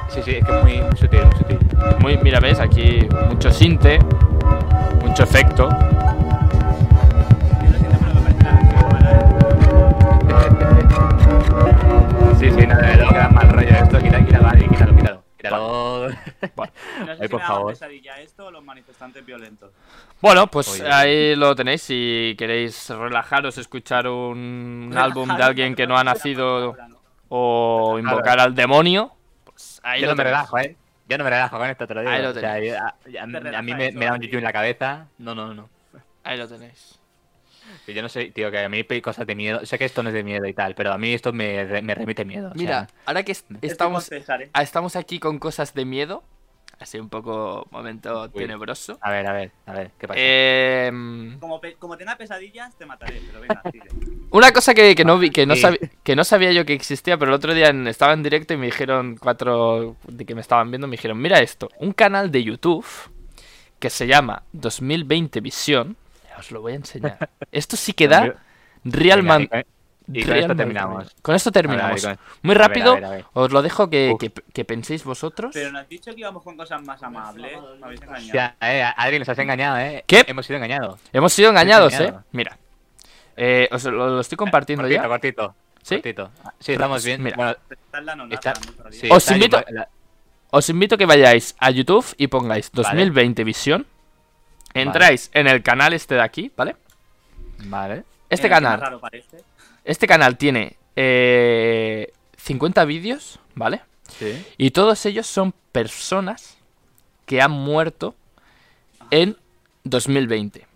Sí, 0.09 0.21
sí, 0.25 0.31
es 0.33 0.45
que 0.45 0.53
es 0.53 0.65
muy, 0.65 0.83
muy 0.83 0.97
sutil, 0.97 1.27
muy 1.27 1.37
sutil. 1.37 1.59
Muy, 2.01 2.19
mira, 2.25 2.41
ves, 2.41 2.59
aquí 2.59 3.07
mucho 3.29 3.53
sinte, 3.53 4.01
mucho 5.05 5.23
efecto. 5.23 5.69
Sí, 12.39 12.51
sí, 12.51 12.67
no, 12.67 12.77
de 12.77 12.83
verdad 12.83 13.09
que 13.09 13.19
da 13.19 13.29
mal 13.31 13.49
rollo 13.49 13.69
esto. 13.69 13.99
Quita, 13.99 14.41
vale, 14.41 14.69
quítalo, 14.69 14.95
quítalo. 14.95 15.25
Quítalo. 15.37 16.09
Bueno. 16.55 16.73
No 17.07 17.15
sé 17.15 17.23
Ay, 17.23 17.29
por 17.29 17.41
favor. 17.41 17.73
pesadilla 17.73 18.21
esto 18.21 18.47
o 18.47 18.51
los 18.51 18.65
manifestantes 18.65 19.25
violentos. 19.25 19.71
Bueno, 20.21 20.47
pues 20.47 20.81
ahí 20.81 21.35
lo 21.35 21.55
tenéis. 21.55 21.83
Si 21.83 22.35
queréis 22.39 22.89
relajaros, 22.91 23.57
escuchar 23.59 24.09
un, 24.09 24.93
álbum 24.97 25.35
de 25.37 25.43
alguien 25.43 25.75
que 25.75 25.87
no 25.87 25.97
ha 25.97 26.05
nacido 26.05 26.77
o 27.29 27.99
invocar 27.99 28.41
al 28.41 28.55
demonio, 28.55 29.13
pues 29.45 29.81
ahí 29.83 30.01
Yo 30.01 30.07
lo 30.07 30.13
no 30.13 30.17
me 30.17 30.25
relajo, 30.25 30.59
eh. 30.59 30.77
Yo 31.09 31.19
no 31.19 31.25
me 31.25 31.31
relajo 31.31 31.59
con 31.59 31.69
esto, 31.69 31.87
te 31.87 31.95
lo 31.95 32.01
digo. 32.01 32.13
Ahí 32.13 32.23
lo 32.23 32.33
tenéis. 32.35 32.73
O 32.73 33.11
sea, 33.11 33.23
a, 33.23 33.59
a, 33.59 33.63
mí 33.63 33.75
me, 33.75 33.93
me 33.93 34.07
da 34.07 34.15
un 34.15 34.21
YouTube 34.21 34.39
en 34.39 34.45
la 34.45 34.53
cabeza. 34.53 35.07
No, 35.19 35.35
no, 35.35 35.55
no. 35.55 35.69
Ahí 36.25 36.37
lo 36.37 36.49
tenéis 36.49 36.99
yo 37.95 38.03
no 38.03 38.09
sé, 38.09 38.31
tío, 38.31 38.51
que 38.51 38.59
a 38.59 38.69
mí 38.69 38.85
hay 38.89 39.01
cosas 39.01 39.27
de 39.27 39.35
miedo. 39.35 39.65
Sé 39.65 39.79
que 39.79 39.85
esto 39.85 40.03
no 40.03 40.09
es 40.09 40.15
de 40.15 40.25
miedo 40.25 40.47
y 40.47 40.55
tal, 40.55 40.75
pero 40.75 40.93
a 40.93 40.99
mí 40.99 41.13
esto 41.13 41.33
me, 41.33 41.83
me 41.83 41.95
remite 41.95 42.25
miedo. 42.25 42.53
Mira, 42.55 42.89
ahora 43.05 43.23
que 43.23 43.33
estamos, 43.63 44.11
¿eh? 44.13 44.25
estamos 44.61 44.97
aquí 44.97 45.19
con 45.19 45.39
cosas 45.39 45.75
de 45.75 45.85
miedo, 45.85 46.25
así 46.79 46.99
un 46.99 47.09
poco 47.09 47.67
momento 47.71 48.29
tenebroso. 48.31 48.99
A 49.01 49.11
ver, 49.11 49.27
a 49.27 49.33
ver, 49.33 49.53
a 49.67 49.73
ver, 49.73 49.91
¿qué 49.99 50.09
pasa? 50.09 50.21
Em, 50.21 51.39
como, 51.39 51.61
como, 51.79 51.97
tenga 51.97 52.17
pesadillas, 52.17 52.77
te 52.77 52.87
mataré, 52.87 53.21
pero 53.27 53.41
venga, 53.41 53.63
Una 54.31 54.53
cosa 54.53 54.75
que, 54.75 54.95
que 54.95 55.05
no 55.05 55.19
vi, 55.19 55.31
que 55.31 55.47
no, 55.47 55.55
que 56.03 56.17
no 56.17 56.25
sabía 56.25 56.53
yo 56.53 56.65
que 56.67 56.75
existía, 56.75 57.17
pero 57.17 57.31
el 57.31 57.37
otro 57.37 57.55
día 57.55 57.71
estaba 57.89 58.13
en 58.13 58.23
directo 58.23 58.55
y 58.55 58.57
me 58.57 58.67
dijeron, 58.67 59.17
cuatro 59.17 59.97
de 60.07 60.25
que 60.25 60.35
me 60.35 60.41
estaban 60.41 60.71
viendo, 60.71 60.87
me 60.87 60.93
dijeron, 60.93 61.19
mira 61.19 61.41
esto, 61.41 61.69
un 61.79 61.93
canal 61.93 62.31
de 62.31 62.43
YouTube 62.43 62.87
que 63.79 63.91
se 63.91 64.07
llama 64.07 64.43
2020 64.53 65.41
Visión 65.41 65.97
os 66.39 66.51
lo 66.51 66.61
voy 66.61 66.73
a 66.73 66.77
enseñar. 66.77 67.29
Esto 67.53 67.77
sí 67.77 67.93
que 67.93 68.09
da 68.09 68.35
Real 68.85 69.23
Man. 69.23 69.49
Y 70.13 70.25
con 70.25 70.37
esto 70.37 70.55
terminamos. 70.55 71.17
Con 71.21 71.35
esto 71.35 71.51
terminamos. 71.51 72.07
Muy 72.43 72.55
rápido, 72.55 72.97
os 73.33 73.51
lo 73.51 73.63
dejo 73.63 73.91
que, 73.91 74.15
que, 74.53 74.65
penséis 74.65 75.03
vosotros. 75.05 75.51
Pero 75.53 75.73
nos 75.73 75.83
has 75.83 75.89
dicho 75.89 76.15
que 76.15 76.21
íbamos 76.21 76.45
con 76.45 76.57
cosas 76.57 76.81
más 76.83 77.03
amables. 77.03 77.59
Me 77.81 77.87
habéis 77.87 78.03
engañado. 78.03 78.33
Ya, 78.33 78.57
eh, 78.61 78.85
Adri, 78.97 79.19
nos 79.19 79.29
has 79.29 79.39
engañado, 79.39 79.79
¿eh? 79.79 80.05
¿Qué? 80.07 80.25
Hemos 80.29 80.47
sido 80.47 80.59
engañados. 80.59 81.01
Hemos 81.13 81.33
sido 81.33 81.51
engañados, 81.51 81.93
¿eh? 81.99 82.15
Mira. 82.31 82.57
Eh, 83.37 83.69
os 83.73 83.85
lo, 83.85 84.21
estoy 84.21 84.37
compartiendo 84.37 84.87
ya. 84.89 85.07
Cortito, 85.09 85.55
¿Sí? 85.83 85.97
Cortito. 85.97 86.31
Sí, 86.61 86.73
estamos 86.73 87.05
bien. 87.05 87.23
Mira. 87.23 87.37
Bueno, 87.37 88.29
está, 88.31 88.55
sí, 88.91 89.09
os, 89.11 89.31
invito, 89.31 89.63
os 90.51 90.69
invito 90.69 90.95
a 90.95 90.99
que 90.99 91.07
vayáis 91.07 91.57
a 91.59 91.71
YouTube 91.71 92.07
y 92.17 92.29
pongáis 92.29 92.71
2020 92.73 93.45
visión 93.45 93.87
Entráis 94.81 95.31
en 95.33 95.47
el 95.47 95.63
canal 95.63 95.93
este 95.93 96.15
de 96.15 96.23
aquí, 96.23 96.53
¿vale? 96.57 96.77
Vale. 97.65 98.05
Este 98.29 98.49
canal. 98.49 99.01
Este 99.85 100.07
canal 100.07 100.37
tiene 100.37 100.77
50 100.95 100.97
eh, 100.97 102.87
vídeos, 102.87 103.41
¿vale? 103.55 103.83
Sí. 104.19 104.45
Y 104.57 104.71
todos 104.71 105.05
ellos 105.07 105.27
son 105.27 105.53
personas 105.73 106.59
que 107.25 107.41
han 107.41 107.51
muerto 107.51 108.15
en 109.11 109.37
2020. 109.85 110.67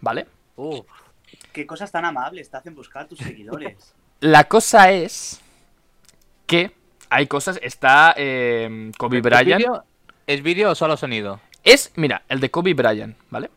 ¿Vale? 0.00 0.26
Uf, 0.56 0.86
qué 1.52 1.66
cosas 1.66 1.90
tan 1.92 2.04
amables 2.04 2.50
te 2.50 2.56
hacen 2.56 2.74
buscar 2.74 3.06
tus 3.06 3.18
seguidores. 3.18 3.94
La 4.20 4.44
cosa 4.44 4.90
es 4.90 5.40
que 6.46 6.72
hay 7.10 7.26
cosas. 7.26 7.58
Está 7.62 8.14
eh, 8.16 8.92
Kobe 8.98 9.20
Bryant. 9.20 9.64
¿Es 10.26 10.42
vídeo 10.42 10.70
o 10.70 10.74
solo 10.74 10.96
sonido? 10.96 11.40
Es, 11.64 11.92
mira, 11.96 12.22
el 12.28 12.40
de 12.40 12.50
Kobe 12.50 12.74
Bryant, 12.74 13.16
¿vale? 13.30 13.50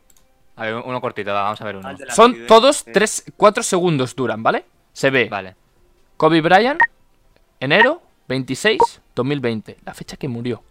A 0.56 0.64
ver, 0.66 0.76
uno 0.76 1.02
cortito, 1.02 1.34
vamos 1.34 1.60
a 1.60 1.66
ver 1.66 1.76
uno. 1.78 1.90
Son 2.10 2.48
todos 2.48 2.86
3, 2.86 3.34
4 3.36 3.64
segundos 3.64 4.16
duran, 4.16 4.42
¿vale? 4.42 4.66
Se 4.94 5.10
ve. 5.10 5.28
Vale. 5.30 5.56
Kobe 6.18 6.42
Bryant, 6.42 6.80
enero 7.60 8.02
26, 8.28 8.80
2020. 9.16 9.78
La 9.84 9.94
fecha 9.94 10.18
que 10.18 10.28
murió. 10.28 10.64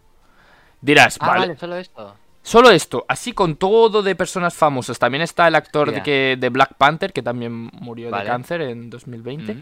Dirás, 0.81 1.17
ah, 1.19 1.27
vale. 1.27 1.57
solo 1.57 1.77
esto. 1.77 2.15
Solo 2.41 2.69
esto, 2.69 3.05
así 3.07 3.33
con 3.33 3.55
todo 3.55 4.03
de 4.03 4.15
personas 4.15 4.53
famosas. 4.53 4.99
También 4.99 5.23
está 5.23 5.47
el 5.47 5.55
actor 5.55 5.91
de, 5.91 6.03
que, 6.03 6.37
de 6.39 6.49
Black 6.49 6.75
Panther, 6.77 7.11
que 7.11 7.23
también 7.23 7.71
murió 7.73 8.11
de 8.11 8.23
cáncer 8.23 8.61
en 8.61 8.91
2020. 8.91 9.57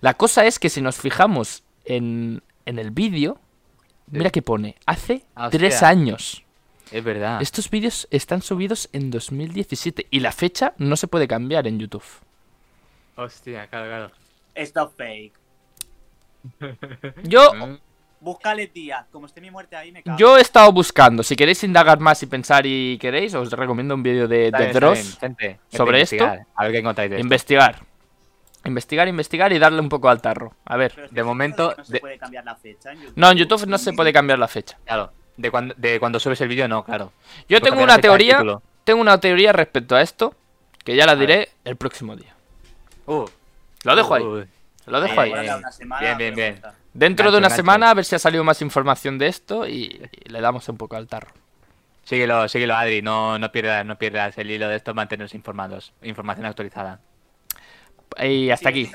La 0.00 0.14
cosa 0.14 0.44
es 0.44 0.58
que 0.58 0.68
si 0.68 0.80
nos 0.80 0.96
fijamos 0.96 1.62
en, 1.84 2.42
en 2.64 2.80
el 2.80 2.90
vídeo, 2.90 3.38
mira 4.08 4.30
que 4.30 4.42
pone, 4.42 4.74
hace 4.86 5.24
3 5.50 5.82
años. 5.84 6.42
Es 6.90 7.02
verdad. 7.02 7.42
Estos 7.42 7.70
vídeos 7.70 8.06
están 8.10 8.42
subidos 8.42 8.88
en 8.92 9.10
2017 9.10 10.06
y 10.10 10.20
la 10.20 10.32
fecha 10.32 10.74
no 10.78 10.96
se 10.96 11.08
puede 11.08 11.26
cambiar 11.26 11.66
en 11.66 11.78
YouTube. 11.78 12.04
Hostia, 13.16 13.66
claro, 13.66 13.86
claro. 13.86 14.10
Esto 14.54 14.88
fake. 14.96 15.32
Yo. 17.24 17.52
Mm. 17.54 17.78
Búscale 18.20 18.66
tía. 18.68 19.06
Como 19.12 19.26
esté 19.26 19.40
mi 19.40 19.50
muerte 19.50 19.76
ahí, 19.76 19.92
me 19.92 20.02
cago. 20.02 20.16
Yo 20.18 20.38
he 20.38 20.40
estado 20.40 20.72
buscando. 20.72 21.22
Si 21.22 21.36
queréis 21.36 21.62
indagar 21.64 22.00
más 22.00 22.22
y 22.22 22.26
pensar 22.26 22.64
y 22.66 22.98
queréis, 22.98 23.34
os 23.34 23.50
recomiendo 23.52 23.94
un 23.94 24.02
vídeo 24.02 24.26
de, 24.26 24.50
de 24.50 24.72
Dross 24.72 25.18
sobre 25.68 26.00
esto. 26.00 26.24
A 26.54 26.64
ver 26.64 26.72
qué 26.72 26.78
encontráis 26.78 27.10
de 27.10 27.20
Investigar. 27.20 27.82
Investigar, 28.64 29.06
investigar 29.06 29.52
y 29.52 29.58
darle 29.58 29.80
un 29.80 29.88
poco 29.88 30.08
al 30.08 30.20
tarro. 30.20 30.54
A 30.64 30.76
ver. 30.76 31.08
de 31.10 31.22
momento. 31.22 31.74
No 31.76 31.84
se 31.84 32.00
puede 32.00 32.18
cambiar 32.18 32.44
la 32.44 32.56
fecha 32.56 32.92
en 32.92 33.00
YouTube. 33.00 33.12
No, 33.16 33.30
en 33.30 33.38
YouTube 33.38 33.66
no 33.66 33.78
se 33.78 33.92
puede 33.92 34.12
cambiar 34.12 34.38
la 34.38 34.48
fecha. 34.48 34.78
Claro. 34.84 35.12
De 35.36 35.50
cuando, 35.50 35.74
de 35.76 36.00
cuando 36.00 36.18
subes 36.18 36.40
el 36.40 36.48
vídeo, 36.48 36.66
no, 36.68 36.84
claro. 36.84 37.12
Yo 37.48 37.60
tengo 37.60 37.82
una 37.82 37.98
teoría. 37.98 38.42
Tengo 38.84 39.00
una 39.00 39.18
teoría 39.18 39.52
respecto 39.52 39.96
a 39.96 40.02
esto. 40.02 40.34
Que 40.84 40.94
ya 40.94 41.04
la 41.04 41.16
diré 41.16 41.48
el 41.64 41.74
próximo 41.74 42.14
día. 42.14 42.32
Uh. 43.06 43.24
Lo 43.82 43.96
dejo 43.96 44.14
ahí. 44.14 44.24
Lo 44.86 45.00
dejo 45.00 45.20
ahí. 45.20 45.32
Bien, 46.00 46.16
bien, 46.16 46.34
bien. 46.34 46.62
Dentro 46.94 47.30
de 47.30 47.38
una 47.38 47.50
semana, 47.50 47.90
a 47.90 47.94
ver 47.94 48.04
si 48.04 48.14
ha 48.14 48.18
salido 48.18 48.44
más 48.44 48.62
información 48.62 49.18
de 49.18 49.26
esto 49.26 49.66
y, 49.66 50.08
le 50.24 50.40
damos 50.40 50.68
un 50.68 50.76
poco 50.76 50.96
al 50.96 51.08
tarro. 51.08 51.32
Síguelo, 52.04 52.48
síguelo, 52.48 52.76
Adri. 52.76 53.02
No, 53.02 53.38
no, 53.38 53.50
pierdas, 53.50 53.84
no 53.84 53.98
pierdas 53.98 54.38
el 54.38 54.50
hilo 54.50 54.68
de 54.68 54.76
esto. 54.76 54.94
Mantenernos 54.94 55.34
informados. 55.34 55.92
Información 56.02 56.46
actualizada. 56.46 57.00
Y 58.18 58.50
hasta 58.50 58.68
aquí. 58.68 58.90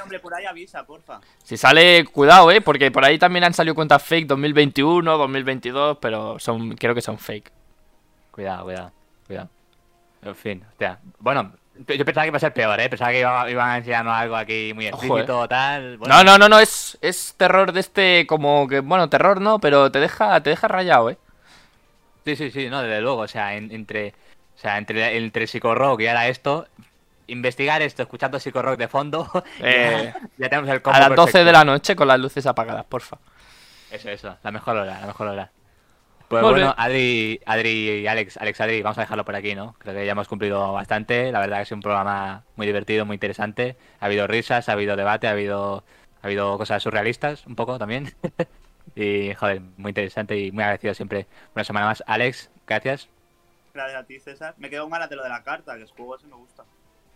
Si 1.43 1.57
sale, 1.57 2.05
cuidado, 2.05 2.51
eh, 2.51 2.61
porque 2.61 2.91
por 2.91 3.05
ahí 3.05 3.19
también 3.19 3.43
han 3.43 3.53
salido 3.53 3.75
cuentas 3.75 4.01
fake 4.03 4.27
2021, 4.27 5.17
2022, 5.17 5.97
pero 5.99 6.39
son, 6.39 6.75
creo 6.75 6.95
que 6.95 7.01
son 7.01 7.17
fake. 7.17 7.51
Cuidado, 8.31 8.63
cuidado, 8.63 8.91
cuidado. 9.27 9.49
En 10.23 10.35
fin, 10.35 10.63
hostia. 10.69 10.99
Bueno, 11.19 11.53
yo 11.87 12.05
pensaba 12.05 12.23
que 12.23 12.29
iba 12.29 12.37
a 12.37 12.39
ser 12.39 12.53
peor, 12.53 12.79
¿eh? 12.79 12.89
Pensaba 12.89 13.11
que 13.11 13.19
iban 13.19 13.69
a 13.69 13.77
enseñarnos 13.77 14.13
algo 14.13 14.35
aquí 14.35 14.71
muy 14.73 14.87
explícito 14.87 15.39
o 15.39 15.47
tal. 15.47 15.99
No, 15.99 16.23
no, 16.23 16.37
no, 16.37 16.47
no, 16.47 16.59
es, 16.59 16.97
es 17.01 17.33
terror 17.37 17.71
de 17.71 17.79
este 17.79 18.27
como 18.27 18.67
que, 18.67 18.79
bueno, 18.79 19.09
terror 19.09 19.41
no, 19.41 19.59
pero 19.59 19.91
te 19.91 19.99
deja, 19.99 20.41
te 20.41 20.51
deja 20.51 20.67
rayado, 20.67 21.09
¿eh? 21.09 21.17
Sí, 22.25 22.35
sí, 22.35 22.51
sí, 22.51 22.69
no, 22.69 22.81
desde 22.83 23.01
luego, 23.01 23.21
o 23.21 23.27
sea, 23.27 23.55
entre, 23.55 24.09
o 24.55 24.59
sea, 24.59 24.77
entre, 24.77 25.17
entre 25.17 25.45
y 25.45 26.07
ahora 26.07 26.27
esto, 26.27 26.67
investigar 27.31 27.81
esto 27.81 28.03
escuchando 28.03 28.39
Psycho 28.39 28.61
Rock 28.61 28.77
de 28.77 28.87
fondo. 28.87 29.29
Eh, 29.63 30.13
ya, 30.37 30.49
tenemos 30.49 30.69
el 30.69 30.81
combo 30.81 30.97
A 30.97 31.09
las 31.09 31.15
12 31.15 31.43
de 31.43 31.51
la 31.51 31.63
noche 31.63 31.95
con 31.95 32.07
las 32.07 32.19
luces 32.19 32.45
apagadas, 32.45 32.85
porfa. 32.85 33.17
Eso, 33.91 34.09
eso, 34.09 34.37
la 34.43 34.51
mejor 34.51 34.77
hora, 34.77 34.99
la 34.99 35.07
mejor 35.07 35.27
hora. 35.27 35.51
Pues 36.31 36.43
bueno, 36.43 36.73
Adri, 36.77 37.41
Adri 37.45 37.89
y 37.89 38.07
Alex, 38.07 38.37
Alex, 38.37 38.61
Adri, 38.61 38.81
vamos 38.81 38.97
a 38.97 39.01
dejarlo 39.01 39.25
por 39.25 39.35
aquí, 39.35 39.53
¿no? 39.53 39.75
Creo 39.79 39.93
que 39.93 40.05
ya 40.05 40.13
hemos 40.13 40.29
cumplido 40.29 40.71
bastante. 40.71 41.29
La 41.29 41.41
verdad 41.41 41.57
que 41.57 41.63
es 41.63 41.71
un 41.73 41.81
programa 41.81 42.45
muy 42.55 42.65
divertido, 42.65 43.05
muy 43.05 43.15
interesante. 43.15 43.75
Ha 43.99 44.05
habido 44.05 44.27
risas, 44.27 44.69
ha 44.69 44.71
habido 44.71 44.95
debate, 44.95 45.27
ha 45.27 45.31
habido, 45.31 45.83
ha 46.21 46.27
habido 46.27 46.57
cosas 46.57 46.81
surrealistas, 46.81 47.45
un 47.47 47.57
poco 47.57 47.77
también. 47.77 48.13
y, 48.95 49.33
joder, 49.33 49.59
muy 49.75 49.89
interesante 49.89 50.37
y 50.37 50.53
muy 50.53 50.63
agradecido 50.63 50.93
siempre. 50.93 51.27
Una 51.53 51.65
semana 51.65 51.87
más. 51.87 52.01
Alex, 52.07 52.49
gracias. 52.65 53.09
Gracias 53.73 54.01
a 54.01 54.05
ti, 54.05 54.19
César. 54.21 54.55
Me 54.57 54.69
quedo 54.69 54.87
ganas 54.87 55.09
de 55.09 55.17
lo 55.17 55.23
de 55.23 55.29
la 55.29 55.43
carta, 55.43 55.75
que 55.75 55.81
el 55.81 55.89
juego 55.89 56.15
ese 56.15 56.27
me 56.27 56.35
gusta. 56.35 56.63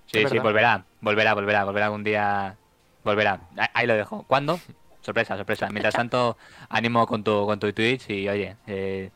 Sí, 0.08 0.24
sí, 0.28 0.40
volverá, 0.40 0.86
volverá, 1.02 1.34
volverá, 1.34 1.64
volverá 1.64 1.86
algún 1.86 2.04
día. 2.04 2.56
Volverá. 3.04 3.42
Ahí 3.74 3.88
lo 3.88 3.96
dejo. 3.96 4.24
¿Cuándo? 4.28 4.60
Sorpresa, 5.02 5.38
sorpresa. 5.38 5.70
Mientras 5.70 5.94
tanto, 5.94 6.38
ánimo 6.70 7.06
con 7.06 7.24
tu, 7.24 7.46
con 7.46 7.60
tu 7.60 7.72
Twitch 7.74 8.10
y 8.10 8.28
oye, 8.28 8.58
eh, 8.66 9.12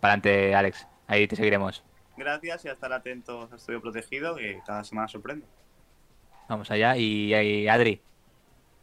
para 0.00 0.14
adelante, 0.14 0.54
Alex. 0.54 0.86
Ahí 1.06 1.26
te 1.28 1.36
seguiremos. 1.36 1.84
Gracias 2.16 2.64
y 2.64 2.68
a 2.68 2.72
estar 2.72 2.92
atentos 2.92 3.52
a 3.52 3.56
Estudio 3.56 3.82
Protegido, 3.82 4.36
que 4.36 4.60
cada 4.64 4.84
semana 4.84 5.08
sorprende. 5.08 5.46
Vamos 6.48 6.70
allá. 6.70 6.96
Y, 6.96 7.68
Adri, 7.68 8.00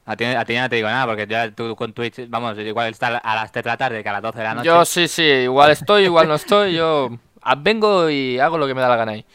a 0.05 0.15
ti, 0.15 0.25
a 0.25 0.45
ti 0.45 0.55
no 0.55 0.69
te 0.69 0.75
digo 0.75 0.87
nada, 0.87 1.05
porque 1.05 1.25
ya 1.27 1.49
tú 1.51 1.75
con 1.75 1.93
Twitch, 1.93 2.27
vamos, 2.27 2.57
igual 2.57 2.89
está 2.89 3.17
a 3.17 3.35
las 3.35 3.51
3 3.51 3.63
de 3.63 3.69
la 3.69 3.77
tarde 3.77 4.03
que 4.03 4.09
a 4.09 4.13
las 4.13 4.21
12 4.21 4.37
de 4.37 4.43
la 4.43 4.53
noche. 4.55 4.67
Yo 4.67 4.85
sí, 4.85 5.07
sí, 5.07 5.23
igual 5.23 5.71
estoy, 5.71 6.03
igual 6.03 6.27
no 6.27 6.35
estoy. 6.35 6.73
Yo 6.73 7.09
vengo 7.57 8.09
y 8.09 8.39
hago 8.39 8.57
lo 8.57 8.67
que 8.67 8.73
me 8.73 8.81
da 8.81 8.89
la 8.89 8.97
gana 8.97 9.13
ahí. 9.13 9.25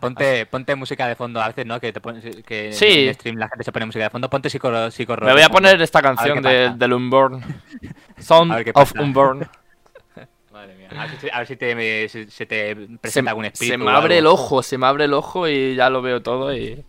Ponte, 0.00 0.46
ponte 0.46 0.76
música 0.76 1.08
de 1.08 1.16
fondo 1.16 1.40
a 1.40 1.48
veces, 1.48 1.66
¿no? 1.66 1.80
Que, 1.80 1.92
te 1.92 2.00
que 2.42 2.72
sí. 2.72 3.08
en 3.08 3.14
stream 3.14 3.36
la 3.36 3.48
gente 3.48 3.64
se 3.64 3.72
pone 3.72 3.86
música 3.86 4.04
de 4.04 4.10
fondo. 4.10 4.30
Ponte 4.30 4.48
psico, 4.48 4.90
psico 4.90 5.16
Me 5.16 5.32
voy 5.32 5.42
a 5.42 5.48
poner 5.48 5.80
esta 5.82 6.00
canción 6.00 6.40
de, 6.40 6.72
del 6.76 6.92
Unborn. 6.92 7.42
Sound 8.18 8.70
of 8.74 8.92
Unborn. 8.98 9.40
Madre 10.52 10.76
mía. 10.76 10.88
A 10.96 11.06
ver 11.06 11.20
si, 11.20 11.30
a 11.30 11.38
ver 11.38 11.46
si 11.46 11.56
te, 11.56 12.08
se 12.30 12.46
te 12.46 12.76
presenta 13.00 13.32
algún 13.32 13.46
espíritu. 13.46 13.72
Se 13.72 13.78
me 13.78 13.90
abre 13.90 14.18
el 14.18 14.26
ojo, 14.26 14.62
se 14.62 14.78
me 14.78 14.86
abre 14.86 15.04
el 15.04 15.14
ojo 15.14 15.48
y 15.48 15.74
ya 15.74 15.90
lo 15.90 16.00
veo 16.00 16.22
todo 16.22 16.54
y... 16.54 16.84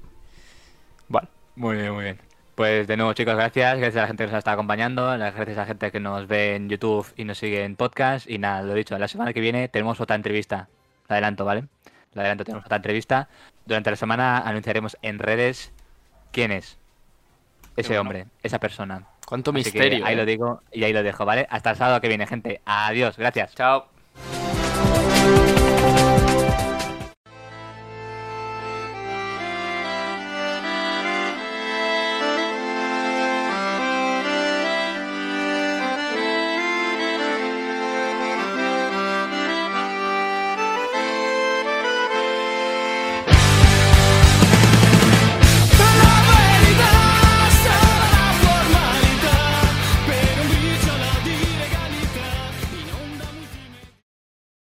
Vale. 1.08 1.28
Muy 1.56 1.78
bien, 1.78 1.94
muy 1.94 2.04
bien. 2.04 2.30
Pues 2.60 2.88
de 2.88 2.98
nuevo, 2.98 3.14
chicos, 3.14 3.36
gracias. 3.36 3.78
Gracias 3.78 3.96
a 3.98 4.02
la 4.02 4.08
gente 4.08 4.26
que 4.26 4.32
nos 4.32 4.38
está 4.38 4.52
acompañando. 4.52 5.08
Gracias 5.18 5.58
a 5.58 5.62
la 5.62 5.66
gente 5.66 5.92
que 5.92 6.00
nos 6.00 6.28
ve 6.28 6.56
en 6.56 6.70
YouTube 6.70 7.08
y 7.16 7.24
nos 7.24 7.38
sigue 7.38 7.64
en 7.64 7.76
podcast. 7.76 8.30
Y 8.30 8.38
nada, 8.38 8.62
lo 8.62 8.74
dicho, 8.74 9.00
la 9.00 9.08
semana 9.08 9.34
que 9.34 9.40
viene 9.40 9.68
tenemos 9.70 10.00
otra 10.02 10.16
entrevista. 10.16 10.68
Lo 11.08 11.14
adelanto, 11.14 11.46
¿vale? 11.46 11.64
Lo 12.14 12.22
adelanto, 12.22 12.44
tenemos 12.44 12.66
otra 12.66 12.78
entrevista. 12.78 13.28
Durante 13.66 13.90
la 13.92 13.96
semana 13.96 14.40
anunciaremos 14.40 14.98
en 15.02 15.20
redes 15.20 15.72
quién 16.32 16.52
es 16.52 16.78
ese 17.78 17.98
hombre, 18.00 18.26
esa 18.44 18.60
persona. 18.60 19.06
Cuánto 19.26 19.54
misterio. 19.54 20.06
ahí 20.06 20.16
lo 20.16 20.24
¿eh? 20.24 20.26
digo 20.26 20.62
y 20.72 20.84
ahí 20.84 20.94
lo 20.94 21.04
dejo, 21.04 21.26
¿vale? 21.26 21.48
Hasta 21.50 21.72
el 21.72 21.76
sábado 21.78 22.02
que 22.02 22.08
viene, 22.08 22.26
gente. 22.26 22.62
Adiós, 22.66 23.18
gracias. 23.18 23.54
Chao. 23.56 23.88